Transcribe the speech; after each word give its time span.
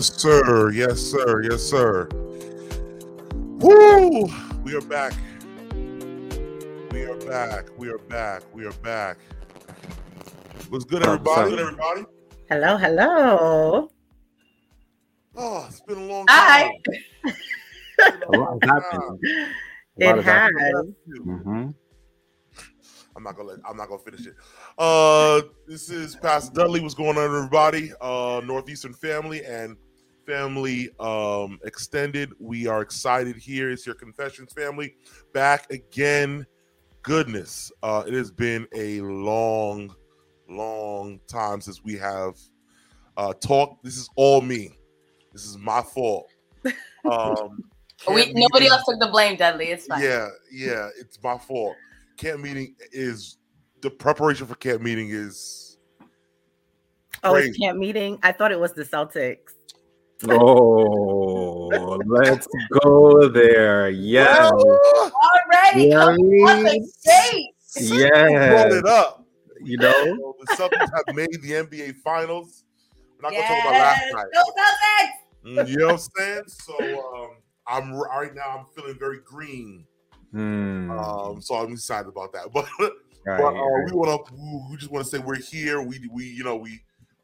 Yes, 0.00 0.14
sir. 0.16 0.70
Yes, 0.70 0.98
sir. 0.98 1.42
Yes, 1.42 1.62
sir. 1.62 2.08
Woo! 3.34 4.26
We 4.64 4.74
are 4.74 4.80
back. 4.80 5.12
We 6.90 7.04
are 7.04 7.16
back. 7.16 7.68
We 7.76 7.90
are 7.90 7.98
back. 7.98 8.42
We 8.54 8.64
are 8.64 8.72
back. 8.72 9.18
What's 10.70 10.86
good, 10.86 11.02
everybody? 11.02 11.50
Good, 11.50 11.58
everybody. 11.58 12.04
Hello, 12.48 12.78
hello. 12.78 13.90
Oh, 15.36 15.66
it's 15.68 15.82
been 15.82 15.98
a 15.98 16.06
long 16.06 16.26
time. 16.28 16.70
Hi. 17.26 17.32
A 18.26 18.38
lot 18.38 18.56
has 18.62 18.70
happened. 18.70 19.18
It 19.98 20.06
has 20.06 20.24
has. 20.24 20.24
happened. 20.24 20.96
Mhm. 21.26 21.74
I'm 23.14 23.22
not 23.22 23.36
gonna 23.36 23.48
let, 23.50 23.58
I'm 23.68 23.76
not 23.76 23.90
gonna 23.90 24.02
finish 24.02 24.26
it. 24.26 24.34
Uh 24.78 25.42
this 25.66 25.90
is 25.90 26.16
Pastor 26.16 26.54
Dudley. 26.54 26.80
What's 26.80 26.94
going 26.94 27.18
on, 27.18 27.24
everybody? 27.24 27.92
Uh 28.00 28.40
Northeastern 28.46 28.94
family 28.94 29.44
and 29.44 29.76
family 30.30 30.90
um 31.00 31.58
extended. 31.64 32.30
We 32.38 32.66
are 32.66 32.82
excited 32.82 33.36
here. 33.36 33.70
It's 33.70 33.84
your 33.84 33.94
confessions 33.96 34.52
family 34.52 34.94
back 35.34 35.70
again. 35.72 36.46
Goodness, 37.02 37.72
uh 37.82 38.04
it 38.06 38.14
has 38.14 38.30
been 38.30 38.66
a 38.74 39.00
long, 39.00 39.94
long 40.48 41.18
time 41.26 41.60
since 41.60 41.82
we 41.82 41.96
have 41.96 42.34
uh 43.16 43.32
talked. 43.34 43.82
This 43.82 43.96
is 43.96 44.08
all 44.16 44.40
me. 44.40 44.70
This 45.32 45.44
is 45.44 45.58
my 45.58 45.82
fault. 45.82 46.28
Um 47.10 47.64
We 48.08 48.32
nobody 48.34 48.34
meeting- 48.34 48.68
else 48.70 48.82
took 48.88 49.00
the 49.00 49.08
blame, 49.08 49.36
Dudley. 49.36 49.66
It's 49.68 49.86
fine. 49.86 50.02
yeah, 50.02 50.28
yeah, 50.52 50.88
it's 50.98 51.18
my 51.22 51.38
fault. 51.38 51.74
Camp 52.18 52.40
meeting 52.42 52.74
is 52.92 53.38
the 53.80 53.90
preparation 53.90 54.46
for 54.46 54.54
camp 54.56 54.82
meeting 54.82 55.08
is 55.10 55.78
Oh, 57.24 57.34
it's 57.34 57.56
camp 57.58 57.78
meeting. 57.78 58.18
I 58.22 58.32
thought 58.32 58.52
it 58.52 58.60
was 58.60 58.72
the 58.74 58.84
Celtics. 58.84 59.52
Oh, 60.28 62.00
let's 62.06 62.46
go 62.82 63.28
there. 63.28 63.88
Yes. 63.90 64.50
Already, 64.50 65.82
You 65.84 65.88
know 65.90 66.00
come 66.00 66.16
what 66.16 66.50
I 66.50 66.56
on 66.58 66.64
mean? 66.64 66.82
the 66.82 66.92
date. 67.04 67.54
brought 67.74 67.90
Yes. 67.90 68.72
it 68.74 68.86
up. 68.86 69.24
You 69.62 69.76
know, 69.78 70.34
the 70.40 70.46
Celtics 70.46 70.90
have 70.94 71.14
made 71.14 71.28
the 71.42 71.52
NBA 71.52 71.92
finals. 72.02 72.64
We're 73.22 73.30
not 73.30 73.32
gonna 73.36 73.46
talk 73.46 73.60
about 73.60 73.74
Yes, 73.74 74.12
last 74.12 74.12
go 74.12 74.16
night. 74.16 74.28
Celtics. 74.34 75.66
Mm, 75.66 75.68
You 75.68 75.76
know 75.78 75.86
what 75.86 75.92
I'm 75.94 75.98
saying? 76.16 76.42
So 76.48 76.74
um, 77.16 77.30
I'm 77.66 77.94
right 77.94 78.34
now. 78.34 78.58
I'm 78.58 78.66
feeling 78.74 78.98
very 78.98 79.20
green. 79.24 79.86
Hmm, 80.32 80.90
Um, 80.90 81.40
so 81.40 81.54
I'm 81.56 81.72
excited 81.72 82.08
about 82.08 82.32
that. 82.32 82.50
But 82.52 82.66
right, 83.26 83.38
but 83.38 83.48
uh, 83.48 83.52
right. 83.52 83.84
we 83.86 83.92
want 83.92 84.26
to 84.26 84.32
we, 84.34 84.62
we 84.70 84.76
just 84.78 84.90
want 84.90 85.04
to 85.04 85.10
say 85.10 85.18
we're 85.18 85.36
here. 85.36 85.82
We 85.82 86.08
we 86.12 86.24
you 86.24 86.42
know 86.44 86.56
we 86.56 86.80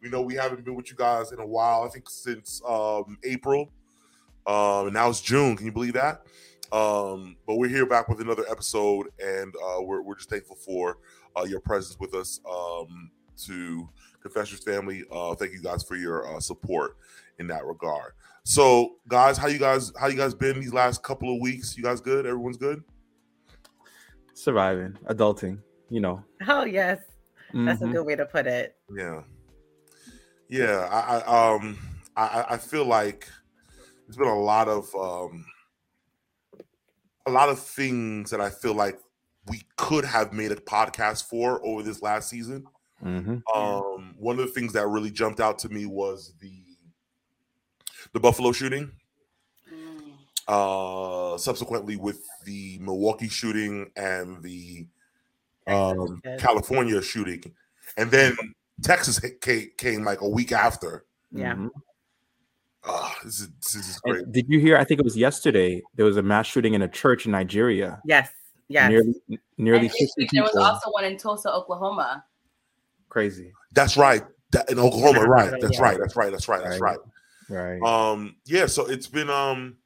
we 0.07 0.11
know 0.13 0.23
we 0.23 0.35
haven't 0.35 0.65
been 0.65 0.77
with 0.77 0.89
you 0.89 0.97
guys 0.97 1.33
in 1.33 1.41
a 1.41 1.47
while. 1.47 1.83
I 1.83 1.89
think 1.89 2.09
since 2.09 2.63
um 2.67 3.19
April. 3.25 3.71
Um 4.47 4.87
and 4.87 4.95
now 4.95 5.09
it's 5.11 5.21
June. 5.21 5.57
Can 5.57 5.67
you 5.67 5.73
believe 5.73 5.95
that? 5.95 6.23
Um, 6.73 7.37
but 7.47 7.57
we're 7.57 7.69
here 7.69 7.87
back 7.87 8.09
with 8.09 8.21
another 8.21 8.45
episode, 8.51 9.07
and 9.21 9.55
uh, 9.65 9.81
we're 9.83 10.03
we're 10.03 10.17
just 10.17 10.29
thankful 10.31 10.57
for 10.57 10.99
uh, 11.37 11.45
your 11.45 11.61
presence 11.61 11.97
with 12.01 12.13
us. 12.15 12.41
Um, 12.49 13.11
to 13.45 13.89
Confessions 14.21 14.65
family, 14.65 15.05
uh, 15.13 15.35
thank 15.37 15.53
you 15.53 15.63
guys 15.63 15.85
for 15.85 15.95
your 15.95 16.27
uh, 16.27 16.41
support 16.41 16.97
in 17.39 17.47
that 17.49 17.65
regard. 17.65 18.15
So, 18.43 18.97
guys, 19.07 19.37
how 19.39 19.47
you 19.47 19.61
guys 19.61 19.93
how 20.01 20.09
you 20.09 20.17
guys 20.17 20.35
been 20.35 20.59
these 20.59 20.73
last 20.75 21.05
couple 21.05 21.33
of 21.33 21.41
weeks? 21.41 21.77
You 21.77 21.85
guys 21.85 22.01
good? 22.01 22.27
Everyone's 22.27 22.57
good. 22.57 22.83
surviving, 24.35 24.97
adulting. 25.09 25.59
You 25.89 26.01
know, 26.01 26.25
Oh 26.49 26.65
yes, 26.65 26.99
that's 26.99 27.07
a 27.55 27.57
Mhm. 27.57 27.79
Mm-hmm. 27.79 27.93
good 27.93 28.07
way 28.07 28.17
to 28.17 28.27
put 28.27 28.47
it. 28.49 28.75
Yeah, 28.93 29.23
yeah. 30.49 30.89
I, 30.91 31.19
I 31.19 31.55
um, 31.55 31.79
I, 32.17 32.23
I- 32.27 32.55
I 32.55 32.57
feel 32.59 32.85
like 32.85 33.29
there's 34.07 34.17
been 34.17 34.29
a 34.29 34.39
lot 34.41 34.69
of 34.69 34.89
um, 34.95 35.45
a 37.27 37.31
lot 37.31 37.49
of 37.49 37.59
things 37.59 38.31
that 38.31 38.41
I 38.41 38.51
feel 38.51 38.75
like 38.75 38.99
we 39.49 39.63
could 39.77 40.05
have 40.05 40.33
made 40.33 40.53
a 40.53 40.57
podcast 40.57 41.25
for 41.29 41.65
over 41.65 41.83
this 41.83 42.03
last 42.03 42.29
season. 42.29 42.67
Mhm. 43.05 43.43
Um, 43.55 44.15
one 44.19 44.39
of 44.39 44.47
the 44.47 44.53
things 44.53 44.73
that 44.73 44.87
really 44.89 45.11
jumped 45.11 45.41
out 45.41 45.59
to 45.61 45.69
me 45.69 45.87
was 45.87 46.35
the 46.41 46.63
the 48.13 48.21
Buffalo 48.21 48.53
shooting. 48.53 48.93
Mm. 49.73 50.13
Uh, 50.49 51.37
subsequently, 51.37 51.97
with 51.97 52.23
the 52.45 52.79
Milwaukee 52.81 53.29
shooting 53.29 53.91
and 53.97 54.43
the 54.43 54.87
um, 55.67 56.23
California 56.39 57.03
shooting, 57.03 57.43
and 57.97 58.11
then 58.11 58.37
Texas 58.83 59.19
hit- 59.19 59.41
came, 59.41 59.71
came 59.79 60.05
like 60.05 60.21
a 60.21 60.29
week 60.29 60.53
after. 60.53 61.05
Yeah. 61.33 61.55
Mhm. 61.55 61.71
Ah, 62.85 63.17
this 63.25 63.41
is 63.41 63.49
this 63.63 63.75
is 63.75 64.01
And 64.05 64.15
great. 64.15 64.33
Did 64.33 64.47
you 64.49 64.61
hear? 64.61 64.77
I 64.77 64.85
think 64.85 65.01
it 65.01 65.05
was 65.05 65.17
yesterday. 65.17 65.83
There 65.97 66.07
was 66.07 66.17
a 66.17 66.23
mass 66.23 66.47
shooting 66.47 66.75
in 66.75 66.83
a 66.83 66.89
church 66.89 67.27
in 67.27 67.33
Nigeria. 67.33 68.01
Yes. 68.05 68.31
Yes. 68.69 68.91
Nearly, 68.91 69.15
nearly 69.59 69.81
And 69.87 69.91
this 69.91 69.99
sixty 69.99 70.29
there 70.33 70.43
was 70.43 70.53
people. 70.53 70.63
also 70.65 70.91
one 70.91 71.05
in 71.05 71.17
Tulsa, 71.17 71.53
Oklahoma. 71.53 72.25
Crazy. 73.09 73.53
That's 73.73 73.97
right. 73.97 74.23
That, 74.53 74.71
in 74.71 74.79
Oklahoma, 74.79 75.25
right? 75.25 75.53
That's 75.61 75.79
Yeah. 75.79 75.83
right. 75.83 75.99
That's 75.99 76.15
right. 76.17 76.31
That's 76.31 76.49
right. 76.49 76.63
That's 76.63 76.81
right. 76.81 76.99
Right. 77.49 77.81
Right. 77.81 77.83
Um, 77.83 78.37
yeah. 78.45 78.67
So 78.67 78.87
it's 78.87 79.07
been 79.09 79.31
um, 79.31 79.77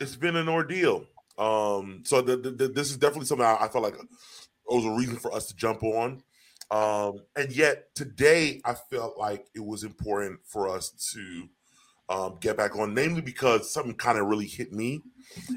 it's 0.00 0.16
been 0.16 0.36
an 0.36 0.48
ordeal. 0.48 1.06
Um, 1.38 2.02
so 2.04 2.20
the, 2.22 2.36
the, 2.36 2.50
the- 2.50 2.68
this 2.68 2.90
is 2.90 2.96
definitely 2.96 3.26
something 3.26 3.46
I, 3.46 3.56
I 3.62 3.68
felt 3.68 3.84
like 3.84 3.94
it 3.94 4.06
was 4.68 4.84
a 4.84 4.90
reason 4.92 5.16
for 5.16 5.32
us 5.34 5.46
to 5.48 5.56
jump 5.56 5.82
on. 5.82 6.22
Um, 6.72 7.20
and 7.36 7.54
yet 7.54 7.94
today 7.94 8.62
I 8.64 8.72
felt 8.72 9.18
like 9.18 9.46
it 9.54 9.62
was 9.64 9.84
important 9.84 10.40
for 10.46 10.68
us 10.68 10.88
to 11.12 11.48
um, 12.08 12.38
get 12.40 12.56
back 12.56 12.76
on, 12.76 12.94
namely 12.94 13.20
because 13.20 13.70
something 13.70 13.94
kind 13.94 14.18
of 14.18 14.26
really 14.26 14.46
hit 14.46 14.72
me, 14.72 15.02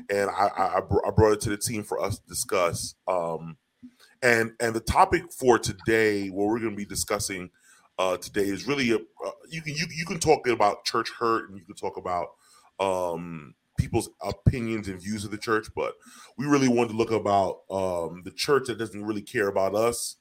and 0.09 0.29
I, 0.29 0.47
I, 0.57 0.77
I 0.77 0.81
br- 0.81 1.05
I 1.07 1.11
brought 1.11 1.31
it 1.31 1.41
to 1.41 1.49
the 1.49 1.57
team 1.57 1.83
for 1.83 2.01
us 2.01 2.19
to 2.19 2.27
discuss. 2.27 2.95
Um, 3.07 3.57
and 4.21 4.51
and 4.59 4.75
the 4.75 4.81
topic 4.81 5.31
for 5.31 5.57
today, 5.57 6.27
what 6.27 6.47
we're 6.47 6.59
going 6.59 6.71
to 6.71 6.77
be 6.77 6.85
discussing 6.85 7.49
uh, 7.97 8.17
today, 8.17 8.43
is 8.43 8.67
really 8.67 8.91
a, 8.91 8.97
uh, 8.97 9.31
you 9.49 9.61
can 9.61 9.73
you, 9.73 9.85
you 9.95 10.05
can 10.05 10.19
talk 10.19 10.47
about 10.47 10.83
church 10.83 11.09
hurt, 11.17 11.49
and 11.49 11.57
you 11.57 11.63
can 11.63 11.75
talk 11.75 11.95
about 11.97 12.31
um, 12.79 13.55
people's 13.79 14.09
opinions 14.21 14.87
and 14.87 15.01
views 15.01 15.23
of 15.23 15.31
the 15.31 15.37
church, 15.37 15.67
but 15.75 15.95
we 16.37 16.45
really 16.45 16.67
wanted 16.67 16.91
to 16.91 16.97
look 16.97 17.11
about 17.11 17.61
um, 17.71 18.21
the 18.23 18.31
church 18.31 18.67
that 18.67 18.77
doesn't 18.77 19.05
really 19.05 19.21
care 19.21 19.47
about 19.47 19.75
us, 19.75 20.17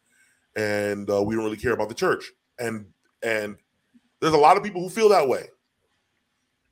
and 0.57 1.09
uh, 1.11 1.23
we 1.23 1.35
don't 1.35 1.45
really 1.45 1.57
care 1.57 1.73
about 1.73 1.89
the 1.89 1.95
church, 1.95 2.33
and 2.59 2.87
and 3.23 3.57
there's 4.21 4.35
a 4.35 4.39
lot 4.39 4.57
of 4.57 4.63
people 4.63 4.83
who 4.83 4.91
feel 4.91 5.09
that 5.11 5.29
way. 5.29 5.49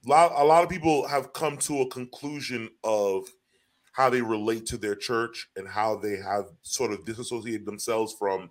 A 0.07 0.09
lot, 0.09 0.33
a 0.35 0.45
lot 0.45 0.65
of 0.65 0.69
people 0.71 1.07
have 1.07 1.33
come 1.33 1.57
to 1.59 1.83
a 1.83 1.89
conclusion 1.89 2.71
of 2.83 3.27
how 3.93 4.11
they 4.11 4.23
relate 4.23 4.67
to 4.67 4.77
their 4.77 4.97
church 4.97 5.49
and 5.57 5.69
how 5.69 5.97
they 5.97 6.17
have 6.17 6.47
sort 6.63 6.93
of 6.93 7.05
disassociated 7.05 7.67
themselves 7.67 8.15
from 8.19 8.51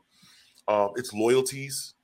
um, 0.67 0.91
its 0.95 1.13
loyalties 1.13 1.95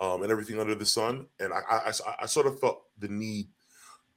um, 0.00 0.22
and 0.22 0.30
everything 0.32 0.60
under 0.60 0.74
the 0.74 0.86
sun. 0.86 1.26
And 1.40 1.52
I, 1.52 1.60
I, 1.70 1.76
I- 1.90 2.16
I 2.22 2.26
sort 2.26 2.46
of 2.46 2.60
felt 2.60 2.82
the 2.98 3.08
need 3.08 3.48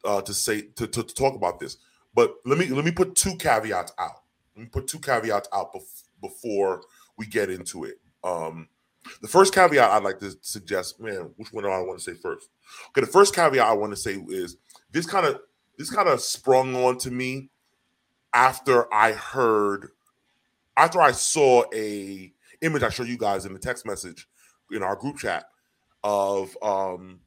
uh, 0.06 0.22
to 0.22 0.34
say 0.34 0.62
to, 0.76 0.88
to, 0.88 1.04
to 1.04 1.16
talk 1.16 1.36
about 1.36 1.60
this. 1.60 1.78
But 2.14 2.36
let 2.46 2.58
me 2.58 2.68
let 2.68 2.86
me 2.86 2.92
put 2.92 3.16
two 3.16 3.36
caveats 3.38 3.94
out. 4.00 4.22
Let 4.56 4.64
me 4.64 4.70
put 4.70 4.88
two 4.88 5.00
caveats 5.00 5.48
out 5.54 5.74
bef- 5.74 6.04
before 6.22 6.84
we 7.18 7.26
get 7.28 7.50
into 7.50 7.84
it. 7.86 8.00
Um, 8.24 8.68
the 9.22 9.28
first 9.28 9.54
caveat 9.54 9.92
I'd 9.92 10.04
like 10.04 10.20
to 10.20 10.36
suggest, 10.42 11.00
man, 11.00 11.32
which 11.38 11.52
one 11.54 11.64
do 11.64 11.70
I 11.70 11.80
want 11.80 12.00
to 12.00 12.04
say 12.04 12.20
first? 12.20 12.50
Okay, 12.90 13.02
the 13.02 13.12
first 13.12 13.34
caveat 13.34 13.66
I 13.66 13.74
want 13.74 13.92
to 13.92 13.98
say 13.98 14.16
is 14.28 14.58
this 14.92 15.06
kind 15.06 15.26
of 15.26 15.40
this 15.78 15.90
kind 15.90 16.10
of 16.10 16.22
sprung 16.22 16.76
on 16.76 16.98
to 17.00 17.12
me 17.12 17.50
after 18.34 18.94
I 18.94 19.14
heard 19.14 19.90
after 20.78 21.02
I 21.02 21.12
saw 21.12 21.64
a 21.74 22.32
image 22.62 22.84
I 22.84 22.90
showed 22.90 23.08
you 23.08 23.18
guys 23.18 23.46
in 23.46 23.54
the 23.54 23.60
text 23.60 23.86
message 23.86 24.28
in 24.72 24.84
our 24.84 24.96
group 24.96 25.18
chat 25.18 25.46
of 26.04 26.56
um 26.62 27.20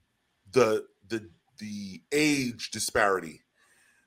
the 0.53 0.85
the 1.09 1.29
the 1.59 2.03
age 2.13 2.71
disparity 2.71 3.41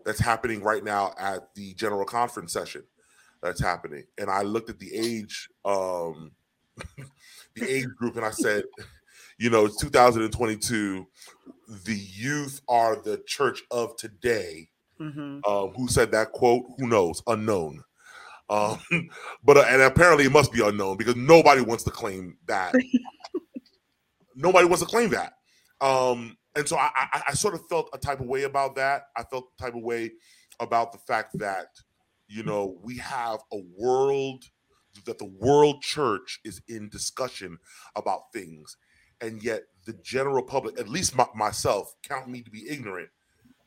that's 0.06 0.20
happening 0.20 0.62
right 0.62 0.84
now 0.84 1.14
at 1.20 1.54
the 1.56 1.74
general 1.74 2.06
conference 2.06 2.54
session 2.54 2.84
that's 3.42 3.62
happening 3.62 4.04
and 4.18 4.30
i 4.30 4.42
looked 4.42 4.70
at 4.70 4.80
the 4.80 4.94
age 4.96 5.50
um 5.66 6.32
the 7.56 7.70
age 7.70 7.88
group 7.98 8.16
and 8.16 8.26
i 8.26 8.32
said 8.32 8.64
you 9.38 9.50
know 9.50 9.66
it's 9.66 9.78
2022 9.78 11.06
the 11.86 11.96
youth 11.96 12.62
are 12.68 12.96
the 13.02 13.18
church 13.26 13.64
of 13.72 13.96
today 13.98 14.70
hmm 14.98 15.40
um, 15.46 15.74
who 15.76 15.88
said 15.88 16.12
that 16.12 16.32
quote? 16.32 16.66
Who 16.78 16.88
knows? 16.88 17.22
Unknown. 17.28 17.84
Um, 18.50 18.80
but 19.44 19.58
uh, 19.58 19.66
and 19.68 19.82
apparently 19.82 20.26
it 20.26 20.32
must 20.32 20.52
be 20.52 20.66
unknown 20.66 20.98
because 20.98 21.16
nobody 21.16 21.62
wants 21.62 21.84
to 21.84 21.92
claim 21.92 22.38
that. 22.48 22.74
nobody 24.36 24.68
wants 24.68 24.82
to 24.82 24.88
claim 24.88 25.10
that. 25.12 25.34
Um, 25.82 26.38
and 26.56 26.68
so 26.68 26.78
I, 26.78 26.90
I, 26.96 27.22
I 27.30 27.34
sort 27.34 27.54
of 27.54 27.68
felt 27.68 27.90
a 27.94 27.98
type 27.98 28.20
of 28.20 28.28
way 28.28 28.44
about 28.44 28.76
that. 28.76 29.04
I 29.16 29.24
felt 29.24 29.46
the 29.58 29.66
type 29.66 29.76
of 29.76 29.84
way 29.84 30.12
about 30.60 30.92
the 30.94 31.00
fact 31.00 31.38
that 31.40 31.68
you 32.28 32.44
know 32.44 32.78
we 32.82 32.98
have 32.98 33.40
a 33.52 33.60
world 33.78 34.44
that 35.04 35.20
the 35.20 35.26
world 35.40 35.82
church 35.82 36.40
is 36.44 36.62
in 36.68 36.90
discussion 36.90 37.58
about 37.96 38.32
things 38.34 38.78
and 39.22 39.42
yet 39.44 39.64
the 39.86 39.94
general 40.04 40.44
public, 40.44 40.80
at 40.80 40.90
least 40.90 41.16
my, 41.16 41.26
myself, 41.36 41.96
count 42.04 42.28
me 42.28 42.42
to 42.42 42.52
be 42.52 42.68
ignorant. 42.70 43.10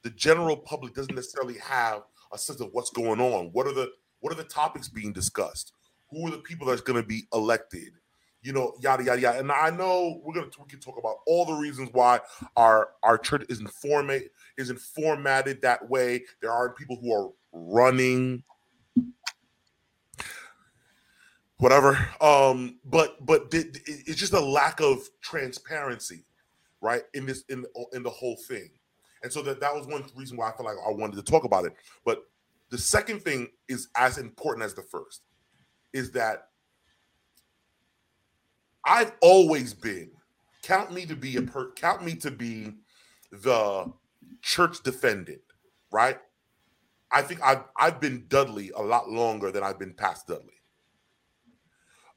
The 0.02 0.10
general 0.10 0.56
public 0.56 0.94
doesn't 0.94 1.14
necessarily 1.14 1.58
have 1.58 2.02
a 2.32 2.38
sense 2.38 2.60
of 2.60 2.70
what's 2.72 2.90
going 2.90 3.20
on. 3.20 3.46
What 3.52 3.66
are 3.66 3.72
the 3.72 3.90
what 4.20 4.32
are 4.32 4.36
the 4.36 4.44
topics 4.44 4.88
being 4.88 5.12
discussed? 5.12 5.72
Who 6.10 6.26
are 6.26 6.30
the 6.30 6.38
people 6.38 6.66
that's 6.66 6.80
going 6.80 7.00
to 7.00 7.06
be 7.06 7.26
elected? 7.32 7.92
You 8.42 8.52
know, 8.52 8.74
yada 8.80 9.04
yada 9.04 9.20
yada. 9.20 9.38
And 9.40 9.50
I 9.50 9.70
know 9.70 10.20
we're 10.22 10.34
gonna 10.34 10.46
we 10.58 10.68
can 10.68 10.80
talk 10.80 10.98
about 10.98 11.16
all 11.26 11.44
the 11.44 11.54
reasons 11.54 11.90
why 11.92 12.20
our 12.56 12.90
our 13.02 13.18
church 13.18 13.44
isn't 13.48 13.70
format 13.70 14.22
isn't 14.56 14.78
formatted 14.78 15.62
that 15.62 15.88
way. 15.88 16.24
There 16.40 16.52
are 16.52 16.72
people 16.72 16.98
who 17.00 17.12
are 17.12 17.30
running 17.52 18.44
whatever. 21.58 22.08
Um 22.20 22.80
but 22.84 23.24
but 23.24 23.50
th- 23.50 23.66
it's 23.86 24.18
just 24.20 24.32
a 24.32 24.40
lack 24.40 24.80
of 24.80 25.00
transparency 25.22 26.24
right 26.80 27.02
in 27.14 27.26
this 27.26 27.44
in 27.48 27.64
in 27.92 28.02
the 28.02 28.10
whole 28.10 28.36
thing. 28.48 28.70
And 29.22 29.32
so 29.32 29.42
that 29.42 29.60
that 29.60 29.74
was 29.74 29.86
one 29.86 30.04
reason 30.16 30.36
why 30.36 30.48
i 30.48 30.52
felt 30.52 30.66
like 30.66 30.76
i 30.86 30.92
wanted 30.92 31.16
to 31.16 31.22
talk 31.22 31.44
about 31.44 31.64
it. 31.64 31.74
But 32.04 32.22
the 32.70 32.78
second 32.78 33.22
thing 33.22 33.48
is 33.68 33.88
as 33.96 34.18
important 34.18 34.64
as 34.64 34.74
the 34.74 34.82
first 34.82 35.22
is 35.92 36.12
that 36.12 36.48
i've 38.84 39.12
always 39.22 39.74
been 39.74 40.10
count 40.62 40.92
me 40.92 41.06
to 41.06 41.16
be 41.16 41.36
a 41.36 41.42
per 41.42 41.72
count 41.72 42.04
me 42.04 42.14
to 42.14 42.30
be 42.30 42.72
the 43.32 43.92
church 44.42 44.82
defendant 44.82 45.40
right? 45.90 46.18
I 47.10 47.22
think 47.22 47.40
i've 47.42 47.64
i've 47.78 48.00
been 48.00 48.26
dudley 48.28 48.70
a 48.76 48.82
lot 48.82 49.08
longer 49.10 49.50
than 49.50 49.62
i've 49.62 49.78
been 49.78 49.94
past 49.94 50.26
dudley 50.26 50.57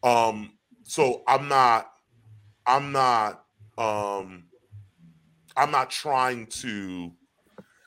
um, 0.03 0.53
so 0.83 1.23
I'm 1.27 1.47
not, 1.47 1.91
I'm 2.65 2.91
not, 2.91 3.45
um, 3.77 4.45
I'm 5.55 5.71
not 5.71 5.89
trying 5.89 6.47
to 6.47 7.11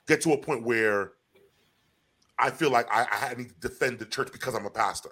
get 0.07 0.21
to 0.21 0.33
a 0.33 0.37
point 0.37 0.63
where 0.63 1.13
I 2.37 2.49
feel 2.49 2.69
like 2.69 2.87
I, 2.91 3.29
I 3.31 3.33
need 3.35 3.49
to 3.49 3.67
defend 3.67 3.99
the 3.99 4.05
church 4.05 4.31
because 4.31 4.55
I'm 4.55 4.65
a 4.65 4.71
pastor. 4.71 5.11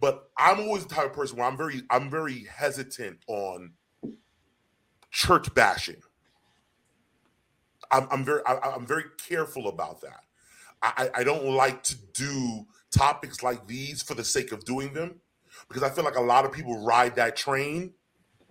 But 0.00 0.30
I'm 0.36 0.60
always 0.60 0.86
the 0.86 0.94
type 0.94 1.06
of 1.06 1.12
person 1.12 1.38
where 1.38 1.46
I'm 1.46 1.56
very, 1.56 1.82
I'm 1.90 2.10
very 2.10 2.44
hesitant 2.44 3.18
on 3.26 3.72
church 5.10 5.52
bashing. 5.54 6.02
I'm, 7.90 8.08
I'm 8.10 8.24
very, 8.24 8.42
I, 8.46 8.74
am 8.74 8.86
very 8.86 9.04
careful 9.28 9.68
about 9.68 10.00
that. 10.00 10.20
I, 10.82 11.10
I 11.14 11.24
don't 11.24 11.46
like 11.46 11.82
to 11.84 11.96
do 12.12 12.66
topics 12.90 13.42
like 13.42 13.66
these 13.66 14.02
for 14.02 14.14
the 14.14 14.24
sake 14.24 14.52
of 14.52 14.64
doing 14.64 14.92
them 14.92 15.20
because 15.68 15.82
I 15.82 15.90
feel 15.90 16.04
like 16.04 16.16
a 16.16 16.22
lot 16.22 16.44
of 16.44 16.52
people 16.52 16.84
ride 16.84 17.16
that 17.16 17.36
train. 17.36 17.92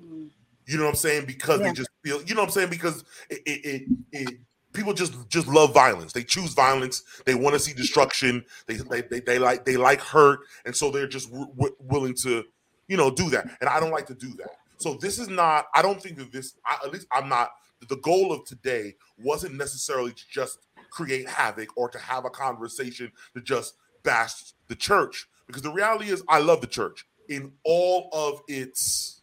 Mm. 0.02 0.30
You 0.66 0.78
know 0.78 0.86
what 0.86 0.92
I'm 0.92 0.96
saying? 0.96 1.26
Because 1.26 1.60
yeah. 1.60 1.68
they 1.68 1.74
just 1.74 1.90
feel, 2.04 2.22
you 2.24 2.36
know 2.36 2.42
what 2.42 2.48
I'm 2.48 2.54
saying? 2.54 2.70
Because 2.70 3.04
it, 3.30 3.42
it, 3.46 3.66
it, 3.66 3.84
it 4.12 4.40
people 4.74 4.94
just 4.94 5.14
just 5.30 5.48
love 5.48 5.74
violence. 5.74 6.14
They 6.14 6.24
choose 6.24 6.54
violence. 6.54 7.04
They 7.26 7.36
want 7.36 7.54
to 7.54 7.60
see 7.60 7.74
destruction. 7.74 8.44
They, 8.68 8.76
they 8.76 9.02
they, 9.02 9.20
they 9.20 9.40
like 9.40 9.66
they 9.66 9.78
like 9.78 10.02
hurt, 10.02 10.42
and 10.66 10.76
so 10.76 10.92
they're 10.92 11.08
just 11.08 11.32
w- 11.32 11.52
w- 11.54 11.76
willing 11.80 12.16
to, 12.16 12.44
you 12.88 12.98
know, 12.98 13.10
do 13.12 13.30
that. 13.30 13.46
And 13.62 13.70
I 13.70 13.80
don't 13.80 13.92
like 13.92 14.08
to 14.08 14.16
do 14.16 14.34
that. 14.38 14.58
So 14.78 14.96
this 14.96 15.20
is 15.20 15.30
not. 15.30 15.66
I 15.74 15.82
don't 15.82 16.02
think 16.02 16.18
that 16.18 16.32
this. 16.32 16.56
I, 16.66 16.78
at 16.86 16.92
least 16.92 17.08
I'm 17.12 17.30
not. 17.30 17.52
The 17.88 17.98
goal 17.98 18.32
of 18.32 18.46
today 18.46 18.96
wasn't 19.22 19.56
necessarily 19.56 20.12
to 20.12 20.24
just 20.30 20.60
create 20.90 21.28
havoc 21.28 21.76
or 21.76 21.90
to 21.90 22.00
have 22.00 22.24
a 22.26 22.30
conversation 22.30 23.12
to 23.36 23.42
just 23.42 23.76
bash 24.04 24.54
the 24.68 24.76
church. 24.76 25.28
Because 25.48 25.62
the 25.62 25.72
reality 25.72 26.10
is, 26.10 26.24
I 26.28 26.40
love 26.40 26.62
the 26.62 26.68
church 26.68 27.06
in 27.30 27.52
all 27.64 28.10
of 28.14 28.42
its 28.48 29.22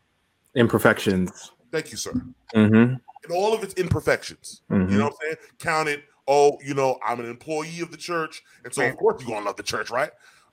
imperfections. 0.54 1.52
Thank 1.70 1.90
you, 1.90 1.96
sir. 1.96 2.12
Mm-hmm. 2.54 2.74
In 2.74 3.32
all 3.32 3.54
of 3.54 3.62
its 3.62 3.74
imperfections. 3.74 4.62
Mm-hmm. 4.70 4.92
You 4.92 4.98
know 4.98 5.04
what 5.04 5.12
I'm 5.12 5.18
saying? 5.22 5.36
Count 5.58 5.88
it. 5.88 6.04
Oh, 6.28 6.58
you 6.62 6.74
know, 6.74 6.98
I'm 7.04 7.20
an 7.20 7.26
employee 7.26 7.80
of 7.80 7.90
the 7.90 7.96
church. 7.96 8.42
And 8.64 8.72
so, 8.72 8.86
of 8.86 8.96
course, 8.96 9.20
you're 9.20 9.30
going 9.30 9.42
to 9.42 9.46
love 9.46 9.56
the 9.56 9.62
church, 9.62 9.90
right? 9.90 10.10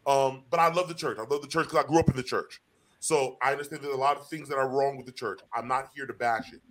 Um, 0.07 0.43
but 0.49 0.59
I 0.59 0.71
love 0.71 0.87
the 0.87 0.93
church. 0.93 1.17
I 1.19 1.23
love 1.23 1.41
the 1.41 1.47
church 1.47 1.65
because 1.65 1.83
I 1.83 1.87
grew 1.87 1.99
up 1.99 2.09
in 2.09 2.15
the 2.15 2.23
church. 2.23 2.61
So 2.99 3.37
I 3.41 3.51
understand 3.51 3.83
there's 3.83 3.93
a 3.93 3.97
lot 3.97 4.17
of 4.17 4.27
things 4.27 4.49
that 4.49 4.57
are 4.57 4.67
wrong 4.67 4.97
with 4.97 5.05
the 5.05 5.11
church. 5.11 5.39
I'm 5.53 5.67
not 5.67 5.89
here 5.93 6.05
to 6.05 6.13
bash 6.13 6.51
it. 6.53 6.61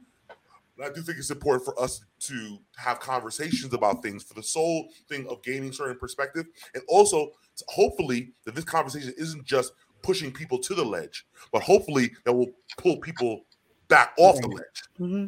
But 0.77 0.91
I 0.91 0.95
do 0.95 1.01
think 1.03 1.19
it's 1.19 1.31
important 1.31 1.65
for 1.65 1.81
us 1.81 2.05
to 2.21 2.59
have 2.77 3.01
conversations 3.01 3.73
about 3.73 4.03
things 4.03 4.23
for 4.23 4.35
the 4.35 4.43
sole 4.43 4.89
thing 5.09 5.27
of 5.29 5.43
gaining 5.43 5.73
certain 5.73 5.99
perspective. 5.99 6.47
And 6.75 6.83
also, 6.89 7.31
hopefully, 7.69 8.33
that 8.45 8.55
this 8.55 8.65
conversation 8.65 9.15
isn't 9.17 9.45
just 9.45 9.73
pushing 10.03 10.33
people 10.33 10.59
to 10.59 10.75
the 10.75 10.85
ledge, 10.85 11.27
but 11.53 11.63
hopefully 11.63 12.13
that 12.25 12.33
will 12.33 12.51
pull 12.77 12.99
people 12.99 13.47
back 13.89 14.13
off 14.19 14.41
the 14.41 14.49
ledge 14.49 14.83
mm-hmm. 15.01 15.27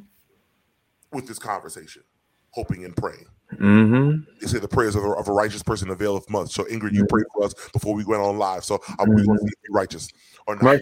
with 1.16 1.26
this 1.26 1.38
conversation, 1.38 2.02
hoping 2.50 2.84
and 2.84 2.94
praying. 2.96 3.26
Mm-hmm. 3.54 4.30
They 4.40 4.46
say 4.46 4.58
the 4.58 4.68
prayers 4.68 4.94
of 4.94 5.04
a, 5.04 5.10
of 5.12 5.28
a 5.28 5.32
righteous 5.32 5.62
person 5.62 5.88
availeth 5.88 6.28
much. 6.28 6.50
So 6.50 6.64
Ingrid, 6.64 6.92
you 6.92 7.06
pray 7.08 7.22
for 7.34 7.44
us 7.44 7.54
before 7.72 7.94
we 7.94 8.04
went 8.04 8.20
on 8.20 8.38
live. 8.38 8.64
So 8.64 8.80
I'm 8.98 9.08
mm-hmm. 9.08 9.24
going 9.24 9.38
to 9.38 9.44
be 9.44 9.52
righteous 9.70 10.08
or 10.46 10.56
not. 10.56 10.64
Right. 10.64 10.80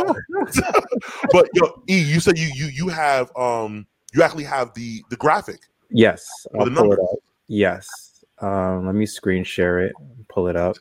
Um, 0.00 0.16
but 1.32 1.48
yo, 1.54 1.82
E, 1.88 2.00
you 2.00 2.18
said 2.18 2.36
you 2.36 2.48
you 2.52 2.66
you 2.66 2.88
have 2.88 3.30
um 3.36 3.86
you 4.12 4.22
actually 4.22 4.44
have 4.44 4.72
the 4.74 5.02
the 5.10 5.16
graphic. 5.16 5.60
Yes, 5.90 6.26
I'll 6.58 6.64
the 6.66 6.70
pull 6.70 6.92
it 6.92 6.98
up. 7.00 7.18
Yes, 7.48 8.24
um, 8.40 8.86
let 8.86 8.94
me 8.94 9.06
screen 9.06 9.44
share 9.44 9.80
it. 9.80 9.92
Pull 10.28 10.48
it 10.48 10.56
up. 10.56 10.76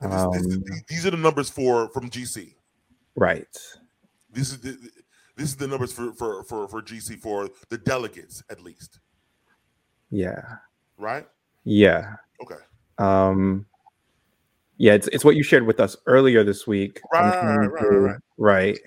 This, 0.00 0.10
this, 0.10 0.56
Um, 0.56 0.64
these 0.88 1.06
are 1.06 1.10
the 1.10 1.16
numbers 1.16 1.50
for 1.50 1.88
from 1.90 2.10
GC. 2.10 2.54
right. 3.14 3.46
This 4.30 4.50
is 4.50 4.60
the 4.60 4.78
this 5.36 5.48
is 5.48 5.56
the 5.56 5.66
numbers 5.66 5.92
for 5.92 6.12
for 6.12 6.44
for 6.44 6.68
for 6.68 6.82
GC 6.82 7.20
for 7.20 7.48
the 7.70 7.78
delegates 7.78 8.42
at 8.50 8.62
least, 8.62 9.00
Yeah. 10.10 10.42
right? 10.98 11.26
Yeah. 11.64 12.14
Okay. 12.42 12.62
Um, 12.98 13.66
yeah, 14.76 14.92
it's 14.92 15.08
it's 15.08 15.24
what 15.24 15.36
you 15.36 15.42
shared 15.42 15.66
with 15.66 15.80
us 15.80 15.96
earlier 16.06 16.44
this 16.44 16.66
week. 16.66 17.00
Right, 17.12 17.42
right, 17.42 17.66
right, 17.66 17.82
right. 17.90 18.16
right. 18.36 18.78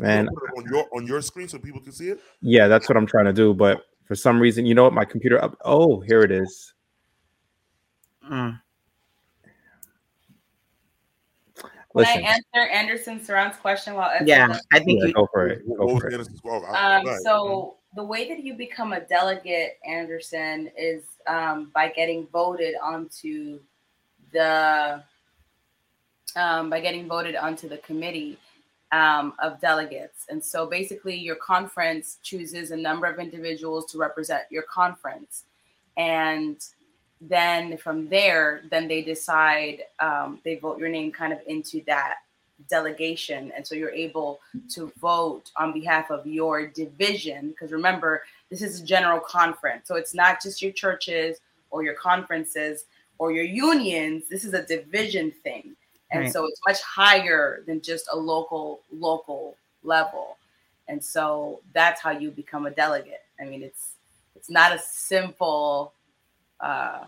Man, 0.00 0.28
Put 0.32 0.44
it 0.44 0.58
on 0.58 0.72
your 0.72 0.88
on 0.96 1.06
your 1.06 1.20
screen 1.20 1.46
so 1.46 1.58
people 1.58 1.80
can 1.80 1.92
see 1.92 2.08
it. 2.08 2.20
yeah, 2.40 2.68
that's 2.68 2.88
what 2.88 2.96
I'm 2.96 3.06
trying 3.06 3.26
to 3.26 3.32
do. 3.34 3.52
But 3.52 3.84
for 4.06 4.14
some 4.14 4.40
reason, 4.40 4.64
you 4.64 4.74
know 4.74 4.84
what? 4.84 4.94
My 4.94 5.04
computer 5.04 5.42
up. 5.44 5.58
Oh, 5.62 6.00
here 6.00 6.22
it 6.22 6.30
is. 6.32 6.72
Mm. 8.30 8.58
Can 11.96 12.04
I 12.06 12.20
answer 12.20 12.70
Anderson 12.72 13.22
Surround's 13.22 13.56
question 13.58 13.94
while 13.94 14.10
Esther 14.10 14.24
Yeah, 14.26 14.58
I 14.72 14.78
think 14.78 15.00
yeah, 15.00 15.08
you, 15.08 15.12
go 15.14 15.28
for 15.32 15.48
it. 15.48 15.62
Go 15.76 15.98
for 15.98 16.06
it. 16.06 16.12
Anderson's- 16.14 16.40
I- 16.44 16.96
Um, 16.96 17.04
go 17.04 17.10
ahead. 17.10 17.22
so 17.22 17.76
the 17.96 18.04
way 18.04 18.28
that 18.28 18.42
you 18.44 18.54
become 18.54 18.92
a 18.92 19.00
delegate, 19.00 19.78
Anderson, 19.84 20.70
is 20.78 21.02
um, 21.26 21.70
by 21.74 21.88
getting 21.88 22.26
voted 22.28 22.74
onto 22.82 23.58
the 24.32 25.02
um, 26.36 26.70
by 26.70 26.80
getting 26.80 27.08
voted 27.08 27.34
onto 27.34 27.68
the 27.68 27.78
committee 27.78 28.38
um, 28.92 29.34
of 29.38 29.60
delegates. 29.60 30.26
And 30.28 30.44
so 30.44 30.66
basically, 30.66 31.16
your 31.16 31.36
conference 31.36 32.18
chooses 32.22 32.70
a 32.70 32.76
number 32.76 33.06
of 33.06 33.18
individuals 33.18 33.86
to 33.92 33.98
represent 33.98 34.44
your 34.50 34.62
conference, 34.64 35.44
and 35.96 36.64
then 37.20 37.76
from 37.76 38.08
there, 38.08 38.62
then 38.70 38.88
they 38.88 39.02
decide 39.02 39.82
um, 40.00 40.40
they 40.44 40.56
vote 40.56 40.78
your 40.78 40.88
name 40.88 41.12
kind 41.12 41.32
of 41.32 41.40
into 41.46 41.82
that 41.86 42.16
delegation. 42.68 43.52
And 43.56 43.66
so 43.66 43.74
you're 43.74 43.90
able 43.90 44.40
to 44.70 44.92
vote 45.00 45.50
on 45.56 45.72
behalf 45.72 46.10
of 46.10 46.26
your 46.26 46.66
division 46.66 47.50
because 47.50 47.72
remember 47.72 48.22
this 48.50 48.62
is 48.62 48.80
a 48.80 48.84
general 48.84 49.20
conference. 49.20 49.86
So 49.86 49.96
it's 49.96 50.14
not 50.14 50.42
just 50.42 50.60
your 50.60 50.72
churches 50.72 51.38
or 51.70 51.84
your 51.84 51.94
conferences 51.94 52.84
or 53.18 53.32
your 53.32 53.44
unions. 53.44 54.24
This 54.28 54.44
is 54.44 54.54
a 54.54 54.62
division 54.64 55.32
thing 55.42 55.76
and 56.12 56.22
Right. 56.22 56.32
so 56.32 56.46
it's 56.46 56.60
much 56.66 56.80
higher 56.82 57.62
than 57.66 57.80
just 57.80 58.06
a 58.12 58.16
local 58.16 58.80
local 58.92 59.56
level 59.82 60.36
and 60.88 61.02
so 61.02 61.60
that's 61.72 62.00
how 62.00 62.10
you 62.10 62.30
become 62.30 62.66
a 62.66 62.70
delegate 62.70 63.22
i 63.40 63.44
mean 63.44 63.62
it's 63.62 63.92
it's 64.36 64.50
not 64.50 64.74
a 64.74 64.78
simple 64.78 65.92
uh 66.60 67.04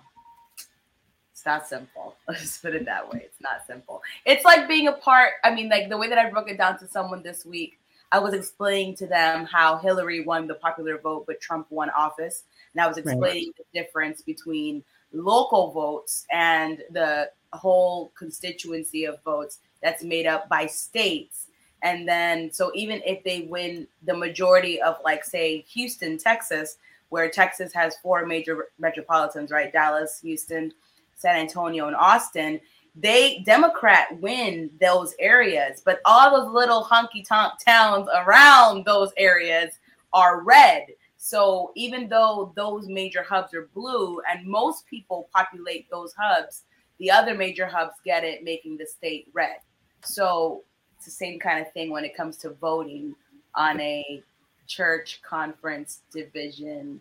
it's 1.42 1.46
not 1.46 1.66
simple. 1.66 2.14
Let's 2.28 2.40
just 2.42 2.62
put 2.62 2.72
it 2.72 2.84
that 2.84 3.12
way. 3.12 3.22
It's 3.24 3.40
not 3.40 3.66
simple. 3.66 4.00
It's 4.24 4.44
like 4.44 4.68
being 4.68 4.86
a 4.86 4.92
part. 4.92 5.32
I 5.42 5.52
mean, 5.52 5.68
like 5.68 5.88
the 5.88 5.98
way 5.98 6.08
that 6.08 6.16
I 6.16 6.30
broke 6.30 6.48
it 6.48 6.56
down 6.56 6.78
to 6.78 6.86
someone 6.86 7.20
this 7.24 7.44
week, 7.44 7.80
I 8.12 8.20
was 8.20 8.32
explaining 8.32 8.94
to 8.96 9.08
them 9.08 9.46
how 9.46 9.78
Hillary 9.78 10.22
won 10.24 10.46
the 10.46 10.54
popular 10.54 10.98
vote, 10.98 11.24
but 11.26 11.40
Trump 11.40 11.66
won 11.70 11.90
office. 11.90 12.44
And 12.72 12.80
I 12.80 12.86
was 12.86 12.96
explaining 12.96 13.52
the 13.58 13.64
difference 13.74 14.22
between 14.22 14.84
local 15.12 15.70
votes 15.70 16.26
and 16.30 16.82
the 16.90 17.30
whole 17.52 18.12
constituency 18.16 19.04
of 19.04 19.22
votes 19.24 19.58
that's 19.82 20.02
made 20.02 20.26
up 20.26 20.48
by 20.48 20.66
states. 20.66 21.48
And 21.82 22.08
then, 22.08 22.52
so 22.52 22.70
even 22.74 23.02
if 23.04 23.24
they 23.24 23.42
win 23.42 23.88
the 24.04 24.16
majority 24.16 24.80
of, 24.80 24.96
like, 25.04 25.24
say, 25.24 25.64
Houston, 25.68 26.16
Texas, 26.16 26.78
where 27.08 27.28
Texas 27.28 27.72
has 27.74 27.96
four 27.98 28.24
major 28.24 28.68
metropolitans, 28.78 29.50
right? 29.50 29.72
Dallas, 29.72 30.20
Houston, 30.22 30.72
San 31.16 31.36
Antonio 31.36 31.88
and 31.88 31.96
Austin, 31.96 32.60
they 32.94 33.42
Democrat 33.44 34.20
win 34.20 34.70
those 34.80 35.14
areas, 35.18 35.82
but 35.84 36.00
all 36.04 36.30
those 36.30 36.52
little 36.52 36.82
hunky 36.82 37.22
tonk 37.22 37.54
towns 37.64 38.08
around 38.14 38.84
those 38.84 39.12
areas 39.16 39.74
are 40.12 40.42
red. 40.42 40.86
So 41.24 41.70
even 41.76 42.08
though 42.08 42.52
those 42.56 42.88
major 42.88 43.22
hubs 43.22 43.54
are 43.54 43.68
blue 43.76 44.20
and 44.28 44.44
most 44.44 44.88
people 44.88 45.28
populate 45.32 45.88
those 45.88 46.12
hubs, 46.18 46.62
the 46.98 47.12
other 47.12 47.32
major 47.32 47.64
hubs 47.64 47.94
get 48.04 48.24
it, 48.24 48.42
making 48.42 48.76
the 48.76 48.84
state 48.84 49.28
red. 49.32 49.58
So 50.02 50.64
it's 50.96 51.04
the 51.04 51.12
same 51.12 51.38
kind 51.38 51.64
of 51.64 51.72
thing 51.72 51.92
when 51.92 52.04
it 52.04 52.16
comes 52.16 52.38
to 52.38 52.50
voting 52.50 53.14
on 53.54 53.80
a 53.80 54.20
church 54.66 55.20
conference 55.22 56.00
division 56.12 57.00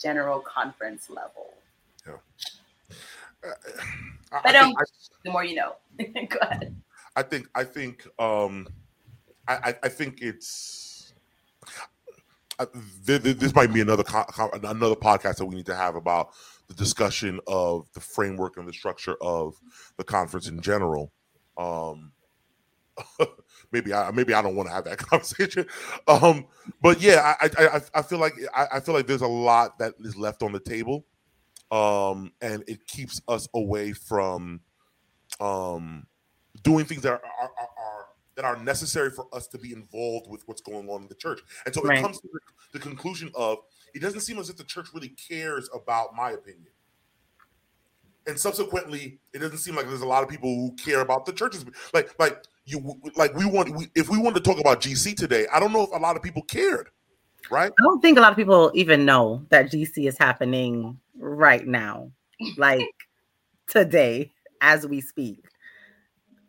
general 0.00 0.40
conference 0.40 1.10
level. 1.10 1.52
Yeah. 2.06 2.14
Uh, 3.44 4.40
but 4.42 4.56
um, 4.56 4.74
I, 4.78 4.84
the 5.22 5.30
more 5.32 5.44
you 5.44 5.56
know. 5.56 5.74
Go 5.98 6.38
ahead. 6.40 6.74
I 7.14 7.22
think 7.24 7.46
I 7.54 7.64
think 7.64 8.08
um, 8.18 8.68
I, 9.46 9.74
I 9.82 9.88
think 9.90 10.22
it's 10.22 10.87
this 13.04 13.54
might 13.54 13.72
be 13.72 13.80
another 13.80 14.04
another 14.64 14.96
podcast 14.96 15.36
that 15.36 15.46
we 15.46 15.56
need 15.56 15.66
to 15.66 15.74
have 15.74 15.96
about 15.96 16.30
the 16.66 16.74
discussion 16.74 17.40
of 17.46 17.90
the 17.94 18.00
framework 18.00 18.56
and 18.56 18.68
the 18.68 18.72
structure 18.72 19.16
of 19.20 19.54
the 19.96 20.04
conference 20.04 20.48
in 20.48 20.60
general. 20.60 21.12
Um, 21.56 22.12
maybe 23.72 23.92
I 23.92 24.10
maybe 24.10 24.34
I 24.34 24.42
don't 24.42 24.56
want 24.56 24.68
to 24.68 24.74
have 24.74 24.84
that 24.84 24.98
conversation. 24.98 25.66
Um, 26.06 26.46
but 26.82 27.00
yeah, 27.00 27.34
I 27.40 27.50
I 27.58 27.80
I 27.94 28.02
feel 28.02 28.18
like 28.18 28.34
I, 28.54 28.80
feel 28.80 28.94
like 28.94 29.06
there's 29.06 29.22
a 29.22 29.28
lot 29.28 29.78
that 29.78 29.94
is 30.00 30.16
left 30.16 30.42
on 30.42 30.52
the 30.52 30.60
table, 30.60 31.06
um, 31.70 32.32
and 32.40 32.64
it 32.66 32.86
keeps 32.86 33.20
us 33.28 33.48
away 33.54 33.92
from 33.92 34.60
um 35.40 36.06
doing 36.62 36.84
things 36.84 37.02
that 37.02 37.12
are, 37.12 37.22
are 37.40 37.50
that 38.38 38.44
are 38.44 38.56
necessary 38.56 39.10
for 39.10 39.26
us 39.32 39.48
to 39.48 39.58
be 39.58 39.72
involved 39.72 40.30
with 40.30 40.46
what's 40.46 40.60
going 40.60 40.88
on 40.88 41.02
in 41.02 41.08
the 41.08 41.14
church. 41.16 41.40
And 41.66 41.74
so 41.74 41.82
right. 41.82 41.98
it 41.98 42.02
comes 42.02 42.20
to 42.20 42.28
the, 42.72 42.78
conclusion 42.78 43.32
of 43.34 43.58
it 43.94 44.00
doesn't 44.00 44.20
seem 44.20 44.38
as 44.38 44.48
if 44.48 44.56
the 44.56 44.62
church 44.62 44.86
really 44.94 45.08
cares 45.08 45.68
about 45.74 46.14
my 46.14 46.30
opinion 46.30 46.68
and 48.28 48.38
subsequently 48.38 49.18
it 49.34 49.38
doesn't 49.38 49.58
seem 49.58 49.74
like 49.74 49.88
there's 49.88 50.02
a 50.02 50.06
lot 50.06 50.22
of 50.22 50.28
people 50.28 50.54
who 50.54 50.76
care 50.76 51.00
about 51.00 51.26
the 51.26 51.32
churches 51.32 51.64
like 51.92 52.14
like 52.20 52.44
you 52.66 52.94
like 53.16 53.34
we 53.34 53.44
want 53.46 53.74
we, 53.74 53.88
if 53.96 54.08
we 54.08 54.18
wanted 54.18 54.44
to 54.44 54.48
talk 54.48 54.60
about 54.60 54.80
gc 54.80 55.16
today 55.16 55.46
i 55.52 55.58
don't 55.58 55.72
know 55.72 55.82
if 55.82 55.90
a 55.90 55.98
lot 55.98 56.14
of 56.14 56.22
people 56.22 56.42
cared 56.42 56.90
right 57.50 57.72
i 57.72 57.82
don't 57.82 58.00
think 58.00 58.18
a 58.18 58.20
lot 58.20 58.30
of 58.30 58.36
people 58.36 58.70
even 58.74 59.04
know 59.04 59.44
that 59.48 59.72
gc 59.72 60.06
is 60.06 60.16
happening 60.18 60.96
right 61.18 61.66
now 61.66 62.08
like 62.58 62.86
today 63.66 64.30
as 64.60 64.86
we 64.86 65.00
speak 65.00 65.42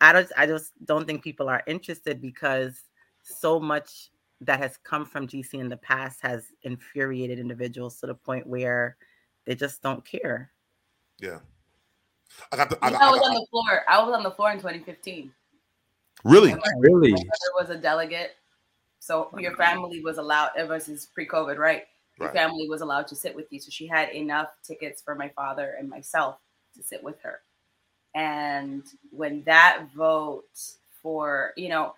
i 0.00 0.12
don't 0.12 0.30
i 0.36 0.46
just 0.46 0.72
don't 0.84 1.06
think 1.06 1.22
people 1.22 1.48
are 1.48 1.62
interested 1.66 2.20
because 2.20 2.82
so 3.22 3.60
much 3.60 4.10
that 4.40 4.58
has 4.58 4.78
come 4.78 5.04
from 5.04 5.26
gc 5.26 5.54
in 5.54 5.68
the 5.68 5.76
past 5.76 6.20
has 6.20 6.46
infuriated 6.62 7.38
individuals 7.38 7.98
to 8.00 8.06
the 8.06 8.14
point 8.14 8.46
where 8.46 8.96
they 9.44 9.54
just 9.54 9.82
don't 9.82 10.04
care 10.04 10.50
yeah 11.18 11.38
I 12.52 12.56
got 12.56 12.70
the. 12.70 12.78
I, 12.82 12.90
got, 12.90 13.02
I 13.02 13.10
was 13.10 13.18
I 13.18 13.22
got, 13.22 13.28
on 13.28 13.34
the 13.34 13.46
floor. 13.50 13.82
I 13.88 14.02
was 14.02 14.14
on 14.14 14.22
the 14.22 14.30
floor 14.30 14.50
in 14.52 14.58
2015. 14.58 15.32
Really? 16.24 16.54
Really? 16.78 17.12
There 17.12 17.22
was 17.58 17.70
a 17.70 17.76
delegate, 17.76 18.32
so 18.98 19.30
your 19.38 19.56
family 19.56 20.02
was 20.02 20.18
allowed. 20.18 20.50
It 20.56 20.68
was 20.68 21.08
pre-COVID, 21.14 21.56
right? 21.56 21.84
Your 22.18 22.28
right. 22.28 22.36
family 22.36 22.68
was 22.68 22.82
allowed 22.82 23.06
to 23.08 23.16
sit 23.16 23.34
with 23.34 23.46
you, 23.50 23.58
so 23.58 23.70
she 23.70 23.86
had 23.86 24.10
enough 24.10 24.48
tickets 24.62 25.00
for 25.02 25.14
my 25.14 25.30
father 25.30 25.76
and 25.78 25.88
myself 25.88 26.36
to 26.76 26.82
sit 26.82 27.02
with 27.02 27.20
her. 27.22 27.40
And 28.14 28.82
when 29.10 29.42
that 29.44 29.86
vote 29.94 30.58
for, 31.02 31.52
you 31.56 31.68
know, 31.68 31.94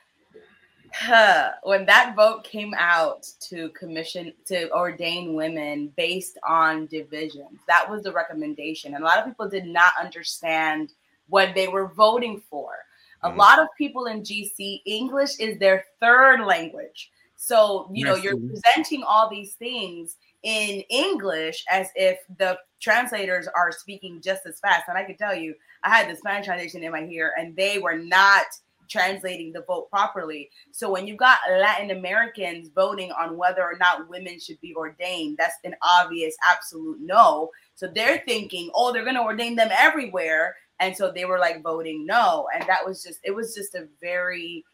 when 1.63 1.87
that 1.87 2.15
vote 2.15 2.45
came 2.45 2.75
out 2.77 3.27
to 3.41 3.71
commission 3.71 4.33
to 4.47 4.71
ordain 4.73 5.35
women 5.35 5.93
based 5.97 6.39
on 6.47 6.87
divisions, 6.87 7.61
that 7.67 7.89
was 7.89 8.03
the 8.03 8.13
recommendation. 8.13 8.95
And 8.95 9.03
a 9.03 9.07
lot 9.07 9.19
of 9.19 9.25
people 9.25 9.49
did 9.49 9.67
not 9.67 9.93
understand 10.01 10.93
what 11.29 11.55
they 11.55 11.69
were 11.69 11.89
voting 11.89 12.43
for. 12.51 12.75
A 13.23 13.29
mm-hmm. 13.29 13.39
lot 13.39 13.59
of 13.59 13.69
people 13.79 14.07
in 14.07 14.23
GC, 14.23 14.83
English 14.85 15.39
is 15.39 15.59
their 15.59 15.85
third 16.01 16.45
language. 16.45 17.11
So, 17.37 17.91
you 17.93 18.05
know, 18.05 18.15
you're 18.15 18.37
presenting 18.37 19.03
all 19.03 19.29
these 19.29 19.55
things 19.55 20.17
in 20.43 20.83
English 20.91 21.65
as 21.71 21.89
if 21.95 22.19
the 22.39 22.59
translators 22.81 23.49
are 23.55 23.71
speaking 23.71 24.21
just 24.21 24.45
as 24.47 24.59
fast. 24.59 24.85
And 24.89 24.99
I 24.99 25.05
can 25.05 25.17
tell 25.17 25.35
you, 25.35 25.55
I 25.85 25.91
had 25.91 26.11
the 26.11 26.17
Spanish 26.17 26.47
translation 26.47 26.83
in 26.83 26.93
my 26.93 27.05
ear, 27.05 27.33
and 27.39 27.55
they 27.57 27.79
were 27.79 27.97
not 27.97 28.47
translating 28.89 29.53
the 29.53 29.63
vote 29.63 29.89
properly. 29.91 30.51
So 30.71 30.91
when 30.91 31.07
you 31.07 31.17
got 31.17 31.39
Latin 31.51 31.93
Americans 31.93 32.69
voting 32.75 33.11
on 33.13 33.37
whether 33.37 33.63
or 33.63 33.77
not 33.79 34.09
women 34.09 34.39
should 34.39 34.61
be 34.61 34.75
ordained, 34.75 35.39
that's 35.39 35.55
an 35.65 35.75
obvious 35.83 36.35
absolute 36.51 36.99
no. 37.01 37.51
So 37.75 37.87
they're 37.87 38.23
thinking, 38.27 38.71
oh, 38.75 38.93
they're 38.93 39.05
going 39.05 39.17
to 39.17 39.23
ordain 39.23 39.57
them 39.57 39.71
everywhere. 39.73 40.57
And 40.81 40.95
so 40.97 41.11
they 41.11 41.25
were 41.25 41.39
like 41.39 41.63
voting 41.63 42.05
no. 42.05 42.49
And 42.55 42.69
that 42.69 42.85
was 42.85 43.03
just, 43.03 43.21
it 43.25 43.35
was 43.35 43.55
just 43.55 43.75
a 43.75 43.89
very 44.01 44.65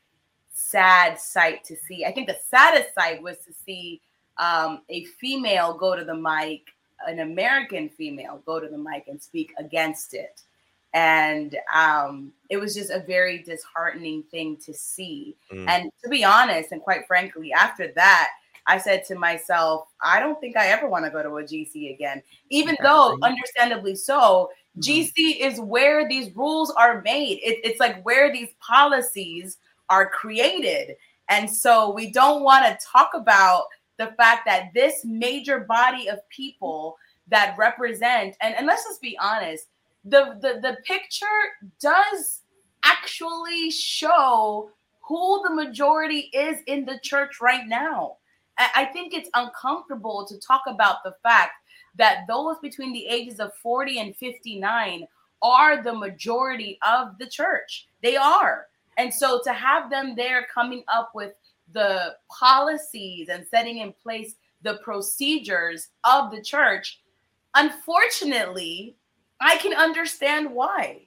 sad 0.53 1.21
sight 1.21 1.63
to 1.65 1.77
see. 1.77 2.05
I 2.05 2.11
think 2.11 2.27
the 2.27 2.39
saddest 2.49 2.95
sight 2.95 3.23
was 3.23 3.37
to 3.47 3.53
see 3.65 4.01
um, 4.39 4.83
a 4.89 5.05
female 5.05 5.75
go 5.75 5.97
to 5.97 6.05
the 6.05 6.15
mic, 6.15 6.63
an 7.07 7.21
American 7.21 7.89
female 7.89 8.43
go 8.45 8.61
to 8.61 8.69
the 8.69 8.79
mic 8.79 9.09
and 9.09 9.21
speak 9.21 9.53
against 9.59 10.15
it 10.15 10.43
and 10.95 11.57
um, 11.75 12.33
it 12.49 12.57
was 12.57 12.75
just 12.75 12.91
a 12.91 13.01
very 13.01 13.43
disheartening 13.43 14.23
thing 14.31 14.57
to 14.65 14.73
see. 14.73 15.37
Mm. 15.53 15.69
And 15.69 15.91
to 16.03 16.09
be 16.09 16.25
honest, 16.25 16.73
and 16.73 16.81
quite 16.81 17.07
frankly, 17.07 17.53
after 17.53 17.93
that, 17.95 18.31
I 18.67 18.79
said 18.79 19.05
to 19.07 19.15
myself, 19.15 19.89
I 20.03 20.21
don't 20.21 20.41
think 20.41 20.57
I 20.57 20.69
ever 20.69 20.89
want 20.89 21.05
to 21.05 21.11
go 21.11 21.23
to 21.23 21.39
a 21.39 21.43
GC 21.43 21.95
again, 21.95 22.23
even 22.51 22.77
though, 22.83 23.17
understandably 23.23 23.95
so, 23.95 24.51
mm-hmm. 24.79 24.81
GC 24.81 25.41
is 25.41 25.61
where 25.61 26.09
these 26.09 26.35
rules 26.35 26.71
are 26.73 27.01
made. 27.03 27.39
It, 27.43 27.61
it's 27.65 27.81
like 27.81 28.03
where 28.05 28.33
these 28.33 28.51
policies 28.61 29.59
are 29.89 30.09
created. 30.09 30.97
And 31.31 31.51
so 31.51 31.93
we 31.93 32.11
don't 32.11 32.43
want 32.43 32.65
to 32.67 32.87
talk 32.87 33.11
about 33.15 33.65
the 33.99 34.15
fact 34.17 34.47
that 34.47 34.71
this 34.75 35.05
major 35.05 35.61
body 35.61 36.09
of 36.09 36.27
people 36.29 36.97
that 37.29 37.55
represent, 37.59 38.37
and, 38.41 38.55
and 38.55 38.67
let's 38.67 38.85
just 38.85 39.03
be 39.03 39.19
honest, 39.21 39.67
the, 40.05 40.39
the 40.41 40.61
the 40.63 40.79
picture 40.85 41.27
does 41.81 42.43
actually 42.85 43.71
show 43.71 44.71
who 45.01 45.43
the 45.47 45.55
majority 45.55 46.31
is 46.33 46.61
in 46.67 46.85
the 46.85 46.99
church 47.03 47.41
right 47.41 47.67
now. 47.67 48.17
I 48.75 48.87
think 48.87 49.15
it's 49.15 49.31
uncomfortable 49.35 50.27
to 50.27 50.39
talk 50.39 50.63
about 50.67 51.05
the 51.05 51.15
fact 51.23 51.53
that 51.97 52.25
those 52.27 52.57
between 52.61 52.93
the 52.93 53.07
ages 53.07 53.39
of 53.39 53.55
40 53.55 54.01
and 54.01 54.17
59 54.17 55.07
are 55.43 55.83
the 55.83 55.95
majority 55.95 56.79
of 56.87 57.17
the 57.19 57.27
church. 57.27 57.87
They 58.03 58.17
are. 58.17 58.67
And 58.97 59.15
so 59.15 59.41
to 59.45 59.53
have 59.53 59.91
them 59.91 60.15
there 60.17 60.47
coming 60.53 60.83
up 60.89 61.13
with 61.15 61.35
the 61.73 62.17
policies 62.31 63.29
and 63.29 63.47
setting 63.47 63.79
in 63.79 63.93
place 63.93 64.35
the 64.63 64.79
procedures 64.83 65.89
of 66.05 66.31
the 66.31 66.43
church, 66.43 67.01
unfortunately, 67.55 68.97
I 69.41 69.57
can 69.59 69.75
understand 69.75 70.51
why. 70.51 71.03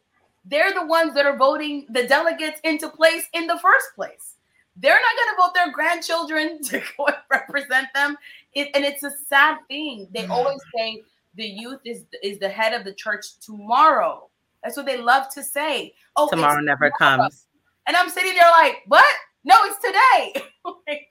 They're 0.45 0.73
the 0.73 0.85
ones 0.85 1.13
that 1.13 1.25
are 1.25 1.37
voting 1.37 1.85
the 1.89 2.07
delegates 2.07 2.59
into 2.63 2.89
place 2.89 3.25
in 3.33 3.47
the 3.47 3.59
first 3.59 3.87
place. 3.95 4.35
They're 4.77 4.93
not 4.93 5.01
going 5.17 5.35
to 5.35 5.41
vote 5.41 5.53
their 5.53 5.71
grandchildren 5.71 6.63
to 6.63 6.81
go 6.97 7.07
and 7.07 7.17
represent 7.29 7.87
them. 7.93 8.17
It, 8.53 8.69
and 8.73 8.83
it's 8.83 9.03
a 9.03 9.11
sad 9.29 9.57
thing. 9.67 10.07
They 10.11 10.23
mm. 10.23 10.29
always 10.29 10.59
say 10.75 11.03
the 11.35 11.45
youth 11.45 11.79
is 11.85 12.05
is 12.23 12.39
the 12.39 12.49
head 12.49 12.73
of 12.73 12.83
the 12.83 12.93
church 12.93 13.39
tomorrow. 13.39 14.29
That's 14.63 14.77
what 14.77 14.85
they 14.85 14.97
love 14.97 15.29
to 15.33 15.43
say. 15.43 15.93
Oh, 16.15 16.29
tomorrow 16.29 16.61
never 16.61 16.89
tomorrow. 16.89 17.23
comes. 17.23 17.47
And 17.87 17.95
I'm 17.95 18.09
sitting 18.09 18.35
there 18.35 18.49
like, 18.51 18.83
what? 18.87 19.05
No, 19.43 19.55
it's 19.63 19.77
today. 19.77 20.47
like, 20.87 21.07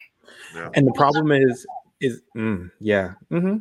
yeah. 0.54 0.70
And 0.74 0.86
the 0.86 0.92
problem 0.92 1.32
is, 1.32 1.66
is 2.00 2.22
mm, 2.36 2.70
yeah. 2.80 3.14
Mm-hmm. 3.30 3.58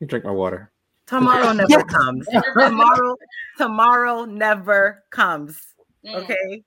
You 0.00 0.06
drink 0.06 0.24
my 0.24 0.30
water. 0.30 0.70
Tomorrow 1.06 1.52
never 1.68 1.84
comes. 1.84 2.26
tomorrow, 2.54 3.16
tomorrow 3.56 4.24
never 4.24 5.04
comes. 5.10 5.60
Mm. 6.04 6.16
Okay. 6.16 6.64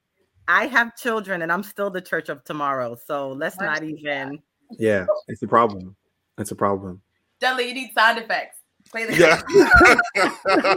I 0.47 0.65
have 0.65 0.95
children 0.95 1.43
and 1.43 1.51
I'm 1.51 1.63
still 1.63 1.91
the 1.91 2.01
church 2.01 2.29
of 2.29 2.43
tomorrow. 2.43 2.97
So 3.05 3.31
let's 3.33 3.59
not 3.59 3.83
even. 3.83 4.39
Yeah, 4.79 5.05
it's 5.27 5.43
a 5.43 5.47
problem. 5.47 5.95
It's 6.37 6.51
a 6.51 6.55
problem. 6.55 7.01
Dudley, 7.39 7.67
you 7.67 7.73
need 7.73 7.91
sound 7.93 8.17
effects. 8.17 8.57
Play 8.91 9.05
yeah. 9.11 9.41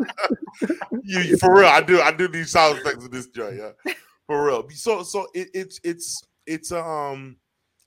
you, 1.02 1.38
for 1.38 1.54
real, 1.54 1.66
I 1.66 1.80
do. 1.80 2.00
I 2.00 2.12
do 2.12 2.28
need 2.28 2.46
sound 2.46 2.78
effects 2.78 3.04
in 3.04 3.10
this 3.10 3.28
joint. 3.28 3.56
Yeah, 3.56 3.94
for 4.26 4.44
real. 4.44 4.68
So, 4.70 5.02
so 5.02 5.26
it, 5.32 5.48
it's 5.54 5.80
it's 5.82 6.22
it's 6.46 6.72
um 6.72 7.36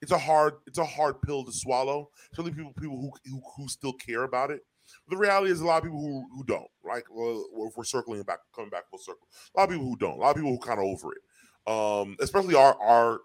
it's 0.02 0.12
a 0.12 0.18
hard 0.18 0.54
it's 0.68 0.78
a 0.78 0.86
hard 0.86 1.22
pill 1.22 1.44
to 1.44 1.52
swallow. 1.52 2.10
Especially 2.32 2.54
people 2.54 2.74
people 2.80 2.98
who, 2.98 3.12
who 3.30 3.42
who 3.58 3.68
still 3.68 3.94
care 3.94 4.24
about 4.24 4.52
it. 4.52 4.62
The 5.10 5.18
reality 5.18 5.52
is 5.52 5.62
a 5.62 5.66
lot 5.66 5.78
of 5.78 5.84
people 5.84 6.00
who, 6.00 6.26
who 6.36 6.44
don't, 6.44 6.68
right? 6.84 7.04
Well, 7.12 7.44
if 7.68 7.76
we're 7.76 7.84
circling 7.84 8.22
back, 8.22 8.40
coming 8.56 8.70
back 8.70 8.88
full 8.90 9.00
circle, 9.00 9.28
a 9.56 9.60
lot 9.60 9.64
of 9.64 9.70
people 9.72 9.86
who 9.86 9.98
don't, 9.98 10.18
a 10.18 10.22
lot 10.22 10.30
of 10.30 10.36
people 10.36 10.52
who 10.52 10.60
kind 10.60 10.80
of 10.80 10.86
over 10.86 11.14
it. 11.14 11.22
Um, 11.68 12.16
especially 12.20 12.54
our 12.54 12.80
our 12.80 13.22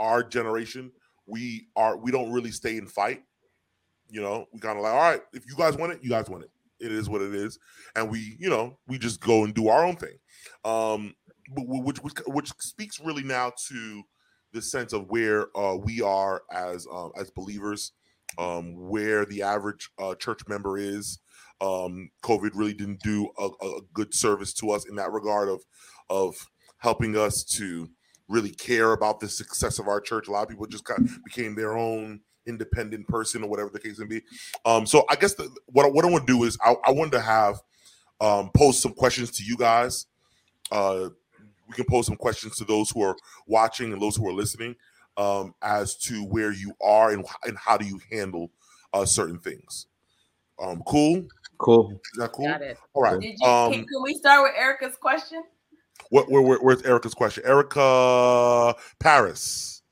our 0.00 0.22
generation, 0.22 0.92
we 1.26 1.68
are 1.76 1.96
we 1.96 2.10
don't 2.10 2.32
really 2.32 2.50
stay 2.50 2.78
and 2.78 2.90
fight. 2.90 3.22
You 4.08 4.22
know, 4.22 4.46
we 4.52 4.60
kind 4.60 4.78
of 4.78 4.84
like, 4.84 4.92
all 4.92 4.98
right, 4.98 5.22
if 5.32 5.46
you 5.46 5.56
guys 5.56 5.76
want 5.76 5.92
it, 5.92 6.00
you 6.02 6.10
guys 6.10 6.28
want 6.28 6.44
it. 6.44 6.50
It 6.80 6.92
is 6.92 7.08
what 7.08 7.22
it 7.22 7.34
is, 7.34 7.58
and 7.94 8.10
we, 8.10 8.36
you 8.38 8.50
know, 8.50 8.78
we 8.86 8.98
just 8.98 9.20
go 9.20 9.44
and 9.44 9.54
do 9.54 9.68
our 9.68 9.84
own 9.84 9.96
thing. 9.96 10.16
Um, 10.64 11.14
which 11.50 11.98
which 12.02 12.14
which 12.26 12.52
speaks 12.58 13.00
really 13.00 13.22
now 13.22 13.52
to 13.68 14.02
the 14.52 14.62
sense 14.62 14.92
of 14.92 15.10
where 15.10 15.46
uh, 15.58 15.74
we 15.74 16.00
are 16.00 16.42
as 16.52 16.86
um, 16.90 17.12
as 17.18 17.30
believers, 17.30 17.92
um, 18.38 18.74
where 18.76 19.26
the 19.26 19.42
average 19.42 19.90
uh, 19.98 20.14
church 20.14 20.40
member 20.48 20.78
is. 20.78 21.18
Um, 21.60 22.10
COVID 22.22 22.50
really 22.54 22.74
didn't 22.74 23.00
do 23.00 23.30
a, 23.38 23.48
a, 23.62 23.80
good 23.92 24.12
service 24.12 24.52
to 24.54 24.70
us 24.70 24.88
in 24.88 24.96
that 24.96 25.12
regard 25.12 25.48
of 25.48 25.62
of 26.10 26.34
helping 26.78 27.16
us 27.16 27.44
to 27.44 27.88
really 28.28 28.50
care 28.50 28.92
about 28.92 29.20
the 29.20 29.28
success 29.28 29.78
of 29.78 29.88
our 29.88 30.00
church. 30.00 30.28
A 30.28 30.30
lot 30.30 30.42
of 30.42 30.48
people 30.48 30.66
just 30.66 30.84
kind 30.84 31.08
of 31.08 31.24
became 31.24 31.54
their 31.54 31.76
own 31.76 32.20
independent 32.46 33.06
person 33.08 33.42
or 33.42 33.48
whatever 33.48 33.70
the 33.70 33.78
case 33.78 33.98
may 33.98 34.06
be. 34.06 34.22
Um, 34.64 34.86
so 34.86 35.04
I 35.08 35.16
guess 35.16 35.34
the, 35.34 35.48
what 35.66 35.92
what 35.92 36.04
I 36.04 36.08
want 36.08 36.26
to 36.26 36.32
do 36.32 36.44
is 36.44 36.58
I, 36.64 36.74
I 36.84 36.90
wanted 36.90 37.12
to 37.12 37.20
have 37.20 37.60
um, 38.20 38.50
pose 38.54 38.80
some 38.80 38.92
questions 38.92 39.30
to 39.32 39.44
you 39.44 39.56
guys. 39.56 40.06
Uh, 40.70 41.10
we 41.68 41.74
can 41.74 41.84
pose 41.86 42.06
some 42.06 42.16
questions 42.16 42.56
to 42.56 42.64
those 42.64 42.90
who 42.90 43.02
are 43.02 43.16
watching 43.46 43.92
and 43.92 44.00
those 44.00 44.16
who 44.16 44.28
are 44.28 44.32
listening 44.32 44.76
um, 45.16 45.54
as 45.62 45.96
to 45.96 46.24
where 46.24 46.52
you 46.52 46.72
are 46.82 47.12
and, 47.12 47.24
and 47.44 47.56
how 47.56 47.76
do 47.76 47.86
you 47.86 48.00
handle 48.10 48.50
uh, 48.92 49.04
certain 49.04 49.38
things. 49.38 49.86
Um, 50.58 50.82
cool. 50.86 51.26
Cool. 51.58 51.92
Is 51.92 52.18
that 52.18 52.32
cool? 52.32 52.46
Got 52.46 52.62
it. 52.62 52.78
All 52.92 53.02
right. 53.02 53.20
Did 53.20 53.36
you, 53.40 53.46
Um, 53.48 53.72
can, 53.72 53.86
can 53.86 54.02
we 54.02 54.14
start 54.14 54.42
with 54.42 54.52
Erica's 54.56 54.96
question? 54.96 55.42
What, 56.10 56.30
where, 56.30 56.42
where, 56.42 56.58
where's 56.58 56.82
Erica's 56.82 57.14
question? 57.14 57.44
Erica 57.46 58.74
Paris. 58.98 59.82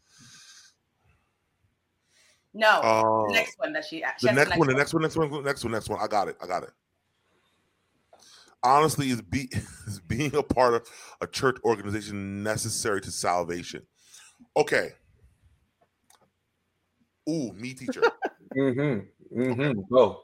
No, 2.55 2.69
Uh, 2.69 3.29
the 3.29 3.33
next 3.35 3.59
one 3.59 3.73
that 3.73 3.85
she. 3.85 4.05
she 4.19 4.26
the 4.26 4.29
has 4.29 4.37
next 4.37 4.59
one, 4.59 4.69
the 4.69 4.75
next 4.75 4.93
one, 4.93 5.02
next 5.02 5.17
one, 5.17 5.45
next 5.45 5.64
one, 5.64 5.73
next 5.73 5.88
one. 5.88 5.99
I 6.02 6.07
got 6.07 6.29
it. 6.29 6.37
I 6.43 6.47
got 6.47 6.64
it. 6.64 6.71
Honestly, 8.64 9.11
is 9.11 9.21
be 9.23 9.49
is 9.87 10.00
being 10.00 10.35
a 10.35 10.42
part 10.42 10.75
of 10.75 10.88
a 11.21 11.26
church 11.26 11.57
organization 11.64 12.42
necessary 12.42 13.00
to 13.00 13.11
salvation? 13.11 13.83
Okay. 14.57 14.90
Ooh, 17.28 17.52
me 17.52 17.75
teacher. 17.75 18.02
Mm-hmm. 18.54 19.40
Mm-hmm. 19.40 19.81
Go. 19.90 20.21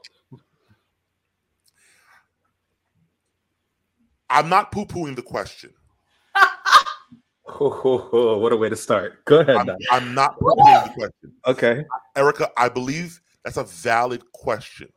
I'm 4.29 4.49
not 4.49 4.71
poo-pooing 4.71 5.15
the 5.15 5.23
question. 5.23 5.71
Ho, 6.35 7.69
ho, 7.71 7.97
ho. 7.97 8.37
What 8.37 8.53
a 8.53 8.55
way 8.55 8.69
to 8.69 8.75
start. 8.75 9.25
Go 9.25 9.39
ahead. 9.39 9.55
I'm, 9.57 9.69
I'm 9.91 10.13
not 10.13 10.39
poo-pooing 10.39 10.83
the 10.83 10.93
question. 10.93 11.33
Okay. 11.47 11.85
Erica, 12.15 12.51
I 12.55 12.69
believe 12.69 13.19
that's 13.43 13.57
a 13.57 13.63
valid 13.63 14.21
question. 14.31 14.89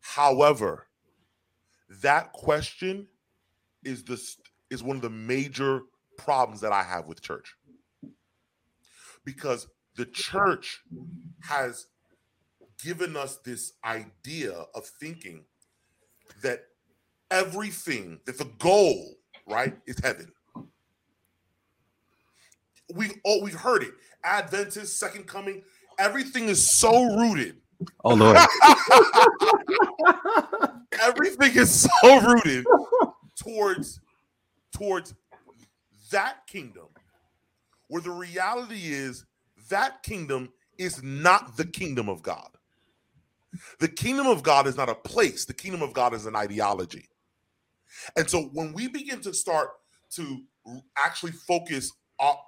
However, 0.00 0.87
that 2.02 2.32
question 2.32 3.06
is 3.84 4.04
the 4.04 4.20
is 4.70 4.82
one 4.82 4.96
of 4.96 5.02
the 5.02 5.10
major 5.10 5.82
problems 6.16 6.60
that 6.60 6.72
I 6.72 6.82
have 6.82 7.06
with 7.06 7.22
church. 7.22 7.54
Because 9.24 9.68
the 9.96 10.06
church 10.06 10.82
has 11.40 11.86
given 12.82 13.16
us 13.16 13.36
this 13.44 13.72
idea 13.84 14.52
of 14.74 14.86
thinking 14.86 15.44
that 16.42 16.64
everything, 17.30 18.20
that 18.26 18.38
the 18.38 18.50
goal, 18.58 19.14
right, 19.46 19.76
is 19.86 19.98
heaven. 20.02 20.32
We've 22.94 23.14
all 23.24 23.40
oh, 23.40 23.44
we've 23.44 23.54
heard 23.54 23.82
it. 23.82 23.92
Adventist, 24.24 24.98
second 24.98 25.26
coming, 25.26 25.62
everything 25.98 26.48
is 26.48 26.70
so 26.70 27.16
rooted 27.16 27.56
Oh 28.04 28.14
Lord. 28.14 28.38
everything 31.02 31.56
is 31.56 31.88
so 32.02 32.20
rooted 32.20 32.64
towards 33.40 34.00
towards 34.72 35.14
that 36.12 36.46
kingdom 36.46 36.86
where 37.88 38.02
the 38.02 38.10
reality 38.10 38.92
is 38.92 39.24
that 39.70 40.02
kingdom 40.02 40.50
is 40.78 41.02
not 41.02 41.56
the 41.56 41.64
kingdom 41.66 42.08
of 42.08 42.22
god. 42.22 42.48
The 43.80 43.88
kingdom 43.88 44.26
of 44.26 44.42
god 44.42 44.66
is 44.66 44.76
not 44.76 44.88
a 44.88 44.94
place. 44.94 45.44
The 45.44 45.54
kingdom 45.54 45.82
of 45.82 45.92
god 45.92 46.14
is 46.14 46.26
an 46.26 46.36
ideology. 46.36 47.08
And 48.16 48.28
so 48.28 48.42
when 48.52 48.72
we 48.72 48.88
begin 48.88 49.20
to 49.22 49.34
start 49.34 49.70
to 50.12 50.42
actually 50.96 51.32
focus 51.32 51.92
our, 52.20 52.38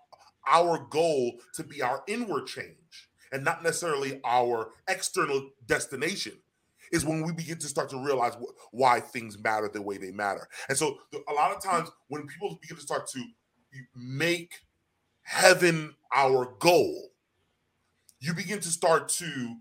our 0.49 0.87
goal 0.91 1.41
to 1.55 1.65
be 1.65 1.83
our 1.83 2.03
inward 2.07 2.47
change 2.47 3.09
and 3.33 3.45
not 3.45 3.63
necessarily 3.63 4.21
our 4.25 4.71
external 4.89 5.51
destination 5.67 6.33
is 6.93 7.05
when 7.05 7.23
we 7.23 7.33
begin 7.33 7.59
to 7.59 7.69
start 7.69 7.89
to 7.91 8.05
realize 8.05 8.35
wh- 8.35 8.75
why 8.75 9.01
things 9.01 9.39
matter 9.39 9.69
the 9.69 9.81
way 9.81 9.97
they 9.97 10.11
matter. 10.11 10.49
And 10.69 10.77
so 10.77 10.99
a 11.29 11.33
lot 11.33 11.55
of 11.55 11.63
times 11.63 11.89
when 12.09 12.27
people 12.27 12.59
begin 12.61 12.77
to 12.77 12.83
start 12.83 13.09
to 13.11 13.25
make 13.95 14.55
heaven 15.23 15.95
our 16.15 16.57
goal, 16.59 17.11
you 18.19 18.35
begin 18.35 18.61
to 18.61 18.69
start 18.69 19.09
to 19.09 19.57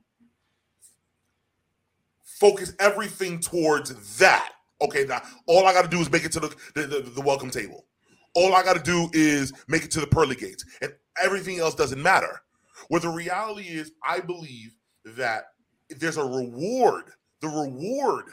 focus 2.23 2.73
everything 2.79 3.39
towards 3.39 4.17
that. 4.17 4.51
Okay, 4.81 5.05
now 5.05 5.21
all 5.45 5.67
I 5.67 5.73
got 5.73 5.83
to 5.83 5.89
do 5.89 5.99
is 5.99 6.11
make 6.11 6.23
it 6.23 6.31
to 6.33 6.39
the, 6.39 6.55
the, 6.73 6.81
the, 6.87 6.99
the 7.01 7.21
welcome 7.21 7.49
table. 7.49 7.85
All 8.33 8.55
I 8.55 8.63
got 8.63 8.75
to 8.75 8.83
do 8.83 9.09
is 9.13 9.51
make 9.67 9.83
it 9.83 9.91
to 9.91 9.99
the 9.99 10.07
pearly 10.07 10.35
gates, 10.35 10.63
and 10.81 10.93
everything 11.21 11.59
else 11.59 11.75
doesn't 11.75 12.01
matter. 12.01 12.41
Where 12.87 13.01
the 13.01 13.09
reality 13.09 13.67
is, 13.67 13.91
I 14.03 14.19
believe 14.21 14.75
that 15.05 15.45
there's 15.89 16.17
a 16.17 16.23
reward. 16.25 17.11
The 17.41 17.47
reward 17.49 18.25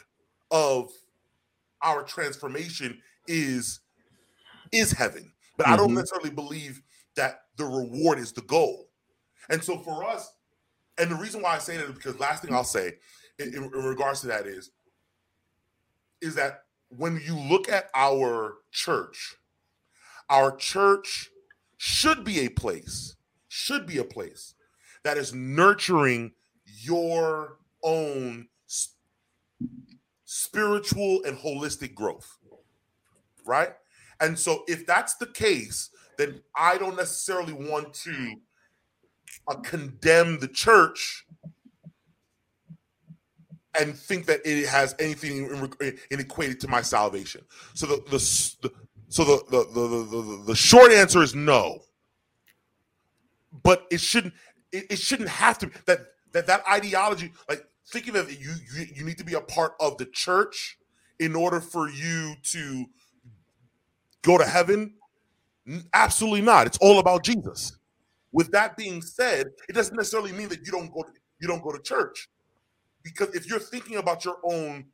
of 0.51 0.91
our 1.83 2.03
transformation 2.05 3.03
is 3.27 3.81
is 4.73 4.93
heaven, 4.93 5.33
but 5.57 5.67
I 5.67 5.77
don't 5.77 5.93
Mhm. 5.93 5.97
necessarily 5.97 6.31
believe 6.31 6.83
that 7.15 7.43
the 7.57 7.65
reward 7.67 8.19
is 8.19 8.33
the 8.33 8.43
goal. 8.43 8.91
And 9.49 9.63
so 9.63 9.79
for 9.83 10.05
us, 10.05 10.33
and 10.99 11.11
the 11.11 11.17
reason 11.17 11.43
why 11.43 11.55
I 11.55 11.59
say 11.59 11.77
that 11.77 11.87
is 11.89 11.95
because 11.95 12.19
last 12.21 12.43
thing 12.43 12.55
I'll 12.55 12.65
say 12.65 12.99
in, 13.39 13.55
in- 13.55 13.65
in 13.65 13.85
regards 13.85 14.21
to 14.23 14.29
that 14.29 14.47
is 14.47 14.73
is 16.21 16.35
that 16.37 16.67
when 16.89 17.21
you 17.21 17.37
look 17.39 17.69
at 17.69 17.91
our 17.95 18.59
church, 18.71 19.37
our 20.31 20.57
church 20.57 21.31
should 21.77 22.25
be 22.25 22.41
a 22.41 22.49
place, 22.49 23.16
should 23.57 23.87
be 23.87 23.99
a 23.99 24.05
place 24.05 24.55
that 25.03 25.17
is 25.17 25.33
nurturing 25.33 26.33
your 26.65 27.57
own 27.83 28.49
s- 28.69 28.95
spiritual 30.25 31.23
and 31.25 31.39
holistic 31.39 31.95
growth. 31.95 32.37
Right? 33.47 33.71
And 34.21 34.39
so 34.39 34.65
if 34.69 34.87
that's 34.87 35.17
the 35.17 35.27
case, 35.27 35.91
then 36.19 36.41
I 36.55 36.77
don't 36.77 36.97
necessarily 36.97 37.53
want 37.53 37.95
to 37.95 38.35
uh, 39.49 39.55
condemn 39.57 40.39
the 40.39 40.49
church 40.49 41.27
and 43.79 43.97
think 43.97 44.27
that 44.27 44.41
it 44.45 44.67
has 44.69 44.95
anything 44.99 45.47
in, 45.47 45.97
in, 46.11 46.21
equated 46.21 46.61
to 46.61 46.69
my 46.69 46.83
salvation. 46.83 47.43
So 47.75 47.87
the 47.87 47.97
the, 48.11 48.19
the 48.63 48.73
so 49.09 49.25
the, 49.25 49.43
the 49.51 49.65
the 49.73 50.05
the 50.05 50.45
the 50.49 50.57
short 50.57 50.93
answer 50.93 51.23
is 51.23 51.35
no. 51.35 51.86
But 53.63 53.87
it 53.91 54.01
shouldn't 54.01 54.35
it, 54.73 54.87
it 54.91 54.99
shouldn't 54.99 55.29
have 55.29 55.59
to 55.59 55.71
that 55.87 56.01
that 56.33 56.47
that 56.47 56.63
ideology 56.69 57.33
like 57.49 57.67
thinking 57.89 58.17
of 58.17 58.31
you, 58.31 58.53
you 58.75 58.87
you 58.95 59.05
need 59.05 59.19
to 59.19 59.25
be 59.25 59.35
a 59.35 59.41
part 59.41 59.75
of 59.81 59.97
the 59.99 60.07
church 60.07 60.79
in 61.19 61.35
order 61.35 61.61
for 61.61 61.89
you 61.89 62.35
to 62.43 62.87
go 64.23 64.39
to 64.39 64.45
heaven. 64.45 64.95
Absolutely 65.95 66.43
not. 66.43 66.67
It's 66.67 66.79
all 66.79 66.99
about 66.99 67.25
Jesus. 67.25 67.77
With 68.33 68.51
that 68.53 68.77
being 68.77 69.03
said, 69.03 69.49
it 69.69 69.73
doesn't 69.73 69.97
necessarily 69.97 70.33
mean 70.33 70.49
that 70.49 70.65
you 70.67 70.73
don't 70.73 70.93
go 70.93 71.03
to, 71.03 71.11
you 71.41 71.49
don't 71.49 71.63
go 71.63 71.73
to 71.73 71.83
church 71.83 72.29
because 73.03 73.35
if 73.35 73.49
you're 73.49 73.61
thinking 73.61 73.97
about 73.97 74.25
your 74.25 74.37
own, 74.45 74.87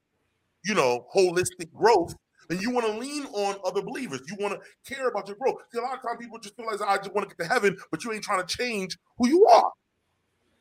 you 0.65 0.75
know, 0.75 1.07
holistic 1.15 1.73
growth, 1.75 2.15
then 2.49 2.61
you 2.61 2.71
want 2.71 2.87
to 2.87 2.99
lean 2.99 3.25
on 3.27 3.57
other 3.65 3.83
believers. 3.83 4.21
You 4.29 4.37
want 4.41 4.55
to 4.61 4.95
care 4.95 5.09
about 5.09 5.29
your 5.29 5.37
growth. 5.41 5.57
See, 5.73 5.79
a 5.79 5.83
lot 5.83 5.95
of 5.97 6.03
times 6.03 6.19
people 6.21 6.39
just 6.39 6.57
feel 6.57 6.67
like 6.67 6.81
I 6.81 6.97
just 6.99 7.15
want 7.15 7.29
to 7.29 7.35
get 7.37 7.45
to 7.45 7.51
heaven, 7.53 7.77
but 7.91 8.05
you 8.05 8.13
ain't 8.13 8.25
trying 8.25 8.45
to 8.47 8.57
change 8.57 8.99
who 9.19 9.29
you 9.29 9.47
are. 9.47 9.71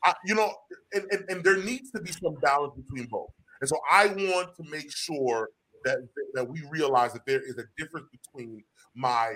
I, 0.04 0.14
you 0.26 0.34
know, 0.34 0.52
and, 0.92 1.04
and, 1.10 1.24
and 1.28 1.44
there 1.44 1.58
needs 1.58 1.90
to 1.92 2.00
be 2.00 2.12
some 2.12 2.34
balance 2.42 2.74
between 2.76 3.06
both. 3.06 3.30
And 3.60 3.68
so 3.68 3.76
I 3.90 4.06
want 4.08 4.56
to 4.56 4.64
make 4.70 4.90
sure 4.94 5.50
that 5.84 5.98
that 6.34 6.48
we 6.48 6.62
realize 6.70 7.12
that 7.14 7.26
there 7.26 7.40
is 7.40 7.58
a 7.58 7.64
difference 7.78 8.06
between 8.12 8.64
my 8.96 9.34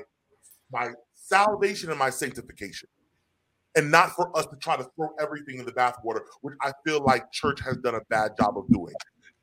my 0.72 0.90
salvation 1.14 1.90
and 1.90 1.98
my 1.98 2.10
sanctification. 2.10 2.88
and 3.76 3.90
not 3.90 4.10
for 4.12 4.36
us 4.36 4.46
to 4.46 4.56
try 4.56 4.76
to 4.76 4.84
throw 4.96 5.10
everything 5.20 5.58
in 5.58 5.66
the 5.66 5.72
bathwater, 5.72 6.20
which 6.40 6.54
I 6.62 6.72
feel 6.86 7.02
like 7.04 7.30
church 7.32 7.60
has 7.60 7.76
done 7.78 7.94
a 7.94 8.00
bad 8.08 8.32
job 8.38 8.56
of 8.56 8.66
doing. 8.68 8.94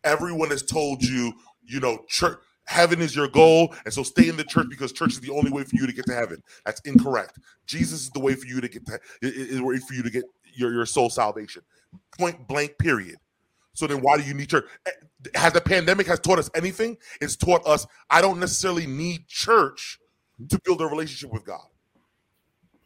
Everyone 0.03 0.49
has 0.49 0.63
told 0.63 1.03
you, 1.03 1.33
you 1.63 1.79
know, 1.79 1.99
church 2.07 2.39
heaven 2.65 3.01
is 3.01 3.15
your 3.15 3.27
goal 3.27 3.73
and 3.85 3.93
so 3.93 4.03
stay 4.03 4.29
in 4.29 4.37
the 4.37 4.43
church 4.43 4.67
because 4.69 4.91
church 4.91 5.13
is 5.13 5.19
the 5.19 5.31
only 5.31 5.51
way 5.51 5.63
for 5.63 5.75
you 5.75 5.85
to 5.87 5.93
get 5.93 6.05
to 6.05 6.13
heaven. 6.13 6.41
That's 6.65 6.81
incorrect. 6.81 7.39
Jesus 7.65 8.03
is 8.03 8.09
the 8.11 8.19
way 8.19 8.35
for 8.35 8.45
you 8.47 8.61
to 8.61 8.67
get 8.67 8.85
to 8.85 8.99
is 9.21 9.57
the 9.57 9.63
way 9.63 9.77
for 9.77 9.93
you 9.93 10.03
to 10.03 10.09
get 10.09 10.23
your, 10.53 10.71
your 10.73 10.85
soul 10.85 11.09
salvation. 11.09 11.63
Point 12.17 12.47
blank 12.47 12.77
period. 12.77 13.17
So 13.73 13.87
then 13.87 14.01
why 14.01 14.17
do 14.17 14.23
you 14.23 14.33
need 14.33 14.49
church? 14.49 14.65
Eh, 14.85 14.91
has 15.35 15.53
the 15.53 15.61
pandemic 15.61 16.07
has 16.07 16.19
taught 16.19 16.39
us 16.39 16.49
anything? 16.55 16.97
It's 17.21 17.35
taught 17.35 17.65
us 17.65 17.87
i 18.09 18.21
don't 18.21 18.39
necessarily 18.39 18.85
need 18.85 19.27
church 19.27 19.99
to 20.49 20.59
build 20.63 20.81
a 20.81 20.85
relationship 20.85 21.31
with 21.31 21.45
god. 21.45 21.65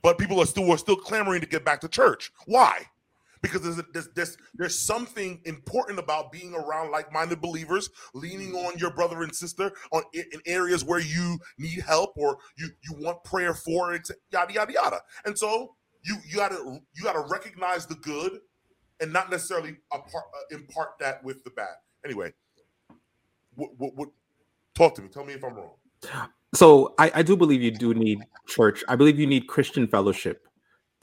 But 0.01 0.17
people 0.17 0.39
are 0.39 0.45
still 0.45 0.71
are 0.71 0.77
still 0.77 0.95
clamoring 0.95 1.41
to 1.41 1.47
get 1.47 1.65
back 1.65 1.81
to 1.81 1.87
church. 1.87 2.31
Why 2.45 2.85
because 3.47 3.61
there's, 3.63 3.87
there's, 3.93 4.09
there's, 4.15 4.37
there's 4.55 4.77
something 4.77 5.41
important 5.45 5.99
about 5.99 6.31
being 6.31 6.53
around 6.53 6.91
like-minded 6.91 7.41
believers 7.41 7.89
leaning 8.13 8.53
on 8.55 8.77
your 8.77 8.91
brother 8.91 9.23
and 9.23 9.35
sister 9.35 9.71
on 9.91 10.03
in 10.13 10.41
areas 10.45 10.83
where 10.83 10.99
you 10.99 11.37
need 11.57 11.81
help 11.81 12.13
or 12.17 12.37
you 12.57 12.69
you 12.81 12.95
want 12.99 13.23
prayer 13.23 13.53
for 13.53 13.93
it 13.93 14.09
yada 14.31 14.53
yada 14.53 14.73
yada. 14.73 15.01
And 15.25 15.37
so 15.37 15.75
you 16.03 16.17
you 16.27 16.37
gotta 16.37 16.57
you 16.95 17.03
gotta 17.03 17.25
recognize 17.29 17.85
the 17.85 17.95
good 17.95 18.39
and 18.99 19.13
not 19.13 19.29
necessarily 19.29 19.77
uh, 19.91 19.99
impart 20.51 20.89
that 20.99 21.23
with 21.23 21.43
the 21.43 21.51
bad. 21.51 21.75
Anyway 22.05 22.33
what, 23.57 23.71
what, 23.77 23.95
what 23.95 24.09
talk 24.75 24.95
to 24.95 25.01
me. 25.01 25.09
Tell 25.09 25.25
me 25.25 25.33
if 25.33 25.43
i'm 25.43 25.55
wrong. 25.55 25.71
So 26.55 26.93
I, 26.97 27.11
I 27.15 27.23
do 27.23 27.35
believe 27.35 27.61
you 27.61 27.71
do 27.71 27.93
need 27.93 28.19
church. 28.47 28.83
I 28.87 28.95
believe 28.95 29.19
you 29.19 29.27
need 29.27 29.47
christian 29.47 29.87
fellowship 29.87 30.47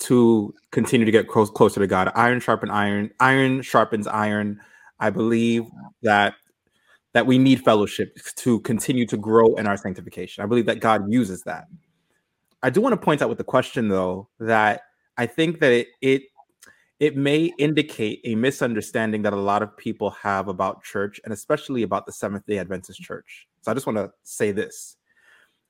to 0.01 0.55
continue 0.71 1.07
to 1.07 1.13
get 1.13 1.29
close, 1.29 1.51
closer 1.51 1.81
to 1.81 1.87
God. 1.87 2.11
Iron 2.15 2.41
sharpens 2.41 2.73
iron. 2.73 3.11
Iron 3.21 3.63
sharpens 3.63 4.07
iron. 4.07 4.61
I 5.01 5.11
believe 5.11 5.65
that 6.03 6.35
that 7.13 7.27
we 7.27 7.39
need 7.39 7.65
fellowship 7.65 8.19
to 8.35 8.61
continue 8.61 9.07
to 9.07 9.17
grow 9.17 9.55
in 9.55 9.67
our 9.67 9.77
sanctification. 9.77 10.43
I 10.43 10.47
believe 10.47 10.67
that 10.67 10.81
God 10.81 11.11
uses 11.11 11.43
that. 11.45 11.67
I 12.63 12.71
do 12.71 12.81
want 12.81 12.93
to 12.93 12.97
point 12.97 13.23
out 13.23 13.29
with 13.29 13.39
the 13.39 13.45
question 13.45 13.89
though 13.89 14.29
that 14.41 14.83
I 15.17 15.27
think 15.27 15.61
that 15.61 15.73
it 15.73 15.89
it, 16.01 16.23
it 16.99 17.17
may 17.17 17.53
indicate 17.59 18.21
a 18.25 18.35
misunderstanding 18.35 19.23
that 19.23 19.33
a 19.33 19.37
lot 19.37 19.63
of 19.63 19.77
people 19.77 20.11
have 20.11 20.49
about 20.49 20.83
church 20.83 21.21
and 21.25 21.33
especially 21.33 21.83
about 21.83 22.07
the 22.07 22.13
Seventh 22.13 22.47
Day 22.47 22.59
Adventist 22.59 23.01
Church. 23.01 23.47
So 23.63 23.71
I 23.71 23.75
just 23.75 23.87
want 23.87 23.99
to 23.99 24.11
say 24.25 24.51
this: 24.51 24.97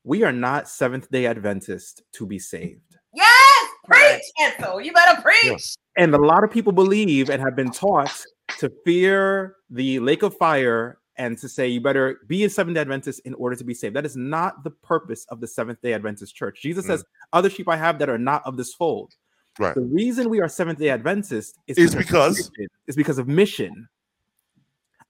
we 0.02 0.22
are 0.22 0.32
not 0.32 0.68
Seventh 0.68 1.10
Day 1.10 1.26
Adventist 1.26 2.02
to 2.12 2.26
be 2.26 2.38
saved. 2.38 2.96
Yes, 3.12 3.43
preach, 3.84 4.22
Ansel. 4.40 4.80
You 4.80 4.92
better 4.92 5.20
preach. 5.20 5.76
And 5.96 6.14
a 6.14 6.18
lot 6.18 6.44
of 6.44 6.50
people 6.50 6.72
believe 6.72 7.30
and 7.30 7.40
have 7.40 7.54
been 7.54 7.70
taught 7.70 8.24
to 8.58 8.72
fear 8.84 9.56
the 9.70 10.00
lake 10.00 10.22
of 10.22 10.36
fire 10.36 10.98
and 11.16 11.38
to 11.38 11.48
say 11.48 11.68
you 11.68 11.80
better 11.80 12.20
be 12.26 12.44
a 12.44 12.50
Seventh 12.50 12.74
day 12.74 12.80
Adventist 12.80 13.20
in 13.24 13.34
order 13.34 13.56
to 13.56 13.64
be 13.64 13.74
saved. 13.74 13.94
That 13.94 14.04
is 14.04 14.16
not 14.16 14.64
the 14.64 14.70
purpose 14.70 15.24
of 15.28 15.40
the 15.40 15.46
Seventh 15.46 15.80
day 15.80 15.92
Adventist 15.92 16.34
church. 16.34 16.60
Jesus 16.60 16.84
mm. 16.84 16.88
says, 16.88 17.04
Other 17.32 17.50
sheep 17.50 17.68
I 17.68 17.76
have 17.76 17.98
that 18.00 18.08
are 18.08 18.18
not 18.18 18.42
of 18.44 18.56
this 18.56 18.74
fold. 18.74 19.12
Right. 19.58 19.74
The 19.74 19.82
reason 19.82 20.30
we 20.30 20.40
are 20.40 20.48
Seventh 20.48 20.78
day 20.78 20.90
Adventist 20.90 21.58
is 21.66 21.94
because, 21.94 22.48
because 22.48 22.50
is 22.88 22.96
because 22.96 23.18
of 23.18 23.28
mission. 23.28 23.88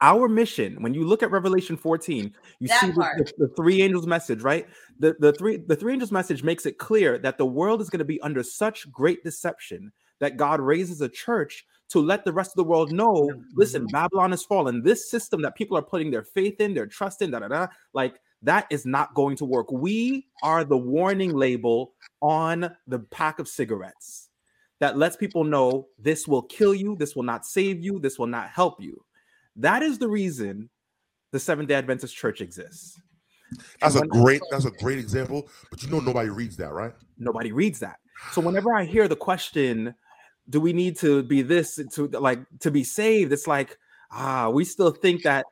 Our 0.04 0.28
mission, 0.28 0.82
when 0.82 0.92
you 0.92 1.06
look 1.06 1.22
at 1.22 1.30
Revelation 1.30 1.78
14, 1.78 2.34
you 2.60 2.68
that 2.68 2.80
see 2.80 2.88
the, 2.88 2.92
the, 3.16 3.46
the, 3.46 3.54
three 3.56 3.80
angels 3.80 4.06
message, 4.06 4.42
right? 4.42 4.66
The, 4.98 5.16
the 5.18 5.32
three 5.32 5.56
the 5.56 5.76
three 5.76 5.94
angels 5.94 6.12
message 6.12 6.42
makes 6.42 6.66
it 6.66 6.76
clear 6.76 7.16
that 7.18 7.38
the 7.38 7.46
world 7.46 7.80
is 7.80 7.88
going 7.88 8.00
to 8.00 8.04
be 8.04 8.20
under 8.20 8.42
such 8.42 8.90
great 8.92 9.24
deception 9.24 9.90
that 10.20 10.36
God 10.36 10.60
raises 10.60 11.00
a 11.00 11.08
church 11.08 11.64
to 11.88 12.00
let 12.00 12.26
the 12.26 12.34
rest 12.34 12.50
of 12.50 12.56
the 12.56 12.64
world 12.64 12.92
know, 12.92 13.30
listen, 13.54 13.82
mm-hmm. 13.82 13.92
Babylon 13.92 14.32
has 14.32 14.44
fallen. 14.44 14.82
This 14.82 15.10
system 15.10 15.40
that 15.40 15.54
people 15.54 15.76
are 15.78 15.82
putting 15.82 16.10
their 16.10 16.22
faith 16.22 16.60
in, 16.60 16.74
their 16.74 16.86
trust 16.86 17.22
in, 17.22 17.30
da 17.30 17.38
da 17.38 17.48
da, 17.48 17.66
like 17.94 18.20
that 18.42 18.66
is 18.70 18.84
not 18.84 19.14
going 19.14 19.36
to 19.38 19.46
work. 19.46 19.72
We 19.72 20.26
are 20.42 20.64
the 20.64 20.76
warning 20.76 21.32
label 21.32 21.94
on 22.20 22.70
the 22.86 22.98
pack 22.98 23.38
of 23.38 23.48
cigarettes 23.48 24.28
that 24.80 24.98
lets 24.98 25.16
people 25.16 25.44
know 25.44 25.88
this 25.98 26.28
will 26.28 26.42
kill 26.42 26.74
you, 26.74 26.94
this 26.96 27.16
will 27.16 27.22
not 27.22 27.46
save 27.46 27.82
you, 27.82 27.98
this 28.00 28.18
will 28.18 28.26
not 28.26 28.50
help 28.50 28.82
you. 28.82 29.02
That 29.56 29.82
is 29.82 29.98
the 29.98 30.08
reason 30.08 30.70
the 31.32 31.40
Seventh 31.40 31.68
Day 31.68 31.74
Adventist 31.74 32.14
Church 32.14 32.40
exists. 32.40 33.00
That's 33.80 33.96
a 33.96 34.06
great. 34.06 34.40
That's 34.50 34.64
a 34.64 34.70
great 34.70 34.98
example. 34.98 35.48
But 35.70 35.82
you 35.82 35.90
know, 35.90 36.00
nobody 36.00 36.30
reads 36.30 36.56
that, 36.56 36.72
right? 36.72 36.92
Nobody 37.18 37.52
reads 37.52 37.78
that. 37.80 37.98
So 38.32 38.40
whenever 38.40 38.74
I 38.74 38.84
hear 38.84 39.08
the 39.08 39.16
question, 39.16 39.94
"Do 40.48 40.60
we 40.60 40.72
need 40.72 40.96
to 40.98 41.22
be 41.22 41.42
this 41.42 41.78
to 41.92 42.06
like 42.08 42.40
to 42.60 42.70
be 42.70 42.84
saved?" 42.84 43.32
It's 43.32 43.46
like, 43.46 43.78
ah, 44.10 44.48
we 44.48 44.64
still 44.64 44.90
think 44.90 45.22
that 45.22 45.44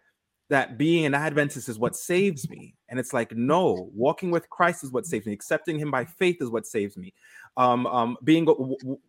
that 0.48 0.76
being 0.78 1.06
an 1.06 1.14
Adventist 1.14 1.68
is 1.68 1.78
what 1.78 1.96
saves 1.96 2.48
me, 2.48 2.74
and 2.88 2.98
it's 2.98 3.12
like, 3.12 3.34
no, 3.34 3.90
walking 3.94 4.30
with 4.30 4.50
Christ 4.50 4.84
is 4.84 4.90
what 4.90 5.06
saves 5.06 5.26
me. 5.26 5.32
Accepting 5.32 5.78
Him 5.78 5.90
by 5.90 6.04
faith 6.04 6.38
is 6.40 6.50
what 6.50 6.66
saves 6.66 6.96
me. 6.96 7.14
Um, 7.56 7.86
um, 7.86 8.16
being 8.24 8.46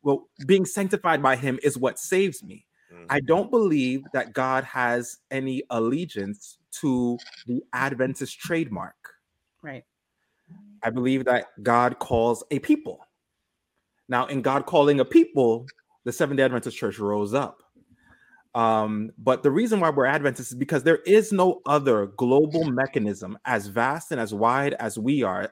well, 0.02 0.30
being 0.46 0.66
sanctified 0.66 1.22
by 1.22 1.36
Him 1.36 1.60
is 1.64 1.78
what 1.78 2.00
saves 2.00 2.44
me. 2.44 2.66
I 3.10 3.20
mm-hmm. 3.20 3.26
don't 3.26 3.52
believe 3.52 4.04
that 4.14 4.34
God 4.34 4.64
has 4.66 5.18
any 5.32 5.64
allegiance 5.70 6.58
to 6.82 7.18
the 7.48 7.64
Adventist 7.74 8.40
trademark. 8.40 8.96
Right. 9.62 9.84
I 10.82 10.90
believe 10.90 11.26
that 11.26 11.48
God 11.62 12.00
calls 12.00 12.44
a 12.52 12.60
people. 12.60 13.00
Now, 14.10 14.26
in 14.28 14.42
God 14.42 14.66
calling 14.66 15.00
a 15.00 15.06
people, 15.06 15.66
the 16.04 16.12
Seventh 16.12 16.38
day 16.38 16.44
Adventist 16.44 16.78
Church 16.78 17.00
rose 17.00 17.34
up. 17.34 17.64
Um, 18.56 19.12
but 19.18 19.42
the 19.42 19.50
reason 19.50 19.80
why 19.80 19.90
we're 19.90 20.06
Adventists 20.06 20.52
is 20.52 20.58
because 20.58 20.84
there 20.84 21.00
is 21.08 21.32
no 21.32 21.62
other 21.66 22.08
global 22.18 22.66
mechanism 22.66 23.38
as 23.46 23.68
vast 23.68 24.12
and 24.12 24.22
as 24.22 24.34
wide 24.34 24.74
as 24.76 25.00
we 25.00 25.24
are 25.24 25.52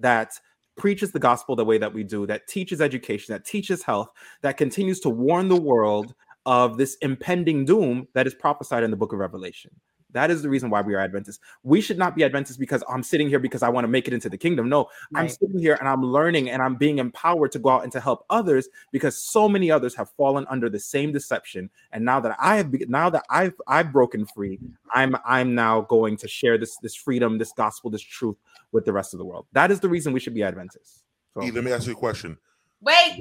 that 0.00 0.38
preaches 0.76 1.12
the 1.12 1.18
gospel 1.20 1.56
the 1.56 1.64
way 1.64 1.78
that 1.78 1.94
we 1.94 2.02
do, 2.02 2.26
that 2.26 2.46
teaches 2.46 2.80
education, 2.80 3.32
that 3.32 3.44
teaches 3.44 3.82
health, 3.82 4.08
that 4.42 4.56
continues 4.56 5.00
to 5.00 5.08
warn 5.08 5.48
the 5.48 5.60
world 5.60 6.14
of 6.46 6.76
this 6.76 6.96
impending 6.96 7.64
doom 7.64 8.08
that 8.14 8.26
is 8.26 8.34
prophesied 8.34 8.82
in 8.82 8.90
the 8.90 8.96
book 8.96 9.12
of 9.12 9.18
Revelation. 9.18 9.70
That 10.14 10.30
is 10.30 10.42
the 10.42 10.48
reason 10.48 10.70
why 10.70 10.80
we 10.80 10.94
are 10.94 11.00
Adventists. 11.00 11.40
We 11.64 11.80
should 11.80 11.98
not 11.98 12.14
be 12.14 12.22
Adventists 12.22 12.56
because 12.56 12.84
I'm 12.88 13.02
sitting 13.02 13.28
here 13.28 13.40
because 13.40 13.64
I 13.64 13.68
want 13.68 13.84
to 13.84 13.88
make 13.88 14.06
it 14.06 14.14
into 14.14 14.28
the 14.28 14.38
kingdom. 14.38 14.68
No, 14.68 14.88
right. 15.12 15.22
I'm 15.22 15.28
sitting 15.28 15.58
here 15.58 15.76
and 15.80 15.88
I'm 15.88 16.02
learning 16.02 16.50
and 16.50 16.62
I'm 16.62 16.76
being 16.76 16.98
empowered 16.98 17.50
to 17.52 17.58
go 17.58 17.70
out 17.70 17.82
and 17.82 17.90
to 17.92 18.00
help 18.00 18.24
others 18.30 18.68
because 18.92 19.18
so 19.18 19.48
many 19.48 19.72
others 19.72 19.94
have 19.96 20.08
fallen 20.16 20.46
under 20.48 20.70
the 20.70 20.78
same 20.78 21.10
deception. 21.12 21.68
And 21.90 22.04
now 22.04 22.20
that 22.20 22.36
I 22.38 22.56
have 22.56 22.72
now 22.88 23.10
that 23.10 23.24
I've 23.28 23.54
I've 23.66 23.92
broken 23.92 24.24
free, 24.24 24.60
I'm 24.94 25.16
I'm 25.26 25.54
now 25.54 25.80
going 25.80 26.16
to 26.18 26.28
share 26.28 26.58
this 26.58 26.76
this 26.76 26.94
freedom, 26.94 27.36
this 27.38 27.52
gospel, 27.52 27.90
this 27.90 28.02
truth 28.02 28.36
with 28.70 28.84
the 28.84 28.92
rest 28.92 29.14
of 29.14 29.18
the 29.18 29.24
world. 29.24 29.46
That 29.52 29.72
is 29.72 29.80
the 29.80 29.88
reason 29.88 30.12
we 30.12 30.20
should 30.20 30.34
be 30.34 30.44
Adventists. 30.44 31.02
So, 31.34 31.40
hey, 31.40 31.50
let 31.50 31.64
me 31.64 31.72
ask 31.72 31.88
you 31.88 31.92
a 31.92 31.96
question. 31.96 32.38
Wait. 32.80 33.20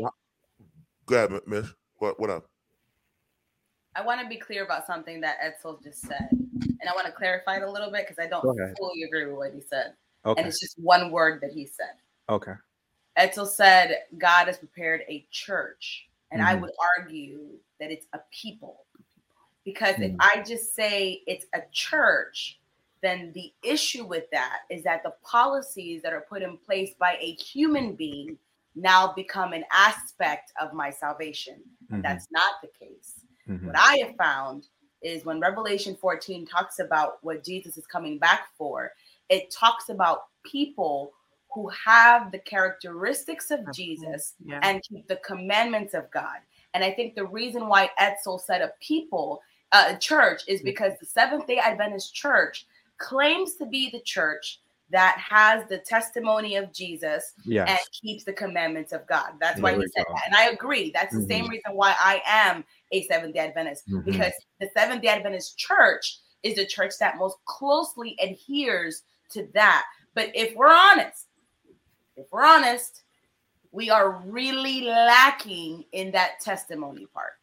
Go 1.07 1.15
ahead, 1.15 1.31
Miss. 1.47 1.73
What 1.97 2.19
what 2.19 2.29
up? 2.29 2.52
I 3.95 4.03
want 4.03 4.21
to 4.21 4.27
be 4.27 4.37
clear 4.37 4.63
about 4.63 4.87
something 4.87 5.21
that 5.21 5.37
Edsel 5.43 5.81
just 5.83 6.01
said, 6.01 6.29
and 6.31 6.89
I 6.89 6.93
want 6.93 7.05
to 7.05 7.11
clarify 7.11 7.57
it 7.57 7.63
a 7.63 7.71
little 7.71 7.91
bit 7.91 8.07
because 8.07 8.23
I 8.23 8.27
don't 8.27 8.43
fully 8.77 9.03
agree 9.03 9.25
with 9.25 9.35
what 9.35 9.53
he 9.53 9.61
said. 9.61 9.93
Okay. 10.25 10.39
And 10.39 10.47
it's 10.47 10.59
just 10.59 10.79
one 10.79 11.11
word 11.11 11.41
that 11.41 11.51
he 11.51 11.65
said. 11.65 11.95
Okay. 12.29 12.53
Edsel 13.17 13.47
said 13.47 13.99
God 14.17 14.47
has 14.47 14.57
prepared 14.57 15.01
a 15.07 15.25
church, 15.31 16.07
and 16.31 16.41
mm-hmm. 16.41 16.49
I 16.49 16.55
would 16.55 16.71
argue 16.97 17.41
that 17.79 17.91
it's 17.91 18.07
a 18.13 18.19
people, 18.31 18.85
because 19.63 19.95
mm-hmm. 19.95 20.03
if 20.03 20.15
I 20.19 20.41
just 20.41 20.75
say 20.75 21.21
it's 21.27 21.45
a 21.53 21.61
church, 21.71 22.59
then 23.01 23.31
the 23.33 23.53
issue 23.63 24.05
with 24.05 24.29
that 24.31 24.59
is 24.69 24.83
that 24.83 25.03
the 25.03 25.13
policies 25.23 26.01
that 26.01 26.13
are 26.13 26.25
put 26.27 26.41
in 26.41 26.57
place 26.57 26.93
by 26.97 27.17
a 27.19 27.33
human 27.33 27.93
being 27.93 28.37
now 28.75 29.13
become 29.13 29.53
an 29.53 29.65
aspect 29.71 30.51
of 30.59 30.73
my 30.73 30.89
salvation. 30.89 31.61
Mm-hmm. 31.91 32.01
That's 32.01 32.27
not 32.31 32.53
the 32.61 32.69
case. 32.79 33.19
Mm-hmm. 33.49 33.67
What 33.67 33.77
I 33.77 33.97
have 34.05 34.15
found 34.15 34.67
is 35.01 35.25
when 35.25 35.39
Revelation 35.39 35.97
14 35.99 36.45
talks 36.45 36.79
about 36.79 37.17
what 37.21 37.43
Jesus 37.43 37.77
is 37.77 37.85
coming 37.85 38.17
back 38.17 38.47
for, 38.57 38.93
it 39.29 39.51
talks 39.51 39.89
about 39.89 40.25
people 40.45 41.11
who 41.53 41.69
have 41.69 42.31
the 42.31 42.39
characteristics 42.39 43.51
of 43.51 43.59
Jesus 43.73 44.33
yeah. 44.43 44.59
and 44.63 44.81
keep 44.81 45.07
the 45.07 45.17
commandments 45.17 45.93
of 45.93 46.09
God. 46.11 46.37
And 46.73 46.83
I 46.83 46.91
think 46.91 47.15
the 47.15 47.25
reason 47.25 47.67
why 47.67 47.91
Edsel 47.99 48.41
said 48.41 48.61
a 48.61 48.71
people, 48.81 49.41
uh, 49.71 49.93
a 49.95 49.97
church, 49.97 50.41
is 50.47 50.61
because 50.61 50.93
the 50.99 51.05
Seventh 51.05 51.45
day 51.45 51.57
Adventist 51.57 52.15
church 52.15 52.65
claims 52.97 53.55
to 53.55 53.65
be 53.65 53.89
the 53.91 54.01
church 54.01 54.59
that 54.93 55.17
has 55.17 55.67
the 55.69 55.79
testimony 55.79 56.55
of 56.55 56.71
Jesus 56.71 57.33
yes. 57.43 57.67
and 57.67 57.79
keeps 57.91 58.23
the 58.23 58.31
commandments 58.31 58.93
of 58.93 59.05
God. 59.07 59.31
That's 59.39 59.55
there 59.55 59.63
why 59.63 59.73
he 59.73 59.87
said 59.87 60.05
go. 60.07 60.13
that. 60.13 60.27
And 60.27 60.35
I 60.35 60.51
agree. 60.51 60.91
That's 60.91 61.15
mm-hmm. 61.15 61.23
the 61.23 61.27
same 61.27 61.47
reason 61.47 61.73
why 61.73 61.95
I 61.99 62.21
am 62.25 62.63
a 62.91 63.01
Seventh 63.07 63.33
day 63.33 63.39
Adventist 63.39 63.89
mm-hmm. 63.89 64.09
because 64.09 64.31
the 64.61 64.69
Seventh 64.77 65.01
day 65.01 65.07
Adventist 65.09 65.57
church 65.57 66.19
is 66.43 66.55
the 66.55 66.65
church 66.65 66.93
that 66.99 67.17
most 67.17 67.37
closely 67.45 68.15
adheres 68.21 69.01
to 69.31 69.47
that. 69.55 69.85
But 70.13 70.29
if 70.35 70.55
we're 70.55 70.71
honest, 70.71 71.25
if 72.15 72.27
we're 72.31 72.45
honest, 72.45 73.01
we 73.71 73.89
are 73.89 74.21
really 74.27 74.81
lacking 74.81 75.85
in 75.91 76.11
that 76.11 76.39
testimony 76.39 77.07
part. 77.07 77.33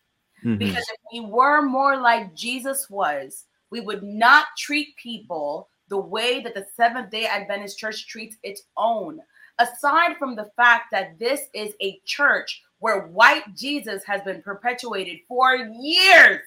Mhm. 0.45 0.59
Because 0.59 0.85
if 0.89 1.01
we 1.13 1.21
were 1.21 1.63
more 1.63 1.97
like 1.97 2.33
Jesus 2.37 2.89
was, 2.89 3.47
we 3.71 3.81
would 3.81 4.05
not 4.05 4.47
treat 4.57 4.95
people 4.97 5.69
the 5.91 5.99
way 5.99 6.41
that 6.41 6.55
the 6.55 6.67
Seventh 6.77 7.11
day 7.11 7.27
Adventist 7.27 7.79
Church 7.79 8.07
treats 8.07 8.37
its 8.43 8.63
own. 8.77 9.21
Aside 9.59 10.17
from 10.19 10.37
the 10.37 10.51
fact 10.57 10.87
that 10.93 11.19
this 11.19 11.43
is 11.53 11.75
a 11.83 12.01
church 12.07 12.63
where 12.79 13.09
white 13.09 13.55
Jesus 13.55 14.03
has 14.05 14.23
been 14.23 14.41
perpetuated 14.41 15.19
for 15.29 15.57
years 15.57 16.41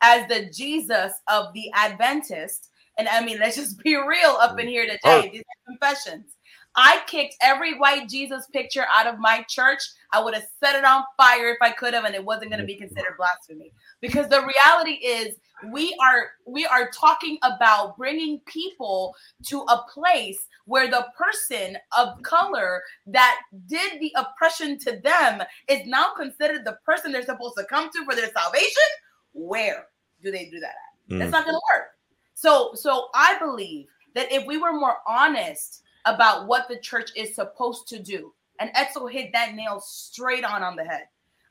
as 0.00 0.28
the 0.28 0.48
Jesus 0.50 1.12
of 1.28 1.52
the 1.54 1.70
Adventist. 1.74 2.68
And 2.98 3.08
I 3.08 3.24
mean, 3.24 3.40
let's 3.40 3.56
just 3.56 3.82
be 3.82 3.96
real 3.96 4.36
up 4.40 4.60
in 4.60 4.68
here 4.68 4.84
today. 4.84 5.30
These 5.32 5.40
are 5.40 5.72
confessions. 5.72 6.36
I 6.74 7.02
kicked 7.06 7.36
every 7.42 7.78
white 7.78 8.08
Jesus 8.08 8.46
picture 8.46 8.86
out 8.94 9.06
of 9.06 9.18
my 9.18 9.44
church. 9.48 9.82
I 10.12 10.22
would 10.22 10.34
have 10.34 10.46
set 10.58 10.74
it 10.74 10.84
on 10.84 11.04
fire 11.16 11.50
if 11.50 11.58
I 11.60 11.70
could 11.70 11.92
have, 11.94 12.04
and 12.04 12.14
it 12.14 12.24
wasn't 12.24 12.50
going 12.50 12.60
to 12.60 12.66
be 12.66 12.76
considered 12.76 13.16
blasphemy. 13.18 13.72
Because 14.00 14.28
the 14.28 14.40
reality 14.40 14.92
is, 14.92 15.36
we 15.70 15.96
are 16.00 16.30
we 16.46 16.66
are 16.66 16.90
talking 16.90 17.38
about 17.42 17.96
bringing 17.96 18.40
people 18.46 19.14
to 19.44 19.60
a 19.68 19.84
place 19.92 20.46
where 20.64 20.90
the 20.90 21.06
person 21.16 21.76
of 21.96 22.20
color 22.22 22.82
that 23.06 23.40
did 23.66 24.00
the 24.00 24.12
oppression 24.16 24.78
to 24.78 24.98
them 25.04 25.42
is 25.68 25.86
now 25.86 26.12
considered 26.16 26.64
the 26.64 26.78
person 26.84 27.12
they're 27.12 27.22
supposed 27.24 27.56
to 27.58 27.64
come 27.64 27.90
to 27.90 28.04
for 28.04 28.16
their 28.16 28.30
salvation. 28.32 28.82
Where 29.34 29.86
do 30.22 30.30
they 30.30 30.46
do 30.46 30.58
that 30.60 30.70
at? 30.70 31.18
That's 31.18 31.28
Mm. 31.28 31.32
not 31.32 31.44
going 31.44 31.54
to 31.56 31.62
work. 31.72 31.96
So, 32.34 32.72
so 32.74 33.08
I 33.14 33.38
believe 33.38 33.86
that 34.14 34.32
if 34.32 34.46
we 34.46 34.56
were 34.58 34.72
more 34.72 34.98
honest 35.06 35.82
about 36.04 36.46
what 36.46 36.68
the 36.68 36.78
church 36.78 37.10
is 37.16 37.34
supposed 37.34 37.88
to 37.88 37.98
do, 37.98 38.32
and 38.60 38.70
Etzel 38.74 39.06
hit 39.06 39.32
that 39.32 39.54
nail 39.54 39.80
straight 39.80 40.44
on 40.44 40.62
on 40.62 40.76
the 40.76 40.84
head. 40.84 41.08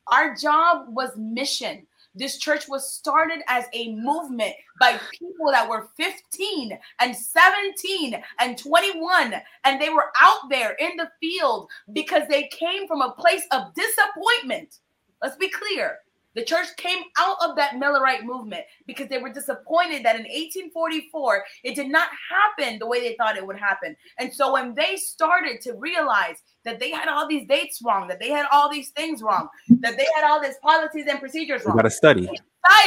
Our 0.07 0.35
job 0.35 0.87
was 0.89 1.15
mission. 1.17 1.85
This 2.13 2.37
church 2.37 2.67
was 2.67 2.91
started 2.91 3.41
as 3.47 3.65
a 3.73 3.95
movement 3.95 4.53
by 4.79 4.99
people 5.11 5.49
that 5.51 5.69
were 5.69 5.89
15 5.95 6.77
and 6.99 7.15
17 7.15 8.21
and 8.39 8.57
21, 8.57 9.35
and 9.63 9.81
they 9.81 9.89
were 9.89 10.11
out 10.19 10.49
there 10.49 10.73
in 10.73 10.97
the 10.97 11.09
field 11.21 11.69
because 11.93 12.23
they 12.27 12.49
came 12.51 12.87
from 12.87 13.01
a 13.01 13.13
place 13.13 13.45
of 13.51 13.73
disappointment. 13.75 14.79
Let's 15.21 15.37
be 15.37 15.49
clear. 15.49 15.99
The 16.33 16.43
church 16.45 16.67
came 16.77 17.03
out 17.19 17.37
of 17.41 17.55
that 17.57 17.73
Millerite 17.73 18.23
movement 18.23 18.63
because 18.87 19.09
they 19.09 19.17
were 19.17 19.33
disappointed 19.33 20.03
that 20.05 20.15
in 20.15 20.23
1844 20.23 21.43
it 21.63 21.75
did 21.75 21.89
not 21.89 22.09
happen 22.29 22.79
the 22.79 22.87
way 22.87 23.01
they 23.01 23.15
thought 23.15 23.35
it 23.37 23.45
would 23.45 23.57
happen. 23.57 23.95
And 24.17 24.33
so 24.33 24.53
when 24.53 24.73
they 24.73 24.95
started 24.95 25.59
to 25.61 25.73
realize 25.73 26.37
that 26.63 26.79
they 26.79 26.91
had 26.91 27.09
all 27.09 27.27
these 27.27 27.47
dates 27.47 27.81
wrong, 27.83 28.07
that 28.07 28.19
they 28.19 28.29
had 28.29 28.45
all 28.51 28.71
these 28.71 28.89
things 28.91 29.21
wrong, 29.21 29.49
that 29.81 29.97
they 29.97 30.07
had 30.15 30.23
all 30.23 30.41
these 30.41 30.57
policies 30.61 31.05
and 31.09 31.19
procedures 31.19 31.65
wrong, 31.65 31.75
got 31.75 31.83
to 31.83 31.89
study. 31.89 32.29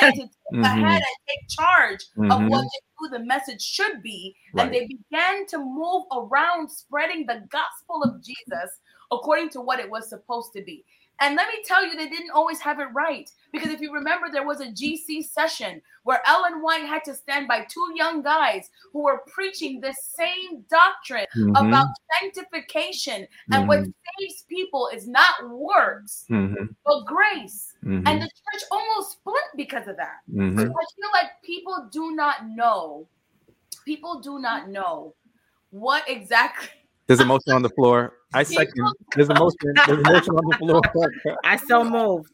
decided 0.00 0.14
to 0.14 0.22
take 0.22 0.30
Mhm. 0.52 0.64
ahead 0.64 1.02
and 1.02 1.16
take 1.28 1.48
charge 1.48 2.04
of 2.16 2.40
Mhm. 2.40 2.50
what 2.50 2.62
they 2.62 2.80
knew 3.00 3.10
the 3.10 3.24
message 3.24 3.60
should 3.60 4.02
be. 4.02 4.36
Right. 4.52 4.64
And 4.64 4.74
they 4.74 4.86
began 4.86 5.46
to 5.48 5.58
move 5.58 6.04
around 6.12 6.70
spreading 6.70 7.26
the 7.26 7.46
gospel 7.50 8.02
of 8.04 8.22
Jesus 8.22 8.80
according 9.10 9.50
to 9.50 9.60
what 9.60 9.80
it 9.80 9.90
was 9.90 10.08
supposed 10.08 10.52
to 10.54 10.62
be. 10.62 10.84
And 11.20 11.36
let 11.36 11.48
me 11.48 11.62
tell 11.64 11.84
you, 11.84 11.96
they 11.96 12.08
didn't 12.08 12.32
always 12.32 12.60
have 12.60 12.80
it 12.80 12.88
right. 12.92 13.30
Because 13.52 13.70
if 13.70 13.80
you 13.80 13.92
remember, 13.92 14.26
there 14.32 14.46
was 14.46 14.60
a 14.60 14.66
GC 14.66 15.22
session 15.22 15.80
where 16.02 16.20
Ellen 16.26 16.60
White 16.60 16.84
had 16.84 17.04
to 17.04 17.14
stand 17.14 17.46
by 17.46 17.64
two 17.68 17.92
young 17.94 18.20
guys 18.22 18.68
who 18.92 19.04
were 19.04 19.22
preaching 19.28 19.80
the 19.80 19.94
same 19.94 20.64
doctrine 20.68 21.26
Mhm. 21.36 21.50
about 21.50 21.86
sanctification. 22.20 23.28
And 23.52 23.68
what 23.68 23.84
saves 24.18 24.42
people 24.48 24.88
is 24.92 25.06
not 25.06 25.48
works, 25.48 26.26
Mhm. 26.28 26.74
but 26.84 27.04
grace. 27.06 27.74
Mhm. 27.84 28.02
And 28.06 28.20
the 28.20 28.26
church 28.26 28.62
almost 28.72 29.12
split 29.12 29.44
because 29.56 29.86
of 29.86 29.96
that. 29.96 30.20
So 30.26 30.34
Mhm. 30.34 30.58
I 30.58 30.84
feel 30.96 31.10
like 31.12 31.30
people 31.42 31.88
do 31.92 32.10
not 32.12 32.46
know. 32.48 33.06
People 33.84 34.18
do 34.20 34.40
not 34.40 34.68
know 34.68 35.14
what 35.70 36.08
exactly. 36.08 36.68
There's 37.06 37.20
a 37.20 37.24
motion 37.24 37.52
on 37.52 37.62
the 37.62 37.68
floor. 37.70 38.14
I 38.34 38.42
second. 38.42 38.92
There's 39.14 39.28
a 39.28 39.34
motion. 39.34 39.56
There's 39.86 39.98
a 39.98 40.10
motion 40.10 40.34
on 40.34 40.44
the 40.50 40.56
floor. 40.58 41.36
I 41.44 41.56
so 41.56 41.84
move. 41.84 42.26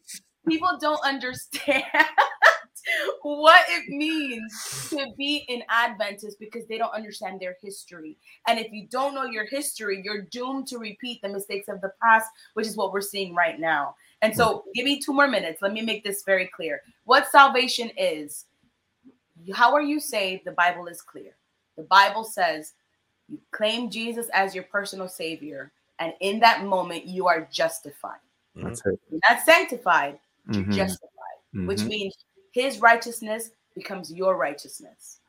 People 0.49 0.79
don't 0.81 1.01
understand 1.05 1.85
what 3.23 3.65
it 3.69 3.89
means 3.89 4.89
to 4.91 5.07
be 5.19 5.45
an 5.49 5.63
Adventist 5.69 6.39
because 6.41 6.67
they 6.67 6.79
don't 6.79 6.95
understand 6.95 7.39
their 7.39 7.57
history. 7.63 8.17
And 8.49 8.59
if 8.59 8.73
you 8.73 8.87
don't 8.89 9.15
know 9.15 9.25
your 9.25 9.45
history, 9.45 10.01
you're 10.03 10.23
doomed 10.23 10.67
to 10.69 10.79
repeat 10.79 11.21
the 11.23 11.29
mistakes 11.29 11.69
of 11.69 11.81
the 11.83 11.93
past, 12.03 12.29
which 12.55 12.67
is 12.67 12.77
what 12.77 12.93
we're 12.93 13.03
seeing 13.03 13.35
right 13.35 13.61
now. 13.61 13.95
And 14.23 14.35
so, 14.35 14.65
give 14.75 14.85
me 14.85 15.01
two 15.01 15.13
more 15.13 15.29
minutes. 15.29 15.63
Let 15.63 15.73
me 15.73 15.83
make 15.83 16.05
this 16.05 16.23
very 16.25 16.47
clear. 16.47 16.83
What 17.05 17.31
salvation 17.31 17.91
is, 17.97 18.47
how 19.55 19.75
are 19.75 19.83
you 19.83 20.01
saved? 20.01 20.45
The 20.45 20.53
Bible 20.53 20.87
is 20.87 21.03
clear. 21.03 21.37
The 21.77 21.85
Bible 21.85 22.25
says 22.25 22.75
you 23.29 23.39
claim 23.53 23.91
Jesus 23.91 24.29
as 24.35 24.55
your 24.55 24.65
personal 24.65 25.09
savior, 25.09 25.73
and 26.01 26.15
in 26.21 26.41
that 26.41 26.65
moment, 26.65 27.05
you 27.07 27.29
are 27.29 27.49
justified. 27.53 28.19
That's 28.57 28.85
it. 28.87 28.99
You're 29.11 29.21
not 29.29 29.43
sanctified, 29.45 30.19
you're 30.53 30.65
Mhm. 30.65 30.75
justified, 30.75 31.39
which 31.67 31.83
Mhm. 31.83 31.89
means 31.89 32.17
his 32.53 32.81
righteousness 32.81 33.51
becomes 33.75 34.13
your 34.13 34.37
righteousness. 34.37 35.21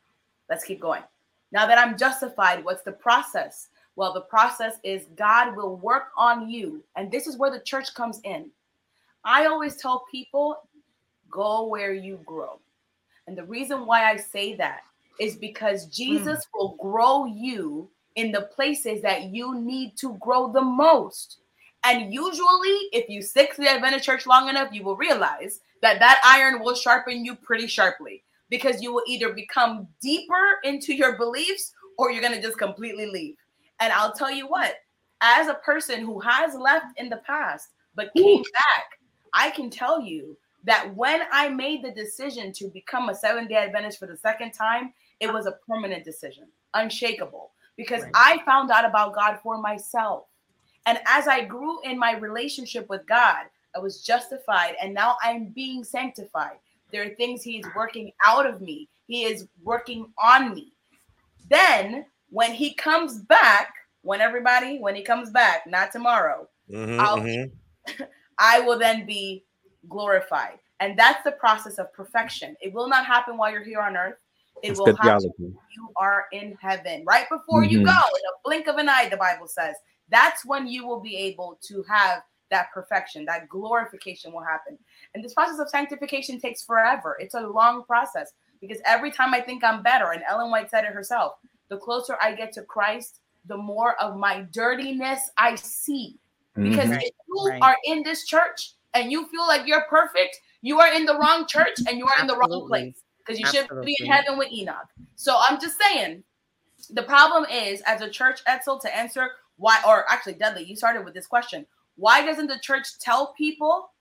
Let's 0.49 0.63
keep 0.63 0.79
going. 0.79 1.03
Now 1.51 1.67
that 1.67 1.77
I'm 1.77 1.97
justified, 1.97 2.63
what's 2.63 2.84
the 2.84 2.91
process? 2.93 3.69
Well, 3.95 4.13
the 4.13 4.21
process 4.21 4.79
is 4.84 5.05
God 5.15 5.55
will 5.55 5.75
work 5.75 6.12
on 6.17 6.49
you. 6.49 6.84
And 6.95 7.12
this 7.12 7.27
is 7.27 7.38
where 7.38 7.51
the 7.51 7.60
church 7.60 7.93
comes 7.93 8.21
in. 8.23 8.49
I 9.23 9.45
always 9.45 9.75
tell 9.75 10.05
people 10.10 10.67
go 11.29 11.67
where 11.67 11.93
you 11.93 12.19
grow. 12.25 12.60
And 13.27 13.38
the 13.38 13.43
reason 13.43 13.86
why 13.86 14.10
I 14.10 14.15
say 14.15 14.55
that 14.55 14.81
is 15.19 15.36
because 15.36 15.86
Jesus 15.86 16.47
will 16.53 16.75
grow 16.79 17.25
you 17.25 17.89
in 18.15 18.32
the 18.32 18.41
places 18.41 19.02
that 19.02 19.26
you 19.26 19.56
need 19.60 19.97
to 19.97 20.17
grow 20.19 20.52
the 20.52 20.62
most. 20.62 21.39
And 21.84 22.13
usually, 22.13 22.78
if 22.93 23.10
you 23.10 23.21
stick 23.21 23.56
to 23.56 23.62
the 23.62 23.69
Adventist 23.69 24.06
church 24.06 24.28
long 24.28 24.50
enough, 24.50 24.69
you 24.71 24.84
will 24.84 24.97
realize 24.97 25.62
that 25.82 26.00
that 26.00 26.21
iron 26.24 26.62
will 26.62 26.76
sharpen 26.76 27.26
you 27.26 27.36
pretty 27.36 27.67
sharply 27.67 28.24
because 28.50 28.82
you 28.82 28.93
will 28.93 29.04
either 29.08 29.34
become 29.34 29.88
deeper 30.02 30.60
into 30.63 30.93
your 30.93 31.17
beliefs 31.17 31.74
or 31.97 32.12
you're 32.12 32.21
going 32.21 32.36
to 32.36 32.41
just 32.41 32.58
completely 32.58 33.08
leave. 33.08 33.36
And 33.80 33.91
I'll 33.93 34.13
tell 34.13 34.32
you 34.32 34.47
what, 34.47 34.76
as 35.21 35.47
a 35.47 35.56
person 35.56 36.06
who 36.06 36.19
has 36.19 36.54
left 36.54 36.97
in 36.97 37.10
the 37.10 37.21
past 37.26 37.69
but 37.95 38.13
came 38.15 38.43
back, 38.54 39.00
I 39.34 39.50
can 39.50 39.69
tell 39.69 40.02
you 40.02 40.38
that 40.63 40.95
when 40.95 41.21
I 41.32 41.50
made 41.50 41.84
the 41.84 41.91
decision 41.91 42.54
to 42.54 42.67
become 42.67 43.10
a 43.10 43.15
seven 43.15 43.47
day 43.47 43.56
Adventist 43.56 43.97
for 43.97 44.06
the 44.06 44.17
second 44.17 44.52
time, 44.52 44.93
it 45.19 45.32
was 45.32 45.45
a 45.45 45.58
permanent 45.67 46.04
decision, 46.04 46.45
unshakable, 46.74 47.52
because 47.77 48.03
Right. 48.03 48.12
I 48.13 48.41
found 48.45 48.71
out 48.71 48.86
about 48.86 49.13
God 49.15 49.39
for 49.41 49.57
myself. 49.57 50.25
And 50.86 50.99
as 51.05 51.27
I 51.27 51.43
grew 51.45 51.81
in 51.84 51.97
my 51.99 52.13
relationship 52.15 52.89
with 52.89 53.05
God, 53.07 53.45
I 53.75 53.79
was 53.79 54.03
justified 54.03 54.75
and 54.81 54.93
now 54.93 55.17
I'm 55.21 55.45
being 55.45 55.84
sanctified. 55.84 56.57
There 56.91 57.03
are 57.03 57.15
things 57.15 57.43
He 57.43 57.60
is 57.60 57.65
working 57.75 58.12
out 58.25 58.45
of 58.45 58.62
me, 58.62 58.89
He 59.07 59.23
is 59.25 59.47
working 59.63 60.12
on 60.17 60.53
me. 60.53 60.73
Then, 61.49 62.05
when 62.29 62.53
He 62.53 62.73
comes 62.73 63.19
back, 63.21 63.73
when 64.01 64.21
everybody, 64.21 64.79
when 64.79 64.95
He 64.95 65.03
comes 65.03 65.29
back, 65.31 65.67
not 65.67 65.91
tomorrow, 65.91 66.47
Mhm, 66.69 66.99
I'll- 66.99 67.19
mhm. 67.19 67.51
I 68.38 68.60
will 68.62 68.79
then 68.79 69.05
be 69.05 69.45
glorified. 69.88 70.60
And 70.79 70.97
that's 70.97 71.23
the 71.23 71.34
process 71.34 71.77
of 71.77 71.93
perfection. 71.93 72.55
It 72.60 72.73
will 72.73 72.88
not 72.89 73.05
happen 73.05 73.38
while 73.38 73.51
you're 73.51 73.63
here 73.63 73.81
on 73.81 73.95
earth. 73.95 74.17
It 74.63 74.71
It's 74.71 74.80
will 74.80 74.95
happen 74.95 75.32
theology. 75.32 75.56
you 75.76 75.89
are 75.97 76.26
in 76.32 76.58
heaven. 76.62 77.04
Right 77.06 77.28
before 77.30 77.63
you 77.63 77.80
Mhm. 77.80 77.86
go, 77.86 77.89
in 77.91 77.95
a 77.95 78.39
blink 78.43 78.67
of 78.67 78.78
an 78.78 78.89
eye, 78.89 79.10
the 79.10 79.17
Bible 79.17 79.47
says. 79.47 79.76
That's 80.10 80.45
when 80.45 80.67
you 80.67 80.86
will 80.86 81.00
be 81.00 81.15
able 81.15 81.58
to 81.63 81.84
have 81.84 82.24
that 82.50 82.71
perfection, 82.74 83.24
that 83.26 83.47
glorification 83.47 84.34
will 84.34 84.43
happen. 84.43 84.78
And 85.13 85.24
this 85.24 85.34
process 85.34 85.60
of 85.60 85.69
sanctification 85.69 86.39
takes 86.39 86.63
forever. 86.63 87.15
It's 87.19 87.34
a 87.34 87.39
long 87.47 87.84
process 87.86 88.34
because 88.60 88.80
every 88.86 89.10
time 89.10 89.34
I 89.34 89.39
think 89.41 89.63
I'm 89.63 89.82
better, 89.82 90.12
and 90.12 90.21
Ellen 90.28 90.52
White 90.52 90.69
said 90.69 90.84
it 90.84 90.91
herself, 90.91 91.36
the 91.69 91.78
closer 91.78 92.17
I 92.21 92.34
get 92.36 92.52
to 92.54 92.63
Christ, 92.63 93.21
the 93.45 93.56
more 93.58 94.00
of 94.02 94.17
my 94.17 94.41
dirtiness 94.52 95.32
I 95.38 95.56
see. 95.56 96.19
Because 96.62 96.89
Mhm. 96.89 97.02
if 97.02 97.13
you 97.28 97.50
Right. 97.50 97.62
are 97.62 97.78
in 97.86 98.04
this 98.04 98.26
church 98.26 98.74
and 98.93 99.12
you 99.12 99.28
feel 99.30 99.47
like 99.47 99.65
you're 99.65 99.86
perfect, 99.89 100.38
you 100.62 100.80
are 100.82 100.91
in 100.93 101.06
the 101.06 101.17
wrong 101.17 101.47
church 101.47 101.78
and 101.88 101.97
you 101.97 102.06
are 102.06 102.19
in 102.19 102.28
the 102.28 102.38
wrong 102.38 102.67
place 102.67 103.02
because 103.25 103.39
you 103.39 103.47
should 103.47 103.67
be 103.86 103.95
in 103.99 104.07
heaven 104.07 104.38
with 104.38 104.51
Enoch. 104.51 104.88
So 105.15 105.38
I'm 105.39 105.60
just 105.60 105.77
saying, 105.79 106.23
the 106.89 107.03
problem 107.03 107.45
is 107.51 107.81
as 107.86 108.01
a 108.01 108.10
church, 108.10 108.41
Etzel, 108.47 108.79
to 108.79 108.95
answer 108.95 109.29
why, 109.57 109.79
or 109.88 110.10
actually, 110.12 110.34
Dudley, 110.34 110.63
you 110.63 110.75
started 110.75 111.05
with 111.05 111.13
this 111.13 111.27
question. 111.27 111.65
Why 111.95 112.25
doesn't 112.25 112.47
the 112.47 112.60
church 112.60 112.88
tell 112.99 113.34
people 113.34 113.91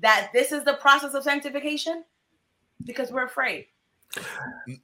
that 0.00 0.30
this 0.32 0.52
is 0.52 0.64
the 0.64 0.74
process 0.74 1.14
of 1.14 1.22
sanctification? 1.22 2.04
Because 2.84 3.10
we're 3.10 3.24
afraid. 3.24 3.66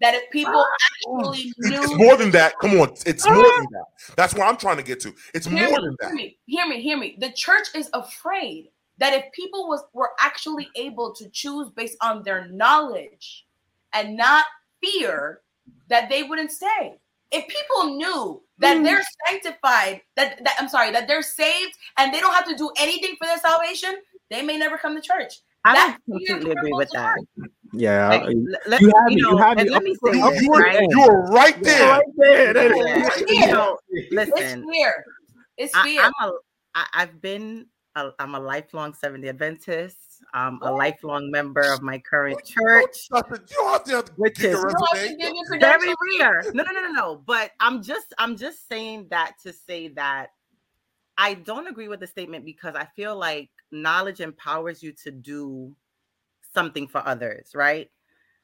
That 0.01 0.15
if 0.15 0.31
people 0.31 0.65
actually 0.87 1.53
knew, 1.59 1.83
It's 1.83 1.95
more 1.95 2.17
than 2.17 2.31
that. 2.33 2.55
Come 2.61 2.81
on, 2.81 2.95
it's 3.07 3.29
more 3.29 3.37
than 3.37 3.67
that. 3.73 3.85
That's 4.17 4.35
what 4.35 4.49
I'm 4.49 4.57
trying 4.57 4.79
to 4.79 4.83
get 4.83 5.01
to. 5.01 5.15
It's 5.35 5.47
hear 5.47 5.69
more 5.69 5.79
me, 5.79 5.85
than 5.85 5.97
hear 6.01 6.09
that. 6.09 6.15
me, 6.15 6.39
hear 6.47 6.67
me, 6.67 6.81
hear 6.81 6.97
me. 6.97 7.17
The 7.21 7.31
church 7.33 7.69
is 7.75 7.91
afraid 7.93 8.71
that 8.99 9.15
if 9.15 9.31
people 9.33 9.69
was 9.69 9.83
were 9.93 10.11
actually 10.19 10.69
able 10.77 11.15
to 11.15 11.29
choose 11.31 11.71
based 11.71 11.97
on 12.03 12.23
their 12.23 12.49
knowledge 12.49 13.47
and 13.93 14.17
not 14.17 14.45
fear, 14.83 15.41
that 15.89 16.09
they 16.09 16.23
wouldn't 16.23 16.51
stay. 16.53 16.95
If 17.31 17.47
people 17.49 17.97
knew 17.97 18.43
that 18.59 18.79
Hmm. 18.79 18.83
they're 18.83 19.03
sanctified, 19.29 20.03
that, 20.17 20.43
that 20.45 20.57
I'm 20.59 20.69
sorry, 20.69 20.91
that 20.93 21.07
they're 21.07 21.23
saved 21.23 21.75
and 21.99 22.13
they 22.13 22.21
don't 22.21 22.35
have 22.35 22.47
to 22.47 22.57
do 22.57 22.71
anything 22.79 23.15
for 23.19 23.27
their 23.27 23.39
salvation, 23.39 23.97
they 24.31 24.43
may 24.43 24.57
never 24.59 24.79
come 24.79 24.95
to 24.97 25.01
church. 25.03 25.35
I 25.65 25.75
That 25.75 25.99
don't 26.09 26.19
fear 26.19 26.37
completely 26.39 26.53
agree 26.59 26.73
with 26.73 26.91
that. 26.93 27.17
cripples 27.39 27.49
Yeah. 27.75 28.09
Like, 28.09 28.23
l- 28.23 28.35
let, 28.67 28.81
you 28.81 28.89
you, 28.89 28.93
have 28.97 29.07
me- 29.07 29.15
you 29.17 29.23
know, 29.23 29.37
have 29.37 29.57
me 29.57 29.61
and 29.63 29.71
let 29.71 29.77
up 29.79 29.83
me 29.85 29.95
for- 30.01 30.15
say 30.15 30.21
up 30.21 30.33
this, 30.33 30.43
You 30.43 30.51
were, 30.51 30.61
right? 30.61 30.87
you 30.91 31.01
were 31.01 31.23
right 31.31 31.63
there. 31.63 31.89
right 31.91 32.05
there. 32.17 32.53
that 32.55 32.71
is- 32.71 32.77
Yeah. 32.79 33.07
It's 33.07 33.21
You 33.21 33.27
fear. 33.45 33.53
know, 33.55 33.79
It's 33.91 34.13
listen, 34.33 34.71
fear. 34.73 35.05
It's 35.57 35.75
I, 35.77 35.85
fear. 35.85 36.03
I'm 36.03 36.13
a, 36.23 36.33
I, 36.75 36.87
I've 36.95 37.21
been, 37.21 37.67
a, 37.95 38.11
I'm 38.19 38.35
a 38.35 38.41
lifelong 38.41 38.95
Seventh 38.95 39.23
Day 39.23 39.29
Adventist. 39.29 39.97
I'm 40.33 40.61
a 40.63 40.71
lifelong 40.73 41.31
member 41.31 41.61
of 41.73 41.83
my 41.83 41.99
current 41.99 42.45
church. 42.45 43.09
You 43.11 43.17
have 43.17 43.33
to- 43.85 43.91
have 43.97 44.05
to, 44.05 44.13
Which 44.17 44.37
give 44.37 44.53
is- 44.53 44.65
a 44.65 44.69
You 44.69 44.73
don't 44.73 44.81
have 44.81 44.89
to 44.89 45.03
resume. 45.03 45.19
give 45.19 45.35
your 45.35 45.61
Very 45.61 45.95
rare. 46.19 46.43
No, 46.55 46.63
no, 46.63 46.73
no, 46.73 46.81
no, 46.83 46.93
no. 46.93 47.17
But 47.27 47.53
I'm 47.61 47.83
just, 47.83 48.15
I'm 48.19 48.37
just 48.37 48.69
saying 48.69 49.09
that 49.11 49.35
to 49.43 49.53
say 49.53 49.89
that 49.89 50.29
I 51.19 51.35
don't 51.35 51.67
agree 51.67 51.89
with 51.89 52.01
the 52.01 52.07
statement 52.07 52.45
because 52.45 52.75
I 52.75 52.87
feel 52.97 53.17
like 53.17 53.51
knowledge 53.71 54.21
empowers 54.21 54.83
you 54.83 54.93
to 55.05 55.11
do 55.11 55.75
something 56.55 56.87
for 56.89 57.07
others, 57.07 57.51
right? 57.55 57.91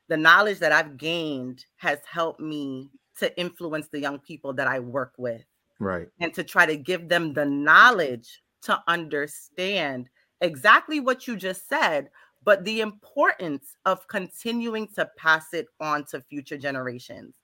The 0.08 0.16
knowledge 0.16 0.58
that 0.60 0.72
I've 0.72 0.96
gained 0.96 1.64
has 1.76 1.98
helped 2.04 2.40
me 2.40 2.90
to 3.18 3.36
influence 3.40 3.88
the 3.88 3.98
young 3.98 4.18
people 4.18 4.52
that 4.54 4.68
I 4.68 4.78
work 4.78 5.14
with 5.16 5.44
Right. 5.80 6.08
and 6.20 6.32
to 6.34 6.44
try 6.44 6.66
to 6.66 6.76
give 6.76 7.08
them 7.08 7.32
the 7.32 7.44
knowledge 7.46 8.42
to 8.62 8.80
understand 8.86 10.08
exactly 10.40 11.00
what 11.00 11.26
you 11.26 11.36
just 11.36 11.68
said, 11.68 12.10
but 12.44 12.64
the 12.64 12.80
importance 12.80 13.74
of 13.84 14.06
continuing 14.08 14.86
to 14.94 15.08
pass 15.16 15.52
it 15.52 15.66
on 15.80 16.04
to 16.06 16.20
future 16.22 16.56
generations. 16.58 17.34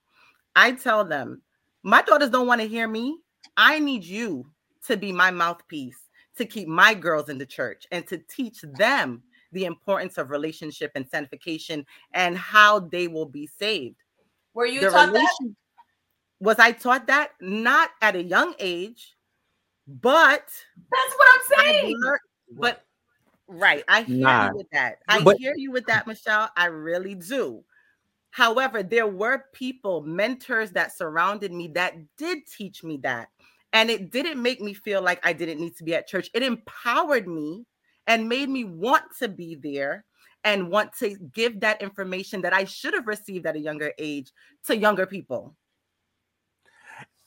I 0.55 0.72
tell 0.72 1.05
them, 1.05 1.42
my 1.83 2.02
daughters 2.02 2.31
don't 2.31 2.46
want 2.46 2.61
to 2.61 2.68
hear 2.68 2.87
me. 2.87 3.18
I 3.57 3.78
need 3.78 4.05
you 4.05 4.46
to 4.87 4.96
be 4.96 5.12
my 5.12 5.31
mouthpiece 5.31 5.98
to 6.37 6.44
keep 6.46 6.68
my 6.68 6.94
girls 6.94 7.28
in 7.28 7.38
the 7.38 7.46
church 7.46 7.87
and 7.90 8.07
to 8.09 8.18
teach 8.18 8.61
them 8.78 9.22
the 9.52 9.64
importance 9.66 10.16
of 10.18 10.31
relationship 10.31 10.92
and 10.94 11.07
sanctification 11.09 11.85
and 12.14 12.38
how 12.38 12.78
they 12.81 13.07
will 13.09 13.26
be 13.26 13.46
saved 13.46 13.96
Were 14.55 14.66
you 14.66 14.81
the 14.81 14.90
taught 14.90 15.12
that? 15.12 15.37
was 16.40 16.59
I 16.59 16.72
taught 16.72 17.07
that 17.09 17.33
not 17.40 17.90
at 18.00 18.16
a 18.16 18.22
young 18.22 18.55
age, 18.59 19.14
but 19.87 20.48
That's 20.90 21.14
what 21.16 21.28
I'm 21.35 21.40
I 21.59 21.72
saying. 21.72 21.94
learned, 22.00 22.20
but 22.58 22.84
right, 23.48 23.84
I 23.88 24.02
hear 24.02 24.18
Nah. 24.18 24.48
you 24.50 24.56
with 24.56 24.70
that. 24.70 24.98
I 25.08 25.22
But- 25.22 25.38
hear 25.38 25.54
you 25.56 25.70
with 25.70 25.86
that, 25.86 26.06
Michelle. 26.06 26.50
I 26.56 26.66
really 26.66 27.14
do. 27.14 27.64
However, 28.30 28.82
there 28.82 29.06
were 29.06 29.44
people, 29.52 30.02
mentors 30.02 30.70
that 30.72 30.96
surrounded 30.96 31.52
me 31.52 31.68
that 31.74 31.94
did 32.16 32.46
teach 32.46 32.82
me 32.82 32.96
that. 33.02 33.28
And 33.74 33.90
it 33.90 34.10
didn't 34.10 34.40
make 34.40 34.60
me 34.60 34.74
feel 34.74 35.02
like 35.02 35.20
I 35.26 35.32
didn't 35.32 35.60
need 35.60 35.76
to 35.76 35.84
be 35.84 35.94
at 35.94 36.06
church. 36.06 36.30
It 36.34 36.42
empowered 36.42 37.26
me 37.28 37.66
and 38.06 38.28
made 38.28 38.48
me 38.48 38.64
want 38.64 39.04
to 39.18 39.28
be 39.28 39.54
there 39.54 40.04
and 40.44 40.70
want 40.70 40.92
to 40.98 41.16
give 41.32 41.60
that 41.60 41.80
information 41.82 42.42
that 42.42 42.52
I 42.52 42.64
should 42.64 42.94
have 42.94 43.06
received 43.06 43.46
at 43.46 43.56
a 43.56 43.60
younger 43.60 43.92
age 43.98 44.32
to 44.66 44.76
younger 44.76 45.06
people. 45.06 45.56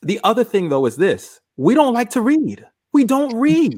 The 0.01 0.19
other 0.23 0.43
thing 0.43 0.69
though 0.69 0.85
is 0.85 0.95
this: 0.95 1.39
we 1.57 1.73
don't 1.73 1.93
like 1.93 2.09
to 2.11 2.21
read. 2.21 2.65
We 2.95 3.03
don't 3.03 3.35
read. 3.35 3.73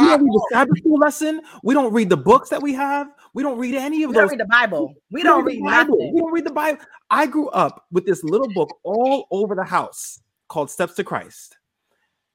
We 0.00 0.06
don't 0.06 0.22
read 0.24 0.32
the 0.32 0.46
Sabbath 0.54 0.78
school 0.78 0.98
lesson. 0.98 1.42
We 1.62 1.74
don't 1.74 1.92
read 1.92 2.08
the 2.08 2.16
books 2.16 2.48
that 2.48 2.62
we 2.62 2.72
have. 2.72 3.08
We 3.34 3.42
don't 3.42 3.58
read 3.58 3.74
any 3.74 4.04
of 4.04 4.08
We 4.08 4.14
don't 4.16 4.30
read 4.30 4.40
the 4.40 4.46
Bible. 4.46 4.94
We 5.10 5.22
don't 5.22 5.44
read 5.44 5.58
the 5.58 5.64
Bible. 5.64 5.98
nothing. 5.98 6.14
We 6.14 6.20
don't 6.22 6.32
read 6.32 6.46
the 6.46 6.52
Bible. 6.52 6.80
I 7.10 7.26
grew 7.26 7.50
up 7.50 7.84
with 7.92 8.06
this 8.06 8.24
little 8.24 8.48
book 8.48 8.74
all 8.82 9.26
over 9.30 9.54
the 9.54 9.64
house 9.64 10.18
called 10.48 10.70
Steps 10.70 10.94
to 10.94 11.04
Christ. 11.04 11.58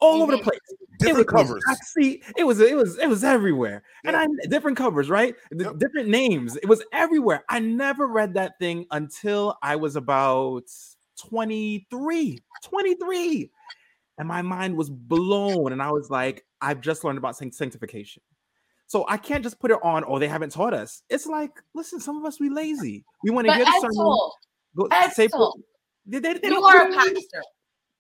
All 0.01 0.21
over 0.21 0.33
the 0.33 0.37
place. 0.37 0.59
It 0.69 0.77
Different 0.99 1.33
was 1.33 1.47
covers. 1.47 1.63
back 1.65 1.83
seat. 1.83 2.23
It 2.37 2.43
was 2.43 2.59
it 2.59 2.75
was 2.77 2.99
it 2.99 3.09
was 3.09 3.23
everywhere. 3.23 3.81
And 4.05 4.15
I 4.15 4.27
different 4.49 4.77
covers, 4.77 5.09
right? 5.09 5.33
The 5.49 5.63
Yep. 5.63 5.79
different 5.79 6.09
names. 6.09 6.57
It 6.57 6.67
was 6.67 6.83
everywhere. 6.93 7.43
I 7.49 7.57
never 7.59 8.05
read 8.05 8.35
that 8.35 8.59
thing 8.59 8.85
until 8.91 9.57
I 9.63 9.77
was 9.77 9.95
about 9.95 10.65
23. 11.27 12.37
23. 12.63 13.51
And 14.19 14.27
my 14.27 14.41
mind 14.41 14.75
was 14.75 14.89
blown. 14.89 15.71
And 15.71 15.81
I 15.81 15.91
was 15.91 16.09
like, 16.09 16.45
I've 16.61 16.81
just 16.81 17.03
learned 17.03 17.17
about 17.17 17.35
sanctification. 17.37 18.21
So 18.85 19.05
I 19.07 19.17
can't 19.17 19.43
just 19.43 19.59
put 19.59 19.71
it 19.71 19.77
on, 19.83 20.03
oh, 20.07 20.19
they 20.19 20.27
haven't 20.27 20.51
taught 20.51 20.73
us. 20.73 21.03
It's 21.09 21.25
like, 21.25 21.51
listen, 21.73 21.99
some 21.99 22.17
of 22.17 22.25
us 22.25 22.39
we 22.39 22.49
lazy. 22.49 23.05
We 23.23 23.31
want 23.31 23.47
to 23.47 23.53
hear 23.53 23.65
the 23.65 23.79
sermon. 23.79 24.17
Go, 24.75 24.89
say, 25.11 25.29
they, 26.05 26.19
they, 26.19 26.33
they 26.33 26.47
you 26.49 26.63
are 26.63 26.87
a 26.87 26.91
it. 26.91 26.95
pastor. 26.95 27.43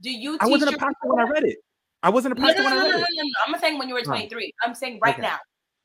Do 0.01 0.09
you 0.11 0.33
teach 0.33 0.41
I 0.41 0.47
wasn't 0.47 0.75
a 0.75 0.77
pastor 0.77 0.95
people? 1.03 1.15
when 1.15 1.25
I 1.25 1.29
read 1.29 1.43
it. 1.43 1.57
I 2.01 2.09
wasn't 2.09 2.33
a 2.33 2.35
pastor 2.35 2.63
no, 2.63 2.69
no, 2.69 2.69
when 2.69 2.73
I 2.73 2.77
no, 2.77 2.83
read 2.83 2.91
no, 2.93 2.97
no, 2.97 3.21
it. 3.21 3.33
I'm 3.45 3.51
not 3.51 3.61
saying 3.61 3.77
when 3.77 3.87
you 3.87 3.93
were 3.93 4.01
Oh. 4.01 4.09
23. 4.09 4.53
I'm 4.65 4.73
saying 4.73 4.99
right 5.01 5.13
Okay. 5.13 5.21
now. 5.21 5.37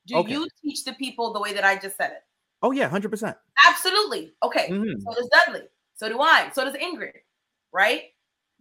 Do 0.07 0.17
Okay. 0.17 0.33
you 0.33 0.49
teach 0.63 0.85
the 0.85 0.95
people 0.95 1.33
the 1.33 1.41
way 1.41 1.53
that 1.53 1.65
I 1.65 1.77
just 1.77 1.97
said 1.97 2.13
it? 2.13 2.23
Oh 2.63 2.71
yeah, 2.71 2.89
hundred 2.89 3.11
percent. 3.11 3.37
Absolutely. 3.67 4.35
Okay. 4.43 4.69
Mhm. 4.71 4.95
So 5.01 5.15
does 5.15 5.29
Dudley. 5.29 5.69
So 5.97 6.09
do 6.09 6.21
I. 6.21 6.51
So 6.55 6.65
does 6.65 6.75
Ingrid. 6.75 7.13
Right? 7.73 8.05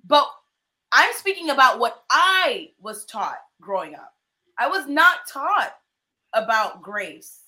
But 0.05 0.27
I'm 0.93 1.13
speaking 1.15 1.49
about 1.49 1.79
what 1.79 2.03
I 2.11 2.69
was 2.79 3.05
taught 3.05 3.39
growing 3.61 3.95
up. 3.95 4.13
I 4.59 4.67
was 4.67 4.87
not 4.87 5.27
taught 5.27 5.73
about 6.33 6.81
grace. 6.81 7.39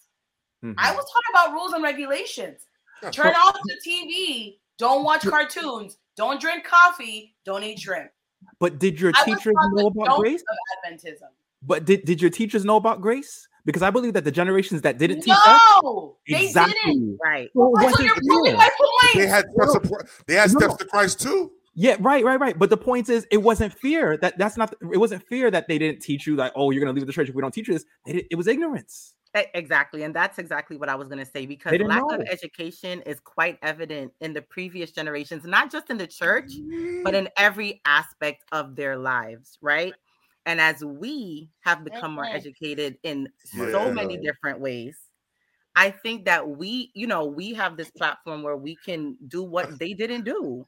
I 0.63 0.67
Mm-hmm. 0.67 0.95
was 0.95 1.05
taught 1.13 1.29
about 1.29 1.53
rules 1.53 1.73
and 1.73 1.83
regulations. 1.83 2.61
Turn 3.11 3.35
off 3.35 3.55
the 3.65 3.75
TV. 3.87 4.57
Don't 4.79 5.03
watch 5.03 5.21
cartoons. 5.21 5.97
Don't 6.17 6.41
drink 6.41 6.63
coffee. 6.63 7.35
Don't 7.45 7.63
eat 7.63 7.79
shrimp. 7.79 8.09
But 8.59 8.79
did 8.79 8.99
your 8.99 9.11
I 9.13 9.23
teachers 9.25 9.53
know 9.73 9.87
about 9.87 10.17
grace? 10.19 10.41
of 10.41 10.91
Adventism. 10.91 11.27
But 11.61 11.85
did, 11.85 12.03
did 12.05 12.19
your 12.19 12.31
teachers 12.31 12.65
know 12.65 12.77
about 12.77 12.99
grace? 13.01 13.47
Because 13.65 13.81
I 13.83 13.89
believe 13.91 14.13
that 14.13 14.23
the 14.23 14.31
generations 14.31 14.81
that 14.81 14.97
didn't 14.97 15.21
teach 15.21 15.33
us 15.33 15.61
No, 15.83 16.17
they 16.27 16.51
didn't. 16.51 17.19
Right. 17.23 17.49
Well, 17.53 17.71
So 17.91 18.01
you're 18.03 18.15
proving 18.15 18.41
clear. 18.43 18.57
my 18.57 18.69
They 19.13 19.19
point. 19.21 19.29
had 19.29 19.45
steps 19.51 19.75
of, 19.75 19.91
they 20.27 20.33
had 20.35 20.51
No. 20.51 20.59
steps 20.59 20.75
to 20.77 20.85
Christ 20.85 21.19
too. 21.21 21.51
Yeah, 21.75 21.97
right, 21.99 22.23
right, 22.23 22.39
right. 22.39 22.57
But 22.57 22.69
the 22.69 22.77
point 22.77 23.09
is, 23.09 23.27
it 23.31 23.37
wasn't 23.37 23.73
fear. 23.73 24.15
That 24.17 24.37
that's 24.37 24.55
not. 24.57 24.73
It 24.81 24.97
wasn't 24.97 25.27
fear 25.27 25.51
that 25.51 25.67
they 25.67 25.77
didn't 25.77 26.01
teach 26.01 26.25
you. 26.25 26.35
Like, 26.35 26.53
oh, 26.55 26.71
you're 26.71 26.81
gonna 26.81 26.93
leave 26.95 27.05
the 27.05 27.11
church 27.13 27.27
if 27.29 27.35
we 27.35 27.41
don't 27.41 27.53
teach 27.53 27.67
you 27.67 27.73
this. 27.73 27.85
They 28.05 28.25
it 28.31 28.35
was 28.35 28.47
ignorance. 28.47 29.13
Exactly. 29.53 30.03
And 30.03 30.15
that's 30.15 30.39
exactly 30.39 30.77
what 30.77 30.87
I 30.87 30.95
was 30.95 31.09
going 31.09 31.19
to 31.23 31.29
say 31.29 31.45
because 31.45 31.77
didn't 31.77 31.87
lack 31.89 32.05
of 32.09 32.21
education 32.31 33.01
is 33.01 33.19
quite 33.19 33.59
evident 33.61 34.13
in 34.21 34.31
the 34.33 34.41
previous 34.41 34.91
generations, 34.91 35.43
not 35.43 35.69
just 35.69 35.89
in 35.89 35.97
the 35.97 36.07
church, 36.07 36.61
but 37.03 37.13
in 37.15 37.27
every 37.37 37.81
aspect 37.85 38.45
of 38.53 38.77
their 38.77 38.95
lives, 38.97 39.57
right? 39.61 39.97
And 40.45 40.61
as 40.61 40.85
we 40.85 41.49
have 41.61 41.83
become 41.83 42.13
more 42.13 42.29
Mhm. 42.31 42.33
educated 42.33 42.97
in 43.03 43.27
so 43.43 43.91
many 43.91 44.15
different 44.17 44.61
ways, 44.61 44.97
I 45.75 45.91
think 45.91 46.25
that 46.25 46.49
we, 46.49 46.91
you 46.95 47.07
know, 47.07 47.25
we 47.25 47.53
have 47.55 47.77
this 47.77 47.91
platform 47.91 48.43
where 48.43 48.57
we 48.57 48.77
can 48.77 49.17
do 49.27 49.43
what 49.43 49.79
they 49.79 49.93
didn't 49.93 50.25
do. 50.25 50.67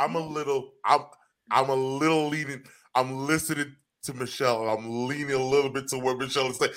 I'm 0.00 0.16
a 0.16 0.20
little, 0.20 0.72
I'm, 0.84 1.02
I'm 1.50 1.68
a 1.68 1.74
little 1.74 2.28
leaning. 2.28 2.64
I'm 2.94 3.26
listening 3.26 3.76
to 4.04 4.14
Michelle, 4.14 4.68
I'm 4.68 5.06
leaning 5.06 5.32
a 5.32 5.38
little 5.38 5.70
bit 5.70 5.86
to 5.88 5.98
what 5.98 6.16
Michelle 6.16 6.46
is 6.48 6.56
saying 6.56 6.72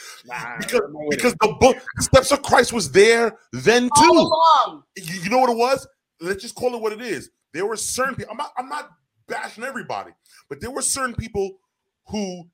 because 0.60 0.82
because 1.10 1.34
the 1.42 1.56
book, 1.60 1.78
the 1.96 2.04
steps 2.04 2.32
of 2.32 2.44
Christ, 2.44 2.74
was 2.74 2.92
there 2.92 3.38
then 3.54 3.90
too. 3.98 4.32
You, 4.98 5.22
you 5.22 5.30
know 5.30 5.40
what 5.40 5.50
it 5.50 5.58
was? 5.58 5.88
Let's 6.20 6.42
just 6.42 6.56
call 6.56 6.76
it 6.76 6.82
what 6.82 6.92
it 6.92 7.02
is. 7.02 7.30
There 7.54 7.66
were 7.66 7.78
certain 7.78 8.16
people. 8.16 8.32
I'm 8.32 8.38
not, 8.38 8.52
I'm 8.58 8.70
not 8.70 8.90
bashing 9.28 9.64
everybody, 9.64 10.12
but 10.50 10.60
there 10.60 10.70
were 10.70 10.82
certain 10.82 11.16
people 11.16 11.60
who, 12.08 12.50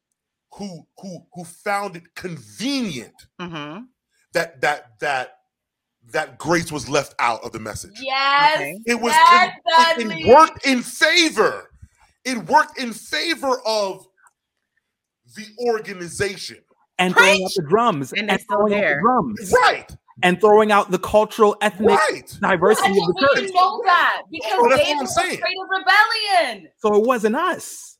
who, 0.53 0.87
who, 0.99 1.25
who 1.33 1.43
found 1.43 1.95
it 1.95 2.03
convenient 2.15 3.15
hmm 3.39 3.79
that 4.33 4.61
that 4.61 4.99
that 4.99 5.38
that 6.11 6.37
grace 6.37 6.71
was 6.71 6.89
left 6.89 7.13
out 7.19 7.43
of 7.43 7.51
the 7.51 7.59
message. 7.59 7.99
Yes. 8.01 8.57
Okay. 8.57 8.79
It 8.85 8.99
was 8.99 9.13
Yes, 9.13 9.53
it, 9.99 10.07
it 10.11 10.27
worked 10.27 10.65
in 10.65 10.81
favor. 10.81 11.69
It 12.25 12.37
worked 12.49 12.79
in 12.79 12.93
favor 12.93 13.59
of 13.65 14.05
the 15.35 15.45
organization. 15.67 16.57
And 16.97 17.15
throwing 17.15 17.43
out 17.43 17.51
the 17.55 17.63
drums 17.69 18.11
And 18.13 18.29
they're 18.29 18.39
still 18.39 18.57
throwing 18.57 18.73
out 18.73 18.81
the 18.89 18.99
drums 19.01 19.53
Right. 19.63 19.97
and 20.21 20.41
throwing 20.41 20.71
out 20.71 20.91
the 20.91 20.99
cultural 20.99 21.55
ethnic 21.61 21.97
Right. 21.97 22.37
diversity 22.41 22.89
How 22.99 23.07
of 23.09 23.15
the 23.15 23.27
do 23.35 23.41
you 23.41 23.47
church. 23.47 23.55
know 23.55 23.81
that? 23.85 24.21
Because 24.29 24.51
Oh, 24.57 24.69
that's 24.69 24.83
they 24.85 24.95
were 24.95 25.03
afraid 25.03 25.37
of 25.37 25.69
rebellion. 25.69 26.71
So 26.79 26.95
it 26.95 27.05
wasn't 27.07 27.35
us. 27.37 27.97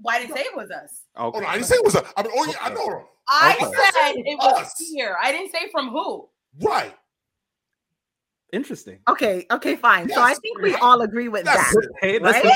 Why 0.00 0.20
did 0.20 0.30
I 0.32 0.34
say 0.34 0.40
it 0.42 0.56
was 0.56 0.70
us? 0.70 1.04
Oh, 1.16 1.28
Okay. 1.28 1.40
no, 1.40 1.46
I 1.46 1.54
didn't 1.54 1.66
say 1.68 1.76
it 1.76 1.84
was 1.84 1.94
a. 1.94 2.04
I 2.18 2.22
mean, 2.22 2.32
oh 2.36 2.44
yeah, 2.44 2.52
I 2.60 2.66
Okay. 2.66 2.74
know. 2.74 3.08
I 3.28 3.56
Okay. 3.62 3.72
said 3.94 4.12
it 4.16 4.38
was 4.38 4.60
Us. 4.60 4.74
fear. 4.92 5.16
I 5.18 5.32
didn't 5.32 5.52
say 5.52 5.70
from 5.70 5.88
who. 5.88 6.28
Right. 6.60 6.94
Interesting. 8.54 9.00
Okay, 9.08 9.46
okay, 9.50 9.74
fine. 9.74 10.08
So 10.08 10.22
I 10.22 10.34
think 10.34 10.60
we 10.62 10.74
all 10.76 11.00
agree 11.02 11.28
with 11.28 11.44
That's 11.44 11.74
that. 11.74 11.88
Hey, 12.00 12.18
Right? 12.20 12.44
listen, 12.44 12.54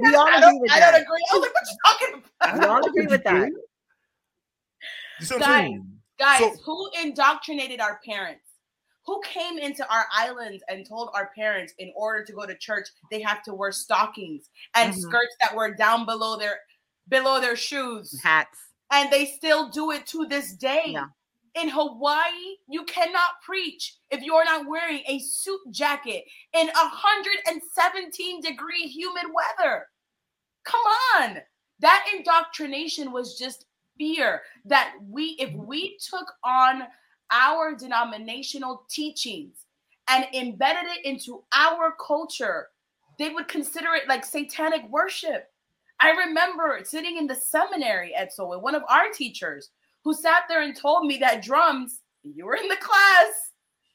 We 0.00 0.14
all 0.14 0.26
I 0.26 0.36
agree 0.36 0.40
don't, 0.40 0.60
with 0.60 0.72
I 0.72 0.80
that. 0.80 0.90
don't 0.92 1.02
agree. 1.02 1.24
I 1.30 1.34
was 1.36 1.42
like, 1.42 1.54
what 1.54 1.64
you 1.70 1.76
talking 1.86 2.22
about? 2.40 2.58
We 2.58 2.64
all 2.66 2.86
agree 2.88 3.06
with 3.06 3.24
that. 3.24 3.48
You 5.20 5.26
see 5.26 5.34
what 5.34 5.46
I'm 5.46 5.60
saying? 5.60 5.86
Guys, 6.18 6.38
So- 6.40 6.56
who 6.64 6.90
indoctrinated 7.02 7.80
our 7.80 8.00
parents? 8.06 8.44
Who 9.04 9.20
came 9.24 9.58
into 9.58 9.86
our 9.92 10.06
islands 10.12 10.62
and 10.68 10.88
told 10.88 11.10
our 11.12 11.30
parents 11.36 11.74
in 11.78 11.92
order 11.94 12.24
to 12.24 12.32
go 12.32 12.46
to 12.46 12.56
church 12.56 12.86
they 13.10 13.20
have 13.20 13.42
to 13.42 13.52
wear 13.52 13.72
stockings 13.72 14.48
and 14.76 14.94
Mhm. 14.94 14.98
skirts 15.00 15.36
that 15.40 15.54
were 15.54 15.74
down 15.74 16.06
below 16.06 16.38
their 16.38 16.60
below 17.08 17.40
their 17.40 17.56
shoes? 17.56 18.18
Hats. 18.22 18.58
And 18.92 19.10
they 19.10 19.26
still 19.26 19.68
do 19.68 19.90
it 19.90 20.06
to 20.06 20.24
this 20.26 20.52
day. 20.54 20.84
Yeah. 20.86 21.06
In 21.54 21.68
Hawaii, 21.68 22.56
you 22.66 22.84
cannot 22.84 23.42
preach 23.44 23.96
if 24.10 24.22
you're 24.22 24.44
not 24.44 24.66
wearing 24.66 25.02
a 25.06 25.18
suit 25.18 25.60
jacket 25.70 26.24
in 26.54 26.66
117 26.68 28.40
degree 28.40 28.86
humid 28.86 29.24
weather. 29.34 29.86
Come 30.64 30.80
on. 31.18 31.38
That 31.80 32.06
indoctrination 32.16 33.12
was 33.12 33.38
just 33.38 33.66
fear 33.98 34.42
that 34.64 34.94
we, 35.10 35.36
if 35.38 35.52
we 35.54 35.98
took 35.98 36.26
on 36.42 36.84
our 37.30 37.74
denominational 37.74 38.84
teachings 38.88 39.66
and 40.08 40.26
embedded 40.34 40.90
it 40.90 41.04
into 41.04 41.42
our 41.54 41.94
culture, 42.04 42.68
they 43.18 43.28
would 43.28 43.48
consider 43.48 43.94
it 43.94 44.08
like 44.08 44.24
satanic 44.24 44.88
worship. 44.88 45.48
I 46.00 46.10
remember 46.10 46.80
sitting 46.82 47.16
in 47.16 47.26
the 47.26 47.34
seminary 47.34 48.14
at 48.14 48.32
so 48.32 48.48
with 48.48 48.60
one 48.60 48.74
of 48.74 48.82
our 48.88 49.10
teachers 49.10 49.70
who 50.04 50.14
sat 50.14 50.44
there 50.48 50.62
and 50.62 50.76
told 50.76 51.06
me 51.06 51.18
that 51.18 51.42
drums, 51.42 52.00
you 52.22 52.44
were 52.46 52.56
in 52.56 52.68
the 52.68 52.76
class, 52.76 53.32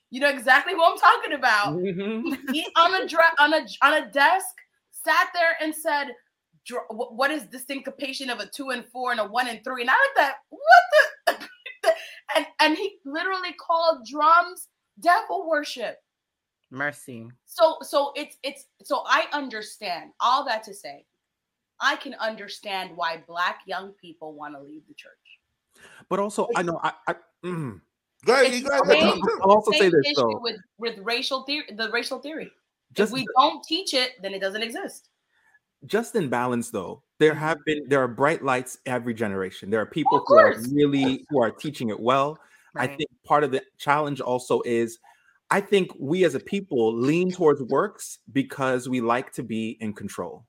you 0.10 0.20
know 0.22 0.30
exactly 0.30 0.74
what 0.76 0.91
I'm 0.93 0.97
talking 0.99 1.34
about. 1.34 1.76
Mhm. 1.78 2.38
he 2.53 2.66
on 2.76 3.01
a 3.01 3.08
dra- 3.08 3.36
on 3.39 3.53
a 3.53 3.66
on 3.82 3.93
a 4.03 4.10
desk 4.12 4.45
sat 4.91 5.28
there 5.34 5.58
and 5.62 5.74
said 5.74 6.08
what 6.89 7.32
is 7.32 7.47
the 7.47 7.60
syncopation 7.60 8.30
of 8.30 8.39
a 8.39 8.45
two 8.45 8.72
and 8.72 8.86
four 8.91 9.12
and 9.12 9.20
a 9.22 9.26
one 9.26 9.47
and 9.47 9.64
three? 9.64 9.82
And 9.82 9.89
i 9.89 9.93
like 9.93 10.16
that 10.18 10.36
what 10.49 11.39
the 11.84 11.93
and 12.36 12.45
and 12.60 12.76
he 12.78 12.97
literally 13.05 13.53
called 13.53 14.05
drums 14.05 14.68
devil 14.99 15.47
worship. 15.47 15.97
Mercy. 16.70 17.26
so 17.45 17.78
so 17.82 18.12
it's 18.18 18.36
it's 18.43 18.66
so 18.84 19.03
i 19.08 19.26
understand 19.32 20.12
all 20.20 20.43
that 20.43 20.64
to 20.64 20.74
say 20.74 21.05
i 21.80 21.95
can 21.95 22.14
understand 22.16 22.91
why 22.93 23.24
black 23.26 23.60
young 23.66 23.93
people 24.01 24.34
want 24.34 24.53
to 24.53 24.60
leave 24.62 24.82
the 24.89 24.93
church 24.93 25.26
But 26.10 26.20
also, 26.20 26.47
I 26.55 26.62
know 26.64 26.80
I, 26.84 26.91
I 27.08 27.16
mm. 27.45 27.82
Go 28.26 28.34
ahead. 28.34 28.53
It's 28.53 28.68
go 28.68 28.80
ahead. 28.80 28.99
same- 29.01 29.22
I'll 29.43 29.51
also 29.51 29.72
say 29.72 29.80
Same 29.80 29.91
this 29.91 30.05
issue 30.05 30.16
though. 30.16 30.39
with 30.41 30.58
with 30.78 30.97
racial 30.99 31.43
theory 31.43 31.66
the 31.76 31.89
racial 31.91 32.20
theory 32.20 32.51
Just 32.93 33.12
if 33.12 33.14
we 33.14 33.28
don't 33.38 33.64
teach 33.64 33.93
it 33.93 34.14
then 34.22 34.34
it 34.34 34.39
doesn't 34.39 34.64
exist 34.64 35.10
just 35.86 36.16
in 36.16 36.28
balance 36.28 36.72
though 36.72 37.03
there 37.20 37.32
Mm-hmm. 37.34 37.39
have 37.39 37.58
been 37.66 37.88
there 37.88 38.01
are 38.01 38.08
bright 38.08 38.43
lights 38.43 38.80
every 38.88 39.14
generation 39.14 39.70
there 39.70 39.80
are 39.80 39.86
people 39.86 40.18
Of 40.18 40.24
who 40.28 40.36
are 40.39 40.55
really 40.72 41.24
who 41.30 41.39
are 41.39 41.51
teaching 41.51 41.89
it 41.89 41.99
well 41.99 42.39
i 42.76 42.88
think 42.88 43.08
part 43.24 43.43
of 43.43 43.51
the 43.51 43.62
challenge 43.78 44.20
also 44.20 44.62
is 44.66 44.97
i 45.51 45.62
think 45.62 45.91
we 45.99 46.26
as 46.26 46.34
a 46.34 46.39
people 46.39 46.91
lean 46.95 47.30
towards 47.32 47.62
works 47.62 48.18
because 48.34 48.89
we 48.89 48.99
like 49.01 49.32
to 49.34 49.43
be 49.43 49.78
in 49.80 49.93
control 49.93 50.46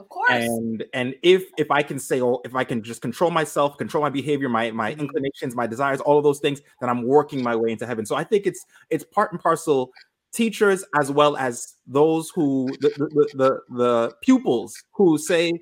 of 0.00 0.08
course 0.08 0.30
and 0.30 0.84
and 0.94 1.14
if 1.22 1.44
if 1.58 1.70
i 1.70 1.82
can 1.82 1.98
say 1.98 2.20
oh 2.20 2.40
if 2.44 2.54
i 2.54 2.64
can 2.64 2.82
just 2.82 3.02
control 3.02 3.30
myself 3.30 3.76
control 3.76 4.02
my 4.02 4.08
behavior 4.08 4.48
my 4.48 4.70
my 4.70 4.92
Mhm. 4.92 5.00
inclinations 5.00 5.54
my 5.54 5.66
desires 5.66 6.00
all 6.00 6.16
of 6.16 6.24
those 6.24 6.40
things 6.40 6.60
then 6.80 6.88
i'm 6.88 7.02
working 7.02 7.42
my 7.42 7.54
way 7.54 7.70
into 7.70 7.86
heaven 7.86 8.06
so 8.06 8.16
i 8.16 8.24
think 8.24 8.46
it's 8.46 8.64
it's 8.88 9.04
part 9.04 9.30
and 9.32 9.40
parcel 9.40 9.92
teachers 10.32 10.84
as 10.98 11.10
well 11.10 11.36
as 11.36 11.74
those 11.86 12.30
who 12.30 12.76
the 12.80 12.90
the 12.96 13.06
the, 13.08 13.28
the, 13.34 13.76
the 13.76 14.14
pupils 14.22 14.84
who 14.92 15.18
say 15.18 15.52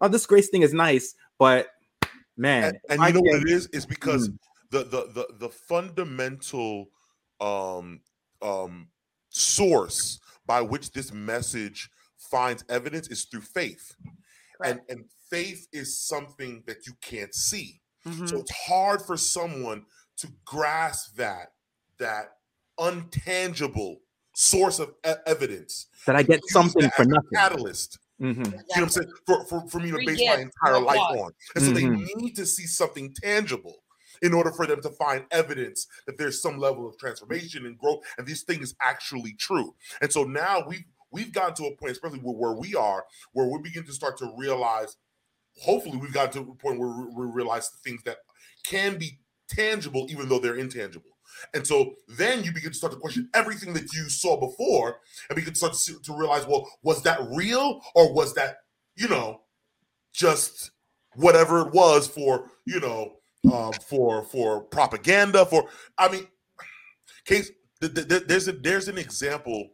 oh 0.00 0.08
this 0.08 0.26
grace 0.26 0.48
thing 0.48 0.62
is 0.62 0.72
nice 0.72 1.14
but 1.38 1.68
man 2.36 2.64
and, 2.64 2.76
if 2.76 2.90
and 2.90 3.02
I 3.02 3.08
you 3.08 3.14
know 3.14 3.20
what 3.20 3.42
it 3.42 3.50
is? 3.50 3.68
It's 3.72 3.86
because 3.86 4.28
Mm. 4.28 4.38
the, 4.70 4.78
the 4.84 5.06
the 5.12 5.26
the 5.38 5.48
fundamental 5.48 6.90
um 7.40 8.00
um 8.42 8.88
source 9.30 10.20
by 10.46 10.60
which 10.60 10.92
this 10.92 11.12
message 11.12 11.90
finds 12.18 12.64
evidence 12.68 13.08
is 13.08 13.24
through 13.24 13.42
faith. 13.42 13.94
And 14.64 14.80
and 14.88 15.04
faith 15.30 15.68
is 15.72 15.98
something 15.98 16.62
that 16.66 16.86
you 16.86 16.94
can't 17.00 17.34
see. 17.34 17.80
Mhm. 18.04 18.28
So 18.28 18.40
it's 18.40 18.50
hard 18.52 19.02
for 19.02 19.16
someone 19.16 19.86
to 20.16 20.28
grasp 20.44 21.14
that 21.16 21.52
that 21.98 22.34
untangible 22.78 23.96
source 24.34 24.78
of 24.78 24.94
e- 25.06 25.12
evidence. 25.26 25.86
that 26.06 26.16
i 26.16 26.22
get 26.22 26.40
something 26.48 26.82
that 26.82 26.94
for 26.94 27.04
nothing 27.04 27.28
catalyst. 27.34 27.98
Mhm. 28.20 28.36
You 28.36 28.42
know 28.44 28.56
what 28.68 28.82
I'm 28.82 28.88
saying? 28.88 29.12
For, 29.26 29.44
for, 29.46 29.68
for 29.68 29.78
me 29.80 29.90
to 29.90 29.98
base 30.04 30.20
my 30.26 30.40
entire 30.40 30.80
life 30.80 30.98
on. 31.00 31.32
And 31.54 31.64
so 31.64 31.72
Mhm. 31.72 31.74
they 31.74 32.14
need 32.14 32.36
to 32.36 32.46
see 32.46 32.66
something 32.66 33.14
tangible 33.14 33.84
in 34.22 34.32
order 34.34 34.50
for 34.52 34.66
them 34.66 34.80
to 34.82 34.90
find 34.90 35.24
evidence 35.30 35.86
that 36.06 36.18
there's 36.18 36.40
some 36.42 36.58
level 36.58 36.88
of 36.88 36.98
transformation 36.98 37.66
and 37.66 37.78
growth 37.78 38.04
and 38.16 38.26
this 38.26 38.42
thing 38.42 38.60
is 38.62 38.74
actually 38.80 39.34
true. 39.34 39.76
And 40.00 40.12
so 40.12 40.24
now 40.24 40.66
we 40.66 40.84
we've 41.10 41.32
gotten 41.32 41.54
to 41.54 41.64
a 41.64 41.76
point, 41.76 41.92
especially 41.92 42.18
where, 42.20 42.52
we 42.52 42.74
are, 42.74 43.04
where 43.32 43.46
we 43.46 43.58
begin 43.60 43.84
to 43.84 43.92
start 43.92 44.18
to 44.18 44.32
realize, 44.36 44.96
hopefully 45.62 45.96
we've 45.96 46.12
gotten 46.12 46.44
to 46.44 46.50
a 46.50 46.54
point 46.54 46.78
where 46.78 46.88
we, 46.88 47.26
realize 47.26 47.70
the 47.70 47.78
things 47.78 48.02
that 48.04 48.18
can 48.64 48.98
be 48.98 49.18
tangible 49.48 50.06
even 50.10 50.28
though 50.28 50.38
they're 50.38 50.56
intangible. 50.56 51.10
And 51.54 51.66
so 51.66 51.94
then 52.08 52.42
you 52.42 52.52
begin 52.52 52.72
to 52.72 52.76
start 52.76 52.92
to 52.92 52.98
question 52.98 53.28
everything 53.34 53.72
that 53.74 53.92
you 53.92 54.08
saw 54.08 54.38
before 54.38 54.98
and 55.28 55.36
begin 55.36 55.52
to 55.52 55.58
start 55.58 55.74
to, 55.74 55.78
see, 55.78 55.94
to 56.02 56.16
realize, 56.16 56.46
well, 56.46 56.68
was 56.82 57.02
that 57.02 57.20
real 57.30 57.80
or 57.94 58.12
was 58.12 58.34
that, 58.34 58.58
you 58.96 59.08
know, 59.08 59.42
just 60.12 60.72
whatever 61.14 61.60
it 61.60 61.72
was 61.72 62.08
for, 62.08 62.50
you 62.66 62.80
know, 62.80 63.18
uh, 63.52 63.72
for 63.72 64.22
for 64.24 64.62
propaganda, 64.62 65.46
for 65.46 65.68
I 65.96 66.08
mean, 66.08 66.26
case 67.24 67.50
th- 67.80 67.94
th- 67.94 68.24
there's 68.26 68.48
a 68.48 68.52
there's 68.52 68.88
an 68.88 68.98
example, 68.98 69.70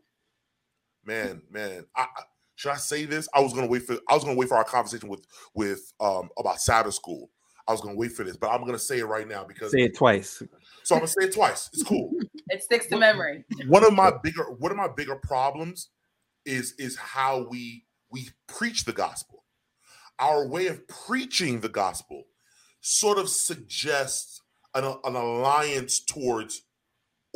man, 1.06 1.42
man. 1.50 1.86
I, 1.96 2.02
I- 2.02 2.22
should 2.56 2.70
I 2.70 2.76
say 2.76 3.04
this? 3.04 3.28
I 3.34 3.40
was 3.40 3.52
gonna 3.52 3.66
wait 3.66 3.82
for 3.82 3.96
I 4.08 4.14
was 4.14 4.22
gonna 4.22 4.36
wait 4.36 4.48
for 4.48 4.56
our 4.56 4.62
conversation 4.64 5.08
with 5.08 5.26
with 5.54 5.92
um 5.98 6.28
about 6.38 6.60
Sabbath 6.60 6.94
school. 6.94 7.30
I 7.66 7.72
was 7.72 7.80
gonna 7.80 7.96
wait 7.96 8.12
for 8.12 8.22
this, 8.22 8.36
but 8.36 8.48
I'm 8.50 8.64
gonna 8.64 8.78
say 8.78 9.00
it 9.00 9.06
right 9.06 9.26
now 9.26 9.42
because 9.42 9.72
say 9.72 9.82
it 9.82 9.96
twice 9.96 10.40
so 10.84 10.94
I'm 10.94 11.00
gonna 11.00 11.08
say 11.08 11.24
it 11.26 11.34
twice. 11.34 11.68
It's 11.72 11.82
cool. 11.82 12.10
It 12.50 12.62
sticks 12.62 12.86
to 12.88 12.98
memory. 12.98 13.44
one 13.66 13.84
of 13.84 13.92
my 13.94 14.12
bigger 14.22 14.44
one 14.52 14.70
of 14.70 14.76
my 14.76 14.86
bigger 14.86 15.16
problems 15.16 15.88
is 16.46 16.74
is 16.78 16.94
how 16.96 17.48
we 17.50 17.86
we 18.10 18.28
preach 18.46 18.84
the 18.84 18.92
gospel. 18.92 19.42
Our 20.20 20.46
way 20.46 20.68
of 20.68 20.86
preaching 20.86 21.58
the 21.60 21.68
gospel 21.70 22.24
sort 22.80 23.18
of 23.18 23.28
suggests 23.28 24.40
an, 24.74 24.84
an 24.84 25.16
alliance 25.16 25.98
towards 26.04 26.62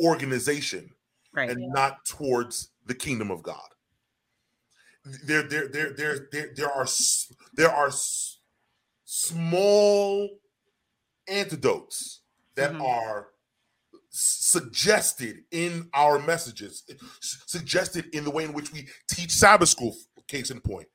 organization 0.01 0.91
Right. 1.33 1.49
and 1.49 1.61
not 1.73 2.05
towards 2.05 2.71
the 2.89 2.95
kingdom 2.95 3.31
of 3.31 3.43
God. 3.43 3.69
There, 5.25 5.43
there, 5.43 5.69
there, 5.69 5.93
there, 5.93 6.27
there, 6.31 6.49
there 6.55 6.71
are 6.71 6.87
there 7.55 7.71
are 7.71 7.91
small 9.05 10.29
antidotes 11.27 12.21
that 12.55 12.73
Mhm. 12.73 12.81
are 12.83 13.29
suggested 14.09 15.45
in 15.51 15.89
our 15.93 16.19
messages, 16.19 16.83
suggested 17.21 18.07
in 18.13 18.23
the 18.25 18.31
way 18.31 18.43
in 18.45 18.53
which 18.53 18.71
we 18.73 18.89
teach 19.09 19.31
Sabbath 19.31 19.69
school. 19.69 19.95
Case 20.27 20.51
in 20.51 20.61
point, 20.61 20.87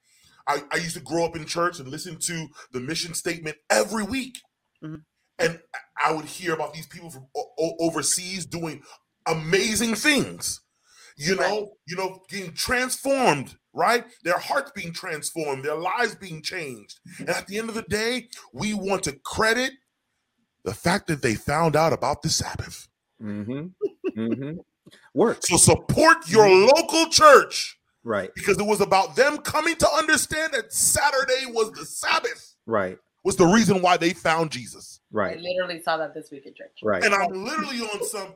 I, 0.47 0.65
I 0.73 0.77
used 0.77 0.95
to 0.95 1.01
grow 1.03 1.25
up 1.25 1.37
in 1.37 1.45
church 1.47 1.81
and 1.81 1.89
listen 1.89 2.19
to 2.21 2.49
the 2.73 2.81
mission 2.81 3.15
statement 3.15 3.57
every 3.71 4.05
week, 4.05 4.41
Mhm. 4.83 5.05
and 5.39 5.61
I 6.03 6.13
would 6.13 6.27
hear 6.27 6.55
about 6.55 6.75
these 6.75 6.87
people 6.87 7.11
from 7.11 7.29
o- 7.37 7.77
overseas 7.81 8.47
doing 8.47 8.85
amazing 9.27 9.97
things. 9.97 10.61
You 11.17 11.37
know, 11.37 11.73
you 11.87 11.97
know, 11.97 12.21
getting 12.29 12.53
transformed, 12.55 13.57
right? 13.73 14.05
Their 14.25 14.39
hearts 14.39 14.73
being 14.75 14.93
transformed, 14.93 15.65
their 15.65 15.77
lives 15.77 16.15
being 16.17 16.43
changed. 16.43 16.99
And 17.21 17.31
at 17.31 17.47
the 17.47 17.59
end 17.59 17.69
of 17.69 17.77
the 17.77 17.83
day, 17.83 18.29
we 18.53 18.75
want 18.75 19.05
to 19.05 19.13
credit 19.25 19.73
the 20.65 20.75
fact 20.75 21.07
that 21.07 21.23
they 21.23 21.35
found 21.35 21.77
out 21.77 21.93
about 21.93 22.23
the 22.23 22.31
Sabbath. 22.31 22.89
Mm 23.23 23.45
hmm 23.45 24.21
Mm 24.21 24.37
hmm 24.37 24.59
works 25.15 25.49
So 25.49 25.57
support 25.57 26.29
your 26.29 26.49
local 26.49 27.07
church. 27.09 27.79
Right. 28.03 28.31
Because 28.35 28.59
it 28.59 28.67
was 28.67 28.81
about 28.81 29.17
them 29.17 29.39
coming 29.39 29.77
to 29.77 29.89
understand 29.91 30.53
that 30.53 30.73
Saturday 30.73 31.47
was 31.49 31.73
the 31.73 31.87
Sabbath, 31.87 32.55
right. 32.67 32.99
Was 33.25 33.37
the 33.37 33.47
reason 33.47 33.81
why 33.81 33.97
they 33.97 34.13
found 34.13 34.51
Jesus. 34.51 35.01
I 35.11 35.17
right 35.17 35.41
literally 35.41 35.81
saw 35.83 35.97
that 35.97 36.13
this 36.13 36.31
week 36.31 36.47
at 36.47 36.55
church. 36.55 36.79
right. 36.83 37.03
And 37.03 37.15
I'm 37.15 37.31
literally 37.33 37.81
on 37.81 38.05
some, 38.05 38.35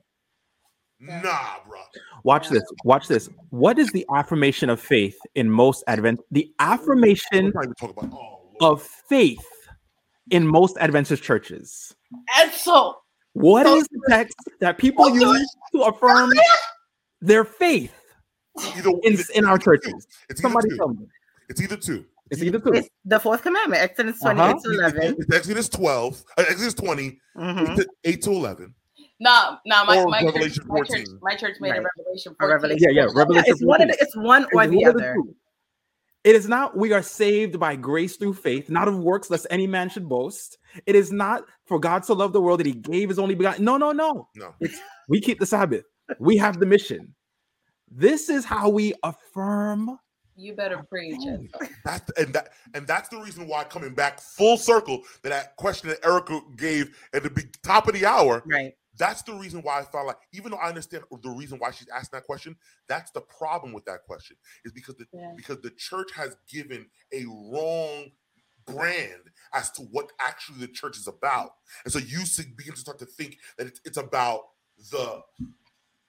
nah, 1.00 1.56
bro. 1.66 1.78
Watch 2.24 2.48
this. 2.48 2.62
Watch 2.84 3.08
this. 3.08 3.28
What 3.50 3.78
is 3.78 3.90
the 3.90 4.04
affirmation 4.14 4.70
of 4.70 4.80
faith 4.80 5.18
in 5.34 5.50
most 5.50 5.84
Advent? 5.86 6.20
The 6.30 6.50
affirmation 6.58 7.46
I'm 7.46 7.52
not 7.54 7.64
even 7.64 7.74
talking 7.74 7.96
about, 8.08 8.18
oh, 8.60 8.72
of 8.72 8.82
faith 8.82 9.44
in 10.30 10.46
most 10.46 10.76
Adventist 10.78 11.22
churches. 11.22 11.94
And 12.38 12.50
so 12.52 12.96
What 13.34 13.66
So- 13.66 13.76
is 13.76 13.84
the 13.92 14.00
text 14.08 14.36
that 14.60 14.78
people 14.78 15.04
So- 15.04 15.32
use 15.32 15.56
to 15.72 15.82
affirm 15.82 16.32
their 17.20 17.44
faith 17.44 17.94
Either 18.74 18.90
in, 19.04 19.12
it's 19.14 19.28
in 19.30 19.44
our 19.44 19.58
churches. 19.58 20.06
It's 20.28 20.40
either 20.40 20.48
Somebody 20.48 20.70
two. 20.70 20.76
tell 20.76 20.88
me. 20.88 21.06
It's 21.48 21.60
either 21.60 21.76
two. 21.76 22.04
It's 22.30 22.42
either 22.42 22.58
two. 22.58 22.72
It's 22.72 22.88
the 23.04 23.20
fourth 23.20 23.42
commandment, 23.42 23.80
Exodus 23.80 24.16
Uh-huh. 24.24 24.34
28 24.34 24.62
to 24.64 24.70
11. 24.72 25.16
It's 25.20 25.34
Exodus 25.36 25.68
12, 25.68 26.24
uh, 26.36 26.44
Exodus 26.48 26.74
20, 26.74 27.20
Mhm. 27.36 27.86
8 28.04 28.22
to 28.22 28.30
11. 28.32 28.74
No, 29.20 29.58
no, 29.66 29.84
my, 29.84 30.04
my, 30.04 30.22
church, 30.30 30.58
my 30.66 30.80
church, 30.82 31.06
my 31.20 31.34
church 31.34 31.56
made 31.60 31.70
Right. 31.70 31.80
a 31.80 31.84
revelation. 31.96 32.36
A 32.40 32.46
revelation. 32.46 32.78
Yeah, 32.82 33.02
yeah, 33.02 33.08
Yeah, 33.08 33.18
Revelation 33.18 33.44
it's 33.52 33.62
one, 33.64 33.82
of 33.82 33.88
the, 33.88 33.96
it's 34.00 34.16
one 34.16 34.46
or 34.52 34.62
It's 34.62 34.70
the 34.70 34.76
one 34.76 34.88
other. 34.90 35.14
two. 35.14 35.34
It 36.24 36.34
is 36.36 36.48
not 36.48 36.76
we 36.76 36.92
are 36.92 37.02
saved 37.02 37.58
by 37.58 37.74
grace 37.76 38.16
through 38.16 38.34
faith, 38.34 38.68
not 38.70 38.86
of 38.86 38.98
works, 38.98 39.30
lest 39.30 39.46
any 39.50 39.66
man 39.66 39.88
should 39.88 40.08
boast. 40.08 40.58
It 40.86 40.94
is 40.94 41.10
not 41.10 41.44
for 41.64 41.78
God 41.80 42.04
so 42.04 42.14
loved 42.14 42.34
the 42.34 42.40
world 42.40 42.60
that 42.60 42.66
he 42.66 42.74
gave 42.74 43.08
his 43.08 43.18
only 43.18 43.34
begotten. 43.34 43.64
No, 43.64 43.76
no, 43.76 43.92
no. 43.92 44.28
No. 44.36 44.54
It's 44.60 44.78
we 45.08 45.20
keep 45.20 45.38
the 45.40 45.46
Sabbath. 45.46 45.84
We 46.18 46.36
have 46.36 46.60
the 46.60 46.66
mission. 46.66 47.14
This 47.90 48.28
is 48.28 48.44
how 48.44 48.68
we 48.68 48.94
affirm. 49.02 49.98
You 50.36 50.54
better 50.54 50.82
preach 50.88 51.16
it. 51.26 51.40
That's 51.84 52.10
and 52.18 52.32
that 52.34 52.50
and 52.74 52.86
that's 52.86 53.08
the 53.08 53.18
reason 53.18 53.48
why 53.48 53.64
coming 53.64 53.94
back 53.94 54.20
full 54.20 54.56
circle 54.58 55.02
to 55.22 55.28
that 55.30 55.56
question 55.56 55.88
that 55.88 56.04
Erica 56.04 56.40
gave 56.56 56.96
at 57.14 57.22
the 57.22 57.30
be- 57.30 57.42
top 57.64 57.88
of 57.88 57.94
the 57.94 58.04
hour. 58.06 58.42
Right. 58.46 58.74
That's 58.98 59.22
the 59.22 59.34
reason 59.34 59.62
why 59.62 59.78
I 59.78 59.84
felt 59.84 60.06
like, 60.06 60.18
even 60.32 60.50
though 60.50 60.58
I 60.58 60.68
understand 60.68 61.04
the 61.22 61.30
reason 61.30 61.58
why 61.58 61.70
she's 61.70 61.88
asking 61.88 62.18
that 62.18 62.24
question, 62.24 62.56
that's 62.88 63.10
the 63.12 63.20
problem 63.20 63.72
with 63.72 63.84
that 63.84 64.02
question 64.02 64.36
is 64.64 64.72
because 64.72 64.96
the 64.96 65.06
Yeah. 65.12 65.32
because 65.36 65.60
the 65.60 65.70
church 65.70 66.10
has 66.14 66.36
given 66.50 66.86
a 67.12 67.24
wrong 67.26 68.10
brand 68.66 69.22
as 69.54 69.70
to 69.72 69.82
what 69.82 70.10
actually 70.20 70.58
the 70.58 70.68
church 70.68 70.98
is 70.98 71.06
about, 71.08 71.52
and 71.84 71.92
so 71.92 71.98
you 71.98 72.20
begin 72.56 72.74
to 72.74 72.80
start 72.80 72.98
to 72.98 73.06
think 73.06 73.38
that 73.56 73.66
it's, 73.66 73.80
it's 73.84 73.96
about 73.96 74.48
the 74.90 75.22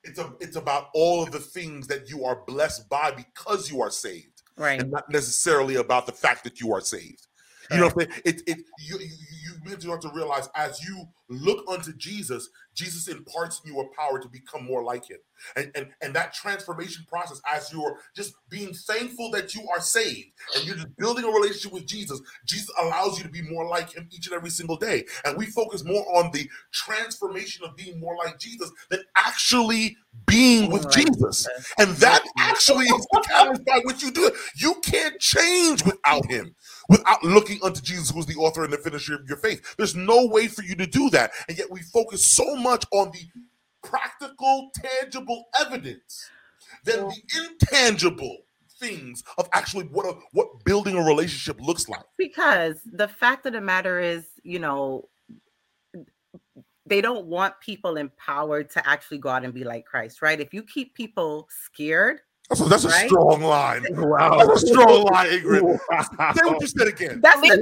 it's 0.04 0.18
a, 0.18 0.34
it's 0.40 0.56
about 0.56 0.90
all 0.94 1.22
of 1.24 1.32
the 1.32 1.40
things 1.40 1.88
that 1.88 2.10
you 2.10 2.24
are 2.24 2.44
blessed 2.48 2.88
by 2.90 3.12
because 3.12 3.70
you 3.70 3.82
are 3.82 3.92
saved 3.92 4.44
Right. 4.58 4.80
and 4.82 4.92
not 4.92 5.10
necessarily 5.10 5.76
about 5.76 6.06
the 6.06 6.14
fact 6.14 6.44
that 6.46 6.62
you 6.62 6.74
are 6.74 6.80
saved. 6.82 7.28
You 7.70 7.78
know 7.78 7.88
what 7.88 8.06
I'm 8.08 8.12
saying? 8.12 8.22
It, 8.26 8.42
it, 8.48 8.58
you, 8.80 8.98
you, 8.98 9.08
you 9.44 9.54
begin 9.62 9.76
to 9.76 9.82
start 9.82 10.02
to 10.02 10.12
realize 10.14 10.50
as 10.56 10.82
you 10.84 11.06
look 11.30 11.64
unto 11.70 11.94
Jesus, 11.94 12.50
Jesus 12.74 13.08
imparts 13.08 13.62
in 13.64 13.74
you 13.74 13.80
a 13.80 13.96
power 13.96 14.20
to 14.20 14.28
become 14.28 14.66
more 14.66 14.84
like 14.84 15.08
him. 15.10 15.20
And, 15.56 15.72
and, 15.76 15.88
and 16.02 16.14
that 16.16 16.34
transformation 16.34 17.06
process, 17.08 17.42
as 17.52 17.72
you're 17.72 17.98
just 18.16 18.34
being 18.50 18.74
thankful 18.74 19.32
that 19.32 19.56
you 19.56 19.68
are 19.74 19.80
saved 19.80 20.30
and 20.56 20.66
you're 20.66 20.76
just 20.76 20.96
building 20.98 21.24
a 21.24 21.30
relationship 21.30 21.72
with 21.72 21.86
Jesus, 21.86 22.20
Jesus 22.46 22.70
allows 22.80 23.18
you 23.18 23.24
to 23.24 23.30
be 23.30 23.42
more 23.44 23.68
like 23.68 23.94
him 23.94 24.08
each 24.12 24.28
and 24.28 24.36
every 24.36 24.50
single 24.50 24.78
day. 24.78 25.06
And 25.26 25.38
we 25.38 25.46
focus 25.46 25.84
more 25.86 26.06
on 26.18 26.32
the 26.32 26.50
transformation 26.72 27.66
of 27.66 27.76
being 27.76 28.00
more 28.00 28.16
like 28.18 28.40
Jesus 28.40 28.72
than 28.90 29.02
actually 29.16 29.98
being 30.26 30.72
with 30.72 30.86
Like 30.86 31.06
Jesus. 31.06 31.48
And 31.78 31.92
that 31.98 32.24
actually 32.38 32.86
is 32.86 33.08
the 33.12 33.24
catalyst 33.28 33.66
by 33.66 33.80
which 33.84 34.04
you 34.04 34.12
do 34.12 34.26
it. 34.26 34.34
You 34.56 34.76
can't 34.84 35.20
change 35.20 35.86
without 35.86 36.26
him, 36.26 36.56
without 36.88 37.24
looking 37.24 37.60
unto 37.64 37.82
Jesus, 37.82 38.10
who's 38.10 38.26
the 38.26 38.36
author 38.36 38.64
and 38.64 38.74
the 38.74 38.78
finisher 38.78 39.16
of 39.16 39.28
your 39.28 39.38
faith. 39.38 39.76
There's 39.78 39.96
no 39.96 40.26
way 40.26 40.48
for 40.48 40.64
you 40.64 40.76
to 40.76 40.88
do 40.88 41.10
that. 41.12 41.19
And 41.48 41.58
yet 41.58 41.70
we 41.70 41.82
focus 41.82 42.26
so 42.26 42.56
much 42.56 42.86
on 42.92 43.12
the 43.12 43.20
practical, 43.84 44.70
tangible 44.74 45.46
evidence 45.60 46.30
than 46.84 47.08
the 47.08 47.22
intangible 47.38 48.38
things 48.80 49.24
of 49.38 49.50
actually 49.54 49.86
what 49.86 50.06
a, 50.06 50.18
what 50.32 50.64
building 50.64 50.96
a 50.96 51.02
relationship 51.02 51.60
looks 51.62 51.90
like. 51.90 52.04
Because 52.18 52.80
the 52.86 53.08
fact 53.08 53.46
of 53.46 53.54
the 53.54 53.62
matter 53.62 54.00
is, 54.00 54.26
you 54.44 54.60
know, 54.60 55.10
they 56.86 57.02
don't 57.02 57.28
want 57.28 57.60
people 57.60 57.98
empowered 57.98 58.70
to 58.72 58.88
actually 58.88 59.20
go 59.20 59.30
out 59.30 59.44
and 59.44 59.54
be 59.54 59.64
like 59.64 59.86
Christ, 59.86 60.22
right? 60.22 60.40
If 60.40 60.54
you 60.54 60.64
keep 60.64 60.96
people 60.96 61.48
scared, 61.66 62.22
That's 62.50 62.62
a, 62.62 62.66
that's 62.66 62.84
a 62.86 62.88
Right? 62.90 63.08
strong 63.08 63.42
line. 63.42 63.86
Wow. 63.96 64.38
That's 64.48 64.64
a 64.64 64.68
strong 64.68 65.04
line, 65.04 65.28
Ingrid. 65.28 65.80
Say 66.36 66.46
what 66.46 66.62
you 66.62 66.68
said 66.68 66.88
again. 66.88 67.22
that's 67.22 67.40
the 67.42 67.58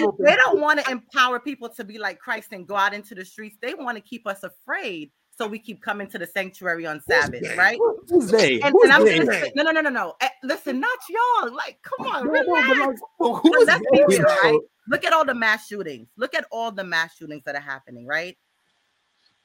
truth. 0.00 0.14
They 0.20 0.36
don't 0.36 0.60
want 0.60 0.84
to 0.84 0.90
empower 0.90 1.40
people 1.40 1.68
to 1.70 1.84
be 1.84 1.98
like 1.98 2.18
Christ 2.20 2.48
and 2.52 2.66
go 2.68 2.76
out 2.76 2.94
into 2.94 3.14
the 3.14 3.24
streets. 3.24 3.56
They 3.60 3.74
want 3.74 3.96
to 3.96 4.00
keep 4.02 4.26
us 4.26 4.44
afraid. 4.44 5.10
So 5.36 5.46
we 5.46 5.58
keep 5.60 5.80
coming 5.82 6.08
to 6.08 6.18
the 6.18 6.26
sanctuary 6.26 6.84
on 6.84 7.00
Sabbath, 7.00 7.42
they? 7.42 7.56
right? 7.56 7.78
Who's 8.08 8.28
they? 8.28 8.60
And, 8.60 8.72
Who's 8.72 8.84
and 8.84 8.92
I'm 8.92 9.04
they? 9.04 9.18
gonna 9.18 9.32
say, 9.32 9.52
no, 9.54 9.62
no, 9.62 9.70
no, 9.70 9.80
no, 9.82 9.90
no. 9.90 10.14
Eh, 10.20 10.28
listen, 10.42 10.80
not 10.80 10.98
y'all. 11.08 11.54
Like, 11.54 11.78
come 11.82 12.08
on, 12.08 12.26
No, 12.26 12.32
no, 12.32 12.40
relax. 12.40 12.78
like, 12.80 12.98
well, 13.20 13.34
who 13.36 13.50
No, 13.52 13.58
let's 13.60 13.78
be 13.92 14.04
real, 14.08 14.22
right? 14.24 14.58
Look 14.88 15.04
at 15.04 15.12
all 15.12 15.24
the 15.24 15.34
mass 15.36 15.68
shootings. 15.68 16.08
Look 16.16 16.34
at 16.34 16.44
all 16.50 16.72
the 16.72 16.82
mass 16.82 17.14
shootings 17.16 17.44
that 17.44 17.54
are 17.54 17.60
happening, 17.60 18.04
right? 18.04 18.36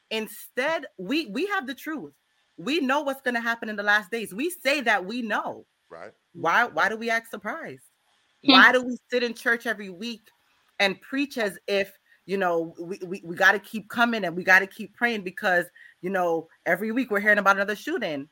Instead, 0.09 0.85
we 0.97 1.27
we 1.27 1.45
have 1.47 1.67
the 1.67 1.75
truth. 1.75 2.13
We 2.57 2.79
know 2.79 3.01
what's 3.01 3.21
going 3.21 3.35
to 3.35 3.41
happen 3.41 3.69
in 3.69 3.75
the 3.75 3.83
last 3.83 4.11
days. 4.11 4.33
We 4.33 4.49
say 4.49 4.81
that 4.81 5.05
we 5.05 5.21
know. 5.21 5.65
Right? 5.89 6.11
Why 6.33 6.65
why 6.65 6.89
do 6.89 6.97
we 6.97 7.09
act 7.09 7.29
surprised? 7.29 7.83
Hmm. 8.45 8.51
Why 8.51 8.71
do 8.71 8.83
we 8.83 8.97
sit 9.11 9.23
in 9.23 9.33
church 9.33 9.65
every 9.65 9.89
week 9.89 10.27
and 10.79 10.99
preach 11.01 11.37
as 11.37 11.57
if 11.67 11.91
you 12.25 12.37
know 12.37 12.73
we, 12.79 12.99
we, 13.05 13.21
we 13.23 13.35
got 13.35 13.51
to 13.51 13.59
keep 13.59 13.89
coming 13.89 14.25
and 14.25 14.35
we 14.35 14.43
got 14.43 14.59
to 14.59 14.67
keep 14.67 14.95
praying 14.95 15.23
because 15.23 15.65
you 16.01 16.09
know 16.09 16.47
every 16.65 16.91
week 16.91 17.11
we're 17.11 17.19
hearing 17.19 17.37
about 17.37 17.57
another 17.57 17.75
shooting 17.75 18.27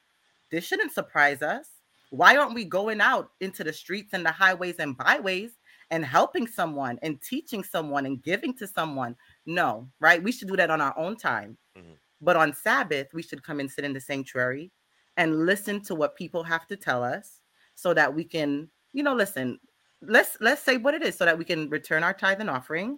this 0.50 0.66
shouldn't 0.66 0.94
surprise 0.94 1.42
us 1.42 1.68
why 2.10 2.36
aren't 2.38 2.54
we 2.54 2.64
going 2.66 3.02
out 3.02 3.32
into 3.42 3.64
the 3.64 3.74
streets 3.74 4.14
and 4.14 4.26
the 4.26 4.32
highways 4.32 4.76
and 4.80 4.98
byways 4.98 5.52
and 5.92 6.06
helping 6.06 6.48
someone 6.48 6.98
and 7.02 7.22
teaching 7.22 7.64
someone 7.64 8.06
and 8.06 8.24
giving 8.24 8.54
to 8.58 8.66
someone 8.66 9.16
no 9.46 9.88
right 10.00 10.24
we 10.24 10.32
should 10.32 10.48
do 10.48 10.56
that 10.56 10.70
on 10.72 10.80
our 10.82 10.98
own 10.98 11.16
time 11.18 11.58
Mhm. 11.78 11.98
But 12.22 12.36
on 12.36 12.54
sabbath 12.54 13.08
we 13.14 13.22
should 13.22 13.44
come 13.44 13.60
and 13.60 13.70
sit 13.70 13.84
in 13.84 13.94
the 13.94 14.00
sanctuary 14.00 14.72
and 15.18 15.46
listen 15.46 15.82
to 15.82 15.96
what 15.96 16.16
people 16.16 16.44
have 16.44 16.68
to 16.68 16.76
tell 16.76 17.04
us 17.04 17.42
so 17.76 17.94
that 17.94 18.14
we 18.14 18.24
can 18.24 18.70
you 18.94 19.04
know 19.04 19.16
listen 19.16 19.60
let's 20.02 20.38
let's 20.40 20.62
say 20.62 20.78
what 20.78 20.94
it 20.94 21.04
is 21.04 21.16
so 21.16 21.26
that 21.26 21.38
we 21.38 21.46
can 21.46 21.70
return 21.70 22.04
our 22.04 22.14
tithe 22.14 22.40
and 22.40 22.50
offering 22.50 22.98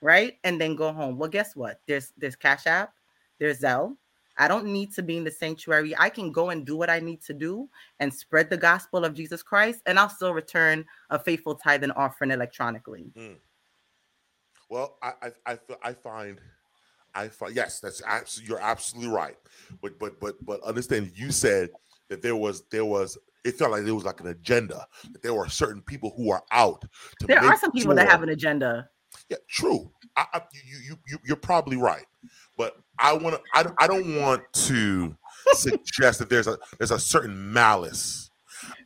right 0.00 0.38
and 0.44 0.60
then 0.60 0.76
go 0.76 0.92
home. 0.92 1.18
Well 1.18 1.28
guess 1.28 1.56
what? 1.56 1.80
There's 1.86 2.12
there's 2.16 2.36
cash 2.36 2.66
app 2.66 2.92
there's 3.38 3.60
zelle. 3.60 3.96
I 4.40 4.46
don't 4.46 4.66
need 4.66 4.94
to 4.94 5.02
be 5.02 5.16
in 5.16 5.24
the 5.24 5.30
sanctuary. 5.32 5.96
I 5.98 6.10
can 6.10 6.30
go 6.30 6.50
and 6.50 6.64
do 6.64 6.76
what 6.76 6.90
i 6.90 7.00
need 7.00 7.20
to 7.22 7.34
do 7.34 7.68
and 8.00 8.12
spread 8.12 8.50
the 8.50 8.56
gospel 8.56 9.04
of 9.04 9.14
jesus 9.14 9.42
christ 9.42 9.80
and 9.86 9.98
i'll 9.98 10.08
still 10.08 10.32
return 10.32 10.84
a 11.10 11.18
faithful 11.18 11.54
tithe 11.54 11.82
and 11.82 11.92
offering 11.92 12.30
electronically. 12.30 13.10
Hmm. 13.16 13.34
Well, 14.70 14.98
I 15.02 15.12
I 15.22 15.32
I, 15.52 15.58
I 15.82 15.92
find 15.92 16.40
I 17.18 17.28
find 17.28 17.54
yes, 17.54 17.80
that's 17.80 18.02
absolutely 18.06 18.50
you're 18.50 18.62
absolutely 18.62 19.10
right. 19.12 19.36
But 19.82 19.98
but 19.98 20.20
but 20.20 20.34
but 20.44 20.62
understand 20.62 21.12
you 21.14 21.30
said 21.32 21.70
that 22.10 22.22
there 22.22 22.36
was 22.36 22.62
there 22.70 22.84
was 22.84 23.18
it 23.44 23.54
felt 23.56 23.70
like 23.70 23.84
there 23.84 23.94
was 23.94 24.04
like 24.04 24.20
an 24.20 24.28
agenda 24.28 24.86
that 25.12 25.22
there 25.22 25.34
were 25.34 25.48
certain 25.48 25.82
people 25.82 26.12
who 26.16 26.30
are 26.30 26.42
out. 26.52 26.82
To 27.20 27.26
there 27.26 27.42
are 27.44 27.56
some 27.58 27.72
people 27.72 27.94
that 27.94 28.08
have 28.08 28.22
an 28.22 28.28
agenda 28.30 28.88
Yeah, 29.28 29.36
true. 29.48 29.90
I, 30.16 30.26
I, 30.34 30.40
you, 30.52 30.78
you 30.90 30.96
you 31.08 31.18
you're 31.24 31.36
probably 31.36 31.76
right, 31.76 32.04
but 32.56 32.76
I 32.98 33.12
want 33.14 33.36
to. 33.36 33.42
I, 33.54 33.62
don't- 33.62 33.76
I 33.78 33.86
don't 33.86 34.16
want 34.20 34.42
to 34.52 35.16
suggest 35.54 36.18
that 36.20 36.28
there's 36.30 36.46
a 36.46 36.58
there's 36.78 36.90
a 36.90 36.98
certain 36.98 37.52
malice. 37.52 38.30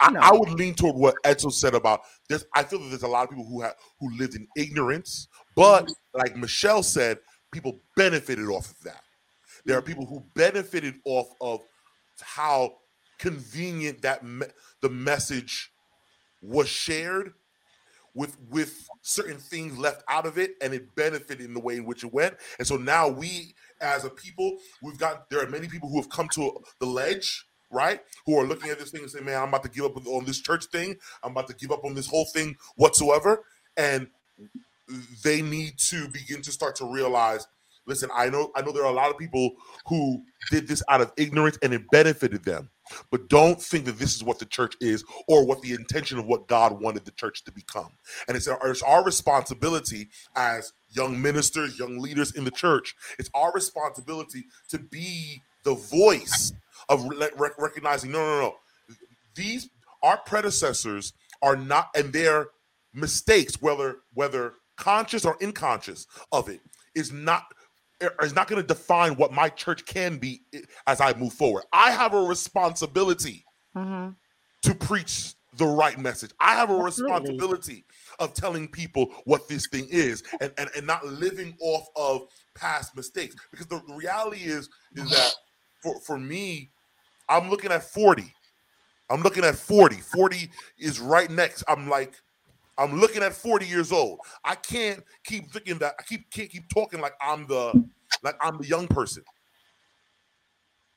I, 0.00 0.10
No. 0.10 0.20
I 0.20 0.32
would 0.32 0.50
lean 0.50 0.74
toward 0.74 0.96
what 0.96 1.14
Edsel 1.24 1.50
said 1.52 1.74
about 1.74 2.00
this. 2.28 2.44
I 2.54 2.62
feel 2.62 2.78
that 2.80 2.88
there's 2.90 3.02
a 3.04 3.08
lot 3.08 3.24
of 3.24 3.30
people 3.30 3.46
who 3.46 3.62
have 3.62 3.74
who 4.00 4.14
lived 4.16 4.34
in 4.34 4.46
ignorance, 4.56 5.28
but 5.56 5.90
like 6.14 6.36
Michelle 6.36 6.82
said, 6.82 7.18
people 7.52 7.80
benefited 7.96 8.48
off 8.48 8.70
of 8.70 8.80
that. 8.84 9.02
There 9.64 9.78
are 9.78 9.82
people 9.82 10.06
who 10.06 10.24
benefited 10.34 10.96
off 11.04 11.28
of 11.40 11.60
how 12.20 12.78
convenient 13.18 14.02
that 14.02 14.24
me- 14.24 14.46
the 14.80 14.88
message 14.88 15.72
was 16.40 16.68
shared 16.68 17.34
with 18.14 18.36
with 18.50 18.88
certain 19.02 19.38
things 19.38 19.78
left 19.78 20.02
out 20.08 20.26
of 20.26 20.38
it 20.38 20.54
and 20.60 20.74
it 20.74 20.94
benefited 20.94 21.40
in 21.40 21.54
the 21.54 21.60
way 21.60 21.76
in 21.76 21.84
which 21.84 22.04
it 22.04 22.12
went. 22.12 22.36
And 22.58 22.66
so 22.66 22.76
now 22.76 23.08
we 23.08 23.54
as 23.80 24.04
a 24.04 24.10
people 24.10 24.58
we've 24.82 24.98
got 24.98 25.30
there 25.30 25.42
are 25.42 25.48
many 25.48 25.68
people 25.68 25.88
who 25.88 25.96
have 25.96 26.10
come 26.10 26.28
to 26.30 26.58
the 26.78 26.86
ledge 26.86 27.46
right 27.70 28.00
who 28.26 28.38
are 28.38 28.46
looking 28.46 28.70
at 28.70 28.78
this 28.78 28.90
thing 28.90 29.02
and 29.02 29.10
say 29.10 29.20
man 29.20 29.42
i'm 29.42 29.48
about 29.48 29.62
to 29.62 29.70
give 29.70 29.84
up 29.84 29.96
on 30.06 30.24
this 30.24 30.40
church 30.40 30.66
thing. 30.66 30.96
I'm 31.22 31.32
about 31.32 31.48
to 31.48 31.54
give 31.54 31.72
up 31.72 31.84
on 31.84 31.94
this 31.94 32.06
whole 32.06 32.26
thing 32.26 32.56
whatsoever. 32.76 33.44
And 33.76 34.08
they 35.24 35.42
need 35.42 35.78
to 35.78 36.08
begin 36.08 36.42
to 36.42 36.52
start 36.52 36.76
to 36.76 36.84
realize 36.84 37.46
listen 37.86 38.10
i 38.14 38.28
know 38.28 38.50
i 38.56 38.62
know 38.62 38.72
there 38.72 38.84
are 38.84 38.92
a 38.92 38.94
lot 38.94 39.10
of 39.10 39.18
people 39.18 39.52
who 39.86 40.22
did 40.50 40.68
this 40.68 40.82
out 40.88 41.00
of 41.00 41.12
ignorance 41.16 41.58
and 41.62 41.72
it 41.72 41.82
benefited 41.90 42.44
them. 42.44 42.70
But 43.10 43.28
don't 43.28 43.60
think 43.62 43.84
that 43.86 43.98
this 43.98 44.14
is 44.14 44.24
what 44.24 44.38
the 44.38 44.44
church 44.44 44.74
is 44.80 45.04
or 45.28 45.46
what 45.46 45.62
the 45.62 45.72
intention 45.72 46.18
of 46.18 46.26
what 46.26 46.48
god 46.48 46.80
wanted 46.80 47.04
the 47.04 47.12
church 47.12 47.44
to 47.44 47.52
become. 47.52 47.90
And 48.28 48.36
it's 48.36 48.48
our, 48.48 48.58
it's 48.70 48.82
our 48.82 49.04
responsibility 49.04 50.08
as 50.36 50.72
young 50.90 51.20
ministers 51.20 51.78
young 51.78 51.98
leaders 52.00 52.32
in 52.34 52.44
the 52.44 52.50
church 52.50 52.94
it's 53.18 53.30
our 53.34 53.52
responsibility 53.52 54.44
to 54.68 54.78
be 54.78 55.40
the 55.64 55.74
voice 55.74 56.52
of 56.88 57.04
re- 57.06 57.30
recognizing 57.58 58.12
no 58.12 58.18
no 58.18 58.40
no. 58.40 58.54
These 59.34 59.70
our 60.02 60.18
predecessors 60.18 61.14
are 61.40 61.56
not 61.56 61.88
and 61.96 62.12
their 62.12 62.48
mistakes 62.92 63.62
whether 63.62 63.98
whether 64.12 64.54
conscious 64.82 65.24
or 65.24 65.40
unconscious 65.40 66.08
of 66.32 66.48
it 66.48 66.60
is 66.96 67.12
not 67.12 67.44
is 68.20 68.34
not 68.34 68.48
going 68.48 68.60
to 68.60 68.66
define 68.66 69.14
what 69.14 69.32
my 69.32 69.48
church 69.48 69.86
can 69.86 70.18
be 70.18 70.42
as 70.88 71.00
I 71.00 71.14
move 71.14 71.32
forward. 71.32 71.62
I 71.72 71.92
have 71.92 72.14
a 72.14 72.20
responsibility 72.20 73.44
mm-hmm. 73.76 74.10
to 74.62 74.74
preach 74.74 75.34
the 75.56 75.66
right 75.66 75.96
message. 76.00 76.32
I 76.40 76.56
have 76.56 76.70
a 76.70 76.72
Absolutely. 76.72 77.14
responsibility 77.14 77.84
of 78.18 78.34
telling 78.34 78.66
people 78.66 79.12
what 79.24 79.48
this 79.48 79.68
thing 79.68 79.86
is 79.88 80.24
and, 80.40 80.52
and, 80.58 80.68
and 80.76 80.84
not 80.84 81.06
living 81.06 81.54
off 81.60 81.86
of 81.94 82.22
past 82.56 82.96
mistakes. 82.96 83.36
Because 83.52 83.66
the 83.66 83.80
reality 83.94 84.40
is, 84.40 84.68
is 84.96 85.08
that 85.10 85.32
for, 85.80 86.00
for 86.00 86.18
me, 86.18 86.72
I'm 87.28 87.50
looking 87.50 87.70
at 87.70 87.84
40. 87.84 88.34
I'm 89.10 89.22
looking 89.22 89.44
at 89.44 89.54
40. 89.54 89.96
40 89.96 90.50
is 90.76 90.98
right 90.98 91.30
next. 91.30 91.62
I'm 91.68 91.88
like, 91.88 92.14
I'm 92.78 92.98
looking 92.98 93.22
at 93.22 93.34
40 93.34 93.66
years 93.66 93.92
old. 93.92 94.20
I 94.44 94.54
can't 94.54 95.02
keep 95.24 95.50
thinking 95.52 95.78
that 95.78 95.94
I 95.98 96.02
keep 96.02 96.30
can't 96.30 96.50
keep 96.50 96.68
talking 96.68 97.00
like 97.00 97.14
I'm 97.20 97.46
the 97.46 97.84
like 98.22 98.36
I'm 98.40 98.58
the 98.58 98.66
young 98.66 98.86
person. 98.86 99.22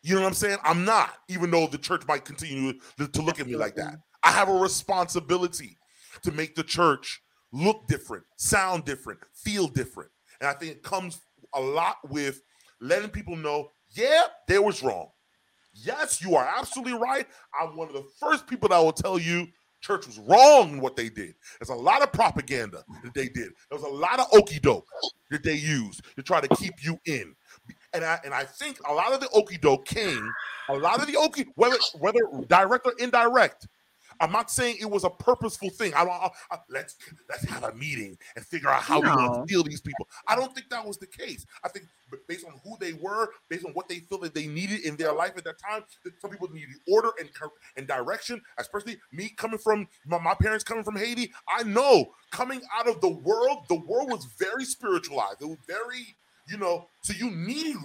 You 0.02 0.14
know 0.14 0.22
what 0.22 0.28
I'm 0.28 0.34
saying? 0.36 0.58
I'm 0.64 0.86
not, 0.86 1.16
even 1.30 1.50
though 1.50 1.66
the 1.66 1.80
church 1.80 2.04
might 2.08 2.26
continue 2.26 2.74
to, 3.00 3.08
to 3.08 3.22
look 3.24 3.40
at 3.40 3.48
me 3.48 3.56
like 3.56 3.76
that. 3.76 3.96
I 4.24 4.30
have 4.30 4.50
a 4.50 4.54
responsibility 4.54 5.80
to 6.22 6.32
make 6.32 6.54
the 6.54 6.64
church 6.64 7.22
look 7.52 7.88
different, 7.88 8.24
sound 8.38 8.86
different, 8.86 9.20
feel 9.34 9.68
different. 9.68 10.12
And 10.40 10.48
I 10.48 10.54
think 10.54 10.74
it 10.74 10.84
comes 10.84 11.20
a 11.56 11.60
lot 11.60 11.98
with 12.08 12.42
letting 12.82 13.10
people 13.10 13.36
know, 13.36 13.70
yeah, 13.96 14.24
they 14.48 14.60
was 14.60 14.84
wrong. 14.84 15.10
Yes, 15.74 16.22
you 16.22 16.36
are 16.36 16.48
absolutely 16.56 16.94
right. 16.94 17.28
I'm 17.60 17.76
one 17.76 17.88
of 17.88 17.96
the 17.96 18.06
first 18.20 18.46
people 18.46 18.70
that 18.70 18.78
will 18.78 18.94
tell 18.94 19.18
you 19.18 19.48
church 19.86 20.08
was 20.08 20.18
wrong 20.20 20.74
in 20.74 20.82
what 20.82 20.96
they 20.96 21.10
did. 21.10 21.36
There's 21.60 21.70
a 21.70 21.76
lot 21.76 22.02
of 22.02 22.12
propaganda 22.12 22.84
that 23.04 23.14
they 23.14 23.28
did. 23.28 23.52
There 23.70 23.80
was 23.80 23.84
a 23.84 23.88
lot 23.88 24.20
of 24.20 24.28
okey 24.34 24.60
doke 24.60 24.88
that 25.30 25.44
they 25.44 25.54
used 25.54 26.02
to 26.16 26.24
try 26.24 26.42
to 26.42 26.48
keep 26.56 26.84
you 26.84 27.00
in. 27.06 27.36
And 27.94 28.04
I 28.04 28.20
and 28.26 28.34
I 28.34 28.44
think 28.44 28.78
a 28.88 28.94
lot 28.94 29.14
of 29.14 29.20
the 29.20 29.30
okey 29.30 29.58
doke 29.58 29.86
came, 29.86 30.32
a 30.70 30.76
lot 30.76 31.00
of 31.00 31.08
the 31.08 31.18
okey, 31.18 31.46
whether 31.56 31.78
whether 32.00 32.20
direct 32.48 32.86
or 32.86 32.94
indirect, 33.00 33.68
I'm 34.20 34.32
not 34.32 34.50
saying 34.52 34.78
it 34.80 34.90
was 34.90 35.04
a 35.04 35.10
purposeful 35.10 35.70
thing. 35.70 35.94
I 35.94 36.06
don't. 36.06 36.14
I, 36.14 36.30
I, 36.52 36.58
let's 36.70 36.96
let's 37.30 37.44
have 37.46 37.64
a 37.64 37.74
meeting 37.74 38.18
and 38.36 38.46
figure 38.46 38.70
out 38.70 38.82
how 38.82 39.00
no. 39.00 39.10
we're 39.10 39.16
going 39.16 39.42
to 39.42 39.48
steal 39.48 39.64
these 39.64 39.82
people. 39.82 40.08
I 40.28 40.36
don't 40.36 40.54
think 40.54 40.70
that 40.70 40.86
was 40.86 40.98
the 40.98 41.08
case. 41.08 41.46
I 41.64 41.70
think 41.70 41.86
based 42.28 42.46
on 42.46 42.54
who 42.64 42.76
they 42.80 42.94
were, 42.94 43.30
based 43.50 43.66
on 43.66 43.72
what 43.74 43.88
they 43.88 44.00
feel 44.00 44.20
that 44.20 44.34
they 44.34 44.48
needed 44.48 44.82
in 44.82 44.96
their 44.96 45.14
life 45.14 45.34
at 45.38 45.44
that 45.44 45.60
time, 45.60 45.84
some 46.20 46.32
people 46.32 46.50
needed 46.52 46.76
order 46.92 47.12
and 47.20 47.30
and 47.78 47.88
direction. 47.88 48.42
Especially 48.58 48.98
me 49.12 49.30
coming 49.30 49.60
from 49.60 49.88
my, 50.06 50.20
my 50.20 50.34
parents 50.34 50.64
coming 50.64 50.84
from 50.84 50.96
Haiti. 50.96 51.32
I 51.48 51.64
know 51.64 52.14
coming 52.32 52.62
out 52.78 52.88
of 52.88 53.02
the 53.02 53.10
world, 53.10 53.66
the 53.70 53.76
world 53.76 54.10
was 54.10 54.26
very 54.38 54.66
spiritualized. 54.66 55.42
It 55.42 55.46
was 55.46 55.58
very, 55.68 56.16
you 56.48 56.58
know. 56.58 56.88
So 57.02 57.14
you 57.14 57.32
need 57.32 57.76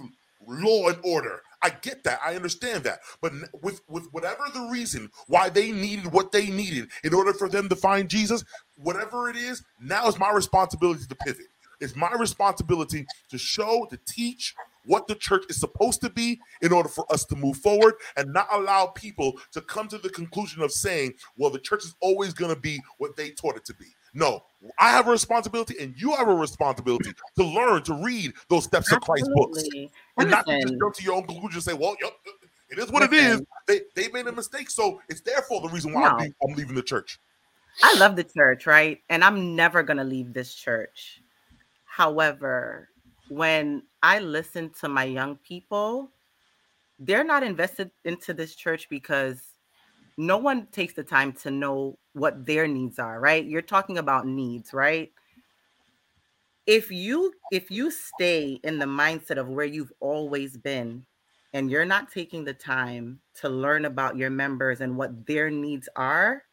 law 0.47 0.89
and 0.89 0.97
order. 1.03 1.41
I 1.61 1.69
get 1.69 2.03
that. 2.05 2.19
I 2.25 2.35
understand 2.35 2.83
that. 2.85 2.99
But 3.21 3.33
with 3.61 3.81
with 3.87 4.07
whatever 4.11 4.43
the 4.53 4.67
reason 4.71 5.11
why 5.27 5.49
they 5.49 5.71
needed 5.71 6.11
what 6.11 6.31
they 6.31 6.47
needed 6.47 6.89
in 7.03 7.13
order 7.13 7.33
for 7.33 7.49
them 7.49 7.69
to 7.69 7.75
find 7.75 8.09
Jesus, 8.09 8.43
whatever 8.77 9.29
it 9.29 9.35
is, 9.35 9.63
now 9.79 10.07
is 10.07 10.17
my 10.17 10.31
responsibility 10.31 11.05
to 11.07 11.15
pivot. 11.15 11.47
It's 11.79 11.95
my 11.95 12.13
responsibility 12.13 13.07
to 13.29 13.37
show, 13.39 13.87
to 13.89 13.99
teach 14.07 14.53
what 14.85 15.07
the 15.07 15.15
church 15.15 15.45
is 15.49 15.59
supposed 15.59 16.01
to 16.01 16.09
be 16.09 16.39
in 16.61 16.71
order 16.71 16.89
for 16.89 17.11
us 17.11 17.25
to 17.25 17.35
move 17.35 17.57
forward 17.57 17.95
and 18.15 18.33
not 18.33 18.47
allow 18.51 18.87
people 18.87 19.39
to 19.51 19.61
come 19.61 19.87
to 19.87 19.97
the 19.97 20.09
conclusion 20.09 20.61
of 20.61 20.71
saying, 20.71 21.13
well, 21.37 21.49
the 21.49 21.59
church 21.59 21.83
is 21.83 21.95
always 21.99 22.33
going 22.33 22.53
to 22.53 22.59
be 22.59 22.81
what 22.97 23.15
they 23.15 23.31
taught 23.31 23.57
it 23.57 23.65
to 23.65 23.73
be. 23.73 23.87
No, 24.13 24.43
I 24.77 24.91
have 24.91 25.07
a 25.07 25.11
responsibility 25.11 25.75
and 25.79 25.93
you 25.97 26.13
have 26.15 26.27
a 26.27 26.35
responsibility 26.35 27.11
to 27.37 27.43
learn 27.43 27.83
to 27.83 27.93
read 27.93 28.33
those 28.49 28.65
steps 28.65 28.91
Absolutely. 28.91 29.21
of 29.21 29.27
Christ 29.27 29.31
books. 29.35 29.63
And 30.17 30.29
not 30.29 30.45
to 30.47 30.61
just 30.61 30.79
go 30.79 30.89
to 30.89 31.03
your 31.03 31.13
own 31.15 31.25
conclusion 31.25 31.57
and 31.57 31.63
say, 31.63 31.73
well, 31.73 31.95
yep, 32.01 32.13
it 32.69 32.79
is 32.79 32.91
what 32.91 33.09
Listen. 33.09 33.25
it 33.25 33.31
is. 33.31 33.41
They, 33.67 33.81
they 33.95 34.11
made 34.11 34.27
a 34.27 34.31
mistake. 34.31 34.69
So 34.69 35.01
it's 35.09 35.21
therefore 35.21 35.61
the 35.61 35.69
reason 35.69 35.93
why 35.93 36.01
no. 36.01 36.07
I'm, 36.17 36.35
I'm 36.43 36.55
leaving 36.55 36.75
the 36.75 36.83
church. 36.83 37.19
I 37.83 37.97
love 37.97 38.15
the 38.15 38.23
church, 38.23 38.67
right? 38.67 39.01
And 39.09 39.23
I'm 39.23 39.55
never 39.55 39.81
going 39.83 39.97
to 39.97 40.03
leave 40.03 40.33
this 40.33 40.53
church. 40.53 41.21
However, 41.85 42.89
when 43.29 43.83
I 44.03 44.19
listen 44.19 44.71
to 44.81 44.89
my 44.89 45.05
young 45.05 45.37
people, 45.37 46.09
they're 46.99 47.23
not 47.23 47.43
invested 47.43 47.91
into 48.03 48.33
this 48.33 48.55
church 48.55 48.89
because 48.89 49.41
no 50.21 50.37
one 50.37 50.67
takes 50.67 50.93
the 50.93 51.03
time 51.03 51.33
to 51.33 51.49
know 51.49 51.97
what 52.13 52.45
their 52.45 52.67
needs 52.67 52.99
are, 52.99 53.19
right? 53.19 53.43
You're 53.43 53.63
talking 53.63 53.97
about 53.97 54.27
needs, 54.27 54.71
right? 54.71 55.11
If 56.67 56.91
you 56.91 57.33
if 57.51 57.71
you 57.71 57.89
stay 57.89 58.59
in 58.63 58.77
the 58.77 58.85
mindset 58.85 59.37
of 59.37 59.49
where 59.49 59.65
you've 59.65 59.91
always 59.99 60.55
been 60.55 61.07
and 61.53 61.71
you're 61.71 61.85
not 61.85 62.11
taking 62.11 62.45
the 62.45 62.53
time 62.53 63.19
to 63.41 63.49
learn 63.49 63.85
about 63.85 64.15
your 64.15 64.29
members 64.29 64.79
and 64.79 64.95
what 64.95 65.25
their 65.25 65.49
needs 65.49 65.89
are, 65.95 66.43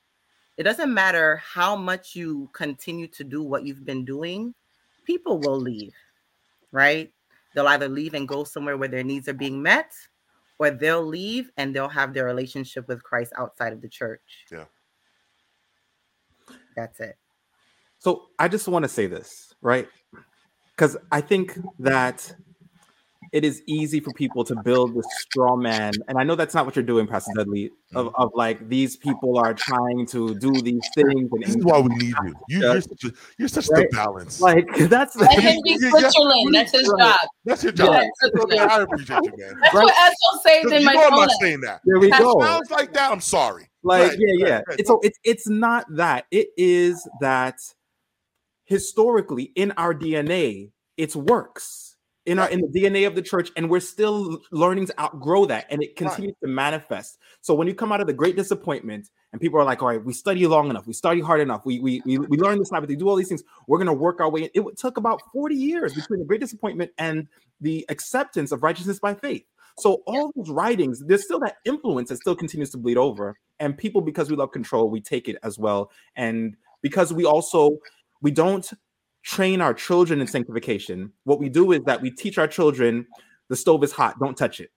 it 0.57 0.63
doesn't 0.63 0.93
matter 0.93 1.37
how 1.37 1.77
much 1.77 2.17
you 2.17 2.49
continue 2.55 3.07
to 3.09 3.23
do 3.23 3.43
what 3.43 3.65
you've 3.65 3.85
been 3.85 4.07
doing, 4.07 4.55
people 5.05 5.39
will 5.39 5.61
leave, 5.61 5.93
right? 6.73 7.13
They'll 7.55 7.69
either 7.69 7.89
leave 7.89 8.15
and 8.15 8.27
go 8.27 8.45
somewhere 8.45 8.79
where 8.79 8.89
their 8.89 9.05
needs 9.05 9.29
are 9.29 9.35
being 9.35 9.61
met, 9.61 9.93
or 10.59 10.71
they'll 10.71 11.05
leave 11.05 11.51
and 11.57 11.75
they'll 11.75 11.89
have 11.89 12.15
their 12.15 12.25
relationship 12.25 12.89
with 12.89 13.03
Christ 13.03 13.33
outside 13.37 13.73
of 13.73 13.81
the 13.81 13.89
church. 13.89 14.47
Yeah. 14.51 14.65
That's 16.77 17.01
it. 17.01 17.17
So 17.99 18.27
I 18.39 18.49
just 18.49 18.69
want 18.69 18.85
to 18.85 18.89
say 18.89 19.07
this, 19.07 19.55
right? 19.61 19.89
Because 20.75 20.97
I 21.11 21.21
think 21.21 21.59
that 21.81 22.33
it 23.33 23.45
is 23.45 23.63
easy 23.67 24.01
for 24.01 24.13
people 24.13 24.45
to 24.45 24.55
build 24.63 24.95
this 24.95 25.07
straw 25.21 25.57
man. 25.57 25.93
And 26.09 26.19
I 26.19 26.25
know 26.25 26.35
that's 26.35 26.55
not 26.55 26.67
what 26.67 26.77
you're 26.77 26.85
doing, 26.85 27.07
Pastor 27.07 27.33
Dudley, 27.35 27.71
of, 27.95 28.07
mm. 28.07 28.13
of 28.17 28.31
like 28.35 28.69
these 28.69 28.97
people 28.97 29.39
are 29.39 29.55
trying 29.55 30.07
to 30.07 30.35
do 30.37 30.53
these 30.53 30.89
things. 30.95 31.29
And 31.33 31.43
this 31.43 31.57
is 31.57 31.65
why 31.65 31.81
we 31.81 31.95
need 31.97 32.15
you. 32.25 32.35
you 32.49 32.67
are 32.67 32.81
such, 32.81 33.05
a, 33.05 33.13
you're 33.39 33.49
such 33.49 33.69
right? 33.71 33.89
the 33.91 33.97
balance. 33.97 34.41
Like 34.41 34.67
that's 34.89 35.17
Let 35.17 35.39
him 35.39 35.61
be 35.63 35.79
Switzerland. 35.91 36.55
That's 36.55 36.73
his 36.73 36.89
right. 36.89 36.99
job. 36.99 37.21
That's 37.45 37.63
your 37.63 37.73
job. 37.73 38.03
Yeah. 38.51 38.67
I 38.71 38.83
appreciate 38.83 39.21
you, 39.25 39.33
man. 39.37 39.59
That's 39.63 39.75
right? 39.75 39.85
what 39.85 39.95
Esso 39.95 40.43
saved 40.43 40.73
in 40.73 40.85
my 40.85 40.95
phone. 40.95 41.13
I'm 41.13 41.19
not 41.21 41.31
saying 41.41 41.61
that. 41.63 41.81
There 41.85 41.99
we 41.99 42.11
go. 42.11 42.41
Sounds 42.41 42.71
like 42.71 42.93
that. 42.95 43.13
I'm 43.13 43.21
sorry. 43.21 43.69
Like, 43.83 44.11
right. 44.11 44.19
yeah, 44.19 44.47
yeah. 44.47 44.61
It's 44.73 44.89
so 44.89 45.01
it's 45.03 45.19
it's 45.25 45.49
not 45.49 45.87
that. 45.91 46.27
It 46.31 46.49
is 46.57 47.09
that 47.21 47.57
historically 48.65 49.53
in 49.55 49.73
our 49.73 49.95
DNA, 49.95 50.71
it's 50.97 51.15
works 51.15 51.88
in 52.29 52.39
our 52.39 52.49
in 52.51 52.61
the 52.61 52.69
DNA 52.69 53.07
of 53.07 53.15
the 53.15 53.23
church, 53.23 53.51
and 53.57 53.71
we're 53.71 53.81
still 53.81 54.39
learning 54.53 54.87
to 54.87 55.01
outgrow 55.01 55.47
that, 55.47 55.67
and 55.71 55.83
it 55.83 55.97
continues 55.97 56.35
right. 56.43 56.49
to 56.49 56.55
manifest. 56.55 57.19
So 57.41 57.55
when 57.55 57.67
you 57.67 57.75
come 57.75 57.91
out 57.91 58.03
of 58.03 58.07
the 58.07 58.13
great 58.13 58.37
disappointment, 58.37 59.09
and 59.33 59.41
people 59.41 59.59
are 59.59 59.65
like, 59.65 59.83
"All 59.83 59.89
right, 59.89 60.05
we 60.05 60.13
study 60.13 60.47
long 60.47 60.69
enough, 60.69 60.87
we 60.87 60.93
study 60.93 61.23
hard 61.23 61.41
enough, 61.41 61.65
we 61.65 61.81
we 61.81 62.03
we, 62.05 62.19
we 62.19 62.37
learn 62.37 62.59
this 62.59 62.71
habit, 62.71 62.91
we 62.91 62.97
do 62.97 63.09
all 63.09 63.17
these 63.17 63.29
things, 63.29 63.43
we're 63.67 63.79
gonna 63.79 63.95
work 63.95 64.21
our 64.21 64.31
way." 64.31 64.43
In. 64.43 64.51
It 64.69 64.77
took 64.77 64.99
about 64.99 65.23
forty 65.33 65.57
years 65.57 65.95
between 65.95 66.21
the 66.21 66.27
great 66.27 66.41
disappointment 66.41 66.93
and 66.99 67.27
the 67.63 67.87
acceptance 67.89 68.53
of 68.53 68.63
righteousness 68.63 68.99
by 68.99 69.15
faith. 69.15 69.45
So 69.79 70.03
all 70.07 70.31
those 70.37 70.51
writings, 70.51 71.03
there's 71.07 71.25
still 71.25 71.41
that 71.41 71.57
influence 71.65 72.11
that 72.11 72.17
still 72.17 72.37
continues 72.37 72.71
to 72.71 72.79
bleed 72.79 72.99
over, 72.99 73.39
and 73.59 73.77
people, 73.77 74.03
because 74.03 74.29
we 74.29 74.37
love 74.37 74.53
control, 74.53 74.91
we 74.91 75.01
take 75.01 75.29
it 75.29 75.39
as 75.43 75.59
well, 75.59 75.91
and 76.15 76.57
because 76.83 77.11
we 77.11 77.25
also 77.25 77.79
we 78.21 78.31
don't 78.31 78.71
train 79.29 79.61
our 79.61 79.75
children 79.75 80.21
in 80.21 80.27
sanctification, 80.37 81.13
what 81.25 81.39
we 81.39 81.49
do 81.49 81.73
is 81.73 81.83
that 81.85 82.01
we 82.01 82.11
teach 82.11 82.39
our 82.39 82.49
children 82.49 83.07
the 83.49 83.57
stove 83.57 83.85
is 83.85 83.93
hot, 83.93 84.19
don't 84.19 84.37
touch 84.37 84.61
it. 84.61 84.71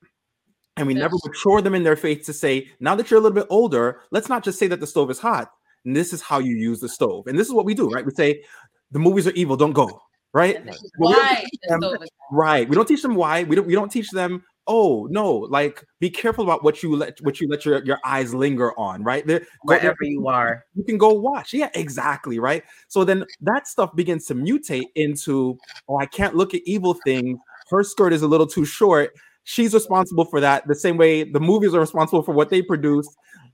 And 0.76 0.86
we 0.86 0.94
yes. 0.94 1.02
never 1.02 1.16
mature 1.26 1.60
them 1.60 1.74
in 1.74 1.82
their 1.82 1.96
faith 1.96 2.24
to 2.26 2.32
say, 2.32 2.70
now 2.80 2.94
that 2.94 3.10
you're 3.10 3.20
a 3.20 3.22
little 3.22 3.34
bit 3.34 3.46
older, 3.50 4.00
let's 4.10 4.30
not 4.30 4.42
just 4.42 4.58
say 4.58 4.66
that 4.68 4.80
the 4.80 4.86
stove 4.86 5.10
is 5.10 5.18
hot. 5.18 5.50
And 5.84 5.94
this 5.94 6.14
is 6.14 6.22
how 6.22 6.38
you 6.38 6.56
use 6.56 6.80
the 6.80 6.88
stove. 6.88 7.26
And 7.26 7.38
this 7.38 7.46
is 7.46 7.52
what 7.52 7.66
we 7.66 7.74
do, 7.74 7.90
right? 7.90 8.06
We 8.06 8.12
say, 8.12 8.42
the 8.90 8.98
movies 8.98 9.26
are 9.26 9.32
evil, 9.32 9.56
don't 9.56 9.72
go, 9.72 10.00
right? 10.32 10.64
Why? 10.96 11.44
Them, 11.68 11.82
right. 12.30 12.66
We 12.66 12.74
don't 12.74 12.88
teach 12.88 13.02
them 13.02 13.14
why. 13.14 13.42
We 13.42 13.56
don't, 13.56 13.66
we 13.66 13.74
don't 13.74 13.90
teach 13.90 14.10
them 14.10 14.44
oh 14.66 15.08
no 15.10 15.32
like 15.32 15.84
be 15.98 16.08
careful 16.08 16.44
about 16.44 16.62
what 16.62 16.82
you 16.82 16.94
let 16.94 17.18
what 17.22 17.40
you 17.40 17.48
let 17.48 17.64
your, 17.64 17.84
your 17.84 17.98
eyes 18.04 18.34
linger 18.34 18.78
on 18.78 19.02
right? 19.02 19.26
There 19.26 19.44
wherever 19.62 19.96
you 20.02 20.26
are. 20.28 20.64
you 20.74 20.84
can 20.84 20.98
go 20.98 21.12
watch. 21.12 21.52
Yeah 21.52 21.70
exactly 21.74 22.38
right? 22.38 22.62
So 22.88 23.04
then 23.04 23.24
that 23.40 23.66
stuff 23.66 23.94
begins 23.96 24.26
to 24.26 24.34
mutate 24.34 24.86
into 24.94 25.58
oh 25.88 25.98
i 25.98 26.06
can't 26.06 26.34
look 26.34 26.54
at 26.54 26.62
evil 26.64 26.94
things. 27.04 27.38
Her 27.70 27.82
skirt 27.82 28.12
is 28.12 28.22
a 28.22 28.28
little 28.28 28.46
too 28.46 28.64
short. 28.64 29.12
She's 29.44 29.74
responsible 29.74 30.24
for 30.24 30.40
that 30.40 30.66
the 30.68 30.74
same 30.74 30.96
way 30.96 31.24
the 31.24 31.40
movies 31.40 31.74
are 31.74 31.80
responsible 31.80 32.22
for 32.22 32.32
what 32.32 32.50
they 32.50 32.62
produce. 32.62 33.08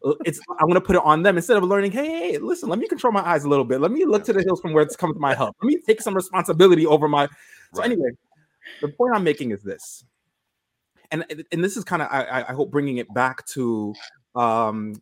Uh, 0.04 0.12
it's 0.24 0.38
i'm 0.61 0.66
going 0.68 0.74
to 0.74 0.80
put 0.80 0.94
it 0.94 1.02
on 1.04 1.24
them 1.24 1.36
instead 1.36 1.56
of 1.56 1.64
learning 1.64 1.90
hey, 1.90 2.06
hey 2.06 2.38
listen 2.38 2.68
let 2.68 2.78
me 2.78 2.86
control 2.86 3.12
my 3.12 3.26
eyes 3.26 3.44
a 3.44 3.48
little 3.48 3.64
bit. 3.64 3.80
Let 3.80 3.90
me 3.90 4.04
look 4.04 4.24
to 4.24 4.32
the 4.32 4.42
hills 4.42 4.61
from 4.61 4.72
where 4.72 4.82
it's 4.82 4.94
coming 4.94 5.14
to 5.14 5.20
my 5.20 5.34
help. 5.34 5.56
Let 5.62 5.68
me 5.68 5.80
take 5.86 6.00
some 6.00 6.14
responsibility 6.14 6.86
over 6.86 7.09
my 7.09 7.26
so 7.74 7.80
right. 7.80 7.90
anyway 7.90 8.11
the 8.80 8.88
point 8.88 9.14
i'm 9.14 9.24
making 9.24 9.50
is 9.50 9.62
this 9.62 10.04
and 11.11 11.24
and 11.52 11.64
this 11.64 11.76
is 11.76 11.84
kind 11.84 12.02
of 12.02 12.09
I, 12.11 12.44
I 12.48 12.52
hope 12.52 12.70
bringing 12.70 12.98
it 12.98 13.12
back 13.14 13.46
to 13.48 13.94
um 14.34 14.94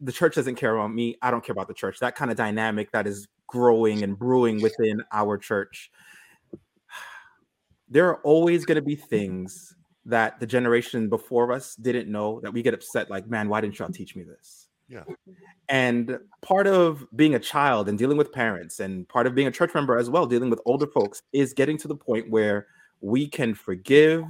the 0.00 0.12
church 0.12 0.34
doesn't 0.34 0.56
care 0.56 0.74
about 0.74 0.92
me 0.92 1.16
i 1.22 1.30
don't 1.30 1.44
care 1.44 1.52
about 1.52 1.68
the 1.68 1.74
church 1.74 1.98
that 2.00 2.14
kind 2.14 2.30
of 2.30 2.36
dynamic 2.36 2.90
that 2.92 3.06
is 3.06 3.28
growing 3.46 4.02
and 4.02 4.18
brewing 4.18 4.62
within 4.62 5.02
our 5.12 5.36
church 5.38 5.90
there 7.88 8.08
are 8.08 8.20
always 8.22 8.64
going 8.64 8.76
to 8.76 8.82
be 8.82 8.96
things 8.96 9.74
that 10.06 10.40
the 10.40 10.46
generation 10.46 11.08
before 11.08 11.52
us 11.52 11.76
didn't 11.76 12.10
know 12.10 12.40
that 12.40 12.52
we 12.52 12.62
get 12.62 12.74
upset 12.74 13.10
like 13.10 13.28
man 13.28 13.48
why 13.48 13.60
didn't 13.60 13.78
y'all 13.78 13.90
teach 13.90 14.16
me 14.16 14.24
this 14.24 14.68
Yeah. 14.88 15.04
and 15.68 16.18
part 16.40 16.66
of 16.66 17.06
being 17.14 17.34
a 17.34 17.38
child 17.38 17.88
and 17.88 17.98
dealing 17.98 18.16
with 18.16 18.32
parents 18.32 18.80
and 18.80 19.06
part 19.08 19.26
of 19.26 19.34
being 19.34 19.46
a 19.48 19.52
church 19.52 19.74
member 19.74 19.98
as 19.98 20.08
well 20.10 20.26
dealing 20.26 20.50
with 20.50 20.60
older 20.64 20.86
folks 20.86 21.22
is 21.32 21.52
getting 21.52 21.76
to 21.78 21.88
the 21.88 21.94
point 21.94 22.30
where 22.30 22.66
we 23.00 23.28
can 23.28 23.54
forgive 23.54 24.24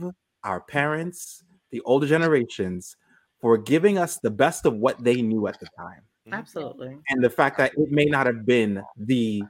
our 0.44 0.60
parents 0.60 1.42
the 1.70 1.80
older 1.82 2.06
generations 2.06 2.96
for 3.40 3.56
giving 3.58 3.98
us 3.98 4.18
the 4.18 4.30
best 4.30 4.66
of 4.66 4.74
what 4.76 5.02
they 5.02 5.20
knew 5.22 5.46
at 5.46 5.58
the 5.58 5.66
time. 5.76 6.02
Mm-hmm. 6.26 6.34
Absolutely. 6.34 6.96
and 7.08 7.24
the 7.24 7.30
fact 7.30 7.58
that 7.58 7.72
it 7.76 7.90
may 7.90 8.04
not 8.04 8.26
have 8.26 8.46
been 8.46 8.82
the 8.96 9.42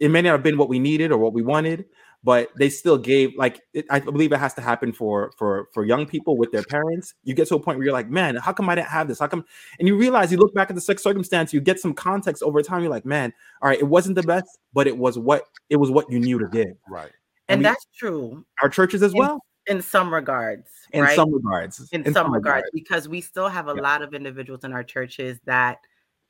it 0.00 0.10
may 0.10 0.20
not 0.22 0.32
have 0.32 0.42
been 0.42 0.58
what 0.58 0.68
we 0.68 0.78
needed 0.78 1.12
or 1.12 1.18
what 1.18 1.32
we 1.32 1.40
wanted 1.42 1.86
but 2.22 2.50
they 2.58 2.68
still 2.68 2.98
gave 2.98 3.30
like 3.38 3.62
it, 3.72 3.86
i 3.88 3.98
believe 3.98 4.30
it 4.30 4.38
has 4.38 4.52
to 4.52 4.60
happen 4.60 4.92
for 4.92 5.32
for 5.38 5.68
for 5.72 5.86
young 5.86 6.04
people 6.04 6.36
with 6.36 6.52
their 6.52 6.62
parents. 6.64 7.14
You 7.24 7.32
get 7.34 7.48
to 7.48 7.54
a 7.54 7.58
point 7.60 7.78
where 7.78 7.86
you're 7.86 7.94
like 7.94 8.10
man 8.10 8.36
how 8.36 8.52
come 8.52 8.68
i 8.68 8.74
didn't 8.74 8.88
have 8.88 9.08
this? 9.08 9.18
How 9.18 9.28
come 9.28 9.46
and 9.78 9.88
you 9.88 9.96
realize 9.96 10.30
you 10.30 10.36
look 10.36 10.52
back 10.54 10.68
at 10.68 10.74
the 10.74 10.82
sex 10.82 11.02
circumstance 11.02 11.54
you 11.54 11.60
get 11.62 11.80
some 11.80 11.94
context 11.94 12.42
over 12.42 12.60
time 12.62 12.82
you're 12.82 12.90
like 12.90 13.06
man 13.06 13.32
all 13.62 13.70
right 13.70 13.78
it 13.78 13.88
wasn't 13.88 14.16
the 14.16 14.22
best 14.22 14.58
but 14.74 14.86
it 14.86 14.98
was 14.98 15.18
what 15.18 15.44
it 15.70 15.76
was 15.76 15.90
what 15.90 16.10
you 16.12 16.18
knew 16.18 16.38
to 16.38 16.48
give. 16.48 16.76
Right. 16.86 17.12
And 17.48 17.60
we- 17.60 17.64
that's 17.64 17.86
true. 17.96 18.44
Our 18.62 18.68
churches 18.68 19.02
as 19.02 19.12
In- 19.14 19.18
well 19.20 19.40
in 19.66 19.82
some 19.82 20.12
regards. 20.12 20.68
in 20.92 21.02
right? 21.02 21.16
some 21.16 21.32
regards 21.32 21.88
in, 21.92 22.12
some 22.12 22.32
regards 22.32 22.68
because 22.72 23.08
we 23.08 23.20
still 23.20 23.48
have 23.48 23.68
a 23.68 23.74
Yeah. 23.74 23.82
lot 23.82 24.02
of 24.02 24.14
individuals 24.14 24.64
in 24.64 24.72
our 24.72 24.82
churches 24.84 25.38
that 25.44 25.78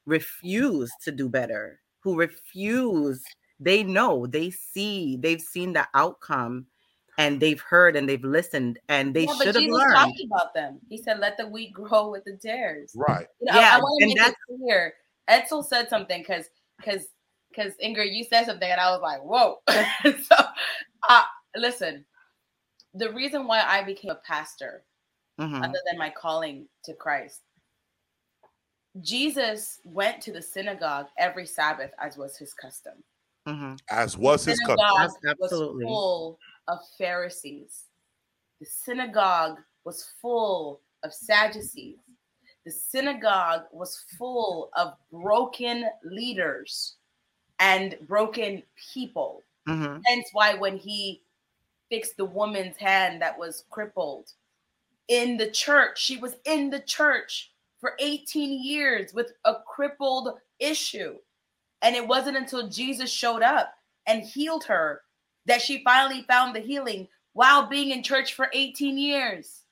refuse 0.07 0.91
to 1.05 1.12
do 1.12 1.28
better 1.28 1.81
who 2.01 2.16
refuse 2.18 3.22
they 3.61 3.83
know 3.83 4.26
they 4.26 4.51
see 4.51 5.16
they've 5.20 5.41
seen 5.41 5.72
the 5.72 5.87
outcome 5.95 6.66
and 7.18 7.39
they've 7.41 7.61
heard 7.61 7.97
and 7.97 8.09
they've 8.09 8.24
listened 8.24 8.78
and 8.89 9.14
they 9.14 9.24
Yeah, 9.26 9.35
but 9.39 9.45
should 9.45 9.55
have 9.55 9.62
Jesus 9.64 9.76
learned 9.78 9.95
talked 9.95 10.22
about 10.24 10.55
them. 10.55 10.78
He 10.89 10.97
said, 10.97 11.18
"Let 11.18 11.37
the 11.37 11.47
wheat 11.47 11.72
grow 11.74 12.11
with 12.11 12.24
the 12.24 12.37
tares." 12.37 12.93
Right. 12.97 13.26
You 13.41 13.47
know, 13.47 13.53
I- 13.53 13.61
Yeah, 13.61 13.76
I, 13.76 13.78
want 13.78 14.01
to 14.01 14.05
and 14.05 14.14
make 14.14 14.28
it 14.28 14.62
clear. 14.64 14.95
Edsel 15.28 15.64
said 15.64 15.89
something 15.91 16.22
because 16.22 16.47
because 16.78 17.09
because 17.51 17.74
Ingrid, 17.85 18.14
you 18.14 18.24
said 18.24 18.47
something, 18.47 18.70
and 18.70 18.81
I 18.81 18.91
was 18.91 19.03
like, 19.03 19.20
"Whoa!" 19.22 19.59
so, 20.22 20.45
uh, 21.09 21.22
listen, 21.57 22.07
the 22.95 23.12
reason 23.12 23.47
why 23.47 23.61
I 23.62 23.82
became 23.82 24.11
a 24.11 24.16
pastor, 24.16 24.84
Mhm. 25.38 25.64
other 25.64 25.78
than 25.86 25.99
my 25.99 26.11
calling 26.11 26.68
to 26.84 26.95
Christ, 26.95 27.43
Jesus 29.01 29.80
went 29.84 30.20
to 30.22 30.32
the 30.32 30.43
synagogue 30.43 31.07
every 31.16 31.47
Sabbath, 31.47 31.93
as 31.99 32.16
was 32.16 32.36
his 32.36 32.53
custom. 32.53 33.05
Mhm. 33.47 33.78
As 33.88 34.16
was 34.18 34.45
his 34.45 34.59
custom. 34.61 34.76
synagogue 34.78 35.11
was 35.11 35.18
absolutely. 35.43 35.84
full 35.84 36.38
of 36.68 36.78
Pharisees. 36.99 37.86
The 38.59 38.66
synagogue 38.66 39.62
was 39.84 40.05
full 40.20 40.82
of 41.03 41.14
Sadducees. 41.14 41.99
The 42.66 42.70
synagogue 42.70 43.66
was 43.72 43.99
full 44.18 44.70
of 44.74 44.99
broken 45.11 45.88
leaders 46.05 46.97
and 47.59 47.97
broken 48.07 48.62
people. 48.93 49.43
Mhm. 49.66 50.03
Hence 50.05 50.28
why 50.32 50.55
when 50.55 50.76
he 50.76 51.24
fixed 51.91 52.16
the 52.16 52.24
woman's 52.24 52.76
hand 52.76 53.20
that 53.20 53.38
was 53.38 53.64
crippled 53.68 54.30
in 55.11 55.36
the 55.36 55.51
church, 55.51 56.01
she 56.01 56.16
was 56.16 56.36
in 56.45 56.70
the 56.70 56.78
church 56.78 57.53
for 57.80 57.95
18 57.99 58.64
years 58.64 59.12
with 59.12 59.32
a 59.45 59.57
crippled 59.66 60.38
issue. 60.61 61.16
And 61.82 61.97
it 61.97 62.07
wasn't 62.07 62.36
until 62.36 62.68
Jesus 62.68 63.11
showed 63.11 63.43
up 63.43 63.74
and 64.07 64.22
healed 64.22 64.64
her 64.64 65.03
that 65.47 65.61
she 65.61 65.82
finally 65.82 66.22
found 66.22 66.55
the 66.55 66.61
healing 66.61 67.09
while 67.32 67.66
being 67.66 67.91
in 67.91 68.05
church 68.05 68.34
for 68.34 68.51
18 68.55 68.97
years. 68.97 69.62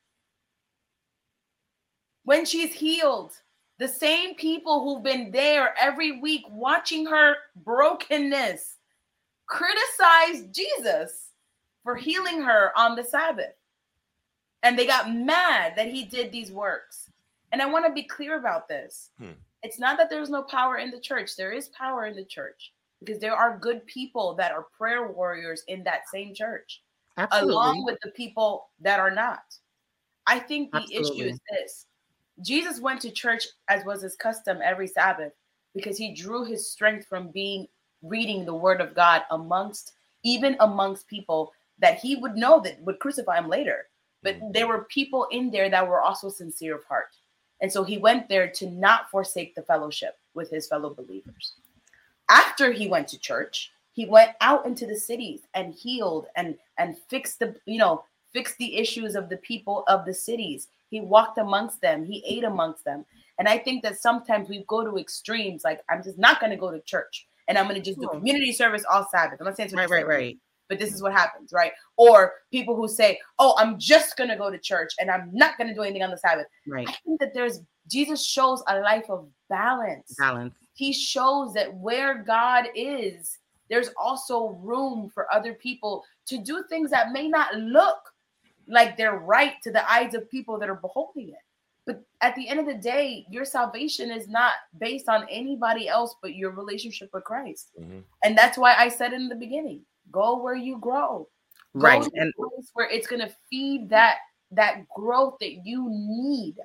When 2.24 2.44
she's 2.44 2.74
healed, 2.74 3.32
the 3.78 3.88
same 3.88 4.34
people 4.34 4.82
who've 4.82 5.04
been 5.04 5.30
there 5.30 5.72
every 5.80 6.18
week 6.20 6.42
watching 6.50 7.06
her 7.06 7.36
brokenness 7.54 8.76
criticize 9.46 10.48
Jesus 10.50 11.27
for 11.88 11.96
healing 11.96 12.42
her 12.42 12.70
on 12.76 12.96
the 12.96 13.02
Sabbath. 13.02 13.54
And 14.62 14.78
they 14.78 14.86
got 14.86 15.10
mad 15.10 15.72
that 15.76 15.88
he 15.88 16.04
did 16.04 16.30
these 16.30 16.52
works. 16.52 17.08
And 17.50 17.62
I 17.62 17.66
want 17.66 17.86
to 17.86 17.92
be 17.92 18.02
clear 18.02 18.38
about 18.38 18.68
this. 18.68 19.08
Hmm. 19.18 19.30
It's 19.62 19.78
not 19.78 19.96
that 19.96 20.10
there's 20.10 20.28
no 20.28 20.42
power 20.42 20.76
in 20.76 20.90
the 20.90 21.00
church, 21.00 21.34
there 21.34 21.50
is 21.50 21.68
power 21.68 22.04
in 22.04 22.14
the 22.14 22.26
church 22.26 22.74
because 23.00 23.18
there 23.20 23.34
are 23.34 23.56
good 23.56 23.86
people 23.86 24.34
that 24.34 24.52
are 24.52 24.66
prayer 24.76 25.10
warriors 25.10 25.62
in 25.66 25.82
that 25.84 26.10
same 26.12 26.34
church, 26.34 26.82
Absolutely. 27.16 27.52
along 27.52 27.86
with 27.86 27.96
the 28.02 28.10
people 28.10 28.68
that 28.82 29.00
are 29.00 29.10
not. 29.10 29.44
I 30.26 30.40
think 30.40 30.70
the 30.72 30.84
issue 30.92 31.24
is 31.24 31.40
this 31.50 31.86
Jesus 32.42 32.80
went 32.80 33.00
to 33.00 33.10
church 33.10 33.46
as 33.68 33.82
was 33.86 34.02
his 34.02 34.14
custom 34.14 34.58
every 34.62 34.88
Sabbath 34.88 35.32
because 35.74 35.96
he 35.96 36.12
drew 36.12 36.44
his 36.44 36.70
strength 36.70 37.06
from 37.06 37.30
being 37.30 37.66
reading 38.02 38.44
the 38.44 38.54
word 38.54 38.82
of 38.82 38.94
God 38.94 39.22
amongst 39.30 39.94
even 40.22 40.56
amongst 40.60 41.06
people 41.06 41.52
that 41.80 41.98
he 41.98 42.16
would 42.16 42.36
know 42.36 42.60
that 42.60 42.82
would 42.82 42.98
crucify 42.98 43.38
him 43.38 43.48
later. 43.48 43.86
But 44.22 44.40
mm. 44.40 44.52
there 44.52 44.66
were 44.66 44.84
people 44.84 45.26
in 45.30 45.50
there 45.50 45.70
that 45.70 45.86
were 45.86 46.00
also 46.00 46.28
sincere 46.28 46.76
of 46.76 46.84
heart. 46.84 47.14
And 47.60 47.72
so 47.72 47.84
he 47.84 47.98
went 47.98 48.28
there 48.28 48.48
to 48.48 48.70
not 48.70 49.10
forsake 49.10 49.54
the 49.54 49.62
fellowship 49.62 50.16
with 50.34 50.50
his 50.50 50.68
fellow 50.68 50.94
believers. 50.94 51.54
After 52.30 52.72
he 52.72 52.88
went 52.88 53.08
to 53.08 53.18
church, 53.18 53.72
he 53.92 54.06
went 54.06 54.32
out 54.40 54.64
into 54.64 54.86
the 54.86 54.96
cities 54.96 55.40
and 55.54 55.74
healed 55.74 56.26
and 56.36 56.56
and 56.76 56.96
fixed 57.08 57.40
the 57.40 57.56
you 57.66 57.78
know 57.78 58.04
fixed 58.32 58.58
the 58.58 58.76
issues 58.76 59.16
of 59.16 59.28
the 59.28 59.38
people 59.38 59.82
of 59.88 60.04
the 60.04 60.14
cities. 60.14 60.68
He 60.90 61.00
walked 61.00 61.38
amongst 61.38 61.80
them, 61.80 62.04
he 62.04 62.22
ate 62.26 62.44
amongst 62.44 62.84
them. 62.84 63.04
And 63.38 63.48
I 63.48 63.58
think 63.58 63.82
that 63.82 63.98
sometimes 63.98 64.48
we 64.48 64.64
go 64.68 64.84
to 64.84 64.98
extremes 64.98 65.64
like 65.64 65.80
I'm 65.88 66.02
just 66.02 66.18
not 66.18 66.38
going 66.38 66.50
to 66.50 66.56
go 66.56 66.70
to 66.70 66.80
church 66.80 67.26
and 67.48 67.58
I'm 67.58 67.66
going 67.66 67.82
to 67.82 67.84
just 67.84 68.00
do 68.00 68.08
community 68.08 68.52
service 68.52 68.84
all 68.88 69.08
Sabbath. 69.10 69.40
I'm 69.40 69.46
not 69.46 69.56
saying 69.56 69.74
right 69.74 69.90
right 69.90 70.06
right 70.06 70.38
but 70.68 70.78
this 70.78 70.94
is 70.94 71.02
what 71.02 71.12
happens, 71.12 71.52
right? 71.52 71.72
Or 71.96 72.34
people 72.50 72.76
who 72.76 72.88
say, 72.88 73.18
"Oh, 73.38 73.54
I'm 73.58 73.78
just 73.78 74.16
going 74.16 74.30
to 74.30 74.36
go 74.36 74.50
to 74.50 74.58
church 74.58 74.92
and 75.00 75.10
I'm 75.10 75.30
not 75.32 75.56
going 75.56 75.68
to 75.68 75.74
do 75.74 75.82
anything 75.82 76.02
on 76.02 76.10
the 76.10 76.18
Sabbath." 76.18 76.46
right 76.66 76.88
I 76.88 76.92
think 77.04 77.20
that 77.20 77.34
there's 77.34 77.60
Jesus 77.88 78.24
shows 78.24 78.62
a 78.68 78.80
life 78.80 79.08
of 79.08 79.28
balance. 79.48 80.14
balance 80.18 80.54
He 80.74 80.92
shows 80.92 81.54
that 81.54 81.74
where 81.74 82.22
God 82.22 82.66
is, 82.74 83.38
there's 83.68 83.90
also 83.96 84.50
room 84.62 85.10
for 85.12 85.32
other 85.32 85.54
people 85.54 86.04
to 86.26 86.38
do 86.38 86.62
things 86.68 86.90
that 86.90 87.12
may 87.12 87.28
not 87.28 87.54
look 87.54 87.98
like 88.68 88.96
they're 88.96 89.18
right 89.18 89.54
to 89.62 89.72
the 89.72 89.90
eyes 89.90 90.14
of 90.14 90.30
people 90.30 90.58
that 90.58 90.68
are 90.68 90.76
beholding 90.76 91.30
it. 91.30 91.42
But 91.86 92.02
at 92.20 92.34
the 92.34 92.46
end 92.46 92.60
of 92.60 92.66
the 92.66 92.74
day, 92.74 93.24
your 93.30 93.46
salvation 93.46 94.10
is 94.10 94.28
not 94.28 94.52
based 94.78 95.08
on 95.08 95.26
anybody 95.30 95.88
else 95.88 96.14
but 96.20 96.34
your 96.34 96.50
relationship 96.50 97.08
with 97.14 97.24
Christ. 97.24 97.70
Mhm. 97.80 98.04
And 98.22 98.36
that's 98.36 98.58
why 98.58 98.74
I 98.74 98.90
said 98.90 99.14
in 99.14 99.28
the 99.30 99.34
beginning, 99.34 99.86
go 100.10 100.42
where 100.42 100.56
you 100.56 100.78
grow. 100.78 101.28
Right 101.74 102.02
and 102.14 102.32
place 102.34 102.70
where 102.74 102.88
it's 102.90 103.06
going 103.06 103.20
to 103.20 103.32
feed 103.50 103.90
that 103.90 104.16
that 104.52 104.88
growth 104.88 105.36
that 105.40 105.64
you 105.64 105.88
need. 105.90 106.56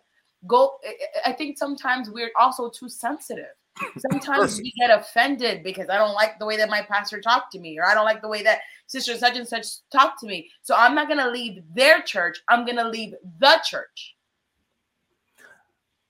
Go. 0.48 0.78
I 1.26 1.34
think 1.34 1.58
sometimes 1.58 2.10
we're 2.10 2.32
also 2.39 2.70
too 2.70 2.89
sensitive. 2.89 3.46
Sometimes 4.12 4.60
we 4.60 4.72
get 4.80 4.91
offended 4.91 5.64
because 5.64 5.89
I 5.89 5.98
don't 5.98 6.14
like 6.14 6.38
the 6.38 6.46
way 6.46 6.58
that 6.58 6.70
my 6.70 6.82
pastor 6.82 7.20
talked 7.20 7.52
to 7.54 7.60
me, 7.60 7.80
or 7.80 7.86
I 7.86 7.94
don't 7.94 8.06
like 8.06 8.22
the 8.22 8.28
way 8.28 8.44
that 8.44 8.60
sister 8.88 9.18
such 9.18 9.36
and 9.38 9.48
such 9.48 9.66
talked 9.91 10.20
to 10.20 10.28
me. 10.28 10.50
So 10.62 10.76
I'm 10.76 10.94
not 10.94 11.08
going 11.08 11.20
to 11.20 11.30
leave 11.30 11.64
their 11.74 12.02
church. 12.02 12.41
I'm 12.50 12.66
going 12.66 12.78
to 12.78 12.88
leave 12.88 13.14
the 13.39 13.60
church. 13.64 14.16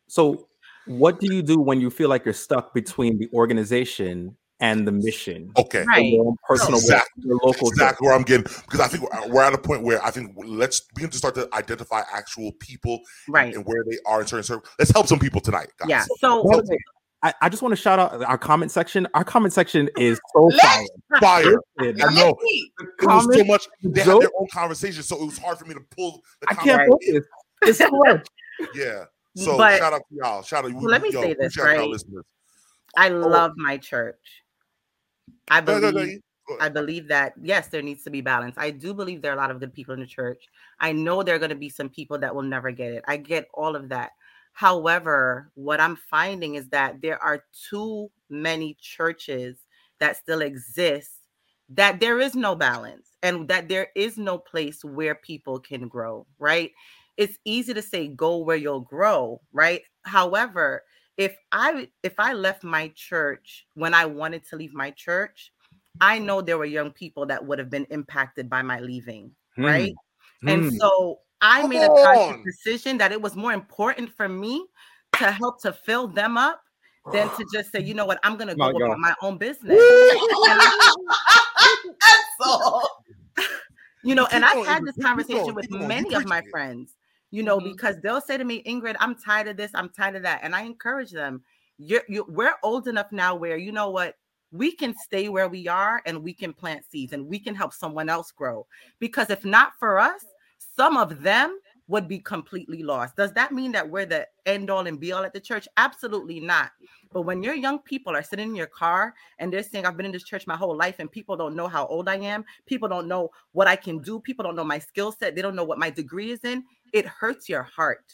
So, 0.08 0.48
what 0.86 1.20
do 1.20 1.34
you 1.34 1.42
do 1.42 1.60
when 1.60 1.80
you 1.80 1.90
feel 1.90 2.10
like 2.10 2.26
you're 2.26 2.34
stuck 2.34 2.74
between 2.74 3.18
the 3.18 3.30
organization 3.34 4.36
and 4.64 4.88
the 4.88 4.92
mission? 4.92 5.52
Okay. 5.58 5.84
Right. 5.88 6.06
Your 6.14 6.28
own 6.28 6.36
personal 6.48 6.74
work, 6.80 6.84
Exactly. 6.84 7.24
your 7.26 7.36
local 7.44 7.70
church? 7.70 7.74
exactly 7.74 8.08
where 8.08 8.16
I'm 8.16 8.24
getting 8.24 8.44
because 8.44 8.80
I 8.80 8.88
think 8.88 9.04
we're- 9.04 9.30
we're 9.30 9.44
at 9.44 9.54
a 9.54 9.58
point 9.58 9.84
where 9.84 10.04
I 10.04 10.10
think 10.10 10.34
let's 10.44 10.80
begin 10.96 11.10
to 11.12 11.18
start 11.18 11.36
to 11.36 11.48
identify 11.54 12.02
actual 12.12 12.52
people 12.60 13.02
right 13.28 13.54
and 13.54 13.66
where 13.66 13.84
they 13.90 13.98
are 14.06 14.22
in 14.22 14.28
certain 14.28 14.44
circles. 14.44 14.70
Let's 14.80 14.92
help 14.92 15.08
some 15.08 15.20
people 15.20 15.42
tonight, 15.42 15.68
guys. 15.78 15.90
yeah 15.90 16.04
so 16.20 16.44
By 16.44 16.62
I, 17.24 17.34
I 17.44 17.50
just 17.50 17.62
want 17.62 17.72
to 17.72 17.78
shout 17.78 18.00
out 18.00 18.22
our 18.24 18.38
comment 18.38 18.70
section. 18.70 19.08
Our 19.14 19.24
comment 19.24 19.54
section 19.54 19.90
is 19.98 20.20
so 20.36 20.50
fire. 20.62 20.86
Fire. 21.22 21.56
I 21.80 21.92
know. 22.14 22.36
Let's. 22.38 22.64
It 23.00 23.06
was 23.08 23.38
so 23.38 23.44
much. 23.46 23.68
They 23.82 24.02
had 24.02 24.20
their 24.20 24.30
own 24.38 24.48
conversation, 24.52 25.04
so 25.04 25.22
it 25.22 25.26
was 25.28 25.38
hard 25.38 25.58
for 25.58 25.64
me 25.66 25.74
to 25.74 25.80
pull 25.96 26.22
the 26.42 26.48
I 26.50 26.56
can't 26.56 26.82
comment. 26.82 26.90
focus. 26.92 27.26
It's 27.62 27.78
so 27.78 27.90
much. 27.92 28.28
Yeah. 28.76 29.06
So 29.38 29.58
But- 29.58 29.78
shout 29.80 29.94
out 29.94 30.02
to 30.10 30.16
y'all. 30.16 30.42
Shout 30.44 30.66
out. 30.66 30.74
Well, 30.74 30.84
let 30.84 31.02
me 31.02 31.12
yo, 31.12 31.22
say 31.22 31.34
this, 31.40 31.54
shout 31.54 31.70
out 31.70 31.90
right? 31.90 32.00
i 32.98 33.08
love 33.10 33.54
my 33.56 33.78
church 33.78 34.43
i 35.50 35.62
Go, 35.62 35.80
go, 35.80 35.92
believe 35.92 36.22
go. 36.48 36.58
I 36.60 36.70
believe 36.70 37.08
that 37.08 37.34
yes, 37.42 37.68
there 37.68 37.82
needs 37.82 38.04
to 38.04 38.10
be 38.10 38.22
balance. 38.22 38.56
I 38.58 38.72
do 38.72 38.94
believe 38.94 39.22
there 39.22 39.32
are 39.32 39.36
a 39.36 39.38
lot 39.38 39.52
of 39.52 39.60
good 39.60 39.74
people 39.74 39.94
in 39.94 40.00
the 40.00 40.06
church. 40.06 40.44
I 40.80 40.92
know 40.92 41.24
there 41.24 41.36
are 41.36 41.40
going 41.40 41.50
to 41.50 41.56
be 41.56 41.70
some 41.70 41.90
people 41.90 42.18
that 42.20 42.36
will 42.36 42.44
never 42.44 42.72
get 42.72 42.94
it. 42.94 43.04
I 43.08 43.18
get 43.18 43.48
all 43.54 43.76
of 43.76 43.90
that. 43.90 44.12
However, 44.54 45.52
what 45.56 45.80
I'm 45.80 45.96
finding 45.96 46.56
is 46.56 46.70
that 46.70 47.02
there 47.02 47.22
are 47.22 47.44
too 47.70 48.12
many 48.30 48.78
churches 48.80 49.58
that 50.00 50.18
still 50.18 50.42
exist 50.42 51.12
that 51.70 52.00
there 52.00 52.20
is 52.20 52.36
no 52.36 52.56
balance 52.56 53.10
and 53.24 53.48
that 53.48 53.68
there 53.68 53.88
is 53.96 54.18
no 54.18 54.38
place 54.38 54.84
where 54.84 55.16
people 55.16 55.60
can 55.60 55.88
grow, 55.88 56.28
right? 56.38 56.72
It's 57.18 57.38
easy 57.46 57.74
to 57.74 57.82
say 57.82 58.08
go 58.10 58.38
where 58.38 58.58
you'll 58.58 58.82
grow, 58.82 59.42
right? 59.54 59.82
However, 60.04 60.84
if 61.18 61.38
I 61.52 61.88
if 62.02 62.20
I 62.20 62.34
left 62.34 62.64
my 62.64 62.92
church 62.96 63.68
when 63.76 63.94
I 63.94 64.06
wanted 64.06 64.48
to 64.50 64.56
leave 64.56 64.74
my 64.74 64.92
church, 64.92 65.52
I 66.02 66.20
know 66.20 66.42
there 66.42 66.58
were 66.58 66.66
young 66.66 66.92
people 66.92 67.26
that 67.28 67.46
would 67.46 67.60
have 67.60 67.70
been 67.70 67.86
impacted 67.90 68.50
by 68.50 68.62
my 68.62 68.80
leaving, 68.80 69.32
Hmm. 69.56 69.66
right? 69.66 69.94
And 70.48 70.64
Hmm. 70.64 70.78
so 70.78 71.20
I 71.42 71.62
Come 71.62 71.70
made 71.70 71.84
a 71.84 71.90
conscious 71.90 72.30
on. 72.30 72.44
decision 72.44 72.98
that 72.98 73.12
it 73.12 73.22
was 73.22 73.36
more 73.36 73.54
important 73.54 74.10
for 74.16 74.28
me 74.28 74.66
to 75.14 75.32
help 75.32 75.62
to 75.62 75.74
fill 75.74 76.08
them 76.08 76.38
up 76.38 76.62
than 77.12 77.30
to 77.30 77.46
just 77.54 77.72
say, 77.72 77.82
you 77.86 77.94
know 77.94 78.06
what, 78.06 78.20
I'm 78.24 78.36
gonna 78.38 78.56
go 78.56 78.72
God. 78.72 78.76
about 78.76 79.00
my 79.00 79.14
own 79.22 79.38
business. 79.38 79.78
That's 80.48 82.40
all. 82.42 82.90
you 84.04 84.16
know, 84.16 84.28
and 84.32 84.44
I've 84.44 84.66
had 84.66 84.84
this 84.86 84.98
conversation 85.06 85.54
with 85.54 85.66
keep 85.70 85.74
going. 85.74 85.84
You 85.84 85.88
many 85.90 86.16
of 86.16 86.26
my 86.26 86.42
friends, 86.50 86.96
you 87.34 87.42
know, 87.42 87.60
Mhm. 87.60 87.64
because 87.64 88.00
they'll 88.02 88.22
say 88.22 88.38
to 88.38 88.44
me, 88.44 88.62
Ingrid, 88.64 88.96
I'm 89.00 89.16
tired 89.16 89.48
of 89.48 89.58
this, 89.58 89.72
I'm 89.74 89.90
tired 89.90 90.16
of 90.16 90.22
that. 90.22 90.42
And 90.44 90.56
I 90.56 90.62
encourage 90.62 91.10
them, 91.10 91.44
you're, 91.80 92.04
you 92.08 92.24
we're 92.30 92.54
old 92.62 92.88
enough 92.88 93.12
now 93.12 93.34
where 93.34 93.58
you 93.58 93.72
know 93.72 93.90
what, 93.90 94.18
we 94.52 94.72
can 94.72 94.94
stay 94.94 95.30
where 95.30 95.50
we 95.50 95.68
are 95.68 96.04
and 96.06 96.24
we 96.24 96.32
can 96.32 96.54
plant 96.54 96.86
seeds 96.86 97.12
and 97.12 97.26
we 97.26 97.40
can 97.40 97.56
help 97.56 97.74
someone 97.74 98.08
else 98.08 98.30
grow. 98.32 98.68
Because 99.00 99.32
if 99.32 99.44
not 99.44 99.74
for 99.80 100.00
us, 100.00 100.24
some 100.76 100.96
of 100.96 101.24
them 101.24 101.60
would 101.88 102.08
be 102.08 102.20
completely 102.20 102.84
lost. 102.84 103.16
Does 103.16 103.34
that 103.34 103.52
mean 103.52 103.72
that 103.72 103.90
we're 103.90 104.06
the 104.06 104.28
end 104.46 104.70
all 104.70 104.86
and 104.86 105.00
be 105.00 105.12
all 105.12 105.24
at 105.24 105.34
the 105.34 105.40
church? 105.40 105.68
Absolutely 105.78 106.40
not. 106.40 106.72
But 107.12 107.24
when 107.24 107.42
your 107.42 107.56
young 107.56 107.80
people 107.80 108.16
are 108.16 108.24
sitting 108.24 108.50
in 108.50 108.56
your 108.56 108.68
car 108.68 109.16
and 109.40 109.52
they're 109.52 109.64
saying, 109.64 109.88
I've 109.88 109.98
been 109.98 110.06
in 110.06 110.12
this 110.12 110.24
church 110.24 110.46
my 110.46 110.56
whole 110.56 110.78
life, 110.78 110.98
and 111.00 111.12
people 111.12 111.36
don't 111.36 111.56
know 111.56 111.68
how 111.68 111.88
old 111.88 112.08
I 112.08 112.18
am, 112.18 112.46
people 112.68 112.88
don't 112.88 113.08
know 113.08 113.32
what 113.54 113.68
I 113.68 113.76
can 113.76 113.98
do, 114.00 114.20
people 114.20 114.44
don't 114.44 114.56
know 114.56 114.64
my 114.64 114.80
skill 114.80 115.12
set, 115.12 115.36
they 115.36 115.42
don't 115.42 115.56
know 115.56 115.64
what 115.64 115.80
my 115.80 115.90
degree 115.90 116.32
is 116.32 116.44
in, 116.44 116.64
it 116.94 117.06
hurts 117.06 117.50
your 117.50 117.64
heart, 117.64 118.06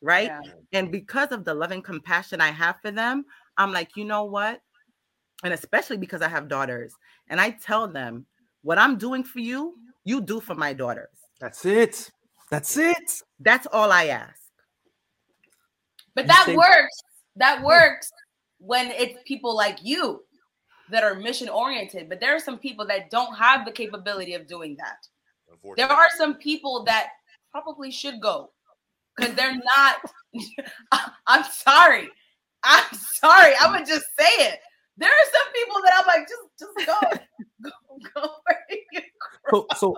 right? 0.00 0.26
Yeah. 0.28 0.52
And 0.72 0.92
because 0.92 1.32
of 1.32 1.44
the 1.44 1.54
love 1.54 1.72
and 1.72 1.82
compassion 1.82 2.40
I 2.40 2.50
have 2.52 2.76
for 2.82 2.90
them, 2.90 3.24
I'm 3.56 3.72
like, 3.72 3.96
you 3.96 4.04
know 4.04 4.24
what? 4.24 4.60
And 5.42 5.52
especially 5.52 5.96
because 5.96 6.22
I 6.22 6.28
have 6.28 6.48
daughters, 6.48 6.94
and 7.28 7.40
I 7.40 7.50
tell 7.50 7.88
them, 7.88 8.26
what 8.62 8.78
I'm 8.78 8.96
doing 8.98 9.22
for 9.24 9.40
you, 9.40 9.74
you 10.04 10.20
do 10.20 10.40
for 10.40 10.54
my 10.54 10.72
daughters. 10.72 11.08
That's 11.40 11.64
it. 11.64 12.10
That's 12.50 12.76
it. 12.76 13.22
That's 13.40 13.66
all 13.72 13.90
I 13.92 14.06
ask. 14.06 14.40
But 16.14 16.24
You 16.24 16.28
that 16.28 16.46
say- 16.46 16.56
works. 16.56 17.02
That 17.36 17.62
works 17.62 18.10
when 18.58 18.90
it's 18.92 19.20
people 19.26 19.54
like 19.54 19.78
you 19.82 20.24
that 20.90 21.04
are 21.04 21.14
mission 21.14 21.48
oriented. 21.50 22.08
But 22.08 22.18
there 22.18 22.34
are 22.34 22.40
some 22.40 22.58
people 22.58 22.86
that 22.86 23.10
don't 23.10 23.34
have 23.34 23.66
the 23.66 23.72
capability 23.72 24.32
of 24.32 24.46
doing 24.46 24.76
that. 24.78 25.06
There 25.76 25.90
are 25.90 26.08
some 26.16 26.34
people 26.34 26.84
that 26.84 27.08
probably 27.62 27.90
should 27.90 28.20
go 28.20 28.50
because 29.16 29.34
they're 29.34 29.54
not. 29.54 29.96
I'm 31.26 31.44
sorry. 31.44 32.08
I'm 32.62 32.84
sorry. 32.92 33.54
I'm 33.60 33.72
gonna 33.72 33.86
just 33.86 34.06
say 34.18 34.24
it. 34.24 34.58
There 34.98 35.10
are 35.10 35.26
some 35.32 35.52
people 35.52 35.76
that 35.84 35.92
I'm 35.98 36.06
like, 36.06 36.28
just, 36.28 36.42
just 36.58 36.86
go, 37.62 37.70
go, 38.14 38.28
go 38.30 38.30
So, 39.50 39.66
so, 39.76 39.94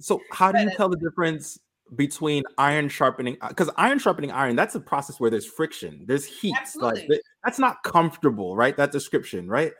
so, 0.00 0.20
how 0.32 0.50
do 0.50 0.60
you 0.60 0.70
tell 0.76 0.88
the 0.88 0.96
difference 0.96 1.58
between 1.94 2.42
iron 2.58 2.88
sharpening? 2.88 3.36
Uh, 3.40 3.48
because 3.48 3.70
iron 3.76 3.98
sharpening 3.98 4.32
iron, 4.32 4.56
that's 4.56 4.74
a 4.74 4.80
process 4.80 5.20
where 5.20 5.30
there's 5.30 5.46
friction, 5.46 6.04
there's 6.06 6.24
heat. 6.24 6.50
Like 6.52 6.62
Absolutely. 6.62 7.06
th- 7.08 7.20
that's 7.44 7.58
not 7.58 7.82
comfortable, 7.84 8.56
right? 8.56 8.76
That 8.76 8.90
description, 8.92 9.48
right? 9.48 9.72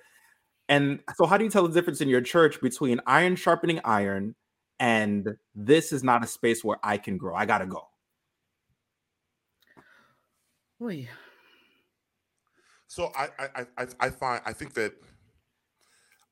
And 0.69 1.01
so, 1.17 1.27
how 1.27 1.37
do 1.37 1.45
you 1.45 1.51
tell 1.51 1.67
the 1.67 1.75
difference 1.75 2.01
in 2.01 2.09
your 2.09 2.21
church 2.21 2.61
between 2.61 3.01
iron 3.07 3.35
sharpening 3.37 3.81
iron 3.85 4.37
and 4.83 5.37
this 5.55 5.93
is 5.93 6.03
not 6.03 6.25
a 6.25 6.27
space 6.27 6.65
where 6.65 6.79
I 6.83 6.99
can 6.99 7.17
grow? 7.17 7.37
I 7.37 7.47
gotta 7.47 7.67
go. 7.67 7.87
Oy. 10.83 11.09
So 12.89 13.13
I 13.17 13.29
I 13.39 13.49
I 13.55 13.67
I- 13.79 13.87
I 14.01 14.11
find 14.11 14.43
I 14.45 14.53
think 14.53 14.75
that 14.75 14.93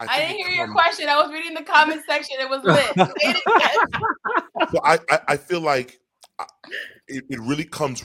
I 0.00 0.06
think 0.06 0.28
didn't 0.30 0.46
hear 0.46 0.56
your 0.56 0.66
come- 0.66 0.74
question. 0.74 1.08
I 1.08 1.22
was 1.22 1.30
reading 1.30 1.54
the 1.54 1.62
comment 1.62 2.02
section. 2.08 2.38
It 2.40 2.50
was 2.50 2.64
lit. 2.64 2.92
It. 3.20 4.70
So 4.72 4.80
I, 4.84 4.98
I 5.08 5.20
I 5.28 5.36
feel 5.36 5.60
like 5.60 6.00
uh, 6.40 6.44
it, 7.06 7.24
it 7.30 7.38
really 7.40 7.64
comes 7.64 8.04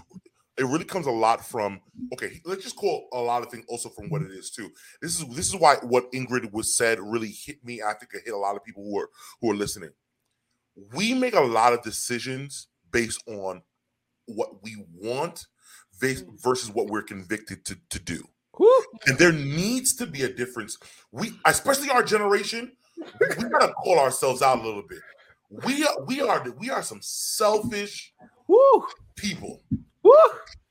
it 0.57 0.65
really 0.65 0.85
comes 0.85 1.07
a 1.07 1.11
lot 1.11 1.43
from 1.43 1.81
okay 2.13 2.39
let's 2.45 2.63
just 2.63 2.75
call 2.75 3.07
a 3.13 3.19
lot 3.19 3.41
of 3.41 3.49
things 3.49 3.65
also 3.67 3.89
from 3.89 4.09
what 4.09 4.21
it 4.21 4.31
is 4.31 4.51
too 4.51 4.69
this 5.01 5.19
is 5.19 5.27
this 5.35 5.47
is 5.47 5.55
why 5.55 5.75
what 5.81 6.09
ingrid 6.13 6.49
was 6.53 6.73
said 6.77 6.97
really 6.99 7.29
hit 7.29 7.63
me 7.65 7.81
i 7.81 7.93
think 7.93 8.11
it 8.13 8.21
hit 8.23 8.33
a 8.33 8.37
lot 8.37 8.55
of 8.55 8.63
people 8.63 8.81
who 8.83 8.97
are 8.97 9.09
who 9.41 9.51
are 9.51 9.55
listening 9.55 9.89
we 10.93 11.13
make 11.13 11.35
a 11.35 11.41
lot 11.41 11.73
of 11.73 11.81
decisions 11.81 12.67
based 12.91 13.21
on 13.27 13.61
what 14.25 14.63
we 14.63 14.83
want 14.93 15.45
based 16.01 16.25
versus 16.43 16.69
what 16.71 16.87
we're 16.87 17.01
convicted 17.01 17.63
to, 17.65 17.77
to 17.89 17.99
do. 17.99 18.23
And 19.07 19.17
there 19.17 19.31
needs 19.31 19.95
to 19.95 20.05
be 20.05 20.23
a 20.23 20.33
difference. 20.33 20.77
We 21.11 21.33
especially 21.45 21.89
our 21.89 22.03
generation 22.03 22.71
we 22.97 23.49
gotta 23.49 23.73
call 23.73 23.99
ourselves 23.99 24.41
out 24.41 24.59
a 24.59 24.61
little 24.61 24.83
bit. 24.87 24.99
We 25.49 25.85
are 25.85 26.03
we 26.05 26.21
are 26.21 26.45
we 26.57 26.69
are 26.69 26.81
some 26.81 26.99
selfish 27.01 28.13
Woo. 28.47 28.85
people. 29.15 29.61
Woo. 30.03 30.13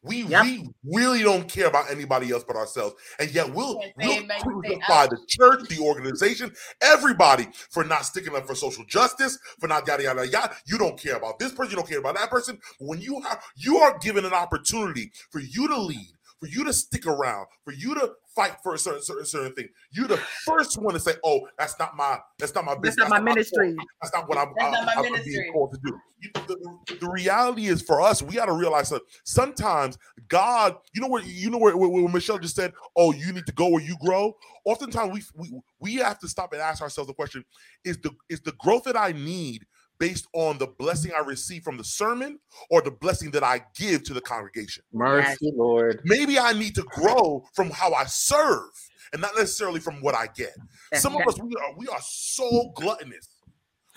We 0.05 0.23
Yep. 0.23 0.45
we 0.45 0.71
really 0.85 1.23
don't 1.23 1.49
care 1.49 1.67
about 1.67 1.91
anybody 1.91 2.31
else 2.31 2.45
but 2.45 2.57
ourselves 2.57 2.95
and 3.19 3.31
yet 3.35 3.53
we'll, 3.53 3.81
we'll. 3.97 4.23
Crucify 4.41 5.07
the 5.07 5.19
church 5.27 5.69
the 5.69 5.79
organization 5.81 6.53
everybody 6.81 7.49
for 7.71 7.85
not 7.85 8.05
sticking 8.05 8.35
up 8.37 8.47
for 8.47 8.55
social 8.55 8.85
justice 8.85 9.39
for 9.59 9.67
not 9.67 9.87
yada 9.87 10.05
yada 10.05 10.29
yada 10.29 10.55
you 10.67 10.79
don't 10.79 10.99
care 10.99 11.17
about 11.17 11.39
this 11.39 11.53
person 11.53 11.71
you 11.71 11.77
don't 11.77 11.89
care 11.89 11.99
about 11.99 12.17
that 12.17 12.31
person 12.31 12.59
when 12.79 13.01
you 13.01 13.21
have 13.23 13.43
you 13.57 13.79
are 13.79 13.99
given 13.99 14.25
an 14.25 14.35
opportunity 14.35 15.11
for 15.31 15.41
you 15.41 15.67
to 15.67 15.77
lead 15.79 16.13
for 16.45 16.51
you 16.51 16.65
to 16.65 16.73
stick 16.75 17.07
around, 17.07 17.47
for 17.65 17.73
you 17.73 17.95
to 17.95 18.13
fight 18.35 18.57
for 18.63 18.75
a 18.75 18.79
certain 18.79 19.03
certain, 19.03 19.25
certain 19.27 19.55
thing. 19.55 19.69
You're 19.91 20.09
the 20.09 20.17
first 20.45 20.81
one 20.81 20.95
to 20.95 21.01
say, 21.01 21.13
"Oh, 21.25 21.49
that's 21.59 21.79
not 21.79 21.97
my 21.97 22.19
that's 22.39 22.55
not 22.55 22.65
my 22.65 22.75
business. 22.75 22.97
That's 22.97 23.11
not 23.11 23.23
my 23.25 23.33
ministry. 23.35 23.77
That's 24.03 24.15
not 24.15 24.29
what 24.29 24.39
I'm, 24.39 24.53
That's 24.59 24.73
not 24.73 24.89
I- 24.97 25.03
my 25.03 25.09
I'm 25.19 25.25
being 25.25 25.53
called 25.53 25.73
to 25.73 25.79
do." 25.85 25.99
You, 26.21 26.31
the, 26.35 26.57
the- 26.89 26.97
the 27.01 27.09
reality 27.11 27.67
is 27.67 27.83
for 27.83 28.01
us, 28.01 28.23
we 28.23 28.35
got 28.35 28.47
to 28.47 28.53
realize 28.53 28.89
that 28.91 29.03
sometimes 29.25 29.99
God, 30.29 30.77
you 30.95 31.01
know 31.01 31.09
where 31.09 31.23
you 31.23 31.51
know 31.51 31.59
where, 31.59 31.77
where, 31.77 31.89
where 31.89 32.09
Michelle 32.09 32.39
just 32.39 32.57
said, 32.57 32.73
"Oh, 32.97 33.13
you 33.13 33.33
need 33.33 33.47
to 33.47 33.53
go 33.53 33.69
where 33.69 33.83
you 33.83 33.97
grow." 34.05 34.37
Oftentimes, 34.65 35.13
we 35.13 35.23
we 35.51 35.61
we 35.81 35.95
have 35.97 36.19
to 36.21 36.29
stop 36.29 36.53
and 36.53 36.63
ask 36.63 36.83
ourselves 36.83 37.09
the 37.09 37.15
question: 37.15 37.45
Is 37.85 37.99
the 37.99 38.11
is 38.29 38.41
the 38.41 38.53
growth 38.53 38.85
that 38.85 38.97
I 38.97 39.13
need 39.13 39.67
based 39.99 40.27
on 40.33 40.59
the 40.59 40.67
blessing 40.67 41.13
I 41.17 41.23
receive 41.23 41.63
from 41.63 41.77
the 41.77 41.85
sermon, 41.85 42.39
or 42.71 42.83
the 42.83 42.91
blessing 42.91 43.31
that 43.33 43.45
I 43.45 43.63
give 43.77 44.05
to 44.05 44.15
the 44.15 44.21
congregation? 44.21 44.85
Mercy, 44.93 45.53
Lord. 45.55 46.01
maybe 46.05 46.39
I 46.39 46.53
need 46.53 46.75
to 46.77 46.83
grow 46.83 47.45
from 47.55 47.71
how 47.71 47.93
I 47.93 48.05
serve 48.05 48.71
and 49.13 49.23
not 49.23 49.37
necessarily 49.37 49.81
from 49.81 50.01
what 50.01 50.15
I 50.15 50.27
get. 50.35 50.55
Some 50.95 51.17
of 51.17 51.23
us 51.27 51.39
we 51.41 51.55
are 51.57 51.75
we 51.77 51.87
are 51.89 52.01
so 52.03 52.73
gluttonous. 52.75 53.29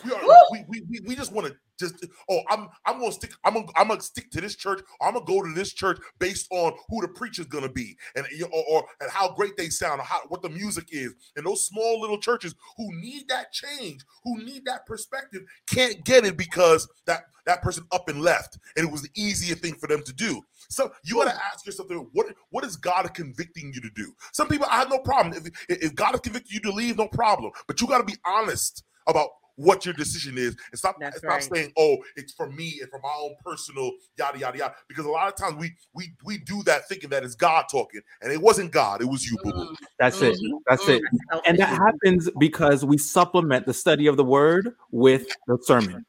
We 0.05 0.11
are 0.11 0.21
Woo! 0.21 0.33
we, 0.51 0.65
we, 0.67 0.81
we, 0.89 0.99
we 1.07 1.15
just 1.15 1.31
want 1.31 1.47
to 1.47 1.55
just 1.77 2.05
oh 2.29 2.41
I'm 2.49 2.67
I'm 2.85 2.99
gonna 2.99 3.11
stick 3.11 3.31
I'm 3.43 3.53
gonna 3.53 3.67
I'm 3.75 3.87
gonna 3.89 4.01
stick 4.01 4.29
to 4.31 4.41
this 4.41 4.55
church 4.55 4.81
I'm 5.01 5.13
gonna 5.13 5.25
go 5.25 5.43
to 5.43 5.53
this 5.53 5.73
church 5.73 5.99
based 6.19 6.47
on 6.51 6.73
who 6.89 7.01
the 7.01 7.07
preacher's 7.07 7.45
gonna 7.45 7.69
be 7.69 7.97
and 8.15 8.25
or, 8.51 8.63
or 8.69 8.85
and 9.01 9.09
how 9.11 9.33
great 9.33 9.57
they 9.57 9.69
sound 9.69 10.01
or 10.01 10.03
how 10.03 10.21
what 10.27 10.41
the 10.41 10.49
music 10.49 10.87
is. 10.91 11.13
And 11.35 11.45
those 11.45 11.65
small 11.65 11.99
little 12.01 12.19
churches 12.19 12.55
who 12.77 12.93
need 12.99 13.27
that 13.29 13.51
change 13.51 14.01
who 14.23 14.43
need 14.43 14.65
that 14.65 14.85
perspective 14.85 15.43
can't 15.67 16.03
get 16.03 16.25
it 16.25 16.37
because 16.37 16.87
that 17.05 17.23
that 17.45 17.61
person 17.61 17.85
up 17.91 18.09
and 18.09 18.21
left 18.21 18.57
and 18.75 18.85
it 18.85 18.91
was 18.91 19.01
the 19.01 19.09
easier 19.15 19.55
thing 19.55 19.73
for 19.75 19.87
them 19.87 20.03
to 20.03 20.13
do. 20.13 20.41
So 20.69 20.91
you 21.03 21.15
got 21.15 21.31
to 21.31 21.41
ask 21.51 21.65
yourself 21.65 21.89
what 22.11 22.27
what 22.49 22.63
is 22.63 22.75
God 22.75 23.13
convicting 23.13 23.71
you 23.73 23.81
to 23.81 23.89
do? 23.95 24.13
Some 24.33 24.47
people 24.47 24.67
I 24.69 24.77
have 24.79 24.89
no 24.89 24.99
problem. 24.99 25.33
If 25.33 25.65
if 25.69 25.95
God 25.95 26.15
is 26.15 26.21
convicting 26.21 26.53
you 26.53 26.59
to 26.61 26.71
leave 26.71 26.97
no 26.97 27.07
problem. 27.07 27.51
But 27.67 27.81
you 27.81 27.87
got 27.87 27.99
to 27.99 28.03
be 28.03 28.17
honest 28.25 28.83
about 29.07 29.29
what 29.57 29.85
your 29.85 29.93
decision 29.93 30.37
is 30.37 30.55
and 30.71 30.79
stop, 30.79 30.95
That's 30.99 31.17
stop 31.17 31.29
right. 31.31 31.43
saying 31.43 31.73
oh 31.77 31.97
it's 32.15 32.31
for 32.33 32.49
me 32.49 32.79
and 32.81 32.89
for 32.89 32.99
my 32.99 33.11
own 33.19 33.35
personal 33.43 33.91
yada 34.17 34.39
yada 34.39 34.57
yada 34.57 34.75
because 34.87 35.05
a 35.05 35.09
lot 35.09 35.27
of 35.27 35.35
times 35.35 35.55
we 35.59 35.73
we 35.93 36.13
we 36.23 36.37
do 36.37 36.63
that 36.63 36.87
thinking 36.87 37.09
that 37.09 37.23
it's 37.23 37.35
God 37.35 37.65
talking 37.69 38.01
and 38.21 38.31
it 38.31 38.39
wasn't 38.39 38.71
God 38.71 39.01
it 39.01 39.05
was 39.05 39.29
you 39.29 39.37
boo 39.43 39.51
boo 39.51 39.67
Mm. 39.67 39.75
That's 39.99 40.21
it. 40.21 40.35
Mhm. 40.35 40.59
That's 40.67 40.87
it. 40.87 41.01
And 41.45 41.57
that 41.57 41.69
happens 41.69 42.29
because 42.39 42.85
we 42.85 42.97
supplement 42.97 43.65
the 43.65 43.73
study 43.73 44.07
of 44.07 44.15
the 44.17 44.23
word 44.23 44.75
with 44.91 45.27
the 45.47 45.57
sermon. 45.63 46.05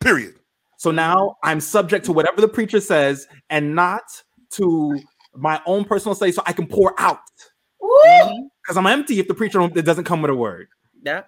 period 0.00 0.36
So 0.76 0.92
now 0.92 1.36
I'm 1.42 1.60
subject 1.60 2.04
to 2.06 2.12
whatever 2.12 2.40
the 2.40 2.46
preacher 2.48 2.80
says 2.80 3.26
and 3.50 3.74
not 3.74 4.04
to 4.50 5.00
my 5.34 5.60
own 5.66 5.84
personal 5.84 6.14
study 6.14 6.30
so 6.30 6.42
I 6.46 6.52
can 6.52 6.68
pour 6.68 6.94
out 7.00 7.18
because 7.80 8.76
I'm 8.76 8.86
empty 8.86 9.18
if 9.18 9.26
the 9.26 9.34
preacher 9.34 9.60
it 9.60 9.82
doesn't 9.82 10.04
come 10.04 10.22
with 10.22 10.30
a 10.30 10.36
word. 10.36 10.68
Yeah. 11.02 11.22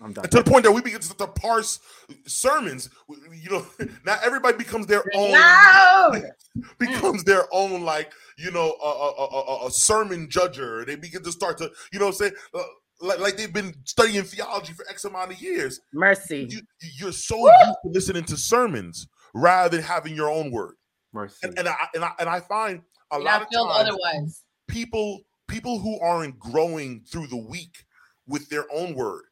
I'm 0.00 0.12
done. 0.12 0.24
To 0.28 0.38
the 0.42 0.44
point 0.44 0.64
that 0.64 0.72
we 0.72 0.82
begin 0.82 1.00
to, 1.00 1.16
to 1.16 1.26
parse 1.26 1.80
sermons 2.26 2.90
you 3.32 3.50
know 3.50 3.66
now 4.04 4.18
everybody 4.22 4.56
becomes 4.58 4.86
their 4.86 5.02
own 5.14 5.32
Loud. 5.32 6.22
becomes 6.78 7.24
their 7.24 7.44
own 7.52 7.82
like 7.82 8.12
you 8.38 8.50
know 8.50 8.76
a, 8.82 8.86
a, 8.86 9.10
a, 9.24 9.24
a- 9.24 9.66
a 9.66 9.70
sermon 9.70 10.28
judger 10.28 10.84
they 10.86 10.96
begin 10.96 11.22
to 11.22 11.32
start 11.32 11.56
to 11.58 11.70
you 11.92 11.98
know 11.98 12.06
what 12.06 12.12
i'm 12.12 12.18
saying 12.18 12.32
uh, 12.54 12.62
like, 13.00 13.18
like 13.20 13.36
they've 13.36 13.52
been 13.52 13.74
studying 13.84 14.22
theology 14.22 14.72
for 14.72 14.88
X 14.88 15.04
amount 15.04 15.30
of 15.30 15.38
years. 15.40 15.80
Mercy. 15.92 16.46
You, 16.48 16.60
you're 16.98 17.12
so 17.12 17.36
used 17.36 17.52
to 17.60 17.74
listening 17.90 18.24
to 18.24 18.38
sermons 18.38 19.06
rather 19.34 19.76
than 19.76 19.84
having 19.84 20.14
your 20.14 20.30
own 20.30 20.50
word. 20.50 20.76
Mercy. 21.12 21.36
And, 21.42 21.58
and 21.58 21.68
I 21.68 21.74
and 21.94 22.02
I 22.04 22.10
and 22.20 22.28
I 22.28 22.40
find 22.40 22.80
a 23.10 23.16
You're 23.16 23.24
lot 23.24 23.40
not 23.40 23.42
of 23.42 23.50
times 23.76 23.90
otherwise. 23.90 24.42
people 24.66 25.20
people 25.46 25.78
who 25.78 26.00
aren't 26.00 26.38
growing 26.38 27.02
through 27.10 27.26
the 27.26 27.36
week 27.36 27.84
with 28.26 28.48
their 28.48 28.64
own 28.72 28.94
word. 28.94 29.24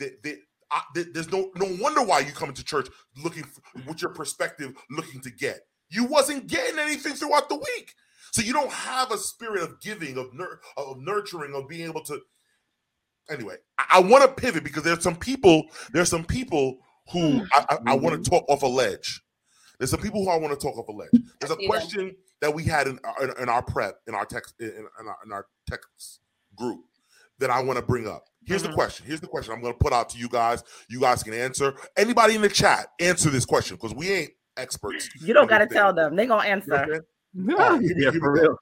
That 0.00 0.22
that 0.24 0.38
I, 0.70 0.82
there's 0.94 1.30
no 1.30 1.50
no 1.56 1.76
wonder 1.80 2.02
why 2.02 2.20
you 2.20 2.32
come 2.32 2.48
into 2.48 2.64
church 2.64 2.88
looking 3.22 3.44
for, 3.44 3.62
with 3.86 4.02
your 4.02 4.12
perspective 4.12 4.74
looking 4.90 5.20
to 5.22 5.30
get. 5.30 5.60
You 5.88 6.04
wasn't 6.04 6.46
getting 6.46 6.78
anything 6.78 7.14
throughout 7.14 7.48
the 7.48 7.56
week, 7.56 7.94
so 8.32 8.42
you 8.42 8.52
don't 8.52 8.70
have 8.70 9.10
a 9.10 9.18
spirit 9.18 9.62
of 9.62 9.80
giving, 9.80 10.16
of 10.18 10.32
nur- 10.34 10.60
of 10.76 10.98
nurturing, 10.98 11.54
of 11.54 11.68
being 11.68 11.86
able 11.86 12.02
to. 12.04 12.20
Anyway, 13.30 13.56
I, 13.78 13.84
I 13.92 14.00
want 14.00 14.24
to 14.24 14.28
pivot 14.28 14.64
because 14.64 14.82
there's 14.82 15.02
some 15.02 15.16
people. 15.16 15.64
There's 15.92 16.08
some 16.08 16.24
people 16.24 16.78
who 17.12 17.38
hmm. 17.38 17.44
I, 17.52 17.64
I, 17.70 17.92
I 17.92 17.94
want 17.94 18.12
to 18.22 18.30
hmm. 18.30 18.36
talk 18.36 18.44
off 18.48 18.62
a 18.62 18.66
ledge. 18.66 19.22
There's 19.78 19.90
some 19.90 20.00
people 20.00 20.22
who 20.22 20.30
I 20.30 20.36
want 20.36 20.58
to 20.58 20.66
talk 20.66 20.76
off 20.76 20.88
a 20.88 20.92
ledge. 20.92 21.10
There's 21.40 21.52
a 21.52 21.66
question 21.66 22.14
that 22.42 22.54
we 22.54 22.64
had 22.64 22.86
in, 22.86 22.98
in, 23.22 23.32
in 23.40 23.48
our 23.48 23.62
prep 23.62 23.96
in 24.06 24.14
our 24.14 24.26
text 24.26 24.54
in, 24.60 24.68
in 24.68 25.08
our, 25.08 25.16
in 25.24 25.32
our 25.32 25.46
text 25.68 26.20
group 26.54 26.80
that 27.38 27.50
I 27.50 27.62
want 27.62 27.78
to 27.78 27.84
bring 27.84 28.06
up. 28.06 28.26
Here's 28.46 28.62
the 28.62 28.68
mm-hmm. 28.68 28.74
question. 28.76 29.06
Here's 29.06 29.20
the 29.20 29.26
question 29.26 29.52
I'm 29.52 29.60
going 29.60 29.74
to 29.74 29.78
put 29.78 29.92
out 29.92 30.08
to 30.10 30.18
you 30.18 30.28
guys. 30.28 30.64
You 30.88 31.00
guys 31.00 31.22
can 31.22 31.34
answer. 31.34 31.74
Anybody 31.96 32.34
in 32.34 32.42
the 32.42 32.48
chat, 32.48 32.88
answer 32.98 33.30
this 33.30 33.44
question 33.44 33.76
because 33.76 33.94
we 33.94 34.10
ain't 34.10 34.30
experts. 34.56 35.08
You 35.22 35.34
don't 35.34 35.48
got 35.48 35.58
to 35.58 35.66
tell 35.66 35.92
them. 35.92 36.16
They 36.16 36.26
gonna 36.26 36.48
You 36.48 36.56
know 36.56 36.60
what 36.66 36.82
answer. 36.82 37.04
yeah, 37.34 37.54
Alright, 37.54 37.80
here 37.82 37.94
we- 37.96 38.02
here 38.02 38.12
we 38.12 38.18
for 38.18 38.32
real. 38.32 38.56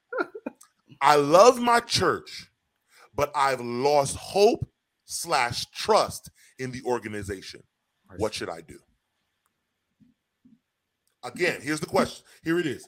I 1.01 1.15
love 1.15 1.59
my 1.59 1.79
church, 1.79 2.51
but 3.15 3.31
I've 3.33 3.61
lost 3.61 4.17
hope 4.17 4.67
slash 5.05 5.65
trust 5.67 6.29
in 6.57 6.71
the 6.71 6.81
organization. 6.85 7.63
What 8.17 8.33
should 8.33 8.49
I 8.49 8.61
do? 8.61 8.79
Again, 11.23 11.61
here's 11.61 11.79
the 11.79 11.85
question. 11.85 12.25
Here 12.43 12.59
it 12.59 12.65
is. 12.65 12.87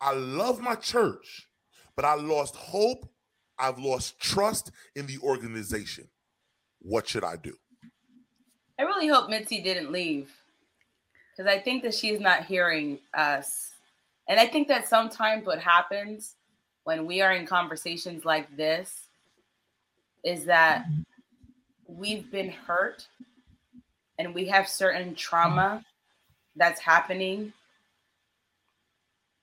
I 0.00 0.14
love 0.14 0.60
my 0.60 0.74
church, 0.74 1.48
but 1.96 2.04
I 2.04 2.14
lost 2.14 2.56
hope. 2.56 3.08
I've 3.58 3.78
lost 3.78 4.18
trust 4.18 4.70
in 4.96 5.06
the 5.06 5.18
organization. 5.18 6.08
What 6.80 7.08
should 7.08 7.24
I 7.24 7.36
do? 7.36 7.54
I 8.78 8.82
really 8.82 9.08
hope 9.08 9.28
Mitzi 9.28 9.60
didn't 9.60 9.92
leave 9.92 10.32
because 11.36 11.50
I 11.50 11.58
think 11.58 11.82
that 11.82 11.94
she's 11.94 12.20
not 12.20 12.46
hearing 12.46 12.98
us. 13.14 13.74
And 14.28 14.40
I 14.40 14.46
think 14.46 14.68
that 14.68 14.88
sometimes 14.88 15.46
what 15.46 15.58
happens 15.58 16.36
when 16.84 17.06
we 17.06 17.20
are 17.20 17.32
in 17.32 17.46
conversations 17.46 18.24
like 18.24 18.56
this 18.56 19.08
is 20.24 20.44
that 20.46 20.86
we've 21.86 22.30
been 22.30 22.50
hurt 22.50 23.06
and 24.18 24.34
we 24.34 24.46
have 24.46 24.68
certain 24.68 25.14
trauma 25.14 25.84
that's 26.56 26.80
happening 26.80 27.52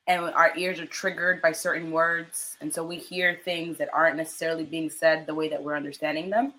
and 0.08 0.22
our 0.22 0.56
ears 0.56 0.80
are 0.80 0.86
triggered 0.86 1.42
by 1.42 1.52
certain 1.52 1.92
words 1.92 2.58
and 2.62 2.74
so 2.74 2.86
we 2.86 2.98
hear 2.98 3.40
things 3.44 3.78
that 3.78 3.90
aren't 3.94 4.18
necessarily 4.18 4.64
being 4.64 4.90
said 4.90 5.26
the 5.26 5.34
way 5.34 5.50
that 5.50 5.62
we're 5.62 5.76
understanding 5.76 6.30
them 6.30 6.54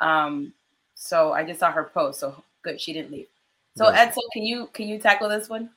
um 0.00 0.52
so 0.94 1.32
i 1.32 1.44
just 1.44 1.60
saw 1.60 1.70
her 1.70 1.84
post 1.84 2.20
so 2.20 2.42
good 2.62 2.80
she 2.80 2.92
didn't 2.92 3.10
leave 3.12 3.26
so 3.76 3.88
Yes. 3.90 4.14
edsel 4.14 4.22
can 4.32 4.42
you 4.42 4.68
can 4.72 4.88
you 4.88 4.98
tackle 4.98 5.28
this 5.28 5.48
one 5.48 5.70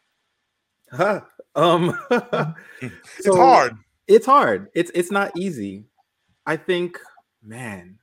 Huh. 0.91 1.21
um 1.55 1.97
It's 2.81 3.27
hard. 3.27 3.77
it's 4.07 4.25
hard 4.25 4.67
it's 4.75 4.91
it's 4.93 5.11
not 5.11 5.31
easy 5.37 5.85
i 6.45 6.55
think 6.57 6.97
man 7.43 7.97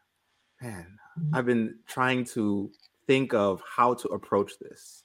man 0.62 0.98
i've 1.32 1.46
been 1.46 1.78
trying 1.86 2.24
to 2.24 2.70
think 3.06 3.34
of 3.34 3.62
how 3.76 3.94
to 3.94 4.08
approach 4.08 4.52
this 4.60 5.04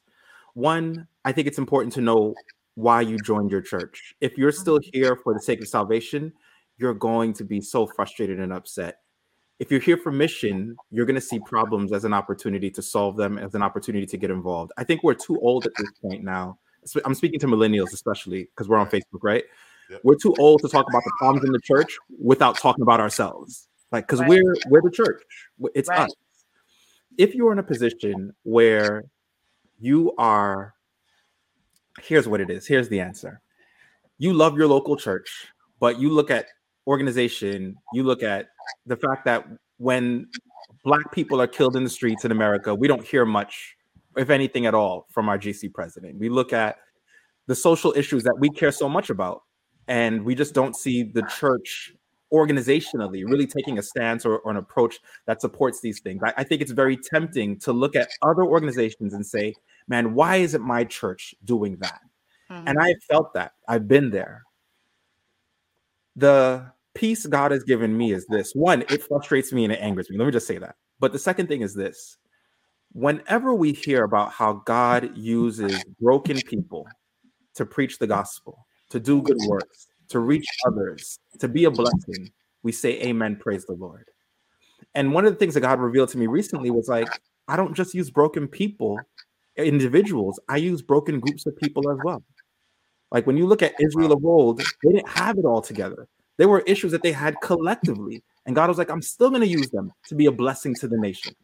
one 0.53 1.07
i 1.25 1.31
think 1.31 1.47
it's 1.47 1.57
important 1.57 1.93
to 1.93 2.01
know 2.01 2.33
why 2.75 3.01
you 3.01 3.17
joined 3.23 3.51
your 3.51 3.61
church 3.61 4.13
if 4.21 4.37
you're 4.37 4.51
still 4.51 4.79
here 4.93 5.15
for 5.15 5.33
the 5.33 5.39
sake 5.39 5.61
of 5.61 5.67
salvation 5.67 6.31
you're 6.77 6.93
going 6.93 7.33
to 7.33 7.43
be 7.43 7.61
so 7.61 7.85
frustrated 7.87 8.39
and 8.39 8.51
upset 8.51 8.99
if 9.59 9.71
you're 9.71 9.79
here 9.79 9.97
for 9.97 10.11
mission 10.11 10.75
you're 10.91 11.05
going 11.05 11.15
to 11.15 11.21
see 11.21 11.39
problems 11.39 11.93
as 11.93 12.03
an 12.05 12.13
opportunity 12.13 12.69
to 12.69 12.81
solve 12.81 13.15
them 13.15 13.37
as 13.37 13.55
an 13.55 13.61
opportunity 13.61 14.05
to 14.05 14.17
get 14.17 14.29
involved 14.31 14.71
i 14.77 14.83
think 14.83 15.03
we're 15.03 15.13
too 15.13 15.39
old 15.41 15.65
at 15.65 15.71
this 15.77 15.91
point 16.01 16.23
now 16.23 16.57
i'm 17.05 17.15
speaking 17.15 17.39
to 17.39 17.47
millennials 17.47 17.93
especially 17.93 18.43
because 18.43 18.67
we're 18.67 18.77
on 18.77 18.87
facebook 18.87 19.23
right 19.23 19.43
Yep. 19.87 20.01
we're 20.03 20.15
too 20.15 20.33
old 20.39 20.61
to 20.63 20.67
talk 20.67 20.87
about 20.89 21.03
the 21.05 21.11
problems 21.19 21.45
in 21.45 21.51
the 21.51 21.59
church 21.59 21.95
without 22.19 22.57
talking 22.57 22.81
about 22.81 22.99
ourselves 22.99 23.67
like 23.91 24.07
because 24.07 24.19
Right. 24.19 24.29
we're 24.29 24.55
we're 24.67 24.81
the 24.81 24.89
church 24.91 25.21
it's 25.75 25.89
Right. 25.89 25.99
us 26.01 26.13
if 27.17 27.35
you're 27.35 27.51
in 27.51 27.59
a 27.59 27.63
position 27.63 28.33
where 28.43 29.03
you 29.79 30.13
are 30.17 30.73
here's 32.01 32.27
what 32.27 32.41
it 32.41 32.49
is 32.49 32.65
here's 32.67 32.89
the 32.89 32.99
answer 32.99 33.41
you 34.17 34.33
love 34.33 34.57
your 34.57 34.67
local 34.67 34.97
church 34.97 35.47
but 35.79 35.99
you 35.99 36.09
look 36.09 36.31
at 36.31 36.47
organization 36.87 37.75
you 37.93 38.03
look 38.03 38.23
at 38.23 38.47
the 38.85 38.95
fact 38.95 39.25
that 39.25 39.45
when 39.77 40.27
black 40.83 41.11
people 41.11 41.41
are 41.41 41.47
killed 41.47 41.75
in 41.75 41.83
the 41.83 41.89
streets 41.89 42.25
in 42.25 42.31
america 42.31 42.73
we 42.73 42.87
don't 42.87 43.05
hear 43.05 43.25
much 43.25 43.75
if 44.17 44.29
anything 44.29 44.65
at 44.65 44.73
all 44.73 45.07
from 45.09 45.29
our 45.29 45.37
gc 45.37 45.73
president 45.73 46.17
we 46.19 46.29
look 46.29 46.53
at 46.53 46.77
the 47.47 47.55
social 47.55 47.93
issues 47.95 48.23
that 48.23 48.35
we 48.39 48.49
care 48.49 48.71
so 48.71 48.87
much 48.87 49.09
about 49.09 49.43
and 49.87 50.23
we 50.23 50.33
just 50.33 50.53
don't 50.53 50.75
see 50.75 51.03
the 51.03 51.21
church 51.23 51.93
organizationally 52.33 53.23
really 53.25 53.45
taking 53.45 53.77
a 53.77 53.83
stance 53.83 54.25
or, 54.25 54.39
or 54.39 54.51
an 54.51 54.57
approach 54.57 54.99
that 55.25 55.41
supports 55.41 55.81
these 55.81 55.99
things 55.99 56.21
I, 56.23 56.33
I 56.37 56.43
think 56.43 56.61
it's 56.61 56.71
very 56.71 56.97
tempting 56.97 57.59
to 57.59 57.73
look 57.73 57.95
at 57.95 58.09
other 58.21 58.43
organizations 58.43 59.13
and 59.13 59.25
say 59.25 59.53
man 59.87 60.13
why 60.13 60.37
isn't 60.37 60.63
my 60.63 60.83
church 60.83 61.35
doing 61.43 61.77
that 61.77 62.01
mm-hmm. 62.49 62.67
and 62.67 62.77
I 62.79 62.93
felt 63.09 63.33
that. 63.33 63.53
I've 63.67 63.87
been 63.87 64.09
there. 64.11 64.43
The 66.15 66.71
peace 66.95 67.25
God 67.25 67.51
has 67.51 67.63
given 67.63 67.95
me 67.95 68.13
is 68.13 68.25
this 68.27 68.53
one, 68.53 68.83
it 68.89 69.03
frustrates 69.03 69.53
me 69.53 69.63
and 69.63 69.73
it 69.73 69.79
angers 69.81 70.09
me. 70.09 70.17
Let 70.17 70.25
me 70.25 70.31
just 70.31 70.47
say 70.47 70.57
that. 70.57 70.75
But 70.99 71.13
the 71.13 71.19
second 71.19 71.47
thing 71.47 71.61
is 71.61 71.75
this 71.75 72.17
whenever 72.93 73.53
we 73.53 73.73
hear 73.73 74.03
about 74.03 74.31
how 74.31 74.53
God 74.65 75.15
uses 75.15 75.83
broken 75.99 76.41
people 76.41 76.87
to 77.55 77.65
preach 77.65 77.99
the 77.99 78.07
gospel, 78.07 78.65
to 78.89 78.99
do 78.99 79.21
good 79.21 79.37
works, 79.47 79.87
to 80.09 80.19
reach 80.19 80.45
others, 80.65 81.19
to 81.39 81.47
be 81.47 81.65
a 81.65 81.71
blessing, 81.71 82.31
we 82.63 82.71
say, 82.71 83.01
Amen, 83.01 83.37
praise 83.39 83.65
the 83.65 83.73
Lord. 83.73 84.05
And 84.93 85.13
one 85.13 85.25
of 85.25 85.33
the 85.33 85.39
things 85.39 85.53
that 85.55 85.61
God 85.61 85.79
revealed 85.79 86.09
to 86.09 86.17
me 86.17 86.27
recently 86.27 86.71
was 86.71 86.87
like, 86.87 87.09
I 87.47 87.57
don't 87.57 87.75
just 87.75 87.93
use 87.93 88.09
broken 88.09 88.47
people, 88.47 88.99
individuals, 89.57 90.39
I 90.47 90.57
use 90.57 90.81
broken 90.81 91.19
groups 91.19 91.45
of 91.45 91.55
people 91.57 91.91
as 91.91 91.97
well. 92.03 92.23
Like 93.11 93.27
when 93.27 93.37
you 93.37 93.45
look 93.45 93.61
at 93.61 93.75
Israel 93.79 94.13
of 94.13 94.25
old, 94.25 94.59
they 94.59 94.91
didn't 94.91 95.09
have 95.09 95.37
it 95.37 95.45
all 95.45 95.61
together. 95.61 96.07
There 96.37 96.49
were 96.49 96.61
issues 96.61 96.91
that 96.91 97.03
they 97.03 97.11
had 97.11 97.41
collectively. 97.41 98.23
And 98.45 98.55
God 98.55 98.69
was 98.69 98.77
like, 98.77 98.89
I'm 98.89 99.01
still 99.01 99.29
going 99.29 99.41
to 99.41 99.47
use 99.47 99.69
them 99.71 99.91
to 100.07 100.15
be 100.15 100.25
a 100.25 100.31
blessing 100.31 100.75
to 100.75 100.87
the 100.87 100.97
nation. 100.97 101.35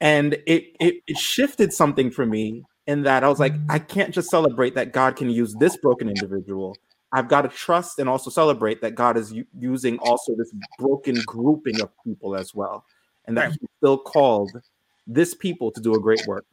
And 0.00 0.34
it, 0.46 0.76
it 0.80 0.96
it 1.06 1.16
shifted 1.16 1.72
something 1.72 2.10
for 2.10 2.26
me 2.26 2.64
in 2.86 3.02
that 3.04 3.24
I 3.24 3.28
was 3.28 3.40
like, 3.40 3.54
I 3.68 3.78
can't 3.78 4.12
just 4.12 4.30
celebrate 4.30 4.74
that 4.74 4.92
God 4.92 5.16
can 5.16 5.30
use 5.30 5.54
this 5.54 5.76
broken 5.76 6.08
individual. 6.08 6.78
I've 7.12 7.28
got 7.28 7.42
to 7.42 7.48
trust 7.48 7.98
and 7.98 8.08
also 8.08 8.30
celebrate 8.30 8.80
that 8.82 8.94
God 8.94 9.16
is 9.16 9.32
u- 9.32 9.46
using 9.58 9.98
also 9.98 10.34
this 10.36 10.52
broken 10.78 11.22
grouping 11.22 11.80
of 11.80 11.90
people 12.04 12.36
as 12.36 12.54
well, 12.54 12.84
and 13.26 13.36
that. 13.38 13.52
He 13.52 13.58
still 13.78 13.98
called 13.98 14.60
this 15.06 15.34
people 15.34 15.70
to 15.70 15.80
do 15.80 15.94
a 15.94 16.00
great 16.00 16.26
work. 16.26 16.46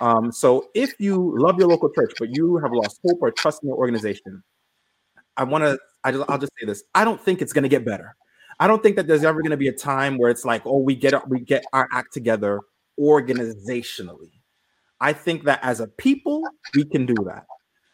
Um, 0.00 0.32
so 0.32 0.70
if 0.74 0.94
you 0.98 1.34
love 1.38 1.58
your 1.58 1.68
local 1.68 1.90
church, 1.90 2.12
but 2.18 2.30
you 2.30 2.56
have 2.58 2.72
lost 2.72 3.00
hope 3.04 3.18
or 3.20 3.30
trust 3.30 3.62
in 3.62 3.68
your 3.68 3.76
organization, 3.76 4.42
I 5.36 5.44
want 5.44 5.64
to, 5.64 5.78
I 6.04 6.12
just, 6.12 6.30
I'll 6.30 6.38
just 6.38 6.52
say 6.58 6.66
this. 6.66 6.82
I 6.94 7.04
don't 7.04 7.20
think 7.20 7.42
it's 7.42 7.52
going 7.52 7.62
to 7.62 7.68
get 7.68 7.84
better. 7.84 8.16
I 8.58 8.66
don't 8.66 8.82
think 8.82 8.96
that 8.96 9.06
there's 9.06 9.24
ever 9.24 9.40
going 9.40 9.50
to 9.50 9.56
be 9.56 9.68
a 9.68 9.72
time 9.72 10.18
where 10.18 10.30
it's 10.30 10.44
like, 10.44 10.62
oh, 10.66 10.78
we 10.78 10.94
get 10.94 11.14
our- 11.14 11.24
we 11.28 11.40
get 11.40 11.64
our 11.72 11.88
act 11.92 12.12
together 12.12 12.60
organizationally. 12.98 14.32
I 15.00 15.12
think 15.14 15.44
that 15.44 15.60
as 15.62 15.80
a 15.80 15.86
people, 15.86 16.44
we 16.74 16.84
can 16.84 17.06
do 17.06 17.14
that. 17.26 17.46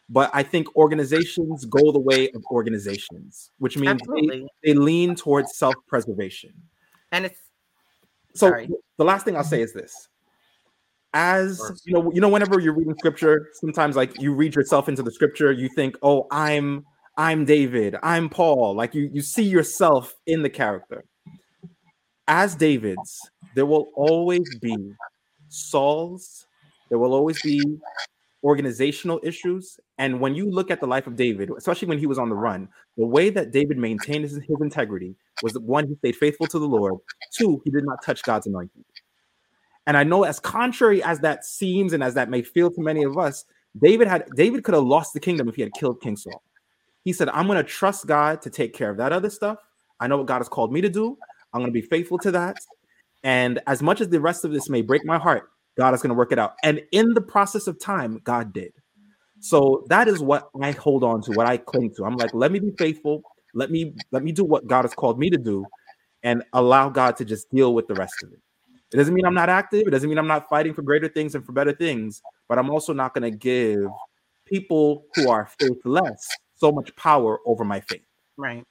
But 0.09 0.29
I 0.33 0.43
think 0.43 0.73
organizations 0.75 1.65
go 1.65 1.91
the 1.91 1.99
way 1.99 2.29
of 2.31 2.43
organizations, 2.51 3.51
which 3.59 3.77
means 3.77 4.01
they, 4.15 4.45
they 4.63 4.73
lean 4.73 5.15
towards 5.15 5.57
self-preservation. 5.57 6.53
And 7.11 7.25
it's 7.25 7.39
So 8.35 8.49
Sorry. 8.49 8.69
the 8.97 9.05
last 9.05 9.25
thing 9.25 9.35
I'll 9.35 9.43
say 9.43 9.61
is 9.61 9.73
this. 9.73 10.09
As 11.13 11.61
you 11.85 11.93
know, 11.93 12.11
you 12.13 12.21
know, 12.21 12.29
whenever 12.29 12.59
you're 12.59 12.73
reading 12.73 12.95
scripture, 12.99 13.49
sometimes 13.53 13.95
like 13.95 14.21
you 14.21 14.33
read 14.33 14.55
yourself 14.55 14.87
into 14.87 15.01
the 15.01 15.11
scripture, 15.11 15.51
you 15.51 15.69
think, 15.75 15.95
oh, 16.03 16.27
I'm 16.31 16.85
I'm 17.17 17.45
David, 17.45 17.95
I'm 18.03 18.29
Paul. 18.29 18.75
Like 18.75 18.93
you 18.93 19.09
you 19.11 19.21
see 19.21 19.43
yourself 19.43 20.15
in 20.27 20.43
the 20.43 20.49
character. 20.49 21.03
As 22.27 22.55
David's, 22.55 23.31
there 23.55 23.65
will 23.65 23.89
always 23.95 24.53
be 24.61 24.93
Saul's, 25.49 26.45
there 26.89 26.99
will 26.99 27.13
always 27.13 27.41
be 27.41 27.79
organizational 28.43 29.19
issues. 29.23 29.79
And 29.97 30.19
when 30.19 30.35
you 30.35 30.51
look 30.51 30.69
at 30.69 30.79
the 30.79 30.85
life 30.85 31.07
of 31.07 31.15
David, 31.15 31.49
especially 31.57 31.87
when 31.87 31.97
he 31.97 32.05
was 32.05 32.19
on 32.19 32.29
the 32.29 32.35
run, 32.35 32.69
the 32.97 33.05
way 33.05 33.31
that 33.31 33.51
David 33.51 33.77
maintained 33.77 34.23
his, 34.23 34.33
his 34.33 34.61
integrity, 34.61 35.15
was 35.41 35.57
one, 35.57 35.87
he 35.87 35.95
stayed 35.95 36.15
faithful 36.15 36.47
to 36.47 36.59
the 36.59 36.67
Lord. 36.67 36.95
Two, 37.33 37.61
he 37.63 37.71
did 37.71 37.83
not 37.83 38.03
touch 38.03 38.23
God's 38.23 38.45
anointing. 38.45 38.85
And 39.87 39.97
I 39.97 40.03
know, 40.03 40.23
as 40.23 40.39
contrary 40.39 41.01
as 41.01 41.19
that 41.21 41.45
seems 41.45 41.93
and 41.93 42.03
as 42.03 42.13
that 42.13 42.29
may 42.29 42.43
feel 42.43 42.69
to 42.69 42.81
many 42.81 43.03
of 43.03 43.17
us, 43.17 43.45
David 43.81 44.07
had 44.07 44.25
David 44.35 44.63
could 44.63 44.75
have 44.75 44.83
lost 44.83 45.13
the 45.13 45.19
kingdom 45.19 45.47
if 45.47 45.55
he 45.55 45.61
had 45.61 45.73
killed 45.73 46.01
King 46.01 46.17
Saul. 46.17 46.43
He 47.07 47.13
said, 47.13 47.29
I'm 47.29 47.47
going 47.47 47.55
to 47.55 47.63
trust 47.63 48.05
God 48.05 48.41
to 48.41 48.49
take 48.49 48.73
care 48.73 48.89
of 48.89 48.97
that 48.97 49.13
other 49.13 49.29
stuff. 49.29 49.59
I 49.97 50.07
know 50.07 50.17
what 50.17 50.25
God 50.25 50.39
has 50.39 50.49
called 50.49 50.73
me 50.73 50.81
to 50.81 50.89
do. 50.89 51.17
I'm 51.53 51.61
going 51.61 51.71
to 51.71 51.71
be 51.71 51.79
faithful 51.79 52.19
to 52.19 52.31
that. 52.31 52.57
And 53.23 53.61
as 53.65 53.81
much 53.81 54.01
as 54.01 54.09
the 54.09 54.19
rest 54.19 54.43
of 54.43 54.51
this 54.51 54.67
may 54.67 54.81
break 54.81 55.05
my 55.05 55.17
heart, 55.17 55.49
God 55.77 55.93
is 55.93 56.01
going 56.01 56.09
to 56.09 56.15
work 56.15 56.33
it 56.33 56.37
out. 56.37 56.55
And 56.65 56.81
in 56.91 57.13
the 57.13 57.21
process 57.21 57.65
of 57.65 57.79
time, 57.79 58.19
God 58.25 58.51
did. 58.51 58.73
So 59.39 59.85
that 59.87 60.09
is 60.09 60.19
what 60.19 60.49
I 60.61 60.71
hold 60.71 61.05
on 61.05 61.21
to, 61.21 61.31
what 61.31 61.47
I 61.47 61.55
cling 61.55 61.93
to. 61.95 62.03
I'm 62.03 62.17
like, 62.17 62.33
let 62.33 62.51
me 62.51 62.59
be 62.59 62.71
faithful. 62.71 63.23
Let 63.53 63.71
me 63.71 63.93
let 64.11 64.21
me 64.21 64.33
do 64.33 64.43
what 64.43 64.67
God 64.67 64.81
has 64.81 64.93
called 64.93 65.17
me 65.17 65.29
to 65.29 65.37
do 65.37 65.65
and 66.23 66.43
allow 66.51 66.89
God 66.89 67.15
to 67.15 67.23
just 67.23 67.49
deal 67.51 67.73
with 67.73 67.87
the 67.87 67.95
rest 67.95 68.21
of 68.21 68.33
it. 68.33 68.39
It 68.91 68.97
doesn't 68.97 69.13
mean 69.13 69.25
I'm 69.25 69.33
not 69.33 69.47
active. 69.47 69.87
It 69.87 69.91
doesn't 69.91 70.09
mean 70.09 70.17
I'm 70.17 70.27
not 70.27 70.49
fighting 70.49 70.73
for 70.73 70.81
greater 70.81 71.07
things 71.07 71.35
and 71.35 71.45
for 71.45 71.53
better 71.53 71.71
things, 71.71 72.21
but 72.49 72.59
I'm 72.59 72.69
also 72.69 72.91
not 72.91 73.13
going 73.13 73.31
to 73.31 73.37
give 73.37 73.87
people 74.45 75.05
who 75.15 75.29
are 75.29 75.45
faithless 75.57 76.27
so 76.57 76.71
much 76.71 76.95
power 76.95 77.39
over 77.45 77.63
my 77.63 77.79
faith. 77.79 78.05
Right. 78.37 78.63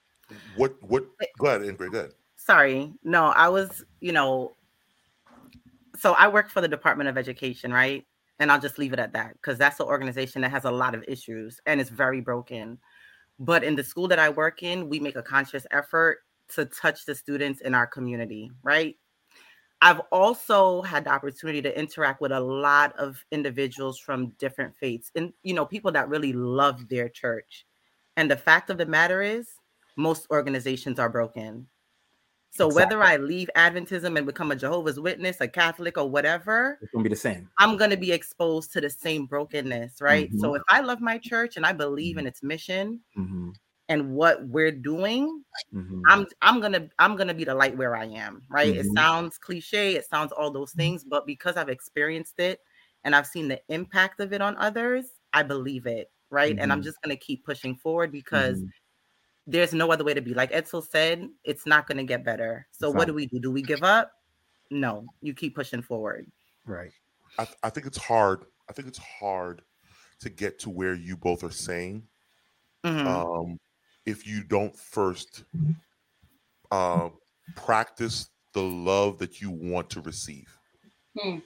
What 0.57 0.75
what 0.83 1.05
go 1.39 1.47
ahead, 1.47 1.63
Ingrid, 1.63 1.93
go 1.93 1.99
ahead. 1.99 2.13
Sorry. 2.37 2.93
No, 3.03 3.27
I 3.27 3.49
was, 3.49 3.85
you 4.01 4.13
know, 4.13 4.53
so 5.97 6.13
I 6.13 6.29
work 6.29 6.51
for 6.51 6.61
the 6.61 6.69
Department 6.69 7.09
of 7.09 7.17
Education, 7.19 7.73
right? 7.73 8.05
And 8.39 8.53
I'll 8.53 8.61
just 8.61 8.79
leave 8.79 8.93
it 8.93 8.99
at 8.99 9.13
that 9.15 9.33
because 9.35 9.57
that's 9.59 9.81
an 9.81 9.87
organization 9.87 10.43
that 10.43 10.51
has 10.51 10.65
a 10.65 10.71
lot 10.71 10.95
of 10.95 11.05
issues 11.09 11.61
and 11.67 11.81
it's 11.81 11.91
very 11.91 12.21
broken. 12.21 12.79
But 13.39 13.65
in 13.65 13.75
the 13.75 13.85
school 13.85 14.09
that 14.09 14.19
I 14.19 14.29
work 14.29 14.63
in, 14.63 14.89
we 14.89 15.01
make 15.01 15.17
a 15.17 15.23
conscious 15.23 15.67
effort 15.71 16.19
to 16.55 16.67
touch 16.67 17.05
the 17.07 17.15
students 17.15 17.61
in 17.63 17.75
our 17.75 17.87
community, 17.87 18.51
right? 18.63 18.97
I've 19.83 20.01
also 20.11 20.83
had 20.83 21.05
the 21.05 21.11
opportunity 21.11 21.61
to 21.63 21.79
interact 21.79 22.21
with 22.21 22.33
a 22.33 22.41
lot 22.41 22.97
of 22.99 23.23
individuals 23.31 23.99
from 23.99 24.29
different 24.39 24.75
faiths 24.81 25.11
and 25.15 25.33
you 25.43 25.53
know 25.53 25.67
people 25.67 25.93
that 25.93 26.09
really 26.09 26.33
love 26.33 26.89
their 26.89 27.09
church. 27.09 27.67
And 28.17 28.31
the 28.31 28.37
fact 28.37 28.71
of 28.71 28.79
the 28.79 28.87
matter 28.87 29.23
is 29.23 29.49
most 29.97 30.27
organizations 30.31 30.99
are 30.99 31.09
broken. 31.09 31.67
So 32.57 32.69
exactly. 32.69 32.97
whether 32.97 33.05
I 33.05 33.17
leave 33.19 33.51
Adventism 33.55 34.17
and 34.17 34.27
become 34.27 34.51
a 34.51 34.57
Jehovah's 34.57 34.99
Witness, 34.99 35.43
a 35.43 35.49
Catholic, 35.49 35.99
or 35.99 36.09
whatever, 36.09 36.79
it's 36.81 36.91
gonna 36.91 37.03
be 37.03 37.11
the 37.11 37.17
same. 37.17 37.51
I'm 37.59 37.77
gonna 37.77 37.99
be 37.99 38.13
exposed 38.13 38.73
to 38.73 38.81
the 38.81 38.89
same 38.89 39.27
brokenness, 39.27 40.01
right? 40.01 40.29
Mm-hmm. 40.29 40.39
So 40.39 40.55
if 40.55 40.63
I 40.71 40.81
love 40.81 41.03
my 41.03 41.19
church 41.19 41.57
and 41.57 41.67
I 41.67 41.73
believe 41.73 42.13
mm-hmm. 42.13 42.21
in 42.21 42.27
its 42.27 42.43
mission 42.43 43.01
mm-hmm. 43.17 43.51
and 43.91 44.15
what 44.15 44.47
we're 44.47 44.73
doing, 44.73 45.43
mm-hmm. 45.75 46.01
I'm 46.09 46.27
I'm 46.41 46.61
gonna 46.61 46.89
I'm 46.99 47.17
gonna 47.17 47.35
be 47.35 47.45
the 47.45 47.55
light 47.55 47.77
where 47.77 47.95
I 47.95 48.07
am, 48.07 48.43
right? 48.49 48.75
It 48.75 48.87
mm-hmm. 48.87 48.97
sounds 48.97 49.37
cliche, 49.37 49.97
it 49.97 50.09
sounds 50.09 50.33
all 50.33 50.51
those 50.51 50.71
mm-hmm. 50.71 50.79
things, 50.79 51.05
but 51.05 51.27
because 51.27 51.59
I've 51.59 51.69
experienced 51.69 52.39
it 52.39 52.61
and 53.05 53.15
I've 53.15 53.27
seen 53.27 53.49
the 53.49 53.61
impact 53.69 54.21
of 54.21 54.33
it 54.33 54.41
on 54.41 54.57
others, 54.57 55.05
I 55.35 55.43
believe 55.43 55.87
it, 55.87 56.11
right? 56.31 56.57
And 56.59 56.73
I'm 56.73 56.83
just 56.83 57.01
gonna 57.03 57.17
keep 57.17 57.45
pushing 57.45 57.77
forward 57.77 58.13
because 58.13 58.63
there's 59.47 59.73
no 59.73 59.93
other 59.93 60.05
way 60.05 60.15
to 60.15 60.21
be. 60.21 60.35
Like 60.35 60.53
Edsel 60.53 60.87
said, 60.87 61.29
it's 61.45 61.67
not 61.67 61.87
going 61.87 61.99
to 61.99 62.05
get 62.05 62.25
better. 62.25 62.67
So 62.73 62.91
what 62.91 63.07
do 63.07 63.15
we 63.15 63.27
do? 63.27 63.39
Do 63.39 63.51
we 63.51 63.63
give 63.63 63.83
up? 63.83 64.11
No, 64.71 65.07
you 65.23 65.35
keep 65.35 65.55
pushing 65.55 65.83
forward. 65.83 66.27
Right. 66.67 66.91
I, 67.39 67.45
th- 67.45 67.57
I 67.63 67.71
think 67.71 67.87
it's 67.87 67.99
hard. 67.99 68.45
I 68.69 68.73
think 68.73 68.89
it's 68.89 68.99
hard 68.99 69.63
to 70.21 70.31
get 70.31 70.59
to 70.61 70.71
where 70.71 70.95
you 70.95 71.17
both 71.17 71.45
are 71.45 71.53
saying. 71.53 72.03
Mm-hmm. 72.85 73.07
Um, 73.07 73.61
if 74.05 74.27
you 74.27 74.43
don't 74.43 74.77
first 74.77 75.45
uh, 76.73 77.11
practice 77.55 78.31
the 78.53 78.63
love 78.63 79.19
that 79.19 79.41
you 79.41 79.51
want 79.51 79.91
to 79.91 80.01
receive, 80.01 80.49
hmm. 81.19 81.39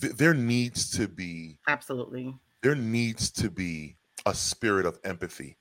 Th- 0.00 0.14
there 0.14 0.32
needs 0.32 0.88
to 0.96 1.06
be 1.06 1.58
absolutely 1.68 2.34
there 2.62 2.74
needs 2.74 3.30
to 3.32 3.50
be 3.50 3.96
a 4.26 4.34
spirit 4.34 4.86
of 4.86 4.98
empathy 5.04 5.56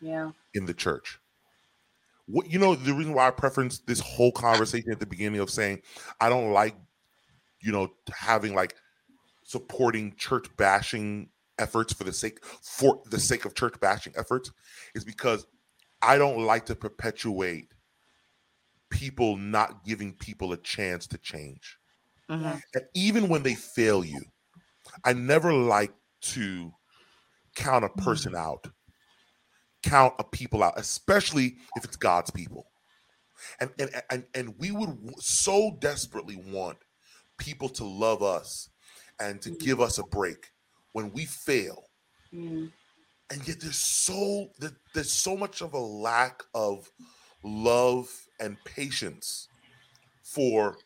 yeah 0.00 0.30
in 0.54 0.66
the 0.66 0.74
church 0.74 1.18
what 2.26 2.50
you 2.50 2.58
know 2.58 2.74
the 2.74 2.94
reason 2.94 3.14
why 3.14 3.28
I 3.28 3.30
preference 3.30 3.80
this 3.80 4.00
whole 4.00 4.32
conversation 4.32 4.92
at 4.92 5.00
the 5.00 5.06
beginning 5.06 5.40
of 5.40 5.50
saying 5.50 5.82
I 6.20 6.28
don't 6.28 6.52
like 6.52 6.76
you 7.60 7.72
know 7.72 7.88
having 8.12 8.54
like 8.54 8.74
supporting 9.44 10.14
church 10.16 10.46
bashing 10.56 11.28
efforts 11.58 11.92
for 11.92 12.04
the 12.04 12.12
sake 12.12 12.44
for 12.44 13.00
the 13.10 13.20
sake 13.20 13.44
of 13.44 13.54
church 13.54 13.78
bashing 13.80 14.12
efforts 14.16 14.52
is 14.94 15.04
because 15.04 15.46
I 16.00 16.18
don't 16.18 16.44
like 16.44 16.66
to 16.66 16.74
perpetuate 16.74 17.68
people 18.90 19.36
not 19.36 19.84
giving 19.84 20.12
people 20.12 20.52
a 20.52 20.56
chance 20.56 21.06
to 21.08 21.18
change. 21.18 21.78
Mm-hmm. 22.30 22.58
And 22.74 22.84
even 22.94 23.28
when 23.28 23.42
they 23.42 23.54
fail 23.54 24.04
you, 24.04 24.20
I 25.04 25.12
never 25.12 25.52
like 25.52 25.92
to 26.22 26.72
count 27.54 27.84
a 27.84 27.88
person 27.90 28.32
mm-hmm. 28.32 28.48
out 28.48 28.68
count 29.82 30.14
a 30.18 30.24
people 30.24 30.62
out, 30.62 30.74
especially 30.76 31.56
if 31.76 31.84
it's 31.84 31.96
God's 31.96 32.30
people. 32.30 32.66
And 33.60 33.70
and 33.78 33.90
and, 34.10 34.24
and 34.34 34.54
we 34.58 34.70
would 34.70 34.96
so 35.18 35.76
desperately 35.80 36.36
want 36.36 36.78
people 37.38 37.68
to 37.70 37.84
love 37.84 38.22
us 38.22 38.68
and 39.20 39.40
to 39.42 39.50
give 39.50 39.80
us 39.80 39.98
a 39.98 40.04
break 40.04 40.50
when 40.92 41.10
we 41.12 41.24
fail. 41.24 41.84
Mm. 42.32 42.70
And 43.30 43.48
yet 43.48 43.60
there's 43.60 43.76
so 43.76 44.50
there's 44.94 45.12
so 45.12 45.36
much 45.36 45.60
of 45.60 45.74
a 45.74 45.78
lack 45.78 46.42
of 46.54 46.88
love 47.42 48.08
and 48.38 48.56
patience 48.64 49.48
for 50.22 50.76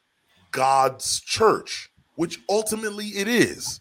God's 0.53 1.21
church, 1.21 1.91
which 2.15 2.41
ultimately 2.49 3.09
it 3.09 3.29
is. 3.29 3.81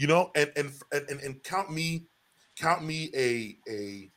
You 0.00 0.06
know, 0.06 0.30
and 0.34 0.50
and 0.56 0.72
and, 0.92 1.20
and 1.20 1.44
count 1.44 1.70
me 1.70 2.06
count 2.56 2.82
me 2.82 3.10
a 3.14 3.58
a 3.70 4.10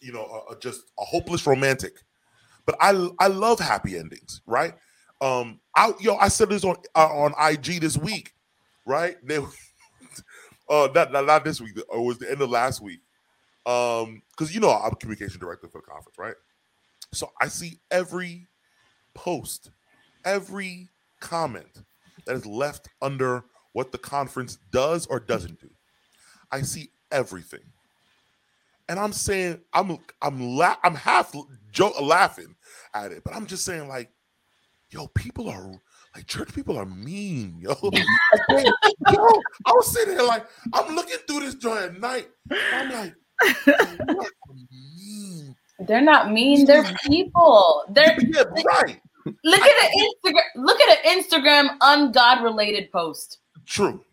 you 0.00 0.12
know, 0.12 0.24
a, 0.24 0.52
a, 0.52 0.60
just 0.60 0.82
a 1.00 1.04
hopeless 1.04 1.44
romantic. 1.48 1.96
But 2.64 2.76
I 2.80 3.08
I 3.18 3.26
love 3.26 3.58
happy 3.58 3.98
endings, 3.98 4.40
right? 4.46 4.74
Um, 5.20 5.58
I 5.76 5.94
yo, 5.98 6.14
I 6.14 6.28
said 6.28 6.48
this 6.48 6.62
on 6.62 6.76
uh, 6.94 7.08
on 7.08 7.34
IG 7.40 7.80
this 7.80 7.96
week, 7.96 8.34
right? 8.86 9.16
They, 9.26 9.38
uh, 10.68 10.88
not, 10.94 11.10
not 11.10 11.26
not 11.26 11.44
this 11.44 11.60
week. 11.60 11.76
It 11.76 11.86
was 11.90 12.18
the 12.18 12.30
end 12.30 12.40
of 12.40 12.50
last 12.50 12.80
week. 12.80 13.00
Um, 13.66 14.22
because 14.30 14.54
you 14.54 14.60
know 14.60 14.70
I'm 14.70 14.94
communication 14.94 15.40
director 15.40 15.66
for 15.66 15.80
the 15.80 15.90
conference, 15.90 16.18
right? 16.18 16.36
So 17.12 17.32
I 17.40 17.48
see 17.48 17.80
every 17.90 18.46
post, 19.12 19.72
every 20.24 20.88
comment 21.18 21.82
that 22.26 22.36
is 22.36 22.46
left 22.46 22.90
under 23.02 23.44
what 23.74 23.92
the 23.92 23.98
conference 23.98 24.56
does 24.72 25.04
or 25.06 25.20
doesn't 25.20 25.60
do. 25.60 25.68
I 26.50 26.62
see 26.62 26.90
everything 27.12 27.60
and 28.88 28.98
I'm 28.98 29.12
saying 29.12 29.60
I'm 29.72 29.98
I'm 30.20 30.56
la- 30.56 30.76
I'm 30.82 30.94
half 30.94 31.34
joke 31.72 32.00
laughing 32.00 32.54
at 32.94 33.12
it, 33.12 33.22
but 33.24 33.34
I'm 33.34 33.46
just 33.46 33.64
saying 33.64 33.88
like, 33.88 34.10
yo, 34.90 35.08
people 35.08 35.48
are 35.48 35.70
like 36.14 36.26
church 36.26 36.54
people 36.54 36.76
are 36.76 36.86
mean, 36.86 37.58
yo. 37.60 37.74
yo 37.82 38.62
I 39.66 39.72
was 39.72 39.92
sitting 39.92 40.14
here 40.14 40.22
like 40.22 40.46
I'm 40.72 40.94
looking 40.94 41.18
through 41.26 41.40
this 41.40 41.54
joint 41.54 41.82
at 41.82 42.00
night. 42.00 42.28
I'm 42.72 42.90
like, 42.92 43.14
mean. 44.70 45.56
They're 45.80 46.00
not 46.00 46.30
mean. 46.30 46.66
They're 46.66 46.84
people. 47.06 47.84
They're 47.90 48.16
yeah, 48.28 48.42
right. 48.42 49.00
Look 49.42 49.60
at 49.60 49.84
an 49.84 49.90
Instagram. 49.98 50.64
Look 50.64 50.80
at 50.80 50.98
an 50.98 51.22
Instagram 51.22 51.78
ungod 51.78 52.42
related 52.42 52.92
post. 52.92 53.38
True, 53.66 54.04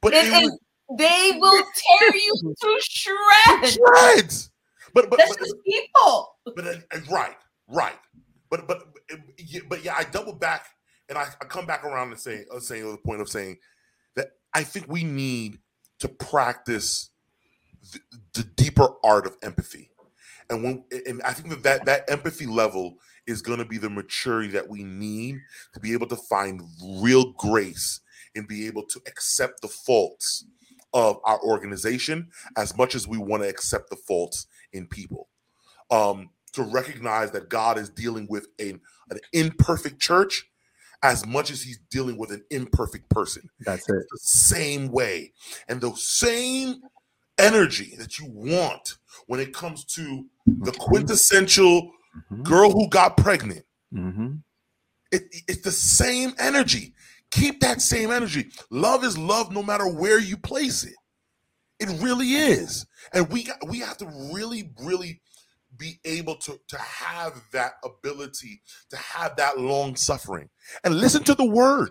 but 0.00 0.12
it, 0.14 0.26
it 0.26 0.30
was, 0.30 0.58
they 0.98 1.38
will 1.38 1.64
tear 1.74 2.16
you 2.16 2.54
to 2.60 2.80
shreds. 2.80 3.74
Shreds. 3.74 4.50
But 4.94 5.10
but, 5.10 5.18
That's 5.18 5.36
but, 5.36 5.48
people. 5.64 6.36
But 6.56 6.66
uh, 6.66 7.00
right, 7.10 7.36
right. 7.68 7.98
But 8.50 8.66
but 8.66 8.84
but 9.68 9.84
yeah, 9.84 9.94
I 9.96 10.04
double 10.04 10.32
back 10.32 10.66
and 11.08 11.18
I, 11.18 11.26
I 11.40 11.44
come 11.44 11.66
back 11.66 11.84
around 11.84 12.08
and 12.08 12.18
say 12.18 12.44
uh, 12.54 12.60
saying 12.60 12.90
the 12.90 12.98
point 12.98 13.20
of 13.20 13.28
saying 13.28 13.58
that 14.16 14.32
I 14.54 14.62
think 14.62 14.86
we 14.88 15.04
need 15.04 15.58
to 16.00 16.08
practice 16.08 17.10
the, 17.92 18.00
the 18.34 18.42
deeper 18.44 18.88
art 19.04 19.26
of 19.26 19.36
empathy. 19.42 19.90
And 20.50 20.64
when 20.64 20.84
and 21.06 21.22
I 21.22 21.32
think 21.32 21.50
that 21.50 21.62
that, 21.64 21.84
that 21.84 22.10
empathy 22.10 22.46
level 22.46 22.96
is 23.26 23.42
going 23.42 23.58
to 23.58 23.64
be 23.64 23.76
the 23.76 23.90
maturity 23.90 24.48
that 24.48 24.68
we 24.68 24.82
need 24.82 25.40
to 25.74 25.80
be 25.80 25.92
able 25.92 26.06
to 26.06 26.16
find 26.16 26.62
real 26.82 27.32
grace 27.32 28.00
and 28.34 28.46
be 28.48 28.66
able 28.66 28.84
to 28.84 29.00
accept 29.06 29.60
the 29.62 29.68
faults 29.68 30.44
of 30.94 31.18
our 31.24 31.40
organization 31.42 32.28
as 32.56 32.76
much 32.76 32.94
as 32.94 33.06
we 33.06 33.18
want 33.18 33.42
to 33.42 33.48
accept 33.48 33.90
the 33.90 33.96
faults 33.96 34.46
in 34.72 34.86
people. 34.86 35.28
Um, 35.90 36.30
to 36.52 36.62
recognize 36.62 37.30
that 37.32 37.48
God 37.48 37.78
is 37.78 37.90
dealing 37.90 38.26
with 38.28 38.48
a, 38.60 38.70
an 39.10 39.18
imperfect 39.32 40.00
church 40.00 40.46
as 41.02 41.26
much 41.26 41.50
as 41.50 41.62
he's 41.62 41.78
dealing 41.90 42.16
with 42.16 42.32
an 42.32 42.42
imperfect 42.50 43.08
person. 43.10 43.48
That's 43.60 43.88
it. 43.88 43.94
the 44.10 44.18
same 44.18 44.90
way. 44.90 45.32
And 45.68 45.80
the 45.80 45.94
same 45.94 46.82
energy 47.38 47.94
that 47.98 48.18
you 48.18 48.26
want 48.30 48.94
when 49.26 49.40
it 49.40 49.52
comes 49.54 49.84
to 49.84 50.26
the 50.46 50.72
quintessential 50.72 51.92
Mhm. 52.32 52.42
girl 52.42 52.70
who 52.72 52.88
got 52.88 53.16
pregnant. 53.16 53.64
Mhm. 53.92 54.42
It, 55.12 55.22
it's 55.46 55.62
the 55.62 55.70
same 55.70 56.34
energy. 56.38 56.94
Keep 57.30 57.60
that 57.60 57.82
same 57.82 58.10
energy. 58.10 58.50
Love 58.70 59.04
is 59.04 59.18
love 59.18 59.52
no 59.52 59.62
matter 59.62 59.86
where 59.86 60.18
you 60.18 60.36
place 60.36 60.84
it. 60.84 60.94
It 61.78 61.88
really 62.02 62.32
is. 62.32 62.86
And 63.12 63.28
we 63.30 63.44
got, 63.44 63.68
we 63.68 63.80
have 63.80 63.98
to 63.98 64.06
really, 64.32 64.72
really 64.82 65.20
be 65.76 66.00
able 66.04 66.34
to, 66.36 66.58
to 66.68 66.78
have 66.78 67.40
that 67.52 67.72
ability 67.84 68.60
to 68.90 68.96
have 68.96 69.36
that 69.36 69.58
long 69.58 69.94
suffering. 69.94 70.48
And 70.84 70.98
listen 70.98 71.22
to 71.24 71.34
the 71.34 71.44
word. 71.44 71.90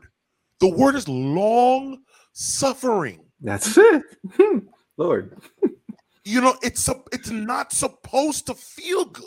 The 0.60 0.70
word 0.70 0.96
is 0.96 1.08
long 1.08 2.00
suffering. 2.34 3.26
That's 3.40 3.78
it. 3.78 4.04
Hmm. 4.34 4.60
Lord. 4.98 5.40
You 6.26 6.42
know, 6.42 6.58
it's 6.62 6.90
it's 7.14 7.30
not 7.30 7.72
supposed 7.72 8.48
to 8.48 8.56
feel 8.56 9.06
good. 9.06 9.24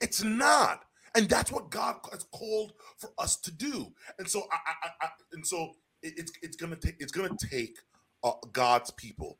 It's 0.00 0.24
not, 0.24 0.84
and 1.16 1.28
that's 1.30 1.52
what 1.52 1.70
God 1.70 1.96
has 2.12 2.24
called 2.32 2.74
for 2.98 3.10
us 3.18 3.36
to 3.38 3.52
do. 3.52 3.88
And 4.20 4.28
so, 4.28 4.44
I, 4.52 4.56
I, 4.68 4.88
I 4.88 5.10
and 5.34 5.46
so 5.46 5.72
it- 6.02 6.14
it's 6.18 6.32
it's 6.42 6.56
gonna 6.56 6.76
take 6.76 6.96
it's 7.00 7.12
gonna 7.12 7.36
take 7.50 7.78
uh, 8.24 8.32
God's 8.52 8.92
people 8.92 9.38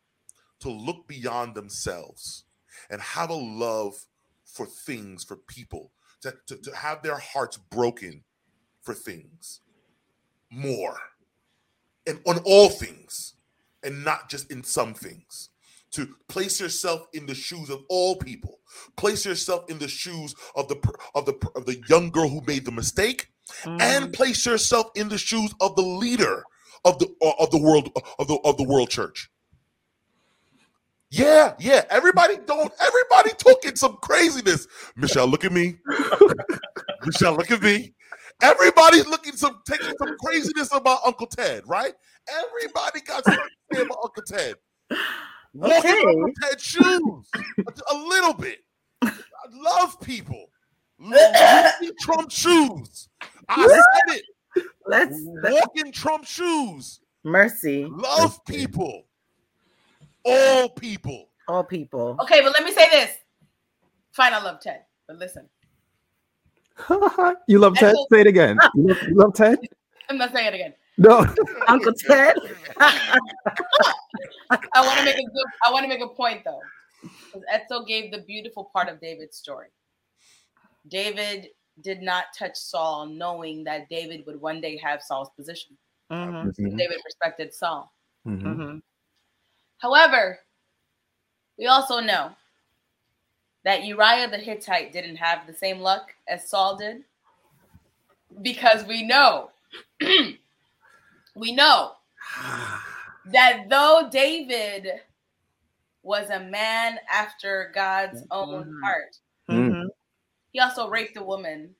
to 0.60 0.70
look 0.70 1.08
beyond 1.08 1.54
themselves 1.54 2.44
and 2.90 3.00
have 3.00 3.30
a 3.30 3.34
love 3.34 3.94
for 4.44 4.66
things, 4.66 5.24
for 5.24 5.36
people, 5.36 5.92
to, 6.22 6.34
to, 6.46 6.56
to 6.56 6.76
have 6.76 7.02
their 7.02 7.18
hearts 7.18 7.56
broken 7.58 8.24
for 8.82 8.94
things 8.94 9.60
more 10.50 10.98
and 12.06 12.20
on 12.26 12.38
all 12.44 12.68
things 12.70 13.34
and 13.84 14.04
not 14.04 14.28
just 14.30 14.50
in 14.50 14.64
some 14.64 14.94
things 14.94 15.50
to 15.96 16.08
place 16.28 16.60
yourself 16.60 17.06
in 17.12 17.26
the 17.26 17.34
shoes 17.34 17.70
of 17.70 17.82
all 17.88 18.16
people. 18.16 18.60
Place 18.96 19.24
yourself 19.26 19.68
in 19.70 19.78
the 19.78 19.88
shoes 19.88 20.34
of 20.54 20.68
the 20.68 20.76
of 21.14 21.26
the 21.26 21.34
of 21.56 21.66
the 21.66 21.82
young 21.88 22.10
girl 22.10 22.28
who 22.28 22.42
made 22.46 22.64
the 22.64 22.72
mistake 22.72 23.28
Mhm. 23.64 23.80
and 23.80 24.12
place 24.12 24.44
yourself 24.44 24.86
in 24.96 25.08
the 25.08 25.18
shoes 25.18 25.52
of 25.60 25.76
the 25.76 25.82
leader 25.82 26.44
of 26.84 26.98
the 26.98 27.06
uh, 27.22 27.32
of 27.38 27.50
the 27.50 27.58
world 27.58 27.90
of 28.18 28.26
the 28.28 28.38
of 28.44 28.56
the 28.56 28.64
world 28.64 28.90
church. 28.90 29.30
Yeah 31.10 31.54
yeah 31.58 31.84
everybody 31.88 32.36
don't 32.46 32.72
everybody 32.80 33.30
talking 33.38 33.76
some 33.76 33.96
craziness. 34.02 34.66
Michelle 34.96 35.28
look 35.28 35.44
at 35.44 35.52
me. 35.52 35.76
Michelle 37.06 37.34
look 37.36 37.50
at 37.50 37.62
me. 37.62 37.94
Everybody's 38.42 39.06
looking 39.06 39.36
some 39.36 39.60
taking 39.66 39.94
some 39.98 40.16
craziness 40.24 40.68
about 40.72 41.00
uncle 41.06 41.26
ted 41.28 41.62
right? 41.66 41.94
Everybody 42.28 43.00
got 43.00 43.24
something 43.24 43.42
to 43.70 43.76
say 43.76 43.82
about 43.82 43.98
uncle 44.04 44.22
ted 44.26 44.56
Okay. 45.62 46.00
in 46.02 46.24
Uncle 46.24 46.58
shoes 46.58 47.30
a, 47.34 47.94
a 47.94 47.96
little 47.96 48.34
bit 48.34 48.58
i 49.02 49.12
love 49.52 50.00
people 50.00 50.50
Walk 50.98 51.74
Trump 52.00 52.30
shoes. 52.30 53.08
I 53.48 53.66
said 53.66 54.16
it. 54.16 54.24
Let's, 54.86 55.16
let's 55.42 55.54
Walk 55.54 55.72
in 55.76 55.92
Trump 55.92 56.24
shoes. 56.24 57.00
mercy 57.24 57.86
Love 57.90 58.44
people. 58.46 59.04
All 60.24 60.68
people. 60.68 61.28
all 61.48 61.64
people. 61.64 62.16
Okay, 62.22 62.40
but 62.40 62.52
let 62.52 62.64
me 62.64 62.72
say 62.72 62.88
this. 62.90 63.10
Fine, 64.12 64.34
I 64.34 64.42
love 64.42 64.60
Ted, 64.60 64.82
but 65.06 65.18
listen, 65.18 65.48
you 67.48 67.58
love 67.58 67.74
Ted? 67.74 67.94
Say 68.10 68.22
it 68.22 68.26
again. 68.26 68.58
You 68.74 68.88
love, 68.88 68.96
you 69.08 69.14
love 69.14 69.34
Ted? 69.34 69.58
I'm 70.10 70.18
not 70.18 70.32
saying 70.32 70.46
it 70.46 70.54
again. 70.54 70.74
No. 70.98 71.26
Uncle 71.68 71.92
Ted. 71.92 72.36
I 72.78 73.20
want 74.76 74.98
to 74.98 75.04
make 75.04 75.16
a 75.16 75.22
good. 75.22 75.46
I 75.66 75.72
want 75.72 75.84
to 75.84 75.88
make 75.88 76.00
a 76.00 76.08
point 76.08 76.42
though, 76.44 76.62
because 77.02 77.42
Edsel 77.52 77.86
gave 77.86 78.10
the 78.10 78.22
beautiful 78.22 78.70
part 78.72 78.88
of 78.88 79.00
David's 79.00 79.36
story. 79.36 79.68
David 80.88 81.48
did 81.82 82.00
not 82.00 82.26
touch 82.38 82.56
Saul, 82.56 83.06
knowing 83.06 83.64
that 83.64 83.88
David 83.88 84.24
would 84.26 84.40
one 84.40 84.60
day 84.60 84.76
have 84.78 85.02
Saul's 85.02 85.30
position. 85.36 85.76
Mhm, 86.10 86.54
Mhm. 86.56 86.78
David 86.78 87.00
respected 87.04 87.52
Saul. 87.52 87.92
Mhm. 88.26 88.42
mhm. 88.42 88.82
However, 89.78 90.40
we 91.58 91.66
also 91.66 92.00
know 92.00 92.34
that 93.64 93.84
Uriah 93.84 94.28
the 94.30 94.38
Hittite 94.38 94.92
didn't 94.92 95.16
have 95.16 95.46
the 95.46 95.54
same 95.54 95.80
luck 95.80 96.14
as 96.28 96.48
Saul 96.48 96.76
did 96.76 97.04
because 98.42 98.84
we 98.84 99.02
know, 99.02 99.50
we 101.36 101.52
know 101.52 101.92
that 103.26 103.66
though 103.68 104.08
David 104.10 105.00
was 106.02 106.30
a 106.30 106.40
man 106.40 106.98
after 107.12 107.70
God's 107.74 108.22
own 108.30 108.64
Mhm. 108.66 108.80
heart, 108.82 109.16
Mm. 109.48 109.70
Mhm. 109.70 109.86
he 110.52 110.60
also 110.60 110.88
raped 110.88 111.16
a 111.16 111.22
woman 111.22 111.74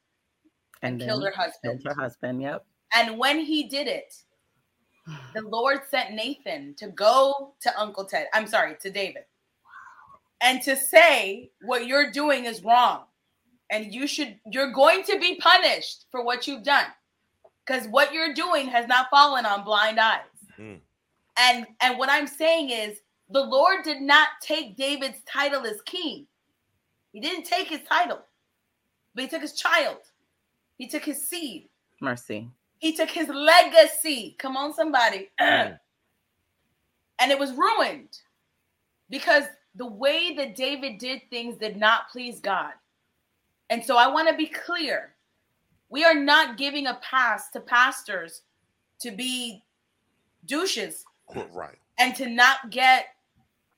And 0.83 1.01
and, 1.01 1.03
killed 1.03 1.25
her 1.25 1.31
husband. 1.33 1.83
killed 1.83 1.97
her 1.97 2.03
husband. 2.03 2.43
Yep. 2.43 2.65
And 2.95 3.19
when 3.19 3.41
he 3.41 3.65
did 3.65 3.87
it, 3.89 4.15
the 5.35 5.43
Lord 5.43 5.81
sent 5.89 6.13
Nathan 6.15 6.75
to 6.77 6.89
go 6.89 7.55
to 7.61 7.81
Uncle 7.81 8.05
Ted. 8.05 8.29
I'm 8.33 8.47
sorry, 8.47 8.77
to 8.81 8.91
David. 8.91 9.25
And 10.43 10.61
to 10.63 10.77
say 10.77 11.51
what 11.63 11.87
you're 11.87 12.11
doing 12.11 12.45
is 12.45 12.63
wrong. 12.63 13.07
And 13.71 13.93
you 13.93 14.07
should 14.07 14.39
you're 14.47 14.71
going 14.73 15.03
to 15.05 15.19
be 15.19 15.37
punished 15.41 16.07
for 16.11 16.23
what 16.23 16.47
you've 16.47 16.63
done. 16.63 16.87
Cuz 17.67 17.87
what 17.89 18.13
you're 18.13 18.35
doing 18.35 18.69
has 18.69 18.87
not 18.87 19.11
fallen 19.11 19.45
on 19.45 19.65
blind 19.65 19.99
eyes. 20.01 20.23
Mm. 20.59 20.81
And 21.39 21.67
and 21.81 21.99
what 21.99 22.09
I'm 22.09 22.27
saying 22.27 22.71
is 22.71 23.01
the 23.31 23.43
Lord 23.43 23.83
did 23.83 24.01
not 24.01 24.29
take 24.41 24.77
David's 24.77 25.23
title 25.25 25.67
as 25.67 25.83
king. 25.83 26.27
He 27.13 27.21
didn't 27.21 27.45
take 27.45 27.69
his 27.69 27.81
title. 27.89 28.21
But 29.15 29.25
he 29.25 29.29
took 29.29 29.43
his 29.43 29.55
child. 29.55 29.99
He 30.77 30.87
took 30.87 31.05
his 31.05 31.27
seed. 31.27 31.69
Mercy. 32.01 32.51
He 32.79 32.95
took 32.95 33.11
his 33.11 33.29
legacy. 33.29 34.37
Come 34.39 34.57
on, 34.57 34.73
somebody. 34.75 35.31
Mm. 35.41 35.79
and 37.19 37.33
it 37.33 37.39
was 37.39 37.53
ruined 37.53 38.19
because 39.09 39.45
the 39.75 39.87
way 39.87 40.35
that 40.35 40.55
David 40.55 40.99
did 40.99 41.23
things 41.31 41.57
did 41.57 41.77
not 41.77 42.11
please 42.11 42.41
God. 42.41 42.73
And 43.71 43.85
so 43.85 43.97
I 43.97 44.07
want 44.09 44.29
to 44.29 44.37
be 44.37 44.47
clear. 44.47 45.15
We 45.97 46.05
are 46.05 46.15
not 46.15 46.59
giving 46.59 46.89
a 46.89 47.01
pass 47.01 47.49
to 47.53 47.61
pastors 47.61 48.43
to 49.01 49.11
be 49.11 49.63
douches 50.45 51.07
Right. 51.55 51.79
and 51.99 52.15
to 52.17 52.29
not 52.29 52.69
get 52.69 53.07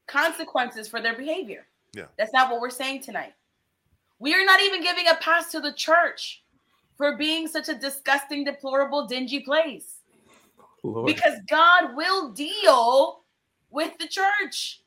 consequences 0.08 0.88
for 0.88 1.00
their 1.00 1.14
behavior. 1.16 1.68
Yeah. 1.94 2.06
That's 2.18 2.32
not 2.32 2.50
what 2.50 2.60
we're 2.60 2.70
saying 2.70 3.02
tonight. 3.02 3.34
We 4.18 4.34
are 4.34 4.44
not 4.44 4.60
even 4.60 4.82
giving 4.82 5.06
a 5.06 5.14
pass 5.20 5.52
to 5.52 5.60
the 5.60 5.72
church 5.74 6.42
for 6.96 7.16
being 7.16 7.46
such 7.46 7.68
a 7.68 7.74
disgusting, 7.76 8.42
deplorable, 8.42 9.06
dingy 9.06 9.38
place 9.38 9.98
Lord. 10.82 11.06
because 11.06 11.38
God 11.48 11.94
will 11.94 12.32
deal 12.32 13.20
with 13.70 13.96
the 13.98 14.08
church. 14.08 14.82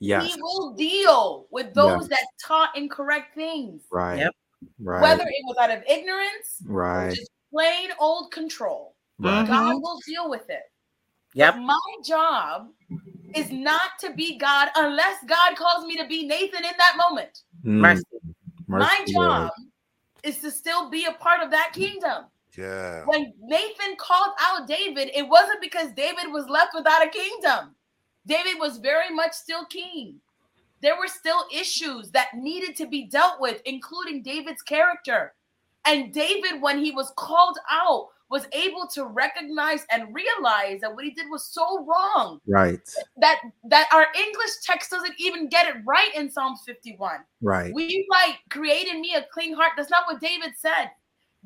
yes. 0.00 0.34
He 0.34 0.42
will 0.42 0.72
deal 0.74 1.46
with 1.52 1.72
those 1.74 2.08
that 2.08 2.26
taught 2.44 2.76
incorrect 2.76 3.36
things, 3.36 3.82
Right. 3.88 4.18
Yep. 4.18 4.34
Right. 4.78 5.02
whether 5.02 5.24
it 5.24 5.44
was 5.44 5.56
out 5.60 5.70
of 5.70 5.82
ignorance 5.88 6.62
right. 6.64 7.14
just 7.14 7.30
plain 7.52 7.90
old 7.98 8.32
control. 8.32 8.94
Right. 9.18 9.46
God 9.46 9.74
will 9.80 9.98
deal 10.06 10.28
with 10.28 10.48
it. 10.50 10.62
Yep. 11.34 11.58
My 11.58 11.78
job 12.04 12.68
is 13.34 13.50
not 13.50 13.92
to 14.00 14.12
be 14.12 14.38
God 14.38 14.68
unless 14.76 15.16
God 15.26 15.56
calls 15.56 15.86
me 15.86 15.96
to 15.96 16.06
be 16.06 16.26
Nathan 16.26 16.64
in 16.64 16.72
that 16.76 16.96
moment. 16.96 17.42
Mm. 17.64 17.80
Mercy. 17.80 18.04
My 18.66 18.78
Mercy, 18.78 19.14
Lord. 19.14 19.28
job 19.28 19.50
is 20.22 20.38
to 20.38 20.50
still 20.50 20.90
be 20.90 21.06
a 21.06 21.12
part 21.12 21.42
of 21.42 21.50
that 21.50 21.70
kingdom. 21.72 22.24
Yeah. 22.56 23.04
When 23.06 23.32
Nathan 23.40 23.96
called 23.98 24.34
out 24.40 24.68
David, 24.68 25.10
it 25.14 25.26
wasn't 25.26 25.60
because 25.60 25.92
David 25.92 26.30
was 26.30 26.48
left 26.48 26.74
without 26.74 27.04
a 27.04 27.08
kingdom. 27.08 27.74
David 28.26 28.54
was 28.58 28.78
very 28.78 29.14
much 29.14 29.32
still 29.32 29.64
king. 29.66 30.20
There 30.82 30.96
were 30.98 31.08
still 31.08 31.44
issues 31.54 32.10
that 32.10 32.34
needed 32.34 32.76
to 32.76 32.86
be 32.86 33.04
dealt 33.04 33.40
with, 33.40 33.62
including 33.64 34.22
David's 34.22 34.62
character. 34.62 35.34
And 35.84 36.12
David, 36.12 36.60
when 36.60 36.84
he 36.84 36.90
was 36.92 37.12
called 37.16 37.58
out, 37.70 38.08
was 38.30 38.46
able 38.52 38.86
to 38.88 39.04
recognize 39.04 39.84
and 39.90 40.14
realize 40.14 40.80
that 40.80 40.94
what 40.94 41.04
he 41.04 41.10
did 41.10 41.26
was 41.30 41.44
so 41.44 41.84
wrong 41.84 42.40
Right. 42.46 42.80
that 43.18 43.40
that 43.64 43.88
our 43.92 44.06
English 44.16 44.50
text 44.64 44.90
doesn't 44.90 45.14
even 45.18 45.48
get 45.48 45.66
it 45.68 45.76
right 45.84 46.14
in 46.14 46.30
Psalm 46.30 46.56
51. 46.64 47.24
Right. 47.42 47.74
We 47.74 48.06
like 48.10 48.38
created 48.48 48.98
me 49.00 49.14
a 49.16 49.26
clean 49.34 49.52
heart. 49.54 49.72
That's 49.76 49.90
not 49.90 50.06
what 50.06 50.18
David 50.20 50.52
said. 50.56 50.90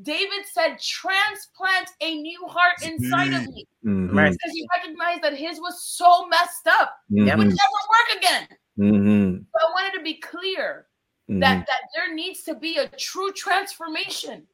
David 0.02 0.44
said, 0.52 0.78
transplant 0.78 1.90
a 2.02 2.14
new 2.20 2.46
heart 2.46 2.80
inside 2.84 3.32
of 3.32 3.48
me. 3.48 3.66
Mhm. 3.84 4.10
Because 4.10 4.52
he 4.52 4.68
recognized 4.76 5.22
that 5.22 5.32
his 5.34 5.58
was 5.58 5.82
so 5.82 6.26
messed 6.28 6.68
up. 6.68 6.98
It 7.10 7.14
Mhm. 7.14 7.38
would 7.38 7.48
never 7.48 7.80
work 7.90 8.16
again. 8.18 8.48
Mhm. 8.78 9.44
So 9.52 9.58
I 9.66 9.70
wanted 9.72 9.96
to 9.98 10.02
be 10.02 10.14
clear 10.14 10.86
Mhm. 11.28 11.40
that, 11.40 11.66
that 11.66 11.80
there 11.94 12.12
needs 12.14 12.42
to 12.44 12.54
be 12.54 12.78
a 12.78 12.88
true 12.88 13.32
transformation. 13.32 14.46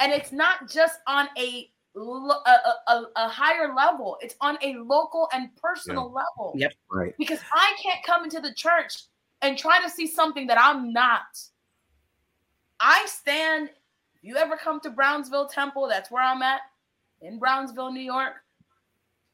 And 0.00 0.12
it's 0.12 0.32
not 0.32 0.68
just 0.70 1.00
on 1.06 1.28
a 1.36 1.72
a, 1.96 2.00
a, 2.00 2.74
a- 2.86 3.10
a 3.16 3.28
higher 3.28 3.74
level, 3.74 4.18
it's 4.20 4.36
on 4.40 4.56
a 4.62 4.74
local 4.76 5.28
and 5.32 5.54
personal 5.56 6.12
level. 6.12 6.52
Yep. 6.54 6.72
right. 6.92 7.14
because 7.18 7.40
I 7.52 7.74
can't 7.82 8.04
come 8.04 8.22
into 8.22 8.38
the 8.40 8.54
church 8.54 9.04
and 9.42 9.58
try 9.58 9.82
to 9.82 9.90
see 9.90 10.06
something 10.06 10.46
that 10.46 10.58
I'm 10.60 10.92
not. 10.92 11.40
I 12.78 13.04
stand. 13.06 13.70
You 14.22 14.36
ever 14.36 14.56
come 14.56 14.78
to 14.80 14.90
Brownsville 14.90 15.48
Temple, 15.48 15.88
that's 15.88 16.08
where 16.10 16.22
I'm 16.22 16.42
at 16.42 16.60
in 17.20 17.38
Brownsville, 17.40 17.90
New 17.92 18.00
York. 18.02 18.34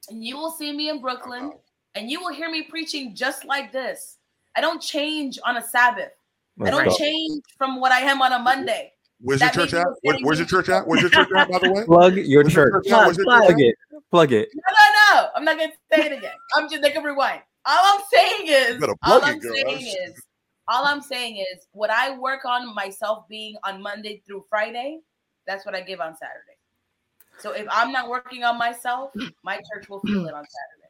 And 0.09 0.25
you 0.25 0.37
will 0.39 0.51
see 0.51 0.73
me 0.73 0.89
in 0.89 1.01
Brooklyn 1.03 1.53
and 1.95 2.11
you 2.11 2.21
will 2.21 2.33
hear 2.33 2.51
me 2.51 2.63
preaching 2.63 3.15
just 3.15 3.45
like 3.45 3.73
this. 3.73 4.19
I 4.57 4.61
don't 4.61 4.81
change 4.81 5.39
on 5.45 5.57
a 5.57 5.63
Sabbath. 5.63 6.11
I 6.61 6.65
Let's 6.65 6.77
don't 6.77 6.85
go. 6.87 6.97
change 6.97 7.43
from 7.59 7.81
what 7.81 7.93
I 7.93 8.01
am 8.01 8.23
on 8.23 8.33
a 8.33 8.39
Monday. 8.39 8.93
Where's 9.21 9.41
That 9.41 9.55
your 9.57 9.67
church 9.67 9.75
at? 9.75 9.87
Where- 10.03 10.19
where's 10.23 10.39
your 10.39 10.47
church 10.47 10.69
at? 10.69 10.87
Where's 10.87 11.01
your 11.01 11.11
church 11.11 11.29
at, 11.37 11.49
by 11.49 11.59
the 11.59 11.71
way? 11.73 11.85
Plug 11.87 12.17
your 12.17 12.43
Where's 12.43 12.55
your 12.55 12.65
church. 12.71 12.85
church 12.87 12.93
at? 12.93 13.07
Your 13.07 13.15
church 13.15 13.25
Plug 13.27 13.51
at? 13.55 13.61
it. 13.61 13.77
Plug 14.11 14.33
it. 14.33 14.49
No, 14.55 14.63
no, 14.73 15.21
no. 15.23 15.29
I'm 15.35 15.45
not 15.45 15.59
gonna 15.59 15.73
say 15.93 16.07
it 16.07 16.13
again. 16.13 16.33
I'm 16.57 16.69
just 16.69 16.83
they 16.83 16.91
can 16.91 17.03
rewind. 17.03 17.41
All 17.67 17.79
I'm 17.99 18.03
saying 18.13 18.47
is. 18.49 18.85
All 19.03 19.19
it, 19.19 19.25
I'm 19.25 19.39
girl. 19.39 19.55
saying 19.55 19.87
is, 19.87 20.23
all 20.69 20.85
I'm 20.85 21.01
saying 21.01 21.39
is, 21.39 21.67
what 21.73 21.91
I 21.91 22.17
work 22.17 22.45
on 22.45 22.75
myself 22.75 23.27
being 23.29 23.57
on 23.65 23.83
Monday 23.83 24.23
through 24.27 24.45
Friday, 24.49 25.01
that's 25.47 25.65
what 25.67 25.75
I 25.75 25.81
give 25.81 26.01
on 26.01 26.15
Saturday. 26.17 26.59
So 27.39 27.53
if 27.53 27.67
I'm 27.71 27.91
not 27.93 28.09
working 28.09 28.45
on 28.45 28.59
myself, 28.59 29.11
my 29.43 29.57
church 29.57 29.89
will 29.89 30.01
feel 30.01 30.27
it 30.27 30.35
on 30.35 30.45
Saturday. 30.45 30.84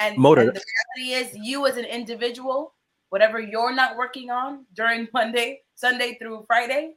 And, 0.00 0.16
Motor. 0.16 0.42
and 0.42 0.50
the 0.50 0.62
reality 0.98 1.28
is, 1.28 1.36
you 1.36 1.66
as 1.66 1.76
an 1.76 1.84
individual, 1.84 2.74
whatever 3.10 3.40
you're 3.40 3.74
not 3.74 3.96
working 3.96 4.30
on 4.30 4.66
during 4.74 5.08
Monday, 5.14 5.62
Sunday 5.74 6.16
through 6.20 6.44
Friday, 6.46 6.94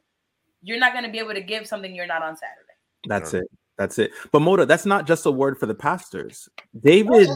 you're 0.61 0.79
not 0.79 0.93
going 0.93 1.05
to 1.05 1.11
be 1.11 1.19
able 1.19 1.33
to 1.33 1.41
give 1.41 1.67
something 1.67 1.93
you're 1.93 2.07
not 2.07 2.21
on 2.21 2.35
Saturday. 2.35 2.73
That's 3.07 3.33
it. 3.33 3.45
That's 3.77 3.97
it. 3.97 4.11
But 4.31 4.41
Moda, 4.41 4.67
that's 4.67 4.85
not 4.85 5.07
just 5.07 5.25
a 5.25 5.31
word 5.31 5.57
for 5.57 5.65
the 5.65 5.75
pastors. 5.75 6.49
David 6.81 7.29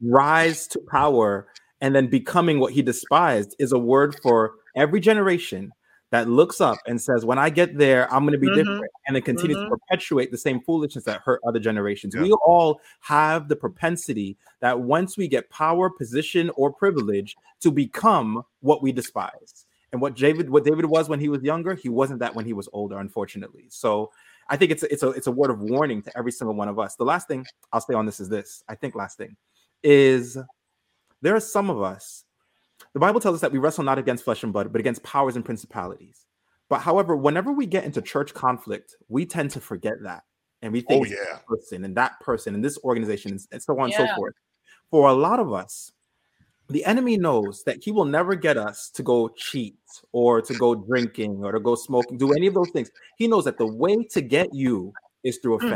rise 0.00 0.68
to 0.68 0.80
power 0.88 1.48
and 1.80 1.94
then 1.94 2.06
becoming 2.06 2.60
what 2.60 2.72
he 2.72 2.82
despised 2.82 3.56
is 3.58 3.72
a 3.72 3.78
word 3.78 4.14
for 4.22 4.54
every 4.76 5.00
generation 5.00 5.72
that 6.10 6.28
looks 6.28 6.60
up 6.60 6.78
and 6.86 7.00
says, 7.00 7.24
When 7.24 7.38
I 7.38 7.50
get 7.50 7.76
there, 7.76 8.12
I'm 8.12 8.24
going 8.24 8.32
to 8.32 8.38
be 8.38 8.48
Mhm. 8.48 8.54
different. 8.54 8.90
And 9.06 9.16
it 9.16 9.22
continues 9.24 9.58
Mhm. 9.58 9.64
to 9.64 9.76
perpetuate 9.76 10.30
the 10.30 10.38
same 10.38 10.60
foolishness 10.60 11.04
that 11.04 11.20
hurt 11.20 11.40
other 11.46 11.58
generations. 11.58 12.14
Yeah. 12.14 12.22
We 12.22 12.32
all 12.32 12.80
have 13.00 13.48
the 13.48 13.56
propensity 13.56 14.36
that 14.60 14.80
once 14.80 15.16
we 15.18 15.28
get 15.28 15.50
power, 15.50 15.90
position, 15.90 16.50
or 16.56 16.72
privilege 16.72 17.36
to 17.60 17.70
become 17.70 18.42
what 18.60 18.82
we 18.82 18.92
despise. 18.92 19.66
And 19.92 20.00
what 20.00 20.16
David, 20.16 20.50
what 20.50 20.64
David 20.64 20.84
was 20.84 21.08
when 21.08 21.20
he 21.20 21.28
was 21.28 21.42
younger, 21.42 21.74
he 21.74 21.88
wasn't 21.88 22.20
that 22.20 22.34
when 22.34 22.44
he 22.44 22.52
was 22.52 22.68
older, 22.72 22.98
unfortunately. 22.98 23.66
So 23.70 24.10
I 24.50 24.56
think 24.56 24.70
it's 24.70 24.82
a, 24.82 24.92
it's 24.92 25.02
a 25.02 25.10
it's 25.10 25.26
a 25.26 25.32
word 25.32 25.50
of 25.50 25.60
warning 25.60 26.02
to 26.02 26.16
every 26.16 26.32
single 26.32 26.54
one 26.54 26.68
of 26.68 26.78
us. 26.78 26.96
The 26.96 27.04
last 27.04 27.28
thing 27.28 27.46
I'll 27.72 27.80
stay 27.80 27.94
on 27.94 28.06
this 28.06 28.20
is 28.20 28.28
this. 28.28 28.62
I 28.68 28.74
think 28.74 28.94
last 28.94 29.16
thing 29.18 29.36
is 29.82 30.36
there 31.22 31.34
are 31.34 31.40
some 31.40 31.70
of 31.70 31.80
us. 31.82 32.24
The 32.98 33.06
Bible 33.06 33.20
tells 33.20 33.36
us 33.36 33.40
that 33.42 33.52
we 33.52 33.60
wrestle 33.60 33.84
not 33.84 33.96
against 33.96 34.24
flesh 34.24 34.42
and 34.42 34.52
blood, 34.52 34.72
but 34.72 34.80
against 34.80 35.04
powers 35.04 35.36
and 35.36 35.44
principalities. 35.44 36.26
But 36.68 36.80
however, 36.80 37.16
whenever 37.16 37.52
we 37.52 37.64
get 37.64 37.84
into 37.84 38.02
church 38.02 38.34
conflict, 38.34 38.96
we 39.06 39.24
tend 39.24 39.52
to 39.52 39.60
forget 39.60 40.02
that, 40.02 40.24
and 40.62 40.72
we 40.72 40.80
think 40.80 41.06
Oh 41.06 41.08
yeah. 41.08 41.14
this 41.14 41.38
person 41.46 41.84
and 41.84 41.96
that 41.96 42.18
person 42.18 42.56
and 42.56 42.64
this 42.64 42.76
organization 42.82 43.30
and, 43.30 43.40
and 43.52 43.62
so 43.62 43.78
on 43.78 43.84
and 43.84 43.94
so 43.94 44.08
forth. 44.16 44.34
For 44.90 45.08
a 45.08 45.12
lot 45.12 45.38
of 45.38 45.52
us, 45.52 45.92
the 46.70 46.84
enemy 46.86 47.16
knows 47.16 47.62
that 47.66 47.84
he 47.84 47.92
will 47.92 48.04
never 48.04 48.34
get 48.34 48.56
us 48.56 48.90
to 48.94 49.04
go 49.04 49.28
cheat 49.28 49.78
or 50.10 50.42
to 50.42 50.54
go 50.54 50.74
drinking 50.74 51.38
or 51.44 51.52
to 51.52 51.60
go 51.60 51.76
smoking, 51.76 52.18
do 52.18 52.32
any 52.32 52.48
of 52.48 52.54
those 52.54 52.70
things. 52.70 52.90
He 53.16 53.28
knows 53.28 53.44
that 53.44 53.58
the 53.58 53.66
way 53.68 54.02
to 54.10 54.20
get 54.20 54.52
you 54.52 54.92
is 55.22 55.38
through 55.38 55.58
Mm. 55.58 55.68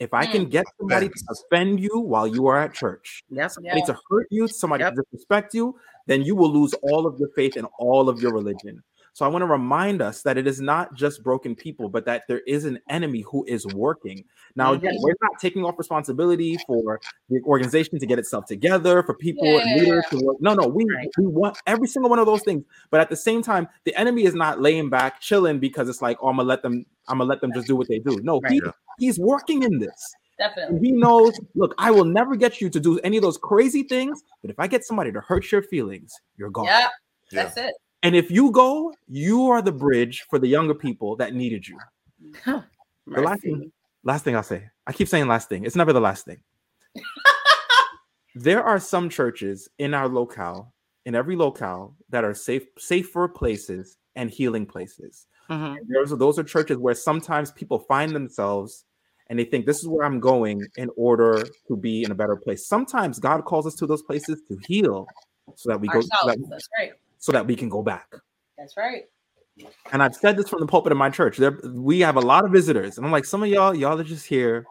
Offense. 0.00 0.08
If 0.08 0.14
I 0.14 0.26
can 0.26 0.46
mm. 0.46 0.50
get 0.50 0.66
somebody 0.78 1.08
to 1.08 1.14
Offense. 1.14 1.44
offend 1.50 1.80
you 1.80 1.98
while 1.98 2.26
you 2.26 2.46
are 2.46 2.58
at 2.58 2.74
church, 2.74 3.22
Yep. 3.30 3.50
somebody 3.50 3.82
to 3.82 3.98
hurt 4.10 4.26
you, 4.30 4.48
somebody 4.48 4.84
Yep. 4.84 4.94
to 4.94 5.02
disrespect 5.02 5.54
you, 5.54 5.76
then 6.06 6.22
you 6.22 6.34
will 6.34 6.52
lose 6.52 6.74
all 6.82 7.06
of 7.06 7.18
your 7.18 7.28
faith 7.30 7.56
and 7.56 7.66
all 7.78 8.08
of 8.08 8.20
your 8.20 8.32
religion. 8.32 8.82
So 9.14 9.24
I 9.24 9.28
want 9.28 9.42
to 9.42 9.46
remind 9.46 10.02
us 10.02 10.22
that 10.22 10.36
it 10.36 10.46
is 10.48 10.60
not 10.60 10.92
just 10.94 11.22
broken 11.22 11.54
people, 11.54 11.88
but 11.88 12.04
that 12.04 12.24
there 12.26 12.40
is 12.48 12.64
an 12.64 12.80
enemy 12.90 13.20
who 13.30 13.44
is 13.46 13.64
working. 13.68 14.24
Now, 14.56 14.72
again, 14.72 14.94
Mhm. 14.94 15.02
we're 15.02 15.14
not 15.22 15.38
taking 15.40 15.64
off 15.64 15.78
responsibility 15.78 16.58
for 16.66 17.00
the 17.30 17.40
organization 17.42 18.00
to 18.00 18.06
get 18.06 18.18
itself 18.18 18.46
together, 18.46 19.04
for 19.04 19.14
people 19.14 19.46
Yeah. 19.46 19.60
and 19.60 19.80
leaders 19.80 20.04
to 20.10 20.18
work. 20.18 20.36
No, 20.40 20.52
no, 20.54 20.66
we, 20.66 20.84
Right. 20.84 21.08
we 21.16 21.26
want 21.28 21.56
every 21.68 21.86
single 21.86 22.10
one 22.10 22.18
of 22.18 22.26
those 22.26 22.42
things. 22.42 22.64
But 22.90 23.00
at 23.00 23.08
the 23.08 23.14
same 23.14 23.40
time, 23.40 23.68
the 23.84 23.94
enemy 23.94 24.24
is 24.24 24.34
not 24.34 24.60
laying 24.60 24.90
back, 24.90 25.20
chilling 25.20 25.60
because 25.60 25.88
it's 25.88 26.02
like, 26.02 26.18
oh, 26.20 26.28
I'm 26.28 26.36
gonna 26.36 26.48
let 26.48 26.62
them, 26.62 26.84
I'm 27.06 27.18
gonna 27.18 27.30
let 27.30 27.40
them 27.40 27.52
just 27.54 27.68
do 27.68 27.76
what 27.76 27.86
they 27.86 28.00
do. 28.00 28.20
No, 28.24 28.40
he, 28.48 28.60
Right. 28.60 28.74
he's 28.98 29.20
working 29.20 29.62
in 29.62 29.78
this. 29.78 30.14
Definitely. 30.38 30.80
He 30.80 30.90
knows, 30.90 31.40
look, 31.54 31.72
I 31.78 31.92
will 31.92 32.04
never 32.04 32.34
get 32.34 32.60
you 32.60 32.68
to 32.68 32.80
do 32.80 32.98
any 33.04 33.16
of 33.16 33.22
those 33.22 33.38
crazy 33.38 33.84
things, 33.84 34.24
but 34.42 34.50
if 34.50 34.58
I 34.58 34.66
get 34.66 34.84
somebody 34.84 35.12
to 35.12 35.20
hurt 35.20 35.52
your 35.52 35.62
feelings, 35.62 36.12
you're 36.36 36.50
gone. 36.50 36.64
Yeah, 36.64 36.88
Yeah. 37.30 37.44
that's 37.44 37.56
it. 37.58 37.74
And 38.04 38.14
if 38.14 38.30
you 38.30 38.50
go, 38.50 38.94
you 39.08 39.48
are 39.48 39.62
the 39.62 39.72
bridge 39.72 40.26
for 40.28 40.38
the 40.38 40.46
younger 40.46 40.74
people 40.74 41.16
that 41.16 41.34
needed 41.34 41.66
you. 41.66 41.78
The 42.44 42.62
last 43.22 43.40
thing, 43.40 43.72
last 44.02 44.24
thing 44.24 44.36
I'll 44.36 44.42
say, 44.42 44.68
I 44.86 44.92
keep 44.92 45.08
saying 45.08 45.26
last 45.26 45.48
thing. 45.48 45.64
It's 45.64 45.74
never 45.74 45.94
the 45.94 46.02
last 46.02 46.26
thing. 46.26 46.38
there 48.34 48.62
are 48.62 48.78
some 48.78 49.08
churches 49.08 49.70
in 49.78 49.94
our 49.94 50.06
locale, 50.06 50.74
in 51.06 51.14
every 51.14 51.34
locale, 51.34 51.96
that 52.10 52.24
are 52.24 52.34
safe, 52.34 52.64
safer 52.76 53.26
places 53.26 53.96
and 54.16 54.30
healing 54.30 54.66
places. 54.66 55.26
Mhm. 55.48 55.78
Those 55.88 56.12
are, 56.12 56.16
those 56.16 56.38
are 56.38 56.44
churches 56.44 56.76
where 56.76 56.94
sometimes 56.94 57.52
people 57.52 57.78
find 57.78 58.14
themselves 58.14 58.84
and 59.28 59.38
they 59.38 59.44
think 59.44 59.64
this 59.64 59.78
is 59.78 59.88
where 59.88 60.04
I'm 60.04 60.20
going 60.20 60.62
in 60.76 60.90
order 60.96 61.46
to 61.68 61.76
be 61.76 62.02
in 62.02 62.10
a 62.10 62.14
better 62.14 62.36
place. 62.36 62.66
Sometimes 62.66 63.18
God 63.18 63.46
calls 63.46 63.66
us 63.66 63.74
to 63.76 63.86
those 63.86 64.02
places 64.02 64.42
to 64.48 64.58
heal 64.68 65.06
so 65.54 65.70
that 65.70 65.80
we 65.80 65.88
go 65.88 66.02
so 66.02 66.08
Ourselves. 66.12 66.42
that, 66.42 66.50
That's 66.50 66.68
right. 66.78 66.92
So 67.24 67.32
that 67.32 67.46
we 67.46 67.56
can 67.56 67.70
go 67.70 67.82
back. 67.82 68.12
That's 68.58 68.76
right. 68.76 69.04
And 69.92 70.02
I've 70.02 70.14
said 70.14 70.36
this 70.36 70.46
from 70.50 70.60
the 70.60 70.66
pulpit 70.66 70.92
of 70.92 70.98
my 70.98 71.08
church. 71.08 71.38
There, 71.38 71.58
we 71.72 72.00
have 72.00 72.16
a 72.16 72.20
lot 72.20 72.44
of 72.44 72.50
visitors, 72.50 72.98
and 72.98 73.06
I'm 73.06 73.10
like, 73.12 73.24
some 73.24 73.42
of 73.42 73.48
y'all, 73.48 73.74
y'all 73.74 73.98
are 73.98 74.04
just 74.04 74.26
here 74.26 74.66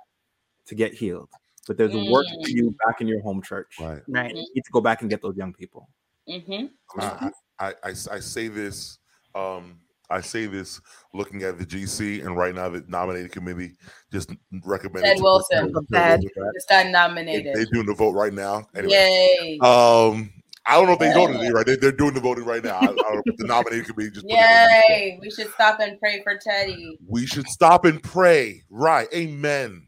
to 0.67 0.75
get 0.75 0.93
healed, 0.93 1.29
but 1.65 1.77
there's 1.77 1.95
work 1.95 2.27
for 2.43 2.49
you 2.49 2.75
back 2.85 3.01
in 3.01 3.07
your 3.07 3.23
home 3.23 3.41
church. 3.41 3.77
Right. 3.79 4.01
Right. 4.07 4.35
You 4.35 4.45
need 4.53 4.63
to 4.65 4.71
go 4.71 4.81
back 4.81 5.01
and 5.01 5.09
get 5.09 5.23
those 5.23 5.35
young 5.35 5.51
people. 5.51 5.89
Mm-hmm. 6.29 6.65
I, 6.99 7.31
I, 7.57 7.69
I, 7.83 7.89
I 7.89 8.19
say 8.19 8.49
this. 8.49 8.99
Um, 9.33 9.79
I 10.11 10.21
say 10.21 10.45
this 10.45 10.79
looking 11.15 11.41
at 11.41 11.57
the 11.57 11.65
GC, 11.65 12.23
and 12.23 12.37
right 12.37 12.53
now 12.53 12.69
the 12.69 12.85
nominating 12.87 13.29
committee 13.29 13.71
just 14.11 14.29
recommended 14.63 15.07
Ted 15.07 15.21
Wilson. 15.23 15.73
Ted 15.91 16.21
Just 16.21 16.69
got 16.69 16.83
They- 16.83 16.91
nominated. 16.91 17.55
They're 17.55 17.65
doing 17.73 17.87
the 17.87 17.95
vote 17.95 18.11
right 18.11 18.33
now. 18.33 18.67
Anyway, 18.75 18.93
Yay. 18.93 19.59
um, 19.61 20.29
I 20.65 20.75
don't 20.75 20.85
know 20.87 20.93
if 20.93 20.99
they 20.99 21.11
voted 21.13 21.41
it 21.41 21.51
right. 21.51 21.65
They, 21.65 21.75
they're 21.75 21.91
doing 21.91 22.13
the 22.13 22.21
voting 22.21 22.45
right 22.45 22.63
now. 22.63 22.77
I, 22.77 22.83
I 22.83 22.85
don't 22.85 22.95
know 22.97 23.21
if 23.25 23.37
the 23.37 23.45
nominating 23.47 23.85
committee 23.85 24.11
just. 24.11 24.25
put 24.25 24.31
it 24.33 24.37
on. 24.39 24.91
Yay. 24.91 25.19
We 25.21 25.29
should 25.29 25.51
stop 25.53 25.79
and 25.81 25.99
pray 25.99 26.21
for 26.23 26.37
Teddy. 26.37 26.97
We 27.07 27.25
should 27.25 27.47
stop 27.47 27.83
and 27.85 28.01
pray. 28.01 28.63
Right. 28.69 29.07
Amen. 29.13 29.87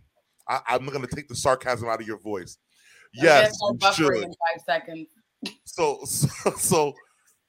I, 0.49 0.59
I'm 0.67 0.83
not 0.83 0.93
going 0.93 1.05
to 1.07 1.15
take 1.15 1.27
the 1.29 1.35
sarcasm 1.35 1.87
out 1.87 2.01
of 2.01 2.07
your 2.07 2.19
voice. 2.19 2.57
Yes, 3.13 3.53
start 3.55 3.97
we 3.97 4.03
should. 4.05 4.23
in 4.23 4.23
five 4.23 4.61
seconds. 4.65 5.07
So, 5.63 5.99
so, 6.05 6.51
so 6.57 6.93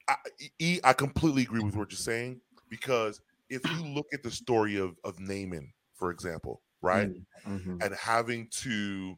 I, 0.09 0.15
E, 0.61 0.79
I 0.85 0.93
completely 0.93 1.43
agree 1.43 1.61
with 1.63 1.75
what 1.75 1.91
you're 1.91 1.97
saying 1.99 2.41
because 2.71 3.21
if 3.51 3.63
you 3.65 3.85
look 3.89 4.07
at 4.13 4.23
the 4.23 4.31
story 4.31 4.77
of 4.77 4.97
of 5.03 5.19
Naaman, 5.19 5.73
for 5.97 6.11
example, 6.11 6.63
right, 6.83 7.11
Mhm. 7.47 7.83
and 7.85 7.95
having 7.95 8.49
to 8.63 9.17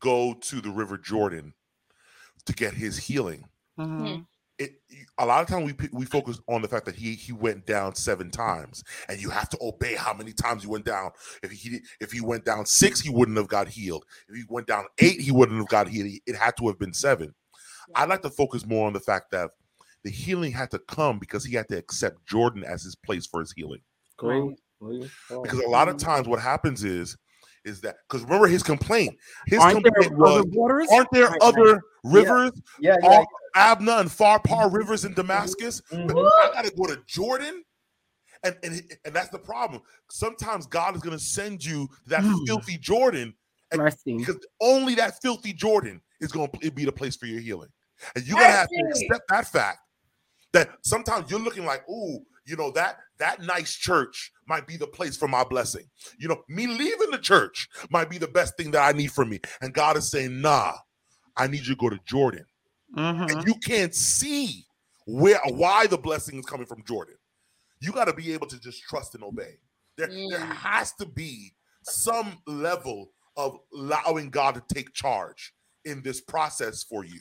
go 0.00 0.34
to 0.34 0.60
the 0.62 0.70
River 0.70 0.96
Jordan 0.96 1.52
to 2.46 2.52
get 2.52 2.74
his 2.74 2.98
healing, 2.98 3.48
Mhm. 3.78 4.26
it 4.58 4.80
a 5.18 5.26
lot 5.26 5.42
of 5.42 5.48
time 5.48 5.64
we 5.64 5.74
we 5.92 6.04
focus 6.04 6.38
on 6.48 6.62
the 6.62 6.68
fact 6.68 6.86
that 6.86 6.94
he 6.94 7.14
he 7.14 7.32
went 7.32 7.66
down 7.66 7.94
seven 7.94 8.30
times, 8.30 8.84
and 9.08 9.20
you 9.20 9.30
have 9.30 9.48
to 9.48 9.58
obey 9.60 9.94
how 9.94 10.14
many 10.14 10.32
times 10.32 10.62
he 10.62 10.68
went 10.68 10.84
down. 10.84 11.10
If 11.42 11.50
he 11.50 11.80
if 12.00 12.12
he 12.12 12.20
went 12.20 12.44
down 12.44 12.66
six, 12.66 13.00
he 13.00 13.10
wouldn't 13.10 13.36
have 13.36 13.48
got 13.48 13.68
healed. 13.68 14.04
If 14.28 14.36
he 14.36 14.44
went 14.48 14.66
down 14.66 14.86
eight, 14.98 15.20
he 15.20 15.32
wouldn't 15.32 15.58
have 15.58 15.68
got 15.68 15.88
healed. 15.88 16.20
It 16.26 16.36
had 16.36 16.56
to 16.58 16.68
have 16.68 16.78
been 16.78 16.94
seven. 16.94 17.34
I'd 17.94 18.08
like 18.08 18.22
to 18.22 18.30
focus 18.30 18.64
more 18.64 18.86
on 18.86 18.92
the 18.92 19.00
fact 19.00 19.30
that 19.32 19.50
the 20.04 20.10
healing 20.10 20.52
had 20.52 20.70
to 20.70 20.78
come 20.78 21.18
because 21.18 21.44
he 21.44 21.54
had 21.54 21.68
to 21.68 21.76
accept 21.76 22.26
Jordan 22.26 22.62
as 22.64 22.82
his 22.82 22.94
place 22.94 23.26
for 23.26 23.40
his 23.40 23.52
healing. 23.52 23.80
Great. 24.16 24.58
Please. 24.80 25.10
Because 25.28 25.60
a 25.60 25.68
lot 25.68 25.88
of 25.88 25.96
times 25.96 26.28
what 26.28 26.40
happens 26.40 26.84
is 26.84 27.16
is 27.64 27.80
that 27.80 27.96
because 28.08 28.22
remember 28.24 28.46
his 28.46 28.62
complaint, 28.62 29.16
his 29.46 29.60
aren't 29.60 29.82
there 29.82 29.92
complaint 29.92 30.18
was, 30.18 30.40
other 30.40 30.48
waters? 30.50 30.88
aren't 30.92 31.10
there 31.12 31.28
Right, 31.28 31.40
other 31.42 31.82
rivers, 32.04 32.52
Yeah, 32.78 32.96
yeah. 33.02 33.08
all 33.08 33.26
Abana 33.54 33.98
and 33.98 34.10
Pharpar 34.10 34.72
rivers 34.72 35.04
in 35.04 35.14
Damascus? 35.14 35.80
Mhm. 35.92 36.08
But 36.08 36.16
I 36.18 36.50
gotta 36.54 36.70
go 36.76 36.86
to 36.86 37.00
Jordan. 37.06 37.62
And, 38.42 38.56
and 38.62 38.82
and 39.06 39.14
that's 39.14 39.30
the 39.30 39.38
problem. 39.38 39.80
Sometimes 40.10 40.66
God 40.66 40.94
is 40.96 41.00
gonna 41.02 41.18
send 41.18 41.64
you 41.64 41.88
that 42.06 42.22
Hmm. 42.22 42.44
filthy 42.46 42.76
Jordan 42.76 43.34
Mercy. 43.74 44.18
because 44.18 44.36
only 44.60 44.94
that 44.96 45.20
filthy 45.22 45.52
Jordan 45.52 46.00
is 46.20 46.30
going 46.30 46.50
to 46.60 46.70
be 46.70 46.84
the 46.84 46.92
place 46.92 47.16
for 47.16 47.26
your 47.26 47.40
healing. 47.40 47.70
And 48.14 48.26
you're 48.26 48.38
gonna 48.38 48.50
have 48.52 48.68
to 48.68 48.84
accept 48.90 49.24
that 49.30 49.46
fact 49.48 49.78
that 50.52 50.70
sometimes 50.82 51.30
you're 51.30 51.40
looking 51.40 51.64
like, 51.64 51.88
ooh, 51.88 52.24
you 52.46 52.56
know, 52.56 52.70
that 52.72 52.98
that 53.18 53.42
nice 53.42 53.74
church 53.74 54.32
might 54.48 54.66
be 54.66 54.76
the 54.76 54.86
place 54.86 55.16
for 55.16 55.28
my 55.28 55.44
blessing. 55.44 55.84
You 56.18 56.28
know, 56.28 56.42
me 56.48 56.66
leaving 56.66 57.10
the 57.10 57.18
church 57.18 57.68
might 57.90 58.10
be 58.10 58.18
the 58.18 58.28
best 58.28 58.56
thing 58.56 58.70
that 58.72 58.82
I 58.82 58.96
need 58.96 59.12
for 59.12 59.24
me. 59.24 59.40
And 59.60 59.72
God 59.72 59.96
is 59.96 60.10
saying, 60.10 60.40
nah, 60.40 60.72
I 61.36 61.46
need 61.46 61.60
you 61.66 61.74
to 61.74 61.80
go 61.80 61.88
to 61.88 61.98
Jordan. 62.06 62.44
And 62.96 63.46
you 63.46 63.54
can't 63.56 63.94
see 63.94 64.64
where 65.06 65.40
why 65.46 65.86
the 65.86 65.98
blessing 65.98 66.38
is 66.38 66.44
coming 66.46 66.66
from 66.66 66.82
Jordan. 66.86 67.16
you 67.80 67.92
got 67.92 68.06
to 68.06 68.14
be 68.14 68.32
able 68.32 68.46
to 68.46 68.58
just 68.60 68.82
trust 68.84 69.14
and 69.14 69.22
obey. 69.24 69.58
There, 69.98 70.06
there 70.08 70.38
Mm. 70.40 70.52
has 70.54 70.92
to 70.94 71.06
be 71.06 71.54
some 71.82 72.38
level 72.46 73.10
of 73.36 73.58
allowing 73.74 74.30
God 74.30 74.54
to 74.54 74.74
take 74.74 74.92
charge 74.94 75.52
in 75.84 76.02
this 76.02 76.20
process 76.20 76.82
for 76.82 77.04
you 77.04 77.20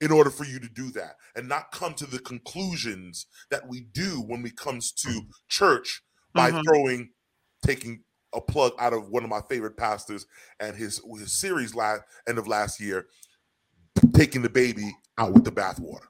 in 0.00 0.12
order 0.12 0.30
for 0.30 0.44
you 0.44 0.58
to 0.60 0.68
do 0.68 0.90
that 0.92 1.16
and 1.36 1.48
not 1.48 1.72
come 1.72 1.94
to 1.94 2.06
the 2.06 2.18
conclusions 2.18 3.26
that 3.50 3.66
we 3.66 3.80
do 3.80 4.20
when 4.22 4.42
we 4.42 4.50
comes 4.50 4.92
to 4.92 5.22
church 5.48 6.02
by 6.34 6.52
Mhm. 6.52 6.62
throwing 6.64 7.12
taking 7.64 8.04
a 8.34 8.40
plug 8.40 8.72
out 8.78 8.92
of 8.92 9.08
one 9.08 9.24
of 9.24 9.30
my 9.30 9.40
favorite 9.48 9.76
pastors 9.76 10.26
and 10.60 10.76
his 10.76 11.00
his 11.18 11.32
series 11.32 11.74
last 11.74 12.02
end 12.28 12.38
of 12.38 12.46
last 12.46 12.80
year 12.80 13.08
taking 14.14 14.42
the 14.42 14.50
baby 14.50 14.94
out 15.18 15.32
with 15.32 15.44
the 15.44 15.52
bathwater. 15.52 16.06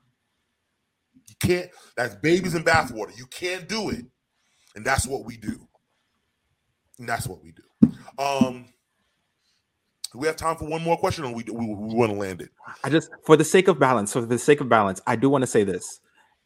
You 1.28 1.34
can't 1.40 1.70
that's 1.96 2.14
babies 2.16 2.54
in 2.54 2.64
bathwater. 2.64 3.16
You 3.16 3.26
can't 3.26 3.68
do 3.68 3.90
it. 3.90 4.04
And 4.74 4.84
that's 4.84 5.06
what 5.06 5.24
we 5.24 5.36
do. 5.36 5.68
And 6.98 7.08
that's 7.08 7.26
what 7.26 7.42
we 7.42 7.52
do. 7.52 7.62
Um 8.18 8.72
do 10.16 10.20
we 10.20 10.26
have 10.26 10.36
time 10.36 10.56
for 10.56 10.64
one 10.64 10.82
more 10.82 10.96
question 10.96 11.24
or 11.24 11.32
we 11.34 11.44
we, 11.44 11.66
we 11.66 11.94
want 11.94 12.10
to 12.10 12.18
land 12.18 12.40
it 12.40 12.50
I 12.82 12.88
just, 12.88 13.10
for 13.24 13.36
the 13.36 13.44
sake 13.44 13.68
of 13.68 13.78
balance, 13.78 14.12
for 14.12 14.20
the 14.20 14.38
sake 14.38 14.60
of 14.60 14.68
balance, 14.68 15.00
I 15.06 15.16
do 15.16 15.28
want 15.28 15.42
to 15.42 15.46
say 15.46 15.64
this. 15.64 16.00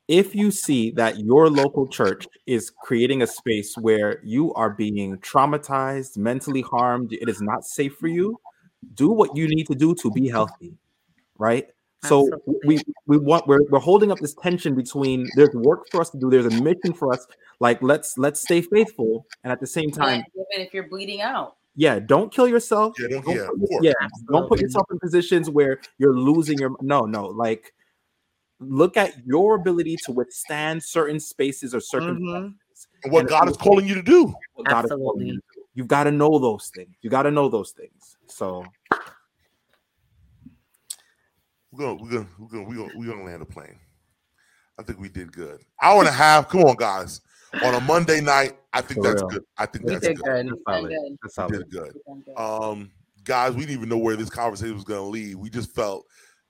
If 0.08 0.34
you 0.34 0.50
see 0.50 0.90
that 0.92 1.20
your 1.20 1.48
local 1.48 1.86
church 1.86 2.26
is 2.46 2.70
creating 2.70 3.22
a 3.22 3.26
space 3.26 3.76
where 3.76 4.20
you 4.24 4.52
are 4.54 4.70
being 4.70 5.18
traumatized, 5.18 6.16
mentally 6.16 6.62
harmed, 6.62 7.12
it 7.12 7.28
is 7.28 7.40
not 7.40 7.64
safe 7.64 7.96
for 7.96 8.08
you, 8.08 8.40
do 8.94 9.10
what 9.10 9.36
you 9.36 9.46
need 9.48 9.66
to 9.66 9.74
do 9.74 9.94
to 9.96 10.10
be 10.10 10.28
healthy, 10.28 10.72
right? 11.38 11.68
So 12.04 12.28
we 12.64 12.80
we 13.06 13.18
want 13.18 13.46
we're, 13.46 13.62
we're 13.68 13.78
holding 13.78 14.10
up 14.10 14.18
this 14.18 14.34
tension 14.34 14.74
between 14.74 15.28
there's 15.36 15.54
work 15.54 15.90
for 15.90 16.00
us 16.00 16.10
to 16.10 16.18
do, 16.18 16.30
there's 16.30 16.46
a 16.46 16.62
mission 16.62 16.94
for 16.94 17.12
us. 17.12 17.26
Like 17.60 17.82
let's 17.82 18.16
let's 18.16 18.40
stay 18.40 18.62
faithful, 18.62 19.26
and 19.44 19.52
at 19.52 19.60
the 19.60 19.66
same 19.66 19.90
time, 19.90 20.24
even 20.34 20.66
if 20.66 20.72
you're 20.72 20.88
bleeding 20.88 21.20
out. 21.20 21.56
Yeah, 21.80 21.98
don't 21.98 22.30
kill 22.30 22.46
yourself. 22.46 22.92
yeah 23.00 23.08
don't, 23.08 23.24
Don't 23.24 23.34
yeah, 23.36 23.46
put 23.46 23.54
of 23.54 23.58
your- 23.60 23.68
course. 23.68 23.84
yeah, 23.84 24.08
don't 24.30 24.48
put 24.48 24.60
yourself 24.60 24.86
in 24.90 24.98
positions 24.98 25.48
where 25.48 25.80
you're 25.96 26.14
losing 26.16 26.58
your 26.58 26.76
no, 26.82 27.06
no. 27.06 27.24
Like, 27.26 27.72
look 28.58 28.98
at 28.98 29.14
your 29.26 29.54
ability 29.54 29.96
to 30.04 30.12
withstand 30.12 30.82
certain 30.82 31.18
spaces 31.18 31.74
or 31.74 31.80
circumstances. 31.80 32.52
Mhm. 32.52 33.02
and 33.04 33.12
what 33.12 33.20
And 33.20 33.28
god 33.30 33.48
is 33.48 33.56
calling 33.56 33.86
you 33.88 33.94
to 33.94 34.02
do 34.02 34.34
what 34.52 34.66
God 34.66 34.84
is 34.84 34.90
Absolutely. 34.90 35.26
you 35.28 35.32
to 35.36 35.40
do. 35.54 35.62
You've 35.74 35.88
got 35.88 36.04
to 36.04 36.10
know 36.10 36.38
those 36.38 36.70
things. 36.74 36.94
You 37.00 37.08
got 37.08 37.22
to 37.22 37.30
know 37.30 37.48
those 37.48 37.70
things. 37.72 38.16
So 38.26 38.64
we're 41.72 41.78
gonna 41.86 42.02
we're 42.02 42.10
gonna 42.10 42.28
we're 42.38 42.48
gonna 42.48 42.64
we're 42.68 42.76
gonna, 42.76 42.92
we're 42.98 43.06
gonna 43.06 43.24
land 43.24 43.40
a 43.42 43.46
plane 43.46 43.78
i 44.80 44.82
think 44.82 44.98
we 44.98 45.08
did 45.08 45.30
good 45.32 45.60
hour 45.82 46.00
and 46.00 46.08
a 46.08 46.12
half 46.12 46.48
come 46.48 46.62
on 46.64 46.74
guys 46.76 47.20
on 47.62 47.74
a 47.74 47.80
monday 47.80 48.20
night 48.20 48.56
i 48.72 48.80
think 48.80 49.02
For 49.02 49.10
that's 49.10 49.20
real. 49.22 49.28
good 49.30 49.44
i 49.58 49.66
think 49.66 49.84
We 49.84 49.92
that's 49.92 50.06
did 50.06 50.16
good 50.16 50.24
good. 50.24 50.46
that's 50.48 50.48
Done 50.48 50.58
solid. 50.66 50.90
good. 50.90 51.18
That's 51.22 51.38
We 51.52 51.58
did 51.58 51.70
good 51.70 51.96
um 52.36 52.90
guys 53.24 53.54
we 53.54 53.60
didn't 53.60 53.76
even 53.76 53.88
know 53.90 53.98
where 53.98 54.16
this 54.16 54.30
conversation 54.30 54.74
was 54.74 54.84
going 54.84 55.00
to 55.00 55.06
lead 55.06 55.34
we 55.36 55.50
just 55.50 55.74
felt 55.74 56.06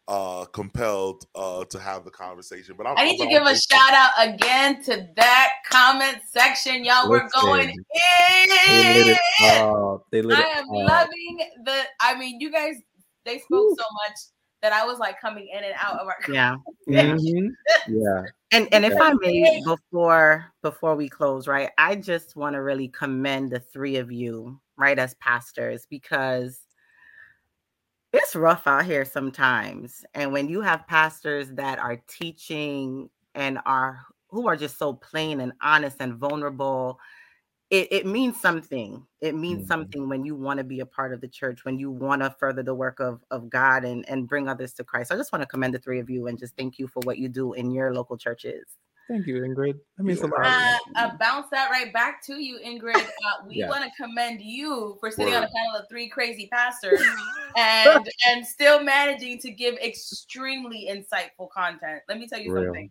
uh 0.09 0.45
compelled 0.47 1.25
uh 1.35 1.65
to 1.65 1.79
have 1.79 2.05
the 2.05 2.11
conversation 2.11 2.75
but 2.77 2.87
I'm, 2.87 2.97
I 2.97 3.05
need 3.05 3.19
to 3.19 3.27
give 3.27 3.43
I'm- 3.43 3.55
a 3.55 3.59
shout 3.59 3.93
out 3.93 4.11
again 4.19 4.83
to 4.85 5.09
that 5.17 5.53
comment 5.69 6.19
section. 6.29 6.85
Y'all 6.85 7.09
were 7.09 7.23
Listen, 7.25 7.41
going 7.43 7.85
They 8.67 8.95
lit 8.95 9.07
in. 9.07 9.15
it 9.15 9.19
up. 9.45 10.07
They 10.11 10.23
lit 10.23 10.39
I 10.39 10.59
am 10.59 10.67
loving 10.69 11.41
the. 11.65 11.83
I 12.01 12.19
mean, 12.19 12.41
you 12.41 12.51
guys, 12.51 12.75
they 13.25 13.39
spoke 13.39 13.79
so 13.79 13.85
much 14.09 14.17
that 14.63 14.73
I 14.73 14.85
was 14.85 14.99
like 14.99 15.21
coming 15.21 15.49
in 15.53 15.65
and 15.65 15.75
out 15.81 15.99
of 16.01 16.07
our. 16.07 16.17
Yeah. 16.29 16.57
Yeah. 16.87 17.15
Mhm. 17.15 17.51
Yeah. 17.89 18.25
And 18.53 18.69
and 18.73 18.85
if 18.85 18.93
Yeah. 18.93 19.03
I 19.03 19.15
may, 19.15 19.63
before 19.65 20.47
before 20.63 20.97
we 20.97 21.09
close, 21.09 21.47
right, 21.49 21.71
I 21.79 21.97
just 21.97 22.37
want 22.37 22.55
to 22.55 22.63
really 22.63 22.89
commend 22.89 23.51
the 23.51 23.61
three 23.61 23.97
of 23.97 24.11
you, 24.13 24.61
right, 24.77 24.99
as 24.99 25.15
pastors, 25.15 25.87
because 25.87 26.61
it's 28.13 28.35
rough 28.35 28.67
out 28.67 28.85
here 28.85 29.05
sometimes. 29.05 30.05
And 30.15 30.33
when 30.33 30.49
you 30.49 30.61
have 30.63 30.87
pastors 30.89 31.49
that 31.53 31.79
are 31.79 31.97
teaching 32.09 33.09
and 33.35 33.59
are 33.67 34.01
who 34.29 34.49
are 34.49 34.57
just 34.57 34.79
so 34.79 34.95
plain 34.95 35.41
and 35.41 35.53
honest 35.63 35.97
and 36.01 36.15
vulnerable, 36.15 36.99
it, 37.71 37.89
it 37.93 38.07
means 38.07 38.41
something. 38.41 39.07
It 39.21 39.35
means 39.35 39.63
Mhm. 39.63 39.69
something 39.69 40.09
when 40.09 40.25
you 40.25 40.35
want 40.35 40.59
to 40.59 40.65
be 40.65 40.81
a 40.81 40.87
part 40.87 41.13
of 41.13 41.21
the 41.21 41.29
church, 41.29 41.65
when 41.65 41.79
you 41.79 41.91
want 41.91 42.23
to 42.23 42.31
further 42.31 42.63
the 42.65 42.75
work 42.75 42.99
of, 42.99 43.23
of 43.31 43.49
God 43.49 43.85
and, 43.85 44.07
and 44.09 44.29
bring 44.29 44.49
others 44.49 44.75
to 44.75 44.85
Christ. 44.85 45.13
I 45.13 45.17
just 45.17 45.33
want 45.33 45.43
to 45.43 45.47
commend 45.47 45.75
the 45.75 45.79
three 45.79 46.01
of 46.01 46.11
you 46.11 46.27
and 46.27 46.39
just 46.39 46.57
thank 46.57 46.79
you 46.79 46.89
for 46.89 47.01
what 47.05 47.19
you 47.19 47.29
do 47.29 47.53
in 47.53 47.71
your 47.71 47.95
local 47.95 48.17
churches. 48.19 48.65
Thank 49.09 49.27
you, 49.27 49.37
Ingrid. 49.43 49.79
That 49.97 50.05
means 50.05 50.21
a 50.21 50.27
Yeah. 50.27 50.31
lot. 50.31 50.47
Uh, 50.47 50.79
uh, 50.97 51.17
bounce 51.19 51.49
that 51.51 51.71
right 51.71 51.93
back 51.93 52.25
to 52.27 52.41
you, 52.43 52.59
Ingrid. 52.59 53.07
Uh, 53.07 53.45
we 53.47 53.57
Yeah. 53.57 53.69
want 53.69 53.85
to 53.85 53.91
commend 54.03 54.41
you 54.41 54.97
for 55.01 55.11
sitting 55.11 55.35
on 55.35 55.45
a 55.45 55.49
panel 55.49 55.77
of 55.77 55.89
three 55.89 56.09
crazy 56.09 56.49
pastors 56.53 57.01
and 57.57 58.09
and 58.29 58.47
still 58.47 58.83
managing 58.83 59.39
to 59.39 59.51
give 59.51 59.75
extremely 59.77 60.89
insightful 60.91 61.51
content. 61.51 62.03
Let 62.09 62.19
me 62.19 62.27
tell 62.29 62.41
you 62.41 62.53
Real. 62.53 62.65
something. 62.67 62.91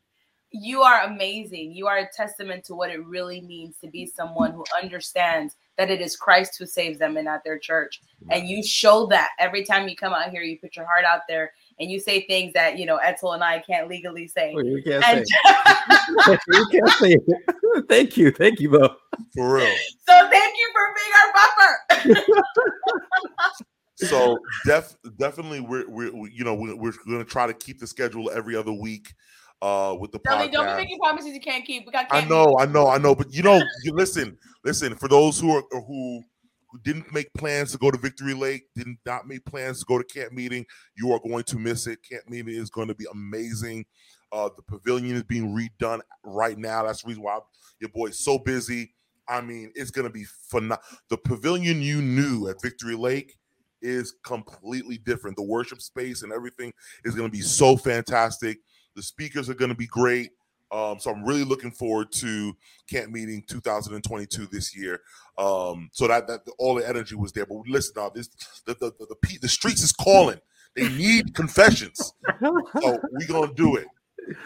You 0.51 0.81
are 0.81 1.03
amazing. 1.03 1.73
You 1.73 1.87
are 1.87 1.99
a 1.99 2.09
testament 2.15 2.63
to 2.65 2.75
what 2.75 2.89
it 2.89 3.05
really 3.05 3.41
means 3.41 3.77
to 3.81 3.87
be 3.87 4.07
someone 4.07 4.51
who 4.51 4.63
understands 4.81 5.55
that 5.77 5.91
it 5.91 6.01
is 6.01 6.15
Christ 6.15 6.57
who 6.57 6.65
saves 6.65 6.97
them 6.97 7.17
and 7.17 7.25
not 7.25 7.43
their 7.43 7.59
church. 7.59 8.01
And 8.29 8.47
you 8.49 8.63
show 8.63 9.05
that 9.07 9.29
every 9.39 9.63
time 9.63 9.87
you 9.87 9.95
come 9.95 10.13
out 10.13 10.29
here. 10.31 10.41
You 10.41 10.57
put 10.59 10.75
your 10.75 10.85
heart 10.85 11.05
out 11.05 11.21
there 11.27 11.53
and 11.79 11.89
you 11.89 11.99
say 11.99 12.25
things 12.27 12.53
that 12.53 12.77
you 12.77 12.85
know 12.85 12.99
Edsel 13.03 13.35
and 13.35 13.43
I 13.43 13.59
can't 13.59 13.87
legally 13.87 14.27
say. 14.27 14.53
Wait, 14.55 14.65
we 14.65 14.81
can't 14.81 15.03
And 15.05 15.27
say. 15.27 15.35
it. 15.45 16.39
we 16.47 16.65
can't 16.71 16.89
say. 16.89 17.17
thank 17.87 18.17
you. 18.17 18.31
Thank 18.31 18.59
you, 18.59 18.69
though. 18.71 18.95
for 19.35 19.53
real 19.55 19.73
so 20.07 20.29
thank 20.29 20.55
you 20.57 20.71
for 20.73 20.85
being 20.95 21.13
our 21.21 22.07
buffer. 22.07 23.53
so 23.95 24.39
def 24.65 24.95
definitely 25.17 25.59
we're 25.59 25.87
we're 25.89 26.15
we, 26.15 26.31
you 26.31 26.43
know 26.43 26.55
we're, 26.55 26.75
we're 26.75 26.93
gonna 27.07 27.23
try 27.23 27.45
to 27.45 27.53
keep 27.53 27.79
the 27.79 27.87
schedule 27.87 28.31
every 28.31 28.55
other 28.55 28.71
week 28.71 29.13
uh 29.61 29.95
with 29.99 30.11
the 30.11 30.19
Don't 30.23 30.47
be, 30.47 30.51
don't 30.51 30.67
be 30.67 30.83
making 30.83 30.99
promises 30.99 31.33
you 31.33 31.41
can't 31.41 31.65
keep. 31.65 31.85
We 31.85 31.91
got 31.91 32.07
I 32.11 32.25
know, 32.25 32.57
I 32.59 32.65
know, 32.65 32.87
I 32.87 32.97
know, 32.97 33.13
but 33.13 33.33
you 33.33 33.43
know, 33.43 33.61
you 33.83 33.93
listen, 33.93 34.37
listen. 34.63 34.95
For 34.95 35.07
those 35.07 35.39
who 35.39 35.55
are 35.55 35.63
who 35.71 36.23
who 36.71 36.79
didn't 36.83 37.11
make 37.11 37.33
plans 37.33 37.71
to 37.71 37.77
go 37.77 37.91
to 37.91 37.97
Victory 37.97 38.33
Lake, 38.33 38.63
did 38.75 38.87
not 39.05 39.19
not 39.19 39.27
make 39.27 39.43
plans 39.45 39.79
to 39.79 39.85
go 39.85 39.97
to 39.97 40.03
camp 40.03 40.33
meeting, 40.33 40.65
you 40.95 41.11
are 41.11 41.19
going 41.19 41.43
to 41.43 41.57
miss 41.57 41.87
it. 41.87 41.99
Camp 42.09 42.23
meeting 42.29 42.55
is 42.55 42.69
going 42.69 42.87
to 42.87 42.95
be 42.95 43.05
amazing. 43.11 43.85
Uh, 44.31 44.49
the 44.55 44.63
pavilion 44.63 45.15
is 45.15 45.23
being 45.23 45.55
redone 45.55 46.01
right 46.23 46.57
now. 46.57 46.83
That's 46.83 47.01
the 47.01 47.09
reason 47.09 47.23
why 47.23 47.39
your 47.79 47.89
boy's 47.89 48.19
so 48.19 48.37
busy. 48.37 48.93
I 49.27 49.41
mean, 49.41 49.71
it's 49.75 49.91
going 49.91 50.07
to 50.07 50.13
be 50.13 50.25
fun. 50.49 50.71
The 51.09 51.17
pavilion 51.17 51.81
you 51.81 52.01
knew 52.01 52.47
at 52.49 52.61
Victory 52.61 52.95
Lake 52.95 53.35
is 53.81 54.15
completely 54.23 54.97
different. 54.97 55.37
The 55.37 55.43
worship 55.43 55.81
space 55.81 56.23
and 56.23 56.33
everything 56.33 56.73
is 57.05 57.15
going 57.15 57.29
to 57.29 57.31
be 57.31 57.41
so 57.41 57.77
fantastic. 57.77 58.59
The 58.99 59.03
speakers 59.03 59.49
are 59.49 59.53
going 59.53 59.69
to 59.69 59.75
be 59.75 59.87
great. 59.87 60.31
Um, 60.71 60.99
so 60.99 61.09
I'm 61.09 61.23
really 61.23 61.45
looking 61.45 61.71
forward 61.71 62.11
to 62.15 62.53
camp 62.89 63.11
meeting 63.11 63.45
2022 63.47 64.47
this 64.47 64.75
year. 64.75 64.99
Um, 65.37 65.89
so 65.93 66.05
that, 66.09 66.27
that 66.27 66.41
all 66.57 66.75
the 66.75 66.85
energy 66.85 67.15
was 67.15 67.31
there. 67.31 67.45
But 67.45 67.59
listen, 67.65 67.93
now 67.95 68.09
this 68.09 68.27
the 68.65 68.73
the 68.73 68.91
the, 68.99 69.15
the, 69.21 69.37
the 69.37 69.47
streets 69.47 69.83
is 69.83 69.93
calling. 69.93 70.37
They 70.75 70.89
need 70.89 71.33
confessions. 71.33 72.11
So 72.41 72.99
we're 73.09 73.27
gonna 73.27 73.53
do 73.53 73.77
it. 73.77 73.87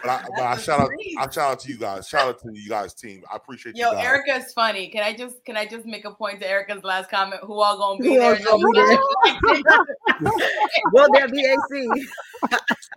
But 0.01 0.09
I, 0.09 0.25
but 0.35 0.43
I 0.43 0.57
shout 0.57 0.79
out, 0.79 0.91
I 1.19 1.23
shout 1.29 1.51
out 1.51 1.59
to 1.61 1.69
you 1.69 1.77
guys. 1.77 2.07
Shout 2.07 2.27
out 2.27 2.39
to 2.41 2.49
you 2.53 2.69
guys 2.69 2.93
team. 2.93 3.23
I 3.31 3.35
appreciate 3.35 3.75
Yo, 3.75 3.89
you 3.89 3.95
guys. 3.97 4.05
Erica's 4.05 4.53
funny. 4.53 4.87
Can 4.89 5.03
I 5.03 5.13
just 5.15 5.43
can 5.45 5.57
I 5.57 5.65
just 5.65 5.85
make 5.85 6.05
a 6.05 6.11
point 6.11 6.39
to 6.41 6.47
Erica's 6.49 6.83
last 6.83 7.09
comment? 7.09 7.41
Who 7.43 7.59
all 7.61 7.77
gonna 7.77 7.99
be 7.99 8.09
Who 8.13 8.19
there? 8.73 8.97
Will 10.91 11.07
there 11.13 11.27
be 11.31 11.45
AC? 11.45 11.89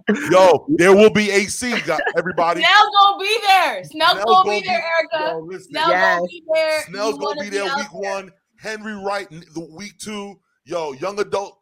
Yo, 0.30 0.66
there 0.76 0.94
will 0.94 1.10
be 1.10 1.30
AC, 1.30 1.74
everybody. 2.16 2.60
Snell's 2.60 2.88
gonna 3.00 3.18
be 3.18 3.38
there. 3.48 3.84
Snell's, 3.84 4.12
Snell's 4.12 4.24
gonna, 4.24 4.44
gonna 4.44 4.50
be 4.60 4.66
there, 4.66 4.78
be- 4.78 5.16
Erica. 5.18 5.38
Yo, 5.50 5.58
Snell's 5.58 5.88
Yes. 5.90 6.16
gonna 6.18 6.26
be 6.28 6.42
there. 6.54 6.82
Snell's 6.84 7.18
gonna 7.18 7.40
be 7.42 7.48
there 7.48 7.68
out 7.70 7.76
week 7.78 7.92
one. 7.92 8.32
Henry 8.58 8.94
Wright 8.94 9.28
the 9.30 9.68
week 9.76 9.98
two. 9.98 10.38
Yo, 10.64 10.92
young 10.92 11.18
adult 11.20 11.58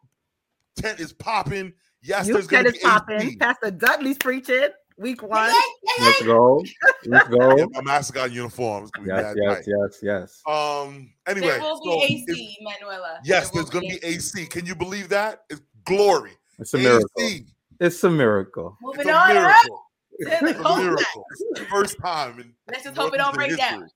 tent 0.77 0.99
is 0.99 1.13
popping. 1.13 1.73
Yes, 2.01 2.27
You 2.27 2.33
there's 2.33 2.45
said 2.49 2.51
gonna 2.65 2.71
be 2.71 2.77
AC. 2.77 2.87
popping. 2.87 3.39
Pastor 3.39 3.71
Dudley's 3.71 4.17
preaching 4.17 4.67
week 4.97 5.21
one. 5.23 5.51
Let's 5.99 6.21
go. 6.23 6.63
Let's 7.05 7.27
go. 7.29 7.57
Yeah, 7.57 7.65
my 7.71 7.81
mascot 7.81 8.31
uniform. 8.31 8.83
It's 8.83 8.91
be 8.91 9.07
Yes, 9.07 9.35
yes, 9.37 9.55
tight. 9.55 9.65
yes, 9.67 9.99
yes. 10.01 10.41
Um. 10.47 11.11
Anyway, 11.27 11.47
There 11.47 11.59
will 11.61 11.81
be 11.83 12.03
AC, 12.29 12.57
Manuela. 12.61 13.19
Yes, 13.23 13.49
There 13.49 13.61
there's 13.61 13.69
gonna 13.69 13.87
be 13.87 13.99
AC. 14.03 14.45
Can 14.47 14.65
you 14.65 14.75
believe 14.75 15.09
that? 15.09 15.43
It's 15.49 15.61
glory. 15.85 16.31
It's 16.59 16.73
a 16.73 16.77
miracle. 16.77 17.09
AC. 17.19 17.45
It's 17.79 18.03
a 18.03 18.09
miracle. 18.09 18.77
It's 18.81 18.97
Moving 18.97 19.09
a 19.09 19.15
on 19.17 19.33
miracle. 19.33 19.81
to 20.21 20.27
It's 20.27 20.51
a 20.59 20.63
cold 20.63 20.79
miracle. 20.79 21.25
First 21.69 21.97
time 22.01 22.39
in 22.39 22.53
Let's 22.69 22.83
just 22.85 22.97
hope 22.97 23.13
it 23.13 23.17
don't 23.17 23.35
break 23.35 23.49
Northeastern 23.51 23.89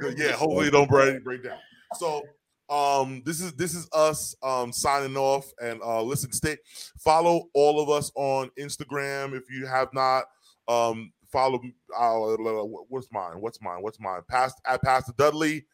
down. 0.00 0.16
yeah, 0.16 0.32
hopefully 0.32 0.68
it 0.68 0.72
don't 0.72 0.90
break 0.90 1.22
break 1.22 1.44
down. 1.44 1.58
So 1.98 2.22
um 2.68 3.22
this 3.24 3.40
is 3.40 3.52
this 3.52 3.74
is 3.74 3.88
us 3.92 4.34
um 4.42 4.72
signing 4.72 5.16
off 5.16 5.52
and 5.62 5.80
uh 5.82 6.02
listen 6.02 6.32
stay 6.32 6.56
follow 6.98 7.48
all 7.54 7.80
of 7.80 7.88
us 7.88 8.10
on 8.16 8.50
Instagram 8.58 9.36
if 9.36 9.44
you 9.50 9.66
have 9.66 9.88
not 9.92 10.24
um 10.68 11.12
follow. 11.30 11.60
Uh, 11.96 12.64
what's 12.88 13.08
mine? 13.12 13.40
What's 13.40 13.60
mine? 13.60 13.82
What's 13.82 14.00
mine? 14.00 14.20
Past 14.28 14.60
at 14.66 14.82
Pastor 14.82 15.12
Dudley 15.16 15.66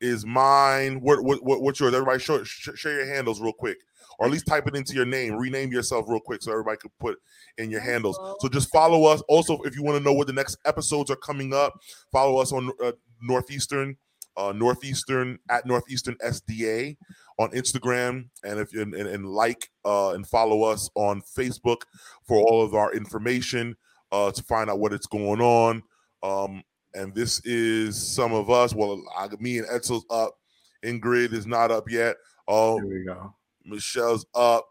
is 0.00 0.24
mine. 0.24 1.00
What, 1.00 1.22
what, 1.22 1.44
what 1.44 1.62
what's 1.62 1.80
yours? 1.80 1.94
Everybody, 1.94 2.20
show, 2.20 2.42
sh- 2.44 2.70
share 2.74 3.04
your 3.04 3.14
handles 3.14 3.40
real 3.40 3.52
quick, 3.52 3.78
or 4.18 4.26
at 4.26 4.32
least 4.32 4.46
type 4.46 4.66
it 4.66 4.76
into 4.76 4.94
your 4.94 5.06
name. 5.06 5.34
Rename 5.34 5.72
yourself 5.72 6.06
real 6.08 6.20
quick 6.20 6.42
so 6.42 6.52
everybody 6.52 6.76
can 6.78 6.90
put 6.98 7.18
in 7.58 7.70
your 7.70 7.80
handles. 7.80 8.18
So 8.40 8.48
just 8.48 8.70
follow 8.70 9.04
us. 9.04 9.22
Also, 9.28 9.60
if 9.62 9.76
you 9.76 9.82
want 9.82 9.98
to 9.98 10.04
know 10.04 10.12
what 10.12 10.26
the 10.26 10.32
next 10.32 10.58
episodes 10.64 11.10
are 11.10 11.16
coming 11.16 11.52
up, 11.52 11.74
follow 12.12 12.38
us 12.38 12.52
on 12.52 12.70
uh, 12.82 12.92
Northeastern. 13.20 13.96
Uh, 14.40 14.52
Northeastern 14.52 15.38
at 15.50 15.66
Northeastern 15.66 16.16
SDA 16.24 16.96
on 17.38 17.50
Instagram, 17.50 18.28
and 18.42 18.58
if 18.58 18.72
you 18.72 18.80
and, 18.80 18.94
and 18.94 19.26
like 19.26 19.68
uh, 19.84 20.12
and 20.12 20.26
follow 20.26 20.62
us 20.62 20.88
on 20.94 21.20
Facebook 21.36 21.82
for 22.26 22.38
all 22.38 22.62
of 22.62 22.74
our 22.74 22.94
information 22.94 23.76
uh, 24.12 24.30
to 24.32 24.42
find 24.44 24.70
out 24.70 24.78
what 24.78 24.94
it's 24.94 25.06
going 25.06 25.42
on. 25.42 25.82
Um, 26.22 26.62
and 26.94 27.14
this 27.14 27.40
is 27.44 27.96
some 28.14 28.32
of 28.32 28.50
us. 28.50 28.74
Well, 28.74 29.02
I, 29.16 29.28
me 29.38 29.58
and 29.58 29.66
Edsel's 29.68 30.06
up. 30.08 30.38
Ingrid 30.82 31.34
is 31.34 31.46
not 31.46 31.70
up 31.70 31.90
yet. 31.90 32.16
Oh, 32.48 32.80
Here 32.80 32.86
we 32.86 33.04
go. 33.04 33.34
Michelle's 33.66 34.24
up. 34.34 34.66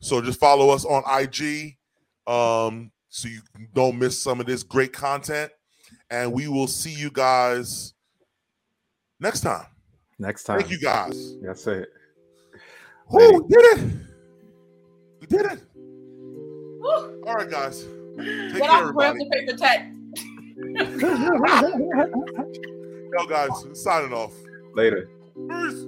So 0.00 0.20
just 0.20 0.38
follow 0.38 0.70
us 0.70 0.84
on 0.84 1.02
IG 1.20 1.76
um, 2.26 2.92
so 3.08 3.28
you 3.28 3.40
don't 3.74 3.98
miss 3.98 4.16
some 4.20 4.40
of 4.40 4.46
this 4.46 4.62
great 4.62 4.92
content. 4.92 5.50
And 6.10 6.32
we 6.32 6.46
will 6.46 6.68
see 6.68 6.92
you 6.92 7.10
guys 7.10 7.94
next 9.22 9.40
time. 9.40 9.64
Next 10.18 10.44
time. 10.44 10.58
Thank 10.60 10.70
you 10.70 10.78
guys. 10.78 11.36
That's 11.40 11.66
it. 11.66 11.88
Who 13.08 13.48
did 13.48 13.78
it. 13.78 13.84
We 15.20 15.26
did 15.26 15.46
it. 15.46 15.58
Woo. 15.74 17.22
All 17.26 17.34
right, 17.34 17.50
guys. 17.50 17.86
Take 18.18 18.52
Get 18.54 18.62
care, 18.62 18.70
off 18.70 18.92
grab 18.94 19.14
everybody. 19.14 19.24
the 19.24 19.30
paper 19.30 19.56
tech. 19.56 19.88
Yo, 23.18 23.26
guys, 23.26 23.50
signing 23.74 24.12
off. 24.12 24.32
Later. 24.74 25.08
Peace. 25.48 25.86